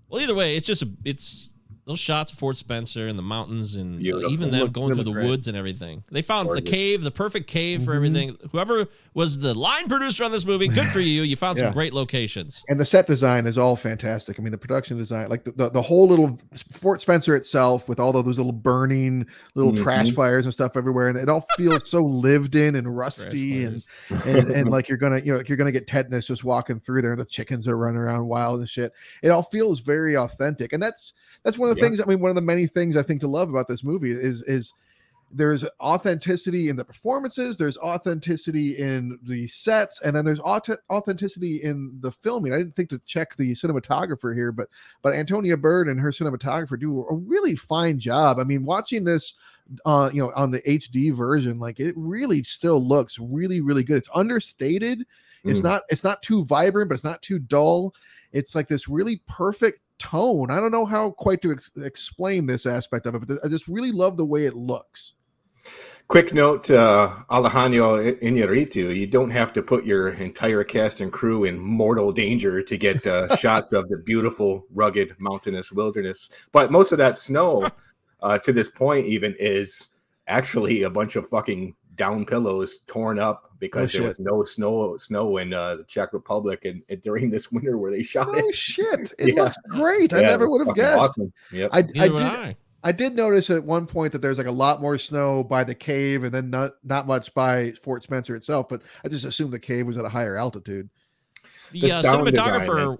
Well, 0.08 0.22
either 0.22 0.36
way, 0.36 0.56
it's 0.56 0.68
just 0.68 0.82
a, 0.82 0.88
it's 1.04 1.50
those 1.86 2.00
shots 2.00 2.32
of 2.32 2.38
Fort 2.38 2.56
Spencer 2.56 3.06
and 3.06 3.16
the 3.16 3.22
mountains 3.22 3.76
and 3.76 4.00
uh, 4.04 4.28
even 4.28 4.50
them 4.50 4.62
Look- 4.62 4.72
going 4.72 4.94
through 4.96 5.04
the 5.04 5.12
great. 5.12 5.26
woods 5.26 5.46
and 5.46 5.56
everything. 5.56 6.02
They 6.10 6.20
found 6.20 6.46
Gorgeous. 6.48 6.64
the 6.64 6.70
cave, 6.70 7.02
the 7.04 7.12
perfect 7.12 7.46
cave 7.46 7.84
for 7.84 7.92
Mhm. 7.92 7.96
everything. 7.96 8.36
Whoever 8.50 8.88
was 9.14 9.38
the 9.38 9.54
line 9.54 9.86
producer 9.88 10.24
on 10.24 10.32
this 10.32 10.44
movie, 10.44 10.66
good 10.66 10.88
for 10.90 10.98
you. 10.98 11.22
You 11.22 11.36
found 11.36 11.58
some 11.58 11.72
great 11.72 11.92
locations. 11.94 12.64
And 12.68 12.80
the 12.80 12.84
set 12.84 13.06
design 13.06 13.46
is 13.46 13.56
all 13.56 13.76
fantastic. 13.76 14.36
I 14.38 14.42
mean, 14.42 14.50
the 14.50 14.58
production 14.58 14.98
design, 14.98 15.28
like 15.28 15.44
the, 15.44 15.52
the, 15.52 15.70
the 15.70 15.82
whole 15.82 16.08
little 16.08 16.40
Fort 16.72 17.00
Spencer 17.00 17.36
itself, 17.36 17.88
with 17.88 18.00
all 18.00 18.16
of 18.16 18.24
those 18.26 18.38
little 18.38 18.50
burning 18.52 19.24
little 19.54 19.72
trash 19.76 20.08
Mhm. 20.08 20.14
fires 20.16 20.44
and 20.44 20.52
stuff 20.52 20.76
everywhere, 20.76 21.08
and 21.08 21.16
it 21.16 21.28
all 21.28 21.46
feels 21.56 21.88
so 21.88 22.02
lived 22.02 22.56
in 22.56 22.74
and 22.74 22.96
rusty, 22.96 23.62
and, 23.62 23.84
and 24.24 24.50
and 24.50 24.68
like 24.70 24.88
you're 24.88 24.98
gonna 24.98 25.20
you 25.20 25.30
know 25.30 25.38
like 25.38 25.48
you're 25.48 25.56
gonna 25.56 25.70
get 25.70 25.86
tetanus 25.86 26.26
just 26.26 26.42
walking 26.42 26.80
through 26.80 27.02
there. 27.02 27.14
The 27.14 27.24
chickens 27.24 27.68
are 27.68 27.76
running 27.78 28.00
around 28.00 28.26
wild 28.26 28.58
and 28.58 28.68
shit. 28.68 28.92
It 29.22 29.28
all 29.30 29.44
feels 29.44 29.78
very 29.80 30.16
authentic, 30.16 30.72
and 30.72 30.82
that's 30.82 31.12
that's 31.42 31.58
one 31.58 31.68
of 31.70 31.76
the 31.76 31.80
Yeah. 31.82 31.88
things. 31.88 32.00
I 32.00 32.04
mean, 32.06 32.20
one 32.20 32.30
of 32.30 32.34
the 32.34 32.40
many 32.42 32.66
things 32.66 32.96
I 32.96 33.02
think 33.02 33.20
to 33.22 33.28
love 33.28 33.48
about 33.50 33.68
this 33.68 33.84
movie 33.84 34.10
is 34.12 34.42
is 34.42 34.72
there's 35.32 35.64
authenticity 35.80 36.68
in 36.68 36.76
the 36.76 36.84
performances 36.84 37.56
there's 37.56 37.76
authenticity 37.78 38.78
in 38.78 39.18
the 39.24 39.44
sets 39.48 40.00
and 40.02 40.14
then 40.14 40.24
there's 40.24 40.38
aut- 40.38 40.68
authenticity 40.88 41.56
in 41.64 41.98
the 42.00 42.12
filming 42.12 42.52
i 42.52 42.58
didn't 42.58 42.76
think 42.76 42.88
to 42.88 43.00
check 43.06 43.34
the 43.36 43.52
cinematographer 43.52 44.32
here 44.36 44.52
but 44.52 44.68
but 45.02 45.14
antonia 45.14 45.56
bird 45.56 45.88
and 45.88 45.98
her 45.98 46.12
cinematographer 46.12 46.78
do 46.78 47.04
a 47.10 47.16
really 47.16 47.56
fine 47.56 47.98
job 47.98 48.38
i 48.38 48.44
mean 48.44 48.64
watching 48.64 49.02
this 49.02 49.34
uh 49.84 50.08
you 50.12 50.22
know 50.22 50.30
on 50.36 50.52
the 50.52 50.60
hd 50.62 51.12
version 51.16 51.58
like 51.58 51.80
it 51.80 51.94
really 51.96 52.44
still 52.44 52.78
looks 52.86 53.18
really 53.18 53.60
really 53.60 53.82
good 53.82 53.96
it's 53.96 54.08
understated 54.14 55.04
it's 55.42 55.58
Mm. 55.60 55.64
not 55.64 55.82
it's 55.90 56.04
not 56.04 56.22
too 56.22 56.44
vibrant 56.44 56.88
but 56.88 56.94
it's 56.94 57.02
not 57.04 57.20
too 57.20 57.40
dull 57.40 57.92
it's 58.32 58.54
like 58.54 58.68
this 58.68 58.88
really 58.88 59.20
perfect 59.26 59.80
tone 59.98 60.50
i 60.50 60.60
don't 60.60 60.72
know 60.72 60.86
how 60.86 61.10
quite 61.10 61.40
to 61.42 61.52
ex- 61.52 61.72
explain 61.82 62.46
this 62.46 62.66
aspect 62.66 63.06
of 63.06 63.14
it 63.14 63.26
but 63.26 63.38
i 63.44 63.48
just 63.48 63.68
really 63.68 63.92
love 63.92 64.16
the 64.16 64.24
way 64.24 64.46
it 64.46 64.54
looks 64.54 65.14
Quick 66.08 66.32
note, 66.32 66.70
uh, 66.70 67.12
Alejandro 67.30 67.98
Iñárritu, 67.98 68.94
you 68.94 69.08
don't 69.08 69.30
have 69.30 69.52
to 69.54 69.62
put 69.62 69.84
your 69.84 70.10
entire 70.10 70.62
cast 70.62 71.00
and 71.00 71.12
crew 71.12 71.42
in 71.42 71.58
mortal 71.58 72.12
danger 72.12 72.62
to 72.62 72.76
get 72.78 73.04
uh, 73.08 73.34
shots 73.38 73.72
of 73.72 73.88
the 73.88 73.96
beautiful, 73.98 74.66
rugged, 74.72 75.16
mountainous 75.18 75.72
wilderness. 75.72 76.30
But 76.52 76.70
most 76.70 76.92
of 76.92 76.98
that 76.98 77.18
snow, 77.18 77.68
uh, 78.22 78.38
to 78.38 78.52
this 78.52 78.68
point, 78.68 79.06
even 79.06 79.34
is 79.40 79.88
actually 80.28 80.82
a 80.82 80.90
bunch 80.90 81.16
of 81.16 81.28
fucking 81.28 81.74
down 81.96 82.24
pillows 82.24 82.78
torn 82.86 83.18
up 83.18 83.50
because 83.58 83.94
Oh, 83.94 83.98
there 83.98 84.08
was 84.08 84.18
no 84.20 84.44
snow 84.44 84.96
snow 84.98 85.38
in 85.38 85.52
uh, 85.52 85.76
the 85.76 85.84
Czech 85.84 86.12
Republic 86.12 86.64
and, 86.64 86.82
and 86.88 87.00
during 87.00 87.30
this 87.30 87.50
winter 87.52 87.78
where 87.78 87.90
they 87.90 88.02
shot 88.02 88.28
oh 88.30 88.34
it. 88.36 88.54
shit 88.54 89.12
it 89.18 89.34
Yeah. 89.34 89.44
looks 89.44 89.56
great 89.70 90.12
i 90.12 90.20
never 90.20 90.48
would 90.48 90.66
have 90.66 90.76
guessed 90.76 90.98
awesome. 90.98 91.32
Yep. 91.52 91.70
I, 91.72 91.78
I 91.78 91.82
did 91.82 92.12
I. 92.20 92.56
I 92.84 92.92
did 92.92 93.16
notice 93.16 93.50
at 93.50 93.64
one 93.64 93.86
point 93.86 94.12
that 94.12 94.22
there's 94.22 94.38
like 94.38 94.46
a 94.46 94.50
lot 94.52 94.80
more 94.80 94.96
snow 94.96 95.42
by 95.42 95.64
the 95.64 95.74
cave 95.74 96.22
and 96.22 96.32
then 96.32 96.50
not 96.50 96.74
not 96.84 97.06
much 97.08 97.34
by 97.34 97.72
Fort 97.82 98.04
Spencer 98.04 98.36
itself, 98.36 98.68
but 98.68 98.80
I 99.04 99.08
just 99.08 99.24
assumed 99.24 99.52
the 99.52 99.58
cave 99.58 99.88
was 99.88 99.98
at 99.98 100.04
a 100.04 100.08
higher 100.08 100.36
altitude. 100.36 100.88
The, 101.72 101.80
The 101.80 101.92
uh, 101.92 102.02
sound 102.02 102.26
design, 102.26 102.60
cinematographer 102.60 102.98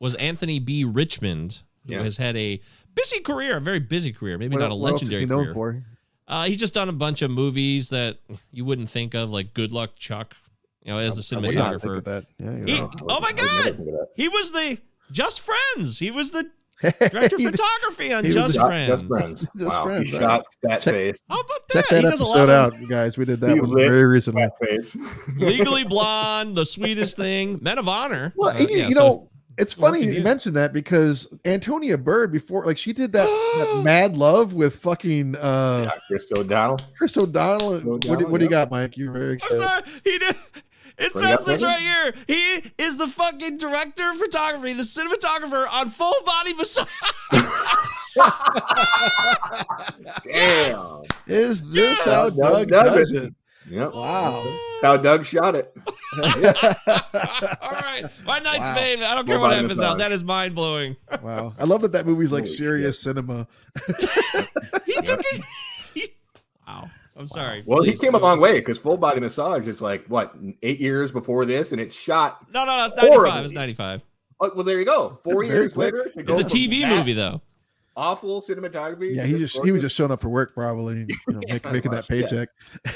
was 0.00 0.16
Anthony 0.16 0.58
B. 0.58 0.82
Richmond, 0.84 1.62
who 1.86 1.92
Yeah. 1.92 2.02
has 2.02 2.16
had 2.16 2.36
a 2.36 2.60
busy 2.96 3.20
career, 3.20 3.58
a 3.58 3.60
very 3.60 3.78
busy 3.78 4.12
career, 4.12 4.36
maybe 4.36 4.54
What, 4.56 4.62
not 4.62 4.72
a 4.72 4.74
what 4.74 4.92
else 4.92 5.02
is 5.02 5.10
legendary 5.10 5.22
he 5.22 5.44
known 5.46 5.54
career. 5.54 5.84
For? 6.30 6.34
Uh, 6.34 6.44
he's 6.44 6.58
just 6.58 6.74
done 6.74 6.88
a 6.88 6.92
bunch 6.92 7.22
of 7.22 7.30
movies 7.30 7.90
that 7.90 8.18
you 8.52 8.64
wouldn't 8.64 8.88
think 8.90 9.14
of, 9.14 9.30
like 9.30 9.52
Good 9.54 9.72
Luck 9.72 9.96
Chuck, 9.96 10.36
you 10.82 10.92
know, 10.92 10.98
as 10.98 11.16
the 11.16 11.36
I 11.36 11.40
would 11.40 11.54
not 11.54 11.80
think 11.80 11.82
cinematographer. 11.92 11.98
of 11.98 12.04
that. 12.04 12.26
Yeah, 12.38 12.50
you're 12.56 12.66
He, 12.66 12.80
right. 12.80 12.90
oh 13.02 13.20
my 13.20 13.28
I 13.28 13.32
would 13.32 13.36
never 13.36 13.36
God, 13.36 13.62
think 13.64 13.78
of 13.80 13.84
that. 13.86 14.06
he 14.16 14.28
was 14.28 14.52
the 14.52 14.78
Just 15.12 15.40
Friends. 15.42 15.98
He 15.98 16.10
was 16.10 16.30
the 16.30 16.50
director 16.82 17.36
of 17.36 17.42
photography 17.42 18.10
on 18.14 18.24
he 18.24 18.28
was 18.28 18.34
Just 18.36 18.54
Shot- 18.54 18.66
Friends. 18.68 18.88
Just 18.88 19.06
friends. 19.06 19.40
Just 19.40 19.70
wow. 19.70 19.84
Friends, 19.84 20.10
he 20.10 20.16
all 20.16 20.20
shot 20.22 20.44
Fat 20.66 20.80
Check- 20.82 20.94
Face. 20.94 21.18
How 21.28 21.40
about 21.40 21.48
Check 21.70 21.84
that? 21.84 21.88
that 21.90 21.96
he 22.04 22.10
does 22.10 22.20
a 22.20 22.24
lot 22.24 22.48
episode 22.48 22.74
of 22.74 22.82
out, 22.82 22.88
guys. 22.88 23.18
We 23.18 23.24
did 23.26 23.40
that 23.40 23.54
He 23.54 23.60
one 23.60 23.70
lit 23.70 23.88
very 23.88 24.04
recently. 24.06 24.42
Fat 24.42 24.52
Face. 24.66 24.96
Legally 25.36 25.84
Blonde, 25.84 26.56
The 26.56 26.64
Sweetest 26.64 27.16
Thing, 27.18 27.58
Men 27.60 27.78
of 27.78 27.86
Honor. 27.88 28.32
Well, 28.34 28.56
Uh, 28.56 28.60
you, 28.60 28.68
yeah, 28.70 28.86
you 28.88 28.94
so- 28.94 29.00
know, 29.00 29.30
it's 29.58 29.72
funny 29.72 30.02
he 30.02 30.16
you 30.16 30.22
mentioned 30.22 30.56
that 30.56 30.72
because 30.72 31.32
Antonia 31.44 31.98
Bird 31.98 32.32
before, 32.32 32.64
like, 32.66 32.78
she 32.78 32.92
did 32.92 33.12
that, 33.12 33.24
that 33.26 33.80
Mad 33.84 34.16
Love 34.16 34.54
with 34.54 34.76
fucking 34.78 35.36
uh 35.36 35.90
yeah, 35.92 35.98
Chris 36.06 36.30
O'Donnell. 36.36 36.78
Chris 36.96 37.16
O'Donnell. 37.16 37.80
What, 37.80 38.00
do- 38.00 38.12
O'Donnell, 38.12 38.30
what 38.30 38.38
do 38.38 38.44
you 38.44 38.50
got, 38.50 38.70
Mike? 38.70 38.96
You're 38.96 39.12
very 39.12 39.30
I'm 39.30 39.34
excited. 39.34 39.58
sorry. 39.60 39.82
He 40.04 40.18
did. 40.18 40.36
It 40.98 41.12
Bring 41.14 41.24
says 41.24 41.44
this 41.46 41.62
right 41.62 41.80
here. 41.80 42.14
He 42.26 42.62
is 42.76 42.98
the 42.98 43.06
fucking 43.06 43.56
director 43.56 44.10
of 44.10 44.18
photography, 44.18 44.74
the 44.74 44.82
cinematographer 44.82 45.66
on 45.72 45.88
Full 45.88 46.12
Body 46.26 46.52
Massage. 46.54 46.86
Damn. 50.24 51.02
Is 51.26 51.62
this 51.70 51.98
Yes! 51.98 52.04
how 52.04 52.30
Doug 52.30 52.36
Doug 52.36 52.68
does 52.68 52.94
does 52.94 53.10
it. 53.12 53.22
it? 53.24 53.34
Yep. 53.70 53.92
Wow. 53.94 54.42
That's 54.44 54.82
how 54.82 54.96
Doug 54.96 55.24
shot 55.24 55.54
it. 55.54 55.72
All 56.16 57.70
right. 57.70 58.04
My 58.24 58.38
night's 58.40 58.68
Wow. 58.68 58.74
made. 58.74 59.02
I 59.02 59.14
don't 59.14 59.26
care 59.26 59.36
Full 59.36 59.42
what 59.42 59.52
happens 59.52 59.78
out. 59.80 59.98
That 59.98 60.10
is 60.12 60.24
mind 60.24 60.54
blowing. 60.54 60.96
Wow. 61.22 61.54
I 61.58 61.64
love 61.64 61.82
that 61.82 61.92
that 61.92 62.06
movie's 62.06 62.32
like 62.32 62.44
Holy 62.44 62.54
serious 62.56 62.98
cinema. 63.00 63.46
He 64.86 64.94
took 65.02 65.20
it. 65.94 66.10
wow. 66.66 66.90
I'm 67.16 67.28
sorry. 67.28 67.62
Well, 67.64 67.82
he 67.82 67.92
came 67.96 68.14
a 68.14 68.18
long 68.18 68.40
way 68.40 68.58
because 68.58 68.78
full 68.78 68.96
body 68.96 69.20
massage 69.20 69.68
is 69.68 69.80
like 69.80 70.04
what 70.06 70.34
eight 70.62 70.80
years 70.80 71.12
before 71.12 71.44
this, 71.44 71.70
and 71.72 71.80
it's 71.80 71.94
shot. 71.94 72.44
No, 72.52 72.64
no, 72.64 72.76
no. 72.76 72.86
It's 72.86 72.96
95. 72.96 73.14
Horrible. 73.14 73.44
It's 73.44 73.52
95. 73.54 74.02
Oh, 74.40 74.50
well, 74.54 74.64
there 74.64 74.78
you 74.78 74.84
go. 74.86 75.18
Four 75.22 75.42
That's 75.44 75.54
years 75.54 75.76
later, 75.76 76.10
It's 76.16 76.40
a 76.40 76.44
TV 76.44 76.80
that 76.80 76.96
movie, 76.96 77.12
though. 77.12 77.40
Awful 78.00 78.40
cinematography. 78.40 79.14
Yeah, 79.14 79.24
he 79.24 79.36
just 79.36 79.62
he 79.62 79.72
was 79.72 79.82
just 79.82 79.94
showing 79.94 80.10
up 80.10 80.22
for 80.22 80.30
work 80.30 80.54
probably, 80.54 81.00
you 81.06 81.16
know, 81.34 81.40
make, 81.48 81.70
making 81.70 81.90
that 81.90 82.08
paycheck. 82.08 82.48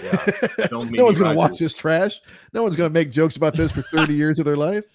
Yeah. 0.03 0.67
Don't 0.69 0.91
no 0.93 1.05
one's 1.05 1.19
gonna 1.19 1.35
watch 1.35 1.59
this 1.59 1.75
trash. 1.75 2.23
No 2.55 2.63
one's 2.63 2.75
gonna 2.75 2.89
make 2.89 3.11
jokes 3.11 3.37
about 3.37 3.55
this 3.55 3.71
for 3.71 3.83
30 3.83 4.15
years 4.15 4.39
of 4.39 4.47
their 4.47 4.57
life. 4.57 4.87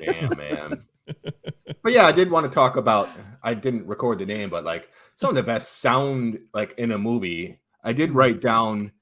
Damn, 0.00 0.38
man. 0.38 0.84
but 1.82 1.92
yeah, 1.92 2.06
I 2.06 2.12
did 2.12 2.30
want 2.30 2.46
to 2.46 2.50
talk 2.50 2.76
about. 2.76 3.08
I 3.42 3.54
didn't 3.54 3.88
record 3.88 4.20
the 4.20 4.26
name, 4.26 4.50
but 4.50 4.62
like 4.62 4.90
some 5.16 5.30
of 5.30 5.34
the 5.34 5.42
best 5.42 5.80
sound 5.80 6.38
like 6.54 6.78
in 6.78 6.92
a 6.92 6.98
movie. 6.98 7.58
I 7.82 7.92
did 7.92 8.10
mm-hmm. 8.10 8.18
write 8.18 8.40
down 8.40 8.92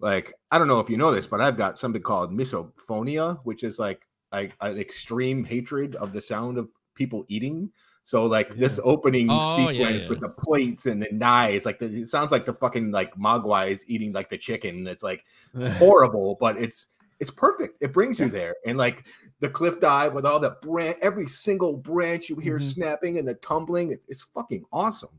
like 0.00 0.32
I 0.50 0.56
don't 0.56 0.68
know 0.68 0.80
if 0.80 0.88
you 0.88 0.96
know 0.96 1.12
this, 1.12 1.26
but 1.26 1.42
I've 1.42 1.58
got 1.58 1.78
something 1.78 2.00
called 2.00 2.32
misophonia, 2.32 3.40
which 3.44 3.62
is 3.62 3.78
like 3.78 4.08
like 4.32 4.56
an 4.62 4.78
extreme 4.78 5.44
hatred 5.44 5.96
of 5.96 6.14
the 6.14 6.22
sound 6.22 6.56
of 6.56 6.70
people 6.94 7.26
eating. 7.28 7.70
So 8.06 8.24
like 8.26 8.54
this 8.54 8.78
opening 8.84 9.26
Oh, 9.32 9.56
sequence 9.56 10.04
yeah. 10.04 10.08
with 10.08 10.20
the 10.20 10.28
plates 10.28 10.86
and 10.86 11.02
the 11.02 11.08
knives, 11.10 11.66
like 11.66 11.80
the, 11.80 11.86
it 11.86 12.08
sounds 12.08 12.30
like 12.30 12.44
the 12.44 12.54
fucking 12.54 12.92
like 12.92 13.12
mogwais 13.16 13.80
eating 13.88 14.12
like 14.12 14.28
the 14.28 14.38
chicken. 14.38 14.86
It's 14.86 15.02
like 15.02 15.24
horrible, 15.72 16.36
but 16.38 16.56
it's 16.56 16.86
it's 17.18 17.32
perfect. 17.32 17.82
It 17.82 17.92
brings 17.92 18.20
you 18.20 18.28
there. 18.28 18.54
And 18.64 18.78
like 18.78 19.06
the 19.40 19.48
cliff 19.48 19.80
dive 19.80 20.12
with 20.12 20.24
all 20.24 20.38
the 20.38 20.50
branch, 20.62 20.98
every 21.02 21.26
single 21.26 21.76
branch 21.78 22.28
you 22.28 22.36
hear 22.36 22.60
Mhm. 22.60 22.74
snapping 22.74 23.18
and 23.18 23.26
the 23.26 23.34
tumbling, 23.34 23.90
it- 23.90 24.04
it's 24.06 24.22
fucking 24.22 24.64
awesome. 24.72 25.10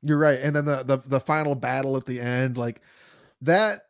You're 0.00 0.16
right. 0.16 0.40
And 0.40 0.56
then 0.56 0.64
the 0.64 0.82
the, 0.82 0.96
the 1.08 1.20
final 1.20 1.54
battle 1.54 1.94
at 1.98 2.06
the 2.06 2.22
end, 2.22 2.56
like 2.56 2.80
that 3.42 3.82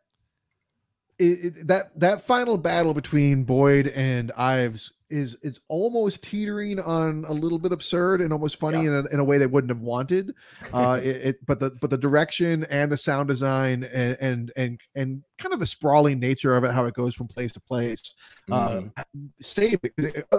it, 1.20 1.44
it- 1.56 1.66
that 1.68 1.98
that 2.00 2.22
final 2.26 2.56
battle 2.56 2.94
between 2.94 3.44
Boyd 3.44 3.88
and 3.88 4.32
Ives 4.32 4.92
is 5.10 5.34
is 5.42 5.58
almost 5.66 6.22
teetering 6.22 6.78
on 6.78 7.24
a 7.26 7.32
little 7.32 7.58
bit 7.58 7.72
absurd 7.72 8.20
and 8.20 8.32
almost 8.32 8.54
funny 8.60 8.86
in, 8.86 8.94
a, 8.94 9.04
in 9.06 9.18
a 9.18 9.24
way 9.24 9.38
they 9.38 9.46
wouldn't 9.48 9.68
have 9.70 9.80
wanted. 9.80 10.32
Uh, 10.72 11.00
it, 11.02 11.16
it 11.16 11.46
but 11.46 11.58
the 11.58 11.70
but 11.80 11.90
the 11.90 11.98
direction 11.98 12.64
and 12.70 12.92
the 12.92 12.96
sound 12.96 13.26
design 13.28 13.82
and 13.82 14.16
and 14.20 14.52
and 14.56 14.80
and 14.94 15.24
kind 15.36 15.52
of 15.52 15.58
the 15.58 15.66
sprawling 15.66 16.20
nature 16.20 16.54
of 16.54 16.62
it, 16.62 16.70
how 16.70 16.84
it 16.84 16.94
goes 16.94 17.12
from 17.12 17.26
place 17.26 17.50
to 17.50 17.58
place, 17.60 18.14
uh, 18.52 18.68
Mhm. 18.82 18.92
save 19.40 19.80
it. 19.82 19.92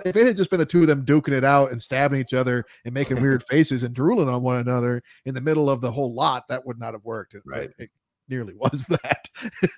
If 0.05 0.15
it 0.15 0.25
had 0.25 0.37
just 0.37 0.49
been 0.49 0.59
the 0.59 0.65
two 0.65 0.81
of 0.83 0.87
them 0.87 1.05
duking 1.05 1.33
it 1.33 1.43
out 1.43 1.73
and 1.73 1.81
stabbing 1.81 2.21
each 2.21 2.33
other 2.33 2.63
and 2.85 2.93
making 2.93 3.19
weird 3.21 3.43
faces 3.49 3.83
and 3.83 3.93
drooling 3.93 4.29
on 4.29 4.41
one 4.41 4.55
another 4.57 5.01
in 5.25 5.33
the 5.33 5.41
middle 5.41 5.69
of 5.69 5.81
the 5.81 5.91
whole 5.91 6.13
lot, 6.13 6.47
that 6.47 6.65
would 6.65 6.79
not 6.79 6.93
have 6.93 7.03
worked. 7.03 7.33
It, 7.33 7.41
Right. 7.45 7.71
it 7.77 7.89
nearly 8.31 8.53
was 8.57 8.87
that. 8.87 9.27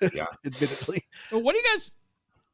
Yeah. 0.00 0.26
admittedly. 0.46 1.02
But 1.30 1.40
what 1.40 1.52
do 1.52 1.58
you 1.58 1.64
guys? 1.74 1.92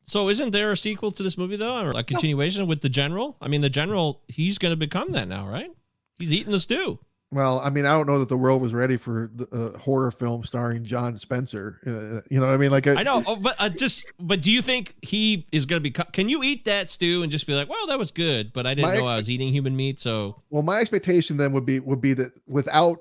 So 0.07 0.29
isn't 0.29 0.51
there 0.51 0.73
a 0.73 0.77
sequel 0.77 1.13
to 1.13 1.23
this 1.23 1.39
movie 1.39 1.57
though, 1.57 1.85
or 1.85 1.91
a 1.91 2.03
continuation 2.03 2.67
with 2.67 2.81
the 2.81 2.89
general? 2.89 3.37
I 3.41 3.47
mean, 3.47 3.61
the 3.61 3.71
general 3.71 4.23
he's 4.27 4.59
going 4.59 4.73
to 4.73 4.77
become 4.77 5.13
that 5.13 5.29
now, 5.29 5.47
right? 5.47 5.71
He's 6.19 6.33
eating 6.33 6.51
the 6.51 6.59
stew. 6.59 6.99
Well, 7.33 7.61
I 7.61 7.71
mean, 7.71 7.87
I 7.87 7.93
don't 7.93 8.09
know 8.09 8.19
that 8.19 8.29
the 8.29 8.37
world 8.37 8.61
was 8.61 8.75
ready 8.75 8.97
for 8.97 9.31
the 9.33 9.47
uh, 9.47 9.79
horror 9.79 10.11
film 10.11 10.43
starring 10.43 10.83
John 10.83 11.17
Spencer. 11.17 11.79
Uh, 11.87 12.27
you 12.29 12.41
know 12.41 12.47
what 12.47 12.55
I 12.55 12.57
mean? 12.57 12.73
Like, 12.73 12.89
I 12.89 13.05
know, 13.05 13.23
oh, 13.25 13.37
but 13.37 13.55
uh, 13.61 13.69
just 13.69 14.05
but 14.19 14.41
do 14.41 14.51
you 14.51 14.61
think 14.61 14.97
he 15.03 15.47
is 15.53 15.65
going 15.65 15.81
to 15.81 15.91
be? 15.91 15.93
Can 16.13 16.29
you 16.29 16.43
eat 16.43 16.65
that 16.65 16.91
stew 16.91 17.23
and 17.23 17.31
just 17.31 17.47
be 17.47 17.55
like, 17.55 17.69
well, 17.69 17.87
that 17.87 18.01
was 18.01 18.11
good, 18.11 18.53
but 18.53 18.67
I 18.67 18.75
didn't 18.75 18.91
My 18.91 18.97
know 18.97 19.07
I 19.07 19.17
was 19.17 19.31
eating 19.31 19.53
human 19.53 19.77
meat, 19.77 20.01
so 20.01 20.43
Well, 20.51 20.65
my 20.65 20.81
expectation 20.81 21.37
then 21.37 21.53
would 21.53 21.65
be 21.65 21.79
would 21.79 22.01
be 22.01 22.15
that 22.15 22.37
without 22.49 22.99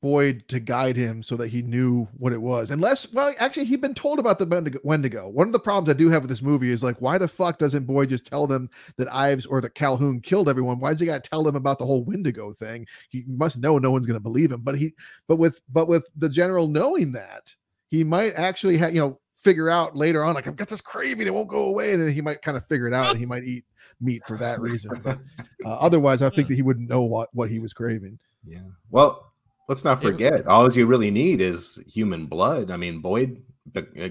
Boyd 0.00 0.44
to 0.48 0.60
guide 0.60 0.96
him 0.96 1.22
so 1.22 1.36
that 1.36 1.48
he 1.48 1.62
knew 1.62 2.06
what 2.16 2.32
it 2.32 2.40
was. 2.40 2.70
Unless, 2.70 3.12
well, 3.12 3.34
actually, 3.38 3.64
he'd 3.64 3.80
been 3.80 3.94
told 3.94 4.18
about 4.18 4.38
the 4.38 4.80
Wendigo. 4.84 5.28
One 5.28 5.48
of 5.48 5.52
the 5.52 5.58
problems 5.58 5.90
I 5.90 5.98
do 5.98 6.08
have 6.10 6.22
with 6.22 6.30
this 6.30 6.42
movie 6.42 6.70
is 6.70 6.82
like, 6.82 7.00
why 7.00 7.18
the 7.18 7.26
fuck 7.26 7.58
doesn't 7.58 7.86
Boyd 7.86 8.08
just 8.08 8.26
tell 8.26 8.46
them 8.46 8.70
that 8.98 9.12
Ives 9.12 9.46
or 9.46 9.60
that 9.60 9.74
Calhoun 9.74 10.20
killed 10.20 10.48
everyone? 10.48 10.78
Why 10.78 10.90
does 10.90 11.00
he 11.00 11.06
got 11.06 11.24
to 11.24 11.28
tell 11.28 11.42
them 11.42 11.56
about 11.56 11.78
the 11.78 11.86
whole 11.86 12.04
Wendigo 12.04 12.52
thing? 12.52 12.86
He 13.08 13.24
must 13.26 13.58
know 13.58 13.78
no 13.78 13.90
one's 13.90 14.06
going 14.06 14.14
to 14.14 14.20
believe 14.20 14.52
him. 14.52 14.60
But 14.60 14.78
he, 14.78 14.94
but 15.26 15.36
with, 15.36 15.60
but 15.72 15.88
with 15.88 16.08
the 16.16 16.28
general 16.28 16.68
knowing 16.68 17.12
that, 17.12 17.54
he 17.90 18.04
might 18.04 18.34
actually 18.34 18.76
have, 18.76 18.94
you 18.94 19.00
know, 19.00 19.18
figure 19.36 19.70
out 19.70 19.96
later 19.96 20.22
on, 20.22 20.34
like, 20.34 20.46
I've 20.46 20.54
got 20.54 20.68
this 20.68 20.80
craving, 20.80 21.26
it 21.26 21.34
won't 21.34 21.48
go 21.48 21.64
away, 21.64 21.94
and 21.94 22.02
then 22.02 22.12
he 22.12 22.20
might 22.20 22.42
kind 22.42 22.56
of 22.56 22.66
figure 22.66 22.86
it 22.86 22.94
out, 22.94 23.10
and 23.10 23.18
he 23.18 23.26
might 23.26 23.42
eat 23.42 23.64
meat 24.00 24.22
for 24.26 24.36
that 24.36 24.60
reason. 24.60 25.00
But 25.02 25.18
uh, 25.64 25.76
otherwise, 25.76 26.22
I 26.22 26.30
think 26.30 26.48
that 26.48 26.54
he 26.54 26.62
wouldn't 26.62 26.88
know 26.88 27.02
what 27.02 27.34
what 27.34 27.50
he 27.50 27.58
was 27.58 27.72
craving. 27.72 28.18
Yeah. 28.46 28.60
Well, 28.90 29.29
let's 29.70 29.84
not 29.84 30.02
forget, 30.02 30.46
all 30.48 30.70
you 30.70 30.84
really 30.84 31.10
need 31.12 31.40
is 31.40 31.78
human 31.86 32.26
blood. 32.26 32.70
I 32.72 32.76
mean, 32.76 33.00
Boyd 33.00 33.40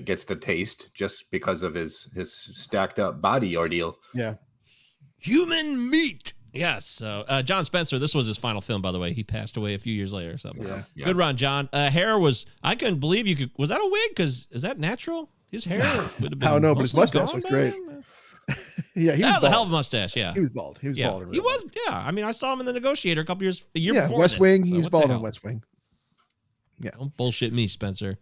gets 0.05 0.23
the 0.23 0.35
taste 0.37 0.89
just 0.95 1.29
because 1.31 1.63
of 1.63 1.73
his 1.75 2.09
his 2.15 2.31
stacked 2.33 2.97
up 2.97 3.21
body 3.21 3.55
ordeal. 3.57 3.97
Yeah. 4.15 4.35
human 5.17 5.89
meat. 5.89 6.33
Yes. 6.53 6.85
So 6.85 7.25
uh, 7.27 7.41
John 7.43 7.65
Spencer, 7.65 7.99
this 7.99 8.15
was 8.15 8.25
his 8.25 8.37
final 8.37 8.61
film, 8.61 8.81
by 8.81 8.91
the 8.91 8.99
way. 8.99 9.11
He 9.13 9.23
passed 9.23 9.57
away 9.57 9.73
a 9.75 9.79
few 9.79 9.93
years 9.93 10.13
later. 10.13 10.37
So 10.37 10.51
Yeah. 10.55 10.83
Yeah. 10.95 11.05
good 11.05 11.17
run, 11.17 11.35
John. 11.37 11.67
Uh, 11.73 11.89
hair 11.89 12.17
was 12.17 12.45
I 12.63 12.75
couldn't 12.75 12.99
believe 12.99 13.27
you 13.27 13.35
could. 13.35 13.51
Was 13.57 13.69
that 13.69 13.81
a 13.81 13.87
wig? 13.87 14.09
Because 14.11 14.47
is 14.51 14.61
that 14.63 14.79
natural? 14.79 15.29
His 15.51 15.65
hair 15.65 15.79
would 16.19 16.31
have 16.31 16.39
been. 16.39 16.47
I 16.47 16.51
don't 16.51 16.61
know, 16.61 16.73
but 16.73 16.81
his 16.83 16.95
mustache 16.95 17.33
was 17.33 17.43
great. 17.43 17.71
then? 17.73 18.03
Yeah, 18.95 19.13
he 19.15 19.21
was 19.23 19.31
Yeah, 19.33 19.39
the 19.39 19.49
hell 19.49 19.63
of 19.63 19.69
a 19.69 19.71
mustache. 19.71 20.15
Yeah. 20.15 20.33
He 20.33 20.39
was 20.41 20.49
bald. 20.49 20.79
He 20.81 20.89
was 20.89 20.97
yeah, 20.97 21.09
bald. 21.09 21.33
he 21.33 21.39
was. 21.39 21.65
Yeah, 21.87 21.95
I 21.97 22.11
mean, 22.11 22.25
I 22.25 22.31
saw 22.31 22.51
him 22.51 22.59
in 22.59 22.65
the 22.65 22.73
Negotiator 22.73 23.21
a 23.21 23.25
couple 23.25 23.43
years, 23.43 23.63
a 23.75 23.79
year 23.79 23.93
Yeah, 23.93 24.03
before. 24.03 24.19
West. 24.19 24.39
Wing. 24.39 24.65
So 24.65 24.71
he 24.71 24.77
was 24.77 24.89
bald 24.89 25.09
on? 25.11 25.21
West 25.21 25.43
Wing. 25.43 25.63
Yeah. 26.79 26.91
Don't 26.97 27.15
bullshit 27.15 27.53
me, 27.53 27.67
Spencer. 27.67 28.17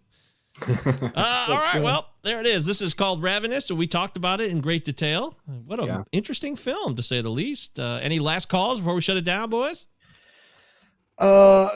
uh, 0.67 1.45
all 1.49 1.57
right, 1.59 1.81
well, 1.81 2.09
there 2.23 2.39
it 2.39 2.47
is. 2.47 2.65
This 2.65 2.81
is 2.81 2.93
called 2.93 3.21
Ravenous, 3.23 3.69
and 3.69 3.77
we 3.77 3.85
talked 3.87 4.17
about 4.17 4.41
it 4.41 4.49
in 4.51 4.59
great 4.59 4.85
detail. 4.85 5.37
What 5.65 5.79
an 5.79 5.85
Yeah. 5.87 6.03
interesting 6.11 6.55
film, 6.55 6.95
to 6.95 7.03
say 7.03 7.21
the 7.21 7.29
least. 7.29 7.79
Uh, 7.79 7.99
any 8.01 8.17
last 8.19 8.49
calls 8.49 8.79
before 8.79 8.95
we 8.95 9.01
shut 9.01 9.17
it 9.17 9.25
down, 9.25 9.49
boys? 9.49 9.85
Uh, 11.17 11.69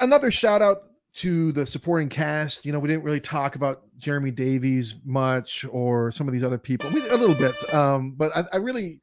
another 0.00 0.30
shout 0.30 0.62
out 0.62 0.84
to 1.14 1.52
the 1.52 1.66
supporting 1.66 2.08
cast. 2.08 2.64
You 2.64 2.72
know, 2.72 2.78
we 2.78 2.88
didn't 2.88 3.02
really 3.04 3.20
talk 3.20 3.54
about 3.56 3.82
Jeremy 3.98 4.30
Davies 4.30 4.94
much 5.04 5.64
or 5.70 6.10
some 6.12 6.26
of 6.28 6.32
these 6.32 6.44
other 6.44 6.58
people. 6.58 6.88
A 6.88 7.16
little 7.16 7.34
bit, 7.34 7.74
um, 7.74 8.12
but 8.12 8.36
I, 8.36 8.44
I 8.52 8.56
really 8.56 9.00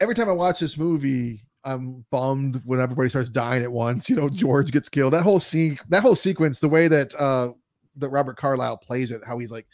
every 0.00 0.14
time 0.14 0.28
I 0.28 0.32
watch 0.32 0.60
this 0.60 0.76
movie, 0.76 1.44
I'm 1.64 2.04
bummed 2.10 2.60
when 2.64 2.80
everybody 2.80 3.08
starts 3.08 3.28
dying 3.28 3.62
at 3.62 3.72
once. 3.72 4.10
You 4.10 4.16
know, 4.16 4.28
George 4.28 4.70
gets 4.72 4.88
killed. 4.88 5.12
That 5.12 5.22
whole 5.22 5.40
scene, 5.40 5.78
that 5.88 6.02
whole 6.02 6.16
sequence, 6.16 6.60
the 6.60 6.68
way 6.68 6.88
that 6.88 7.14
uh 7.18 7.52
that 7.96 8.08
Robert 8.08 8.36
Carlyle 8.36 8.76
plays 8.76 9.10
it, 9.10 9.20
how 9.26 9.38
he's 9.38 9.50
like 9.50 9.66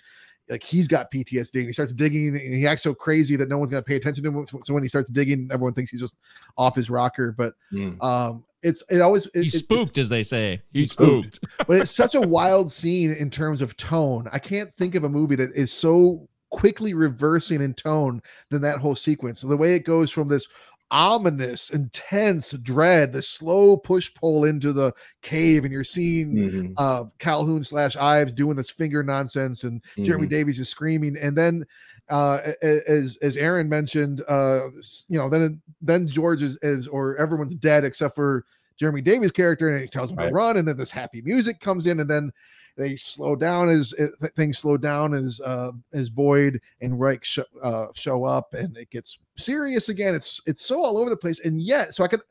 like 0.49 0.63
he's 0.63 0.89
got 0.89 1.11
PTSD 1.13 1.55
and 1.55 1.67
he 1.67 1.73
starts 1.73 1.93
digging 1.93 2.29
and 2.29 2.55
he 2.55 2.67
acts 2.67 2.83
so 2.83 2.93
crazy 2.93 3.37
that 3.37 3.49
no 3.49 3.57
one's 3.57 3.71
gonna 3.71 3.83
pay 3.83 3.97
attention 3.97 4.25
to 4.25 4.31
him. 4.31 4.47
So 4.65 4.75
when 4.75 4.83
he 4.83 4.89
starts 4.89 5.11
digging, 5.11 5.49
everyone 5.53 5.75
thinks 5.75 5.91
he's 5.91 6.01
just 6.01 6.19
off 6.59 6.75
his 6.77 6.91
rocker. 6.91 7.33
But 7.33 7.55
Mm. 7.73 8.03
um 8.03 8.45
it's 8.63 8.83
it 8.91 9.01
always 9.01 9.27
it, 9.35 9.43
He's 9.45 9.55
it- 9.55 9.59
spooked, 9.59 9.99
as 9.99 10.09
they 10.09 10.23
say. 10.23 10.63
He's 10.73 10.93
spooked. 10.93 11.37
spooked. 11.37 11.57
but 11.67 11.81
it's 11.81 11.91
such 11.91 12.15
a 12.15 12.21
wild 12.21 12.71
scene 12.71 13.13
in 13.13 13.31
terms 13.31 13.63
of 13.63 13.77
tone. 13.77 14.29
I 14.33 14.39
can't 14.39 14.73
think 14.75 14.95
of 14.95 15.05
a 15.05 15.09
movie 15.09 15.37
that 15.37 15.55
is 15.55 15.73
so 15.73 16.29
quickly 16.51 16.95
reversing 16.95 17.63
in 17.63 17.73
tone 17.75 18.21
than 18.51 18.61
that 18.63 18.79
whole 18.79 18.97
sequence. 18.97 19.41
So 19.41 19.47
the 19.49 19.57
way 19.57 19.75
it 19.75 19.85
goes 19.85 20.11
from 20.11 20.29
this 20.29 20.47
ominous, 20.93 21.71
intense 21.71 22.51
dread, 22.51 23.13
the 23.13 23.23
slow 23.23 23.77
push 23.77 24.13
pull 24.15 24.45
into 24.45 24.73
the 24.73 24.93
cave, 25.23 25.65
and 25.65 25.73
you're 25.73 25.85
seeing 25.85 26.35
Mhm. 26.35 26.73
uh 26.77 27.05
Calhoun 27.21 27.63
slash 27.63 27.97
Ives 27.97 28.33
doing 28.35 28.57
this 28.57 28.71
finger 28.71 29.03
nonsense, 29.03 29.63
and 29.65 29.81
Jeremy 30.03 30.27
Mhm. 30.27 30.31
Davies 30.31 30.59
is 30.61 30.69
screaming, 30.69 31.17
and 31.17 31.37
then 31.37 31.65
uh 32.11 32.53
as 32.63 33.17
as 33.23 33.37
Aaron 33.37 33.69
mentioned, 33.69 34.23
uh 34.29 34.69
you 35.09 35.19
know, 35.19 35.29
then 35.29 35.61
then 35.81 36.09
George 36.09 36.43
is, 36.43 36.59
is 36.63 36.87
or 36.89 37.17
everyone's 37.17 37.55
dead 37.55 37.85
except 37.85 38.15
for 38.15 38.45
Jeremy 38.77 39.01
Davies' 39.03 39.31
character, 39.31 39.69
and 39.71 39.81
he 39.83 39.89
tells 39.89 40.11
him 40.11 40.17
Right. 40.17 40.29
to 40.29 40.35
run, 40.35 40.57
and 40.57 40.67
then 40.67 40.77
this 40.77 40.91
happy 40.91 41.21
music 41.23 41.61
comes 41.61 41.87
in, 41.87 42.01
and 42.01 42.09
then 42.11 42.33
they 42.77 42.97
slow 42.97 43.37
down 43.37 43.69
as 43.69 43.93
th- 43.99 44.33
things 44.37 44.59
slow 44.59 44.77
down 44.77 45.13
as 45.13 45.41
uh 45.45 45.73
as 45.93 46.09
Boyd 46.09 46.61
and 46.81 46.99
Reich 46.99 47.25
sh- 47.25 47.41
uh, 47.63 47.87
show 47.95 48.25
up, 48.25 48.55
and 48.55 48.77
it 48.77 48.89
gets 48.91 49.19
serious 49.37 49.89
again. 49.91 50.15
It's 50.15 50.41
it's 50.47 50.65
so 50.65 50.83
all 50.83 50.97
over 50.99 51.11
the 51.11 51.17
place, 51.17 51.41
and 51.45 51.61
yet 51.61 51.95
so 51.95 52.05
I 52.05 52.09
could 52.09 52.23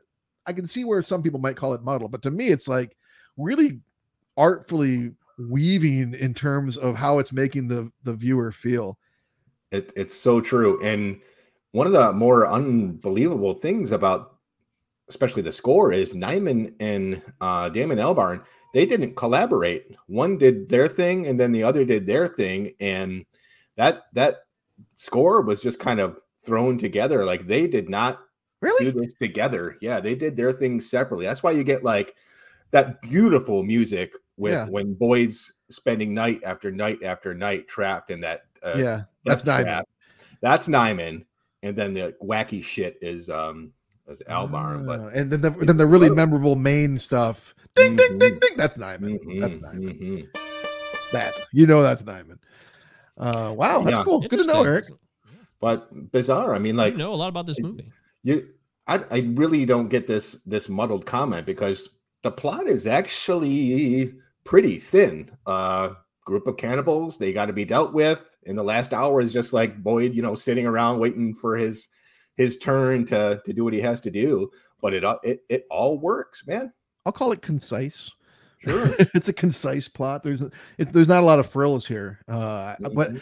I 0.45 0.53
can 0.53 0.65
see 0.65 0.83
where 0.85 1.01
some 1.01 1.21
people 1.21 1.39
might 1.39 1.55
call 1.55 1.73
it 1.73 1.83
muddle, 1.83 2.07
but 2.07 2.21
to 2.23 2.31
me, 2.31 2.47
it's 2.47 2.67
like 2.67 2.95
really 3.37 3.79
artfully 4.37 5.11
weaving 5.37 6.13
in 6.15 6.33
terms 6.33 6.77
of 6.77 6.95
how 6.95 7.19
it's 7.19 7.31
making 7.31 7.67
the 7.67 7.91
the 8.03 8.13
viewer 8.13 8.51
feel. 8.51 8.97
It, 9.71 9.91
it's 9.95 10.15
so 10.15 10.41
true. 10.41 10.81
And 10.83 11.19
one 11.71 11.87
of 11.87 11.93
the 11.93 12.11
more 12.13 12.47
unbelievable 12.49 13.53
things 13.53 13.91
about, 13.91 14.37
especially 15.09 15.41
the 15.43 15.51
score, 15.51 15.91
is 15.91 16.15
Nyman 16.15 16.73
and 16.79 17.21
uh, 17.41 17.69
Damon 17.69 17.99
Albarn. 17.99 18.43
They 18.73 18.85
didn't 18.85 19.15
collaborate. 19.15 19.95
One 20.07 20.37
did 20.37 20.69
their 20.69 20.87
thing, 20.87 21.27
and 21.27 21.39
then 21.39 21.51
the 21.51 21.63
other 21.63 21.83
did 21.85 22.05
their 22.05 22.27
thing, 22.27 22.73
and 22.79 23.25
that 23.77 24.03
that 24.13 24.37
score 24.95 25.41
was 25.41 25.61
just 25.61 25.79
kind 25.79 25.99
of 25.99 26.19
thrown 26.39 26.77
together. 26.77 27.25
Like 27.25 27.45
they 27.47 27.67
did 27.67 27.89
not 27.89 28.19
Really? 28.61 28.91
do 28.91 29.01
this 29.01 29.13
together. 29.15 29.77
Yeah, 29.81 29.99
they 29.99 30.15
did 30.15 30.35
their 30.37 30.53
things 30.53 30.89
separately. 30.89 31.25
That's 31.25 31.41
why 31.43 31.51
you 31.51 31.63
get 31.63 31.83
like 31.83 32.15
that 32.71 33.01
beautiful 33.01 33.63
music 33.63 34.13
with 34.37 34.53
Yeah. 34.53 34.65
when 34.67 34.93
Boyd's 34.93 35.51
spending 35.69 36.13
night 36.13 36.41
after 36.45 36.71
night 36.71 36.99
after 37.03 37.33
night 37.33 37.67
trapped 37.67 38.11
in 38.11 38.21
that 38.21 38.48
uh, 38.63 38.77
yeah, 38.77 39.03
that's 39.25 39.43
death 39.43 39.59
Nyman. 39.59 39.63
trap. 39.63 39.85
That's 40.41 40.67
Nyman, 40.67 41.25
and 41.63 41.75
then 41.75 41.93
the 41.93 42.15
wacky 42.23 42.63
shit 42.63 42.97
is 43.01 43.29
um 43.29 43.71
is 44.07 44.21
Albarn. 44.29 44.85
But 44.85 44.99
Ah, 44.99 45.07
and 45.13 45.31
then 45.31 45.41
the 45.41 45.51
then 45.51 45.77
the 45.77 45.85
really 45.85 46.09
memorable 46.09 46.55
main 46.55 46.97
stuff. 46.97 47.55
Ding 47.75 47.95
ding 47.95 48.19
ding 48.19 48.39
ding. 48.39 48.57
That's 48.57 48.77
Nyman. 48.77 49.19
Mhm, 49.23 49.41
That's 49.41 49.57
Nyman. 49.57 49.99
mhm. 49.99 50.27
That 51.11 51.33
you 51.53 51.65
know 51.67 51.81
that's 51.81 52.03
Nyman. 52.03 52.39
Uh, 53.17 53.53
wow, 53.57 53.81
that's 53.83 53.97
Yeah. 53.97 54.03
cool. 54.03 54.21
Good 54.21 54.39
to 54.39 54.43
know, 54.45 54.63
Eric. 54.63 54.85
But 55.59 56.11
bizarre. 56.11 56.55
I 56.55 56.59
mean, 56.59 56.77
like, 56.77 56.93
You 56.93 56.99
like 56.99 57.05
know 57.07 57.13
a 57.13 57.15
lot 57.15 57.27
about 57.27 57.45
this 57.45 57.59
movie. 57.59 57.91
you, 58.23 58.47
I, 58.87 59.03
I 59.11 59.17
really 59.33 59.65
don't 59.65 59.89
get 59.89 60.07
this 60.07 60.37
this 60.45 60.69
muddled 60.69 61.05
comment 61.05 61.45
because 61.45 61.89
the 62.23 62.31
plot 62.31 62.67
is 62.67 62.87
actually 62.87 64.13
pretty 64.45 64.79
thin. 64.79 65.29
Uh, 65.45 65.89
group 66.29 66.47
of 66.47 66.55
cannibals 66.57 67.17
they 67.17 67.33
got 67.33 67.47
to 67.47 67.53
be 67.53 67.65
dealt 67.65 67.91
with, 67.93 68.35
and 68.45 68.57
the 68.57 68.63
last 68.63 68.93
hour 68.93 69.19
is 69.19 69.33
just 69.33 69.51
like 69.51 69.81
Boyd, 69.83 70.13
you 70.13 70.21
know, 70.21 70.35
sitting 70.35 70.65
around 70.65 70.99
waiting 70.99 71.33
for 71.33 71.57
his 71.57 71.87
his 72.37 72.57
turn 72.57 73.03
to 73.05 73.41
to 73.45 73.51
do 73.53 73.63
what 73.63 73.73
he 73.73 73.81
has 73.81 73.99
to 74.01 74.11
do. 74.11 74.49
But 74.81 74.93
it 74.93 75.03
all- 75.03 75.19
it 75.23 75.41
it 75.49 75.65
all 75.69 75.99
works, 75.99 76.45
man. 76.47 76.71
I'll 77.05 77.11
call 77.11 77.31
it 77.31 77.41
concise. 77.41 78.09
Sure. 78.59 78.87
it's 79.15 79.29
a 79.29 79.33
concise 79.33 79.87
plot. 79.87 80.21
There's 80.23 80.41
it, 80.41 80.93
there's 80.93 81.07
not 81.07 81.23
a 81.23 81.25
lot 81.25 81.39
of 81.39 81.49
frills 81.49 81.85
here, 81.87 82.19
uh, 82.27 82.75
but 82.93 83.13
Mhm. 83.13 83.21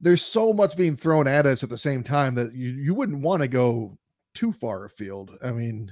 there's 0.00 0.22
so 0.22 0.52
much 0.52 0.76
being 0.76 0.96
thrown 0.96 1.26
at 1.26 1.46
us 1.46 1.62
at 1.62 1.68
the 1.70 1.78
same 1.78 2.02
time 2.04 2.34
that 2.36 2.54
you, 2.54 2.68
you 2.70 2.94
wouldn't 2.94 3.22
want 3.22 3.42
to 3.42 3.48
go 3.48 3.98
too 4.34 4.52
far 4.52 4.84
afield. 4.84 5.32
I 5.42 5.50
mean, 5.52 5.90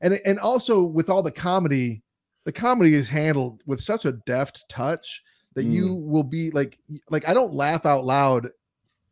and 0.00 0.14
and 0.24 0.38
also 0.38 0.84
with 0.84 1.10
all 1.10 1.22
the 1.22 1.30
comedy, 1.32 2.02
the 2.44 2.52
comedy 2.52 2.94
is 2.94 3.08
handled 3.08 3.62
with 3.66 3.80
such 3.82 4.04
a 4.06 4.12
deft 4.26 4.64
touch 4.70 5.22
that 5.54 5.64
you 5.64 5.94
will 5.94 6.22
be 6.22 6.50
like 6.50 6.78
like 7.10 7.28
I 7.28 7.34
don't 7.34 7.54
laugh 7.54 7.86
out 7.86 8.04
loud 8.04 8.50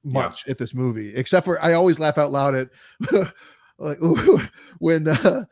much 0.05 0.47
at 0.49 0.59
this 0.59 0.75
movie, 0.75 1.15
except 1.15 1.45
for 1.45 1.63
I 1.63 1.75
always 1.75 1.99
laugh 1.99 2.19
out 2.19 2.31
loud 2.31 2.55
at 2.55 2.69
like 3.79 3.99
when 4.79 5.09
uh 5.09 5.45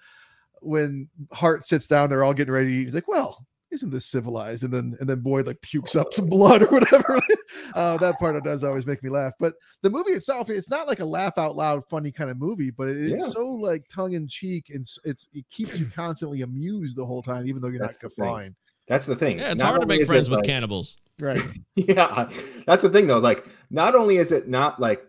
when 0.63 1.09
Hart 1.33 1.67
sits 1.67 1.87
down, 1.87 2.09
they're 2.11 2.25
all 2.25 2.35
getting 2.35 2.53
ready. 2.55 2.85
He's 2.85 2.95
like, 2.95 3.09
"Well, 3.09 3.47
isn't 3.71 3.91
this 3.91 4.07
civilized?" 4.07 4.65
And 4.65 4.73
then 4.73 4.97
and 5.01 5.09
then 5.09 5.21
Boyd 5.21 5.47
like 5.47 5.61
pukes 5.61 5.95
up 5.95 6.13
some 6.13 6.27
blood 6.29 6.63
or 6.63 6.67
whatever. 6.69 7.21
uh, 7.75 7.97
that 7.99 8.19
part 8.19 8.43
does 8.43 8.65
always 8.65 8.87
make 8.87 9.03
me 9.03 9.11
laugh. 9.11 9.33
But 9.39 9.55
the 9.83 9.91
movie 9.91 10.13
itself, 10.13 10.51
it's 10.51 10.71
not 10.71 10.89
like 10.89 11.01
a 11.01 11.05
laugh 11.05 11.39
out 11.39 11.57
loud, 11.57 11.85
funny 11.89 12.11
kind 12.11 12.31
of 12.31 12.39
movie, 12.39 12.71
but 12.71 12.89
it 12.89 12.97
is 12.97 13.21
Yeah. 13.21 13.29
so 13.29 13.47
like 13.49 13.87
tongue 13.89 14.15
in 14.15 14.27
cheek 14.27 14.71
and 14.71 14.87
it's 15.05 15.29
it 15.33 15.45
keeps 15.51 15.79
you 15.79 15.87
constantly 15.87 16.43
amused 16.43 16.97
the 16.97 17.07
whole 17.07 17.23
time, 17.23 17.47
even 17.47 17.61
though 17.61 17.69
you're 17.69 17.81
That's 17.81 18.03
not 18.03 18.13
thing. 18.13 18.55
Guffawing. 18.89 18.95
That's 18.95 19.07
the 19.07 19.17
thing. 19.17 19.39
Yeah, 19.39 19.53
it's 19.53 19.63
Not 19.63 19.69
hard 19.71 19.81
to 19.83 19.87
make 19.87 20.07
friends 20.07 20.31
with 20.31 20.39
like- 20.41 20.47
cannibals. 20.47 20.97
Right. 21.21 21.41
Yeah, 21.77 22.31
that's 22.67 22.83
the 22.83 22.89
thing 22.89 23.07
though. 23.07 23.19
Like, 23.19 23.47
not 23.71 23.95
only 23.95 24.17
is 24.17 24.33
it 24.33 24.49
not 24.49 24.81
like 24.81 25.05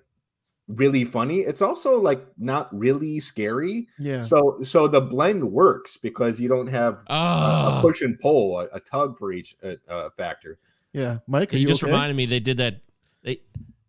really 0.67 1.05
funny, 1.05 1.39
it's 1.39 1.61
also 1.61 1.99
like 2.01 2.25
not 2.37 2.67
really 2.77 3.21
scary. 3.21 3.87
Yeah. 3.99 4.21
So, 4.23 4.59
so 4.63 4.87
the 4.89 4.99
blend 4.99 5.49
works 5.49 5.95
because 5.95 6.41
you 6.41 6.49
don't 6.49 6.67
have 6.67 7.03
a- 7.07 7.13
a, 7.13 7.77
Oh, 7.77 7.79
push 7.81 8.01
and 8.01 8.19
pull, 8.19 8.59
a, 8.59 8.65
a 8.73 8.79
tug 8.81 9.17
for 9.17 9.31
each 9.31 9.55
uh, 9.63 9.75
uh, 9.89 10.09
factor. 10.17 10.59
Yeah. 10.91 11.19
Mike, 11.27 11.53
are 11.53 11.55
you, 11.55 11.61
you, 11.61 11.67
just 11.67 11.83
okay? 11.83 11.91
reminded 11.91 12.15
me 12.17 12.25
they 12.25 12.39
did 12.41 12.57
that. 12.57 12.81
They 13.23 13.41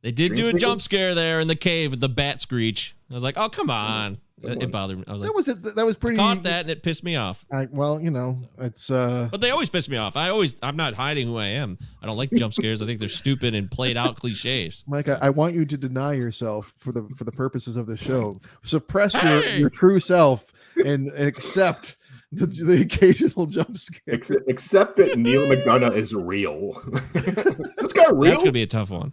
they 0.02 0.12
did 0.12 0.34
Dream 0.34 0.50
do 0.50 0.56
a 0.56 0.58
jump 0.58 0.80
scare 0.80 1.14
there 1.14 1.40
in 1.40 1.48
the 1.48 1.56
cave 1.56 1.90
with 1.90 2.00
the 2.00 2.08
bat 2.08 2.38
screech. 2.40 2.94
I 3.10 3.14
was 3.14 3.24
like, 3.24 3.36
oh 3.36 3.48
come 3.48 3.70
on, 3.70 4.14
Good 4.14 4.20
it, 4.42 4.62
it 4.62 4.70
bothered 4.70 4.98
me. 4.98 5.04
I 5.06 5.12
was 5.12 5.20
like, 5.20 5.28
that 5.28 5.34
was 5.34 5.48
it. 5.48 5.76
That 5.76 5.86
was 5.86 5.96
pretty. 5.96 6.16
caught 6.16 6.42
that 6.44 6.62
and 6.62 6.70
it 6.70 6.82
pissed 6.82 7.04
me 7.04 7.16
off. 7.16 7.44
I, 7.52 7.68
well, 7.70 8.00
you 8.00 8.10
know, 8.10 8.40
it's 8.58 8.90
uh 8.90 9.28
But 9.30 9.40
they 9.40 9.50
always 9.50 9.70
piss 9.70 9.88
me 9.88 9.96
off. 9.96 10.16
I 10.16 10.30
always, 10.30 10.56
I'm 10.62 10.76
not 10.76 10.94
hiding 10.94 11.26
who 11.26 11.36
I 11.36 11.46
am. 11.46 11.78
I 12.02 12.06
don't 12.06 12.16
like 12.16 12.30
jump 12.32 12.54
scares. 12.54 12.82
I 12.82 12.86
think 12.86 12.98
they're 12.98 13.08
stupid 13.08 13.54
and 13.54 13.70
played 13.70 13.96
out 13.96 14.16
cliches. 14.16 14.84
Mike, 14.86 15.08
I, 15.08 15.18
I 15.22 15.30
want 15.30 15.54
you 15.54 15.64
to 15.64 15.76
deny 15.76 16.14
yourself 16.14 16.72
for 16.76 16.92
the 16.92 17.08
for 17.16 17.24
the 17.24 17.32
purposes 17.32 17.76
of 17.76 17.86
the 17.86 17.96
show. 17.96 18.36
Suppress 18.62 19.14
your, 19.22 19.44
your 19.58 19.70
true 19.70 20.00
self 20.00 20.52
and, 20.76 21.08
and 21.08 21.26
accept 21.26 21.96
the, 22.32 22.46
the 22.46 22.82
occasional 22.82 23.46
jump 23.46 23.78
scare. 23.78 24.14
Except, 24.14 24.40
except 24.48 24.96
that 24.96 25.16
Neal 25.16 25.42
McDonough 25.48 25.94
is 25.96 26.14
real. 26.14 26.72
this 27.14 27.92
guy 27.92 28.04
real. 28.10 28.30
That's 28.32 28.42
gonna 28.42 28.52
be 28.52 28.62
a 28.62 28.66
tough 28.66 28.90
one. 28.90 29.12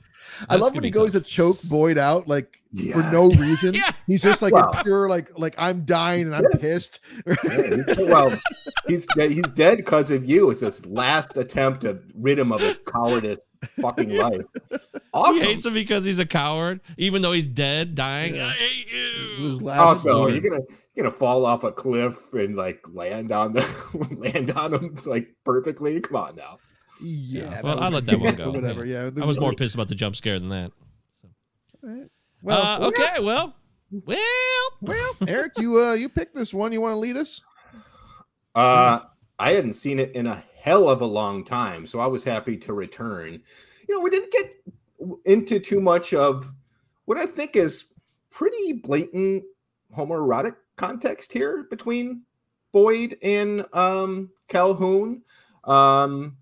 I 0.50 0.58
love 0.58 0.76
when 0.76 0.84
he 0.84 0.90
goes 0.90 1.14
tough. 1.14 1.24
to 1.24 1.30
choke 1.30 1.62
Boyd 1.64 1.98
out 1.98 2.28
like 2.28 2.60
for 2.92 3.04
no 3.04 3.30
reason. 3.30 3.74
Yeah. 3.76 3.92
He's 4.06 4.22
just 4.22 4.42
like 4.42 4.54
Wow. 4.54 4.72
a 4.74 4.84
pure 4.84 5.08
like 5.10 5.32
like 5.40 5.56
I'm 5.58 5.86
dying 5.86 6.24
and 6.24 6.36
I'm 6.36 6.44
Yes. 6.54 6.62
pissed. 6.62 7.00
Yeah, 7.26 7.36
he's- 7.44 7.98
well, 8.00 8.38
he's 8.88 9.08
dead. 9.16 9.32
He's 9.32 9.50
dead 9.52 9.78
because 9.78 10.12
of 10.12 10.30
you. 10.30 10.50
It's 10.50 10.60
his 10.62 10.86
last 10.86 11.38
attempt 11.38 11.82
to 11.82 12.00
rid 12.16 12.38
him 12.38 12.52
of 12.52 12.60
his 12.60 12.78
cowardice 12.86 13.40
fucking 13.80 14.10
life. 14.10 14.42
awesome. 15.14 15.36
He 15.36 15.42
hates 15.42 15.66
him 15.66 15.74
because 15.74 16.04
he's 16.04 16.20
a 16.20 16.26
coward, 16.26 16.82
even 16.98 17.22
though 17.22 17.32
he's 17.32 17.48
dead, 17.48 17.96
dying. 17.96 18.38
I 18.40 18.50
hate 18.50 18.92
you. 18.92 19.70
Also, 19.70 20.28
you're 20.28 20.42
gonna 20.42 20.62
you're 20.96 21.04
gonna 21.06 21.16
fall 21.16 21.46
off 21.46 21.64
a 21.64 21.72
cliff 21.72 22.34
and 22.34 22.56
like 22.56 22.82
land 22.92 23.32
on 23.32 23.54
the 23.54 23.66
land 24.18 24.52
on 24.52 24.74
him 24.74 24.98
like 25.06 25.28
perfectly. 25.44 26.00
Come 26.00 26.16
on 26.16 26.36
now. 26.36 26.58
Yeah. 27.02 27.62
Well, 27.62 27.76
that 27.76 27.82
I 27.82 27.86
was- 27.86 27.94
let 27.96 28.06
that 28.06 28.20
one 28.20 28.36
go. 28.36 28.52
Whatever. 28.52 28.86
Yeah. 28.86 29.10
this 29.10 29.24
I 29.24 29.28
was 29.28 29.38
is- 29.38 29.42
more 29.42 29.54
pissed 29.54 29.76
about 29.76 29.88
the 29.90 29.96
jump 29.96 30.16
scare 30.16 30.40
than 30.40 30.50
that. 30.50 30.72
So. 31.82 32.10
Well, 32.42 32.62
uh, 32.84 32.88
okay, 32.88 33.22
well, 33.24 33.56
well, 33.92 34.20
well, 34.82 35.16
Eric, 35.28 35.54
you 35.58 35.84
uh, 35.84 35.94
you 35.94 36.10
picked 36.10 36.36
this 36.36 36.54
one. 36.54 36.72
You 36.72 36.82
want 36.82 36.94
to 36.94 36.98
lead 37.00 37.18
us? 37.18 37.42
Uh, 38.54 39.00
I 39.40 39.52
hadn't 39.52 39.74
seen 39.74 40.00
it 40.00 40.16
in 40.16 40.28
a 40.28 40.44
hell 40.62 40.88
of 40.90 41.02
a 41.02 41.06
long 41.06 41.44
time, 41.44 41.86
so 41.86 42.00
I 42.00 42.08
was 42.08 42.24
happy 42.24 42.58
to 42.58 42.74
return. 42.74 43.42
You 43.88 43.96
know, 43.96 44.02
we 44.02 44.10
didn't 44.10 44.32
get 44.32 44.56
into 45.26 45.60
too 45.60 45.82
much 45.82 46.14
of 46.14 46.50
what 47.06 47.18
I 47.18 47.26
think 47.26 47.56
is 47.56 47.86
pretty 48.32 48.74
blatant 48.74 49.44
homoerotic 49.96 50.56
context 50.76 51.32
here 51.32 51.64
between 51.70 52.24
Boyd 52.72 53.18
and 53.22 53.66
um, 53.74 54.32
Calhoun. 54.48 55.22
Um, 55.64 56.38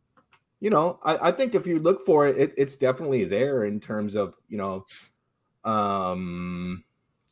you 0.59 0.69
know, 0.69 0.99
I, 1.03 1.29
I 1.29 1.31
think 1.31 1.55
if 1.55 1.67
you 1.67 1.79
look 1.79 2.05
for 2.05 2.27
it, 2.27 2.37
it, 2.37 2.53
it's 2.57 2.75
definitely 2.75 3.25
there 3.25 3.65
in 3.65 3.79
terms 3.79 4.15
of 4.15 4.35
you 4.47 4.57
know, 4.57 4.85
um, 5.63 6.83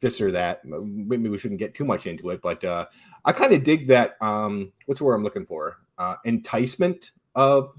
this 0.01 0.19
or 0.19 0.31
that. 0.31 0.65
Maybe 0.65 1.29
we 1.29 1.37
shouldn't 1.37 1.59
get 1.59 1.73
too 1.73 1.85
much 1.85 2.07
into 2.07 2.29
it, 2.31 2.41
but 2.41 2.63
uh, 2.63 2.87
I 3.23 3.31
kind 3.31 3.53
of 3.53 3.63
dig 3.63 3.87
that. 3.87 4.17
Um, 4.21 4.73
what's 4.85 4.99
the 4.99 5.05
word 5.05 5.15
I'm 5.15 5.23
looking 5.23 5.45
for? 5.45 5.77
Uh, 5.97 6.15
enticement 6.25 7.11
of 7.35 7.73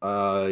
uh, 0.00 0.48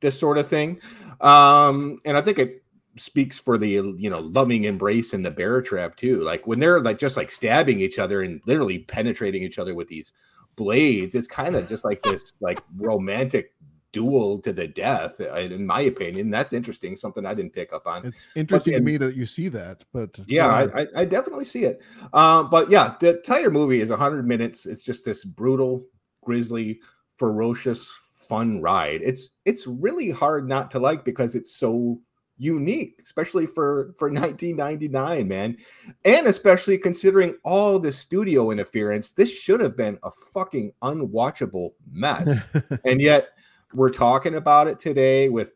this 0.00 0.18
sort 0.18 0.38
of 0.38 0.46
thing, 0.46 0.80
um, 1.20 2.00
and 2.04 2.16
I 2.16 2.20
think 2.20 2.38
it 2.38 2.63
speaks 2.96 3.38
for 3.38 3.58
the 3.58 3.68
you 3.68 4.10
know 4.10 4.20
loving 4.20 4.64
embrace 4.64 5.12
and 5.12 5.24
the 5.24 5.30
bear 5.30 5.60
trap 5.62 5.96
too. 5.96 6.22
Like 6.22 6.46
when 6.46 6.58
they're 6.58 6.80
like 6.80 6.98
just 6.98 7.16
like 7.16 7.30
stabbing 7.30 7.80
each 7.80 7.98
other 7.98 8.22
and 8.22 8.40
literally 8.46 8.80
penetrating 8.80 9.42
each 9.42 9.58
other 9.58 9.74
with 9.74 9.88
these 9.88 10.12
blades, 10.56 11.14
it's 11.14 11.26
kind 11.26 11.56
of 11.56 11.68
just 11.68 11.84
like 11.84 12.02
this 12.04 12.34
like 12.40 12.60
romantic 12.76 13.52
duel 13.92 14.40
to 14.40 14.52
the 14.52 14.66
death. 14.66 15.20
uh, 15.20 15.34
In 15.34 15.66
my 15.66 15.82
opinion, 15.82 16.28
that's 16.28 16.52
interesting. 16.52 16.96
Something 16.96 17.24
I 17.24 17.32
didn't 17.32 17.52
pick 17.52 17.72
up 17.72 17.86
on. 17.86 18.04
It's 18.06 18.28
interesting 18.34 18.74
to 18.74 18.80
me 18.80 18.96
that 18.96 19.16
you 19.16 19.24
see 19.24 19.48
that, 19.48 19.84
but 19.92 20.18
Yeah, 20.26 20.48
I, 20.48 20.82
I, 20.82 20.86
I 20.96 21.04
definitely 21.04 21.44
see 21.44 21.64
it. 21.64 21.80
Uh, 22.12 22.42
but 22.42 22.68
yeah, 22.68 22.96
the 23.00 23.16
entire 23.16 23.50
movie 23.50 23.80
is 23.80 23.90
100 23.90 24.26
minutes. 24.26 24.66
It's 24.66 24.82
just 24.82 25.04
this 25.04 25.24
brutal, 25.24 25.86
grisly, 26.22 26.80
ferocious, 27.16 27.88
fun 28.14 28.60
ride. 28.60 29.00
It's 29.02 29.28
it's 29.44 29.66
really 29.66 30.10
hard 30.10 30.48
not 30.48 30.70
to 30.72 30.78
like 30.78 31.04
because 31.04 31.34
it's 31.34 31.54
so 31.54 32.00
unique, 32.36 33.00
especially 33.04 33.46
for 33.46 33.94
for 33.98 34.08
1999, 34.10 35.28
man, 35.28 35.56
and 36.04 36.26
especially 36.26 36.78
considering 36.78 37.36
all 37.44 37.78
the 37.78 37.92
studio 37.92 38.50
interference. 38.50 39.12
This 39.12 39.32
should 39.32 39.60
have 39.60 39.76
been 39.76 39.98
a 40.02 40.10
fucking 40.32 40.72
unwatchable 40.82 41.72
mess, 41.90 42.46
and 42.84 43.00
yet 43.00 43.30
we're 43.72 43.90
talking 43.90 44.34
about 44.34 44.68
it 44.68 44.78
today 44.78 45.28
with 45.28 45.54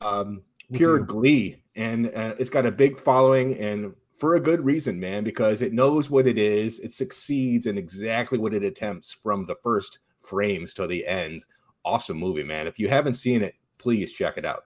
um 0.00 0.42
pure 0.72 0.98
glee. 0.98 1.62
And 1.74 2.08
uh, 2.14 2.34
it's 2.38 2.50
got 2.50 2.66
a 2.66 2.72
big 2.72 2.98
following 2.98 3.58
and 3.58 3.94
for 4.18 4.34
a 4.36 4.40
good 4.40 4.64
reason 4.64 5.00
man 5.00 5.24
because 5.24 5.62
it 5.62 5.72
knows 5.72 6.10
what 6.10 6.26
it 6.26 6.38
is. 6.38 6.80
It 6.80 6.92
succeeds 6.92 7.66
in 7.66 7.78
exactly 7.78 8.38
what 8.38 8.54
it 8.54 8.62
attempts 8.62 9.10
from 9.10 9.46
the 9.46 9.56
first 9.62 10.00
frames 10.20 10.74
to 10.74 10.86
the 10.86 11.06
end. 11.06 11.44
Awesome 11.84 12.18
movie 12.18 12.44
man. 12.44 12.66
If 12.66 12.78
you 12.78 12.88
haven't 12.88 13.14
seen 13.14 13.42
it 13.42 13.54
please 13.82 14.12
check 14.12 14.38
it 14.38 14.44
out 14.44 14.64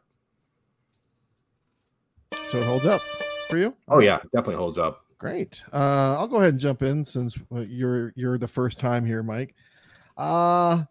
so 2.50 2.58
it 2.58 2.64
holds 2.64 2.84
up 2.84 3.00
for 3.48 3.56
you. 3.56 3.74
oh 3.88 4.00
yeah 4.00 4.18
definitely 4.32 4.54
holds 4.56 4.78
up 4.78 5.06
Great. 5.18 5.62
Uh, 5.72 6.16
I'll 6.18 6.26
go 6.26 6.36
ahead 6.36 6.52
and 6.52 6.60
jump 6.60 6.82
in 6.82 7.04
since 7.04 7.38
uh, 7.54 7.60
you're 7.60 8.12
you're 8.16 8.36
the 8.36 8.46
first 8.46 8.78
time 8.78 9.06
here, 9.06 9.22
Mike. 9.22 9.54
Uh, 10.16 10.84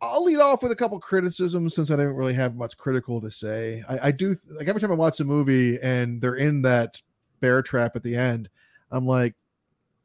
I'll 0.00 0.24
lead 0.24 0.40
off 0.40 0.62
with 0.62 0.72
a 0.72 0.76
couple 0.76 0.98
criticisms 1.00 1.74
since 1.74 1.90
I 1.90 1.96
didn't 1.96 2.14
really 2.16 2.34
have 2.34 2.54
much 2.54 2.76
critical 2.76 3.20
to 3.22 3.30
say. 3.30 3.82
I, 3.88 4.08
I 4.08 4.10
do 4.10 4.36
like 4.56 4.68
every 4.68 4.80
time 4.80 4.92
I 4.92 4.96
watch 4.96 5.16
the 5.16 5.24
movie 5.24 5.78
and 5.82 6.20
they're 6.20 6.36
in 6.36 6.62
that 6.62 7.00
bear 7.40 7.62
trap 7.62 7.96
at 7.96 8.02
the 8.02 8.14
end, 8.14 8.50
I'm 8.90 9.06
like, 9.06 9.34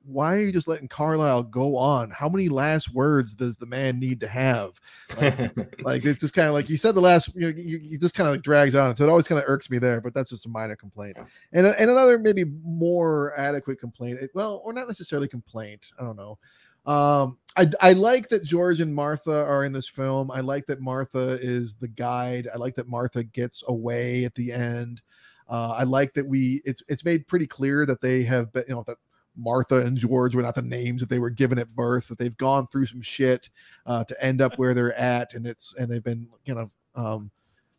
why 0.08 0.36
are 0.36 0.40
you 0.40 0.52
just 0.52 0.68
letting 0.68 0.88
Carlyle 0.88 1.44
go 1.44 1.76
on? 1.76 2.10
How 2.10 2.30
many 2.30 2.48
last 2.48 2.94
words 2.94 3.34
does 3.34 3.58
the 3.58 3.66
man 3.66 4.00
need 4.00 4.20
to 4.22 4.28
have? 4.28 4.80
Like, 5.20 5.58
like 5.84 6.06
it's 6.06 6.22
just 6.22 6.34
kind 6.34 6.48
of 6.48 6.54
like 6.54 6.70
you 6.70 6.78
said 6.78 6.96
the 6.96 7.02
last 7.02 7.34
you 7.36 7.42
know 7.42 7.48
you, 7.50 7.78
you 7.78 7.98
just 7.98 8.16
kind 8.16 8.28
of 8.28 8.34
like 8.34 8.42
drags 8.42 8.74
on 8.76 8.96
so 8.96 9.04
it 9.04 9.10
always 9.10 9.28
kind 9.28 9.40
of 9.40 9.46
irks 9.48 9.70
me 9.70 9.78
there 9.78 10.00
but 10.00 10.14
that's 10.14 10.30
just 10.30 10.46
a 10.46 10.50
minor 10.50 10.76
complaint. 10.76 11.18
And, 11.52 11.68
and 11.68 11.92
another 11.92 12.18
maybe 12.18 12.46
more 12.46 13.34
adequate 13.38 13.80
complaint 13.80 14.20
well 14.34 14.62
or 14.64 14.74
not 14.74 14.88
necessarily 14.88 15.28
complaint 15.28 15.92
i 16.00 16.04
don't 16.04 16.18
know. 16.18 16.38
Um 16.86 17.38
I, 17.58 17.70
I 17.82 17.94
like 17.94 18.30
that 18.30 18.44
george 18.44 18.80
and 18.80 18.94
martha 18.94 19.44
are 19.46 19.66
in 19.66 19.74
this 19.74 19.90
film. 19.90 20.32
I 20.32 20.40
like 20.40 20.68
that 20.68 20.80
martha 20.80 21.38
is 21.42 21.76
the 21.76 21.88
guide. 21.88 22.48
I 22.54 22.58
like 22.58 22.76
that 22.76 22.88
martha 22.88 23.24
gets 23.24 23.64
away 23.68 24.26
at 24.26 24.36
the 24.36 24.54
end. 24.54 25.02
Uh, 25.50 25.76
I 25.78 25.84
like 25.84 26.14
that 26.14 26.28
we 26.28 26.62
it's 26.66 26.84
it's 26.88 27.06
made 27.06 27.28
pretty 27.28 27.48
clear 27.48 27.86
that 27.86 28.02
they 28.02 28.24
have 28.24 28.52
been 28.52 28.66
you 28.68 28.76
know 28.76 28.84
that 28.88 28.98
Martha 29.38 29.86
and 29.86 29.98
George 29.98 30.36
were 30.36 30.42
not 30.42 30.56
the 30.56 30.62
names 30.62 31.02
that 31.02 31.10
they 31.10 31.20
were 31.20 31.30
given 31.30 31.60
at 31.60 31.76
birth, 31.76 32.08
that 32.08 32.18
they've 32.18 32.38
gone 32.38 32.68
through 32.68 32.88
some 32.88 33.02
shit 33.02 33.50
uh, 33.86 34.04
to 34.06 34.24
end 34.24 34.42
up 34.42 34.58
where 34.58 34.74
they're 34.74 34.98
at, 34.98 35.34
and 35.34 35.46
it's 35.46 35.74
and 35.76 35.90
they've 35.90 36.04
been 36.04 36.28
kind 36.46 36.60
of 36.60 36.72
um, 36.96 37.32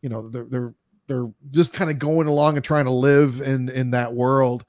you 0.03 0.09
know 0.09 0.29
they're 0.29 0.47
they're 0.49 0.75
they're 1.07 1.27
just 1.51 1.73
kind 1.73 1.91
of 1.91 1.99
going 1.99 2.29
along 2.29 2.57
and 2.57 2.65
trying 2.65 2.85
to 2.85 2.93
live 2.93 3.41
in 3.41 3.69
in 3.71 3.91
that 3.91 4.13
world. 4.13 4.65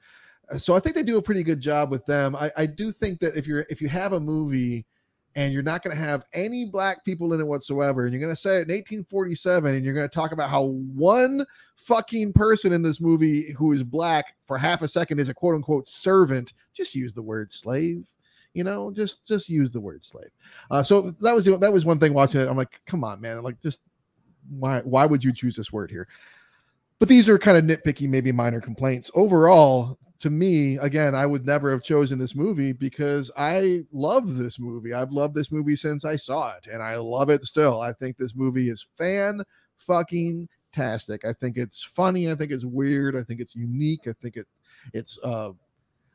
So 0.58 0.74
I 0.74 0.80
think 0.80 0.96
they 0.96 1.04
do 1.04 1.18
a 1.18 1.22
pretty 1.22 1.44
good 1.44 1.60
job 1.60 1.90
with 1.90 2.04
them. 2.06 2.34
I, 2.34 2.50
I 2.56 2.66
do 2.66 2.90
think 2.90 3.20
that 3.20 3.36
if 3.36 3.46
you're 3.46 3.66
if 3.70 3.80
you 3.80 3.88
have 3.88 4.14
a 4.14 4.20
movie 4.20 4.84
and 5.36 5.52
you're 5.52 5.62
not 5.62 5.82
going 5.82 5.96
to 5.96 6.02
have 6.02 6.24
any 6.32 6.64
black 6.64 7.04
people 7.04 7.32
in 7.32 7.40
it 7.40 7.46
whatsoever, 7.46 8.04
and 8.04 8.12
you're 8.12 8.20
going 8.20 8.34
to 8.34 8.40
say 8.40 8.56
it 8.56 8.68
in 8.68 8.74
1847, 8.74 9.74
and 9.74 9.84
you're 9.84 9.94
going 9.94 10.08
to 10.08 10.14
talk 10.14 10.32
about 10.32 10.50
how 10.50 10.64
one 10.64 11.46
fucking 11.76 12.32
person 12.32 12.72
in 12.72 12.82
this 12.82 13.00
movie 13.00 13.52
who 13.52 13.72
is 13.72 13.82
black 13.82 14.36
for 14.46 14.58
half 14.58 14.82
a 14.82 14.88
second 14.88 15.20
is 15.20 15.28
a 15.28 15.34
quote 15.34 15.54
unquote 15.54 15.88
servant, 15.88 16.52
just 16.72 16.94
use 16.94 17.12
the 17.12 17.22
word 17.22 17.52
slave. 17.52 18.06
You 18.52 18.64
know, 18.64 18.90
just 18.90 19.24
just 19.24 19.48
use 19.48 19.70
the 19.70 19.80
word 19.80 20.04
slave. 20.04 20.30
Uh, 20.72 20.82
so 20.82 21.12
that 21.22 21.32
was 21.32 21.44
that 21.44 21.72
was 21.72 21.84
one 21.84 22.00
thing 22.00 22.12
watching 22.12 22.40
it. 22.40 22.48
I'm 22.48 22.56
like, 22.56 22.80
come 22.84 23.04
on, 23.04 23.20
man! 23.20 23.40
Like, 23.44 23.60
just 23.62 23.82
why 24.48 24.80
why 24.80 25.06
would 25.06 25.22
you 25.22 25.32
choose 25.32 25.54
this 25.54 25.70
word 25.70 25.88
here? 25.88 26.08
But 26.98 27.08
these 27.08 27.28
are 27.28 27.38
kind 27.38 27.56
of 27.56 27.64
nitpicky, 27.64 28.08
maybe 28.08 28.32
minor 28.32 28.60
complaints. 28.60 29.08
Overall, 29.14 29.98
to 30.20 30.30
me, 30.30 30.76
again, 30.78 31.14
I 31.14 31.24
would 31.24 31.46
never 31.46 31.70
have 31.70 31.82
chosen 31.82 32.18
this 32.18 32.34
movie 32.34 32.72
because 32.72 33.30
I 33.36 33.84
love 33.90 34.36
this 34.36 34.58
movie. 34.58 34.92
I've 34.92 35.12
loved 35.12 35.34
this 35.34 35.50
movie 35.50 35.76
since 35.76 36.04
I 36.04 36.16
saw 36.16 36.54
it, 36.56 36.66
and 36.70 36.82
I 36.82 36.96
love 36.96 37.30
it 37.30 37.44
still. 37.44 37.80
I 37.80 37.94
think 37.94 38.16
this 38.16 38.34
movie 38.34 38.68
is 38.68 38.86
fan 38.98 39.42
fucking 39.78 40.46
tastic. 40.72 41.24
I 41.24 41.32
think 41.32 41.56
it's 41.56 41.82
funny. 41.82 42.30
I 42.30 42.34
think 42.34 42.52
it's 42.52 42.66
weird. 42.66 43.16
I 43.16 43.22
think 43.22 43.40
it's 43.40 43.56
unique. 43.56 44.06
I 44.06 44.12
think 44.22 44.36
it 44.36 44.46
it's 44.92 45.18
uh 45.24 45.52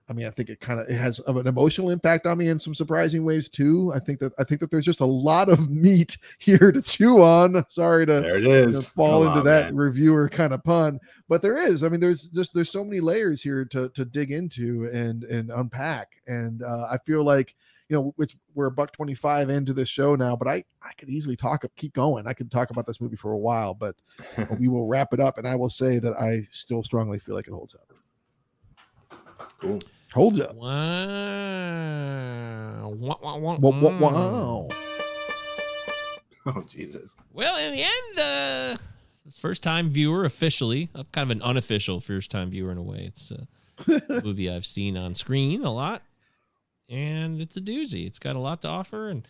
I 0.08 0.14
mean, 0.14 0.28
I 0.28 0.30
think 0.30 0.50
it 0.50 0.60
kind 0.60 0.80
of 0.80 0.88
it 0.88 0.98
has 0.98 1.20
an 1.26 1.48
emotional 1.48 1.90
impact 1.90 2.28
on 2.28 2.38
me 2.38 2.50
in 2.50 2.60
some 2.60 2.76
surprising 2.76 3.24
ways 3.26 3.50
too. 3.50 3.92
I 3.92 3.98
think 4.00 4.20
that 4.20 4.34
I 4.38 4.44
think 4.44 4.62
that 4.62 4.70
there's 4.70 4.86
just 4.86 5.00
a 5.00 5.06
lot 5.06 5.50
of 5.50 5.70
meat 5.72 6.18
here 6.38 6.72
to 6.72 6.82
chew 6.82 7.24
on. 7.24 7.66
Sorry 7.70 8.06
to, 8.06 8.22
There 8.22 8.36
it 8.38 8.46
is. 8.46 8.88
fall 8.90 9.22
Come 9.24 9.28
into 9.30 9.40
on, 9.40 9.46
that 9.46 9.66
man. 9.66 9.76
reviewer 9.78 10.30
kind 10.30 10.54
of 10.54 10.64
pun, 10.64 11.00
but 11.28 11.42
there 11.42 11.58
is. 11.58 11.84
I 11.84 11.90
mean, 11.90 12.00
there's 12.00 12.30
just 12.30 12.54
there's 12.54 12.70
so 12.70 12.84
many 12.84 13.00
layers 13.00 13.42
here 13.42 13.66
to 13.66 13.90
to 13.90 14.06
dig 14.06 14.32
into 14.32 14.90
and 14.94 15.24
and 15.24 15.50
unpack. 15.50 16.22
And 16.28 16.62
uh, 16.62 16.88
I 16.92 17.00
feel 17.04 17.24
like 17.24 17.56
you 17.90 17.96
know 17.96 18.14
it's 18.20 18.36
we're 18.54 18.68
a 18.68 18.72
buck 18.72 18.92
25 18.94 19.50
into 19.50 19.74
this 19.74 19.90
show 19.90 20.16
now, 20.16 20.36
but 20.36 20.48
I 20.48 20.64
I 20.84 20.92
could 21.00 21.10
easily 21.10 21.36
talk 21.36 21.66
keep 21.78 21.94
going. 21.94 22.28
I 22.28 22.34
could 22.34 22.52
talk 22.52 22.70
about 22.70 22.86
this 22.86 23.02
movie 23.02 23.16
for 23.16 23.32
a 23.32 23.38
while, 23.40 23.74
but 23.74 23.96
we 24.60 24.68
will 24.68 24.86
wrap 24.86 25.14
it 25.14 25.20
up. 25.20 25.40
And 25.40 25.48
I 25.48 25.56
will 25.56 25.72
say 25.72 25.98
that 25.98 26.14
I 26.14 26.48
still 26.52 26.84
strongly 26.84 27.18
feel 27.18 27.34
like 27.34 27.48
it 27.48 27.54
holds 27.54 27.74
up. 27.74 27.92
Cool. 29.58 29.80
Holds 30.16 30.40
up. 30.40 30.56
Wow. 30.56 30.70
Wah, 32.98 33.18
wah, 33.22 33.38
wah, 33.38 33.58
Wow, 33.58 33.70
wow, 33.70 33.90
mm. 33.90 34.00
wow. 34.00 34.68
Oh 36.48 36.64
Jesus. 36.70 37.14
Well, 37.34 37.58
in 37.58 37.74
the 37.76 37.84
end, 37.84 38.20
uh, 38.20 38.78
first 39.36 39.62
time 39.62 39.90
viewer 39.90 40.24
officially, 40.24 40.90
uh, 40.96 41.04
kind 41.12 41.30
of 41.30 41.36
an 41.36 41.44
unofficial 41.44 42.00
first 42.00 42.32
time 42.32 42.50
viewer 42.52 42.72
in 42.72 42.78
a 42.78 42.82
way. 42.82 43.12
It's 43.14 43.32
a 43.32 43.46
movie 44.24 44.50
I've 44.50 44.66
seen 44.66 44.96
on 44.96 45.16
screen 45.16 45.66
a 45.66 45.72
lot, 45.74 46.02
and 46.88 47.42
it's 47.42 47.58
a 47.58 47.62
doozy. 47.62 48.08
It's 48.08 48.20
got 48.20 48.38
a 48.38 48.40
lot 48.40 48.62
to 48.62 48.70
offer, 48.70 49.10
and 49.10 49.28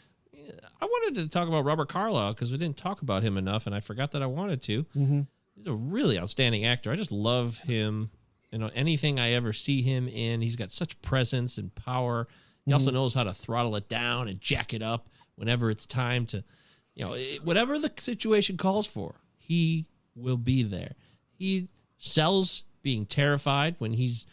I 0.79 0.85
wanted 0.85 1.15
to 1.15 1.27
talk 1.29 1.47
about 1.47 1.65
Robert 1.65 1.89
Carlyle 1.89 2.33
because 2.33 2.51
we 2.51 2.59
didn't 2.59 2.77
talk 2.77 3.01
about 3.01 3.23
him 3.23 3.37
enough, 3.37 3.65
and 3.65 3.73
I 3.73 3.79
forgot 3.79 4.11
that 4.11 4.21
I 4.21 4.27
wanted 4.27 4.61
to. 4.63 4.83
Mm-hmm. 4.95 5.21
He's 5.55 5.65
a 5.65 5.73
really 5.73 6.19
outstanding 6.19 6.63
actor. 6.65 6.91
I 6.91 6.95
just 6.95 7.11
love 7.11 7.57
him. 7.59 8.11
You 8.55 8.59
know, 8.59 8.71
anything 8.73 9.19
I 9.19 9.31
ever 9.33 9.51
see 9.51 9.81
him 9.81 10.07
in, 10.07 10.41
he's 10.41 10.55
got 10.55 10.71
such 10.71 11.01
presence 11.01 11.57
and 11.57 11.75
power. 11.75 12.25
He 12.65 12.71
also 12.71 12.89
Mhm. 12.89 12.93
knows 12.93 13.13
how 13.13 13.25
to 13.25 13.33
throttle 13.33 13.75
it 13.75 13.89
down 13.89 14.29
and 14.29 14.39
jack 14.39 14.73
it 14.73 14.81
up 14.81 15.09
whenever 15.35 15.69
it's 15.69 15.85
time 15.85 16.25
to, 16.27 16.41
you 16.95 17.03
know, 17.03 17.15
it- 17.15 17.43
whatever 17.43 17.77
the 17.77 17.91
situation 17.97 18.55
calls 18.55 18.87
for. 18.87 19.15
he 19.37 19.85
will 20.15 20.37
be 20.37 20.63
there. 20.63 20.95
He 21.37 21.67
sells 21.99 22.63
being 22.81 23.05
terrified 23.05 23.75
when 23.77 23.93
he's 23.93 24.25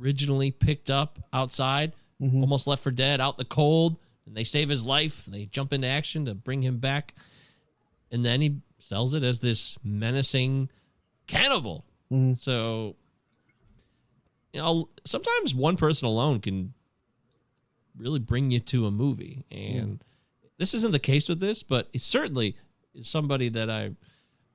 originally 0.00 0.50
picked 0.50 0.90
up 0.90 1.28
outside, 1.32 1.92
Mhm. 2.20 2.40
almost 2.40 2.66
left 2.66 2.82
for 2.82 2.90
dead, 2.90 3.20
out 3.20 3.34
in 3.34 3.38
the 3.38 3.44
cold, 3.44 3.98
and 4.26 4.34
they 4.36 4.42
save 4.44 4.68
his 4.68 4.82
life. 4.82 5.26
They 5.26 5.44
jump 5.46 5.72
into 5.74 5.86
action 5.86 6.24
to 6.24 6.34
bring 6.34 6.62
him 6.62 6.78
back, 6.78 7.14
and 8.10 8.24
then 8.24 8.40
he 8.40 8.56
sells 8.80 9.14
it 9.14 9.22
as 9.22 9.38
this 9.40 9.76
menacing 9.84 10.70
cannibal. 11.28 11.84
Mhm. 12.10 12.36
So, 12.36 12.96
you 14.52 14.60
know, 14.60 14.88
sometimes 15.04 15.54
one 15.54 15.76
person 15.76 16.06
alone 16.06 16.40
can 16.40 16.72
really 17.96 18.18
bring 18.18 18.50
you 18.50 18.60
to 18.60 18.86
a 18.86 18.90
movie, 18.90 19.44
and 19.50 20.02
this 20.58 20.74
isn't 20.74 20.92
the 20.92 20.98
case 20.98 21.28
with 21.28 21.40
this, 21.40 21.62
but 21.62 21.88
it 21.92 22.00
certainly 22.02 22.56
is 22.94 23.08
somebody 23.08 23.48
that 23.50 23.70
I. 23.70 23.90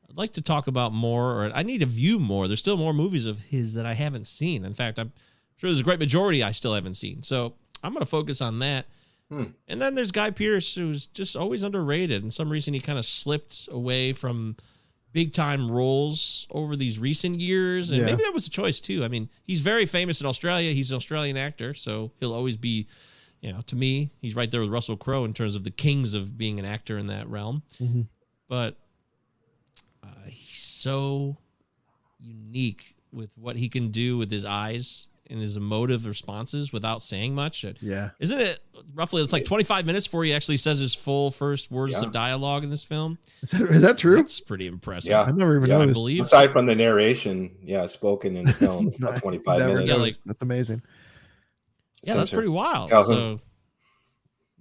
I'd 0.09 0.17
like 0.17 0.33
to 0.33 0.41
talk 0.41 0.67
about 0.67 0.93
more, 0.93 1.31
or 1.31 1.51
I 1.55 1.63
need 1.63 1.79
to 1.79 1.87
view 1.87 2.19
more. 2.19 2.47
There's 2.47 2.59
still 2.59 2.77
more 2.77 2.93
movies 2.93 3.25
of 3.25 3.39
his 3.39 3.73
that 3.73 3.85
I 3.85 3.93
haven't 3.93 4.27
seen. 4.27 4.63
In 4.63 4.73
fact, 4.73 4.99
I'm 4.99 5.11
sure 5.55 5.69
there's 5.69 5.79
a 5.79 5.83
great 5.83 5.97
majority 5.97 6.43
I 6.43 6.51
still 6.51 6.75
haven't 6.75 6.95
seen. 6.95 7.23
So 7.23 7.55
I'm 7.83 7.93
going 7.93 8.01
to 8.01 8.05
focus 8.05 8.41
on 8.41 8.59
that. 8.59 8.85
Hmm. 9.31 9.45
And 9.67 9.81
then 9.81 9.95
there's 9.95 10.11
Guy 10.11 10.29
Pearce, 10.29 10.75
who's 10.75 11.07
just 11.07 11.35
always 11.35 11.63
underrated. 11.63 12.21
And 12.21 12.33
some 12.33 12.49
reason 12.49 12.73
he 12.73 12.79
kind 12.79 12.99
of 12.99 13.05
slipped 13.05 13.67
away 13.71 14.13
from 14.13 14.57
big 15.13 15.31
time 15.31 15.69
roles 15.71 16.47
over 16.49 16.75
these 16.75 16.99
recent 16.99 17.39
years. 17.39 17.91
And 17.91 17.99
Yeah. 17.99 18.05
maybe 18.07 18.23
that 18.23 18.33
was 18.33 18.47
a 18.47 18.49
choice 18.49 18.81
too. 18.81 19.03
I 19.03 19.07
mean, 19.07 19.29
he's 19.45 19.59
very 19.61 19.85
famous 19.85 20.19
in 20.19 20.27
Australia. 20.27 20.73
He's 20.73 20.91
an 20.91 20.97
Australian 20.97 21.37
actor, 21.37 21.73
so 21.73 22.11
he'll 22.19 22.33
always 22.33 22.57
be, 22.57 22.87
you 23.41 23.53
know, 23.53 23.61
to 23.61 23.75
me, 23.75 24.09
he's 24.21 24.35
right 24.35 24.49
there 24.49 24.59
with 24.61 24.69
Russell 24.69 24.97
Crowe 24.97 25.23
in 25.23 25.33
terms 25.33 25.55
of 25.55 25.63
the 25.63 25.71
kings 25.71 26.13
of 26.13 26.37
being 26.37 26.59
an 26.59 26.65
actor 26.65 26.97
in 26.97 27.07
that 27.07 27.27
realm. 27.29 27.61
Mhm. 27.79 28.07
But 28.49 28.77
uh, 30.03 30.07
he's 30.27 30.59
so 30.59 31.37
unique 32.19 32.95
with 33.11 33.29
what 33.37 33.55
he 33.55 33.69
can 33.69 33.89
do 33.91 34.17
with 34.17 34.31
his 34.31 34.43
eyes 34.45 35.07
and 35.29 35.39
his 35.39 35.55
emotive 35.57 36.05
responses 36.05 36.73
without 36.73 37.01
saying 37.01 37.33
much. 37.33 37.65
Yeah. 37.81 38.09
Isn't 38.19 38.39
it 38.41 38.59
roughly? 38.93 39.21
It's 39.23 39.31
like 39.31 39.45
25 39.45 39.85
minutes 39.85 40.05
before 40.05 40.23
he 40.25 40.33
actually 40.33 40.57
says 40.57 40.79
his 40.79 40.93
full 40.93 41.31
first 41.31 41.71
words 41.71 41.93
Yeah. 41.93 42.03
of 42.07 42.11
dialogue 42.11 42.63
in 42.65 42.69
this 42.69 42.83
film. 42.83 43.17
Is 43.41 43.51
that, 43.51 43.61
is 43.61 43.81
that 43.81 43.97
true? 43.97 44.19
It's 44.19 44.41
pretty 44.41 44.67
impressive. 44.67 45.11
Yeah. 45.11 45.21
I 45.21 45.31
never 45.31 45.55
even 45.57 45.69
Yeah, 45.69 45.77
I 45.79 45.83
I 45.83 45.85
believe. 45.85 46.23
Aside 46.23 46.51
from 46.51 46.65
the 46.65 46.75
narration, 46.75 47.55
yeah, 47.63 47.87
spoken 47.87 48.35
in 48.35 48.45
the 48.45 48.53
film, 48.53 48.91
No, 48.99 49.07
about 49.09 49.21
25 49.21 49.59
minutes. 49.65 49.89
Yeah, 49.89 49.97
noticed. 49.97 50.21
That's 50.25 50.41
amazing. 50.41 50.81
Yeah, 52.03 52.15
that's 52.15 52.31
pretty 52.31 52.49
wild. 52.49 52.91
Colqhoun. 52.91 53.05
So 53.07 53.39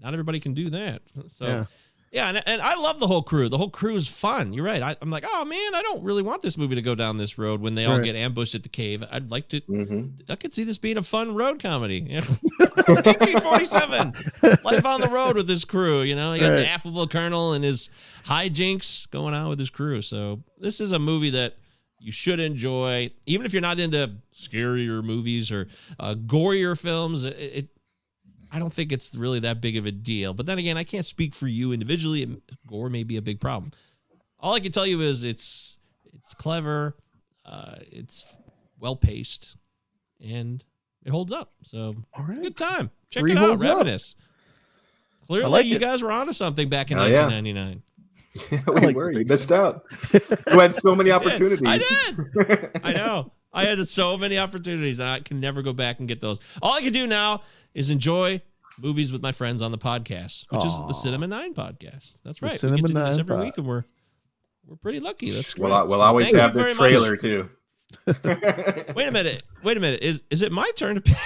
not 0.01 0.13
everybody 0.15 0.39
can 0.41 0.55
do 0.55 0.71
that. 0.71 1.03
So 1.37 1.45
Yeah. 1.47 1.65
Yeah, 2.13 2.29
and, 2.29 2.43
and 2.47 2.63
I 2.63 2.77
love 2.77 3.01
the 3.01 3.07
whole 3.09 3.23
crew. 3.23 3.49
The 3.49 3.59
whole 3.59 3.71
crew 3.71 3.97
is 3.97 4.07
fun. 4.07 4.53
You're 4.53 4.65
right. 4.67 4.83
I, 4.83 4.95
I'm 5.03 5.11
like, 5.11 5.25
oh 5.27 5.45
man, 5.45 5.75
I 5.75 5.83
don't 5.83 6.05
really 6.05 6.23
want 6.23 6.43
this 6.43 6.57
movie 6.59 6.75
to 6.77 6.83
go 6.83 6.95
down 6.95 7.17
this 7.17 7.39
road 7.39 7.61
when 7.61 7.75
they 7.75 7.87
all 7.87 7.97
Right. 7.97 8.05
get 8.05 8.15
ambushed 8.17 8.55
at 8.55 8.63
the 8.63 8.69
cave. 8.69 9.03
I'd 9.11 9.31
like 9.31 9.49
to. 9.49 9.61
Mhm. 9.63 10.21
I 10.31 10.37
could 10.37 10.53
see 10.55 10.63
this 10.65 10.79
being 10.79 10.99
a 10.99 11.03
fun 11.03 11.35
road 11.35 11.61
comedy. 11.61 12.07
Yeah. 12.09 12.21
1847, 13.17 14.13
life 14.65 14.85
on 14.87 15.01
the 15.01 15.09
road 15.09 15.37
with 15.37 15.47
this 15.47 15.65
crew. 15.65 16.03
You 16.03 16.15
know, 16.17 16.33
you 16.35 16.41
got 16.41 16.51
Right. 16.51 16.57
the 16.57 16.69
affable 16.69 17.07
colonel 17.07 17.53
and 17.53 17.65
his 17.65 17.91
hijinks 18.27 19.09
going 19.11 19.35
on 19.35 19.49
with 19.49 19.59
his 19.59 19.71
crew. 19.71 20.03
So 20.03 20.43
this 20.59 20.81
is 20.81 20.93
a 20.93 20.99
movie 20.99 21.31
that 21.31 21.57
you 21.99 22.13
should 22.13 22.41
enjoy, 22.41 23.11
even 23.27 23.47
if 23.47 23.53
you're 23.53 23.63
not 23.63 23.79
into 23.79 24.11
scarier 24.35 25.03
movies 25.05 25.53
or 25.53 25.69
uh, 26.01 26.15
gorier 26.15 26.79
films. 26.81 27.25
It, 27.25 27.37
it, 27.39 27.69
I 28.55 28.59
don't 28.59 28.73
think 28.73 28.93
it's 28.93 29.17
really 29.17 29.41
that 29.41 29.61
big 29.63 29.77
of 29.79 29.87
a 29.87 29.91
deal. 29.91 30.35
But 30.35 30.45
then 30.47 30.59
again, 30.59 30.77
I 30.77 30.85
can't 30.85 31.07
speak 31.07 31.35
for 31.35 31.47
you 31.49 31.73
individually. 31.73 32.23
and 32.23 32.43
Gore 32.69 32.91
may 32.91 33.03
be 33.03 33.17
a 33.17 33.23
big 33.23 33.41
problem. 33.41 33.73
All 34.39 34.53
I 34.55 34.61
can 34.61 34.73
tell 34.73 34.87
you 34.87 35.01
is 35.01 35.25
it's 35.25 35.79
it's 36.15 36.35
clever, 36.35 36.97
uh, 37.47 37.77
it's 37.91 38.37
well 38.79 38.95
paced, 38.97 39.57
and 40.23 40.63
it 41.05 41.11
holds 41.11 41.33
up. 41.33 41.53
So 41.63 41.95
All 42.13 42.25
right. 42.25 42.43
good 42.43 42.57
time. 42.57 42.91
Check 43.11 43.23
Three 43.23 43.33
it 43.33 43.39
out, 43.39 43.47
holds 43.47 43.65
up. 43.65 43.79
Ravenous. 43.79 44.17
Clearly, 45.27 45.49
like 45.51 45.67
you 45.67 45.77
it. 45.77 45.81
guys 45.81 46.03
were 46.03 46.11
onto 46.13 46.33
something 46.33 46.69
back 46.69 46.91
in 46.91 46.99
Oh, 46.99 47.07
yeah. 47.07 47.27
1999. 47.29 47.83
we 48.75 48.87
like 48.87 48.97
were. 48.97 49.13
the 49.13 49.21
You 49.21 49.25
missed 49.27 49.53
out. 49.53 49.85
You 50.13 50.59
had 50.61 50.75
so 50.75 50.95
many 50.95 51.11
I 51.13 51.19
did. 51.19 51.27
opportunities. 51.29 51.69
I 51.69 51.79
did. 51.79 52.81
I 52.85 52.93
know. 52.93 53.33
I 53.53 53.65
had 53.67 53.87
so 53.87 54.17
many 54.17 54.39
opportunities, 54.39 54.99
and 54.99 55.09
I 55.09 55.21
can 55.21 55.39
never 55.39 55.63
go 55.63 55.73
back 55.73 55.99
and 56.01 56.09
get 56.09 56.21
those. 56.21 56.41
All 56.63 56.73
I 56.73 56.81
can 56.81 56.93
do 56.93 57.07
now 57.07 57.43
is 57.75 57.91
enjoy 57.91 58.41
movies 58.81 59.13
with 59.13 59.23
my 59.23 59.33
friends 59.33 59.63
on 59.63 59.71
the 59.73 59.79
podcast, 59.79 60.47
which 60.51 60.65
is 60.65 60.73
the 60.89 60.93
Cinema 60.95 61.27
Nine 61.27 61.55
podcast. 61.55 62.17
That's 62.25 62.41
The 62.41 62.47
right. 62.47 62.63
we 62.63 62.71
get 62.71 62.87
to 62.87 62.93
do 62.93 62.93
this 62.95 63.19
every 63.19 63.35
pod. 63.37 63.45
week, 63.45 63.59
and 63.59 63.67
we're 63.67 63.85
we're 64.67 64.77
pretty 64.77 65.01
lucky. 65.01 65.31
That's 65.31 65.55
great. 65.55 65.69
We'll, 65.71 65.87
we'll 65.89 65.99
So 65.99 66.05
always 66.05 66.27
thank 66.27 66.37
have 66.39 66.55
the 66.55 66.61
very 66.61 66.75
much. 66.75 66.89
trailer 66.91 67.17
too. 67.17 67.51
Wait 68.95 69.09
a 69.09 69.11
minute. 69.13 69.43
Wait 69.63 69.77
a 69.77 69.81
minute. 69.81 70.03
Is 70.03 70.23
is 70.31 70.43
it 70.43 70.53
my 70.53 70.71
turn 70.77 70.95
to 70.97 71.01
pick? 71.01 71.17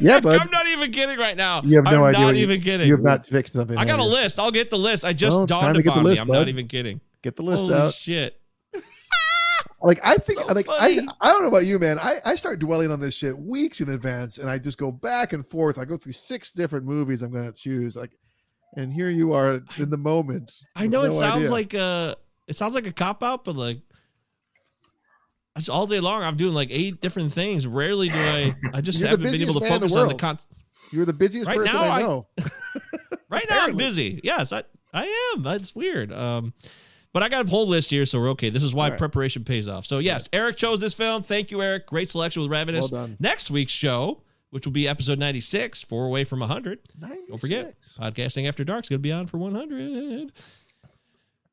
Yeah, 0.00 0.20
bud. 0.20 0.38
I'm 0.40 0.50
not 0.50 0.66
even 0.68 0.92
kidding 0.92 1.18
right 1.18 1.36
now. 1.36 1.60
You 1.62 1.76
have 1.76 1.84
no 1.86 2.04
I'm 2.04 2.14
idea. 2.14 2.20
Not 2.20 2.26
what 2.26 2.36
you- 2.36 2.42
even 2.42 2.60
kidding. 2.60 2.86
You 2.86 2.94
have 2.94 3.02
not 3.04 3.26
fixed 3.26 3.54
something. 3.54 3.76
I 3.76 3.84
got 3.84 3.98
a 4.00 4.04
list. 4.04 4.38
I'll 4.38 4.50
get 4.52 4.70
the 4.70 4.78
list. 4.78 5.04
I 5.04 5.12
just 5.12 5.34
oh, 5.34 5.38
Well, 5.40 5.46
dawned 5.46 5.74
to 5.76 5.82
get 5.82 5.86
the 5.86 5.90
upon 5.92 6.04
me. 6.04 6.10
list, 6.10 6.20
I'm 6.22 6.28
bud. 6.28 6.34
not 6.34 6.48
even 6.48 6.68
kidding. 6.68 7.00
Get 7.22 7.36
the 7.36 7.42
list 7.42 7.60
Holy 7.60 7.74
out. 7.74 7.92
shit. 7.94 8.40
Like 9.84 10.00
I 10.02 10.16
think, 10.16 10.40
So 10.40 10.46
like 10.52 10.66
funny. 10.66 10.98
I, 11.00 11.06
I 11.20 11.30
don't 11.30 11.42
know 11.42 11.48
about 11.48 11.66
you, 11.66 11.78
man. 11.78 11.98
I, 11.98 12.20
I 12.24 12.36
start 12.36 12.58
dwelling 12.58 12.90
on 12.90 13.00
this 13.00 13.14
shit 13.14 13.36
weeks 13.38 13.80
in 13.80 13.90
advance, 13.90 14.38
and 14.38 14.48
I 14.48 14.58
just 14.58 14.78
go 14.78 14.90
back 14.90 15.32
and 15.34 15.46
forth. 15.46 15.78
I 15.78 15.84
go 15.84 15.96
through 15.98 16.14
six 16.14 16.52
different 16.52 16.86
movies 16.86 17.20
I'm 17.22 17.30
going 17.30 17.44
to 17.44 17.52
choose. 17.52 17.94
Like, 17.94 18.12
and 18.76 18.92
here 18.92 19.10
you 19.10 19.34
are 19.34 19.60
in 19.76 19.90
the 19.90 19.98
moment. 19.98 20.52
I 20.74 20.86
know 20.86 21.02
it 21.02 21.12
sounds 21.12 21.50
idea. 21.50 21.50
like 21.52 21.74
uh 21.74 22.14
it 22.46 22.56
sounds 22.56 22.74
like 22.74 22.86
a 22.86 22.92
cop 22.92 23.22
out, 23.22 23.44
but 23.44 23.56
like 23.56 23.80
it's 25.56 25.68
all 25.68 25.86
day 25.86 26.00
long 26.00 26.22
I'm 26.22 26.36
doing 26.36 26.54
like 26.54 26.68
eight 26.70 27.00
different 27.00 27.32
things. 27.32 27.66
Rarely 27.66 28.08
do 28.08 28.18
I 28.18 28.54
I 28.72 28.80
just 28.80 29.02
haven't 29.02 29.30
been 29.30 29.40
able 29.40 29.54
to 29.54 29.60
man 29.60 29.80
the 29.80 29.88
focus 29.88 29.96
on 29.96 30.08
the 30.08 30.14
con 30.14 30.38
you're 30.92 31.04
the 31.06 31.12
busiest 31.12 31.46
Right 31.48 31.58
person 31.58 31.74
now, 31.74 31.82
I 31.84 31.98
I- 31.98 32.02
know. 32.02 32.26
right 33.30 33.44
now 33.48 33.66
I'm 33.66 33.76
busy. 33.76 34.20
Yes, 34.24 34.52
I 34.52 34.64
I 34.92 35.32
am. 35.36 35.42
That's 35.42 35.74
weird. 35.74 36.12
Um 36.12 36.54
but 37.14 37.22
I 37.22 37.30
got 37.30 37.46
a 37.46 37.48
whole 37.48 37.66
list 37.66 37.88
here, 37.90 38.04
so 38.04 38.20
we're 38.20 38.30
okay. 38.30 38.50
This 38.50 38.62
is 38.62 38.74
why 38.74 38.90
right. 38.90 38.98
preparation 38.98 39.44
pays 39.44 39.68
off. 39.68 39.86
So 39.86 40.00
yes, 40.00 40.28
Eric 40.32 40.56
chose 40.56 40.80
this 40.80 40.92
film. 40.92 41.22
Thank 41.22 41.50
you, 41.50 41.62
Eric. 41.62 41.86
Great 41.86 42.10
selection 42.10 42.42
with 42.42 42.50
Ravenous. 42.50 42.90
Well 42.92 43.06
done. 43.06 43.16
Next 43.20 43.50
week's 43.50 43.72
show, 43.72 44.20
which 44.50 44.66
will 44.66 44.72
be 44.72 44.86
episode 44.86 45.18
96, 45.18 45.82
four 45.84 46.04
away 46.04 46.24
from 46.24 46.40
100. 46.40 46.80
Don't 47.00 47.38
forget, 47.40 47.74
Podcasting 47.98 48.46
After 48.46 48.64
Dark 48.64 48.84
is 48.84 48.88
going 48.90 48.98
to 48.98 49.02
be 49.02 49.12
on 49.12 49.26
for 49.26 49.38
100. 49.38 50.32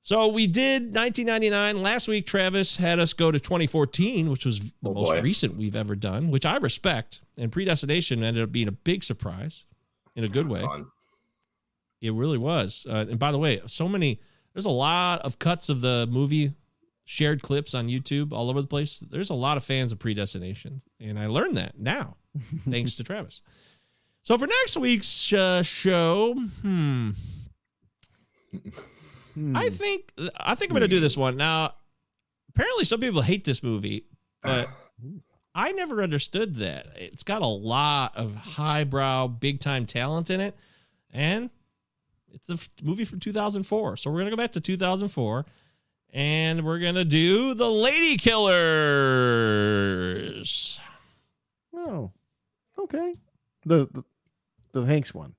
So 0.04 0.30
we 0.30 0.48
did 0.48 0.96
1999. 0.96 1.82
Last 1.84 2.08
week, 2.08 2.26
Travis 2.26 2.76
had 2.76 2.98
us 2.98 3.14
go 3.14 3.32
to 3.32 3.40
2014, 3.40 4.32
which 4.32 4.46
was 4.46 4.60
the 4.60 4.90
Oh, 4.90 4.94
most 4.96 5.12
boy. 5.12 5.22
recent 5.22 5.56
we've 5.58 5.76
ever 5.76 5.96
done, 5.96 6.32
which 6.32 6.46
I 6.46 6.58
respect. 6.58 7.22
And 7.38 7.52
Predestination 7.52 8.24
ended 8.24 8.44
up 8.44 8.52
being 8.52 8.68
a 8.68 8.72
big 8.72 9.04
surprise 9.04 9.66
in 10.16 10.24
a 10.24 10.28
good 10.28 10.50
way. 10.50 10.62
Fun. 10.62 10.88
It 12.02 12.14
really 12.14 12.40
was. 12.40 12.88
Uh, 12.90 13.06
and 13.10 13.20
by 13.20 13.32
the 13.32 13.38
way, 13.38 13.62
so 13.68 13.88
many, 13.88 14.20
there's 14.53 14.65
a 14.65 14.69
lot 14.69 15.22
of 15.22 15.40
cuts 15.40 15.69
of 15.69 15.82
the 15.82 16.07
movie, 16.11 16.53
shared 17.06 17.41
clips 17.41 17.73
on 17.73 17.88
YouTube 17.88 18.32
all 18.32 18.49
over 18.49 18.61
the 18.61 18.68
place. 18.68 18.99
There's 18.99 19.30
a 19.30 19.36
lot 19.36 19.57
of 19.57 19.64
fans 19.64 19.91
of 19.91 19.99
Predestination. 19.99 20.82
And 20.99 21.18
I 21.19 21.28
learned 21.28 21.57
that 21.57 21.80
now, 21.80 22.18
thanks 22.69 22.95
to 22.95 23.03
Travis. 23.03 23.41
So 24.23 24.38
for 24.38 24.48
next 24.48 24.78
week's 24.78 25.34
uh, 25.34 25.64
show, 25.64 26.34
hmm, 26.61 27.11
Hmm. 29.34 29.56
I 29.56 29.69
think 29.69 30.11
I 30.38 30.56
think 30.56 30.72
I'm 30.72 30.76
going 30.76 30.82
to 30.82 30.88
do 30.88 30.99
this 30.99 31.15
one. 31.15 31.38
Now, 31.38 31.73
apparently 32.49 32.86
some 32.86 32.99
people 32.99 33.22
hate 33.22 33.45
this 33.45 33.64
movie, 33.64 34.06
but 34.44 34.69
I 35.56 35.72
never 35.72 36.03
understood 36.03 36.56
that. 36.56 36.88
It's 36.98 37.23
got 37.23 37.41
a 37.41 37.48
lot 37.48 38.18
of 38.18 38.36
highbrow, 38.36 39.28
big 39.28 39.61
time 39.61 39.86
talent 39.86 40.30
in 40.30 40.41
it, 40.41 40.56
and 41.11 41.49
it's 42.34 42.49
a 42.49 42.53
f- 42.53 42.70
movie 42.82 43.06
from 43.06 43.20
2004. 43.20 43.98
So 43.98 44.10
we're 44.12 44.20
gonna 44.20 44.30
go 44.32 44.36
back 44.38 44.52
to 44.53 44.62
2004, 44.62 45.45
and 46.14 46.66
we're 46.66 46.80
gonna 46.80 47.06
do 47.06 47.53
the 47.53 47.70
Lady 47.70 48.18
Killers. 49.52 50.80
Oh, 51.76 52.12
okay. 52.80 53.16
The, 53.66 53.88
the 53.91 54.03
the 54.74 54.84
Hanks 54.86 55.14
one. 55.14 55.36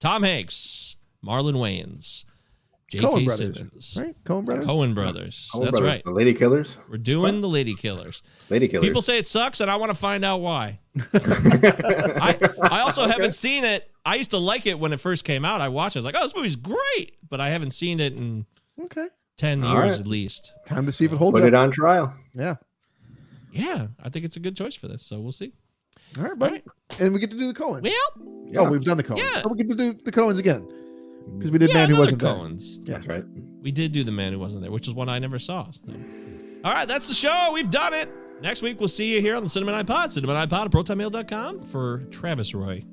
Tom 0.00 0.22
Hanks, 0.22 0.96
Marlon 1.24 1.54
Wayans, 1.56 2.24
J.K. 2.90 3.04
Coen 3.06 3.24
brothers, 3.24 3.36
Simmons, 3.54 3.96
right? 4.00 4.24
Coen 4.24 4.44
brothers. 4.44 4.66
Coen 4.66 4.94
brothers. 4.94 5.48
Coen 5.54 5.60
That's 5.60 5.70
Brothers, 5.70 5.86
right. 5.88 6.04
The 6.04 6.10
Lady 6.10 6.34
Killers. 6.34 6.76
We're 6.90 6.98
doing 6.98 7.40
the 7.40 7.48
Lady 7.48 7.74
Killers. 7.74 8.22
Lady 8.48 8.66
Killers. 8.68 8.86
People 8.86 9.00
say 9.00 9.16
it 9.18 9.26
sucks, 9.28 9.60
and 9.60 9.70
I 9.70 9.76
want 9.76 9.90
to 9.90 9.96
find 9.96 10.24
out 10.24 10.40
why. 10.40 10.80
I, 11.14 12.36
I 12.62 12.80
also 12.80 13.02
Okay. 13.04 13.12
haven't 13.12 13.34
seen 13.34 13.64
it. 13.64 13.90
I 14.04 14.16
used 14.16 14.30
to 14.32 14.38
like 14.38 14.66
it 14.66 14.78
when 14.78 14.92
it 14.92 14.98
first 15.00 15.24
came 15.24 15.44
out. 15.44 15.60
I 15.60 15.68
watched 15.68 15.94
it. 15.96 15.98
I 15.98 16.00
was 16.00 16.04
like, 16.06 16.16
oh, 16.18 16.22
this 16.22 16.34
movie's 16.34 16.56
great. 16.56 17.16
But 17.28 17.40
I 17.40 17.50
haven't 17.50 17.72
seen 17.72 18.00
it 18.00 18.12
in 18.14 18.44
Okay. 18.82 19.06
10 19.38 19.62
All 19.62 19.74
years 19.74 19.92
right. 19.92 20.00
at 20.00 20.06
least. 20.06 20.52
Time 20.66 20.84
to 20.86 20.92
see 20.92 21.04
if 21.04 21.12
it 21.12 21.16
holds 21.16 21.34
Put 21.36 21.42
up. 21.42 21.48
it 21.48 21.54
on 21.54 21.70
trial. 21.70 22.12
Yeah. 22.34 22.56
Yeah, 23.52 23.88
I 24.02 24.08
think 24.08 24.24
it's 24.24 24.36
a 24.36 24.40
good 24.40 24.56
choice 24.56 24.74
for 24.74 24.88
this. 24.88 25.04
So 25.04 25.20
we'll 25.20 25.32
see. 25.32 25.52
All 26.18 26.24
right, 26.24 26.38
buddy. 26.38 26.62
All 26.90 26.96
And 26.98 27.12
we 27.14 27.20
get 27.20 27.30
to 27.30 27.38
do 27.38 27.46
the 27.52 27.54
Coen. 27.58 27.82
Well, 27.82 28.46
Yeah. 28.46 28.60
Oh, 28.60 28.70
we've 28.70 28.82
done 28.84 28.96
the 28.96 29.04
Coen. 29.04 29.18
Yeah. 29.18 29.42
Oh, 29.44 29.48
we 29.50 29.58
get 29.58 29.68
to 29.68 29.74
do 29.74 29.92
the 30.04 30.12
Coens 30.12 30.38
again. 30.38 30.68
Because 31.38 31.50
we 31.50 31.58
did 31.58 31.70
yeah, 31.70 31.74
man 31.76 31.90
who 31.90 31.98
wasn't 31.98 32.18
there. 32.20 32.34
Coen's. 32.34 32.78
Yeah. 32.84 32.94
That's 32.94 33.06
right. 33.06 33.24
We 33.62 33.72
did 33.72 33.92
do 33.92 34.04
the 34.04 34.12
man 34.12 34.32
who 34.32 34.38
wasn't 34.38 34.62
there, 34.62 34.70
which 34.70 34.88
is 34.88 34.94
one 34.94 35.08
I 35.08 35.18
never 35.18 35.38
saw. 35.38 35.70
So. 35.70 35.80
All 36.64 36.72
right, 36.72 36.88
that's 36.88 37.08
the 37.08 37.14
show. 37.14 37.50
We've 37.52 37.70
done 37.70 37.94
it. 37.94 38.10
Next 38.42 38.62
week, 38.62 38.78
we'll 38.78 38.88
see 38.88 39.14
you 39.14 39.20
here 39.20 39.36
on 39.36 39.44
the 39.44 39.50
Cinnamon 39.50 39.74
iPod, 39.84 40.10
Cinnamon 40.10 40.36
iPod 40.36 40.66
at 40.66 40.70
ProtonMail.com 40.70 41.62
for 41.62 42.04
Travis 42.10 42.54
Roy 42.54 42.84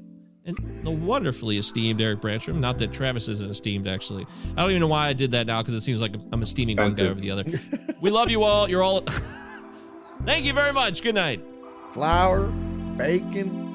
and 0.47 0.81
the 0.83 0.91
wonderfully 0.91 1.57
esteemed 1.57 2.01
Eric 2.01 2.21
Branstrom. 2.21 2.55
Not 2.55 2.77
that 2.79 2.93
Travis 2.93 3.27
isn't 3.27 3.51
esteemed, 3.51 3.87
actually. 3.87 4.25
I 4.55 4.61
don't 4.61 4.71
even 4.71 4.79
know 4.79 4.87
why 4.87 5.07
I 5.07 5.13
did 5.13 5.31
that 5.31 5.45
now 5.45 5.61
because 5.61 5.73
it 5.73 5.81
seems 5.81 6.01
like 6.01 6.15
I'm 6.31 6.41
esteeming 6.41 6.77
one 6.77 6.93
guy 6.93 7.07
over 7.07 7.19
the 7.19 7.31
other. 7.31 7.43
we 8.01 8.09
love 8.09 8.31
you 8.31 8.43
all. 8.43 8.69
You're 8.69 8.81
all. 8.81 9.01
Thank 10.25 10.45
you 10.45 10.53
very 10.53 10.73
much. 10.73 11.01
Good 11.03 11.15
night. 11.15 11.43
Flour, 11.93 12.47
bacon, 12.97 13.66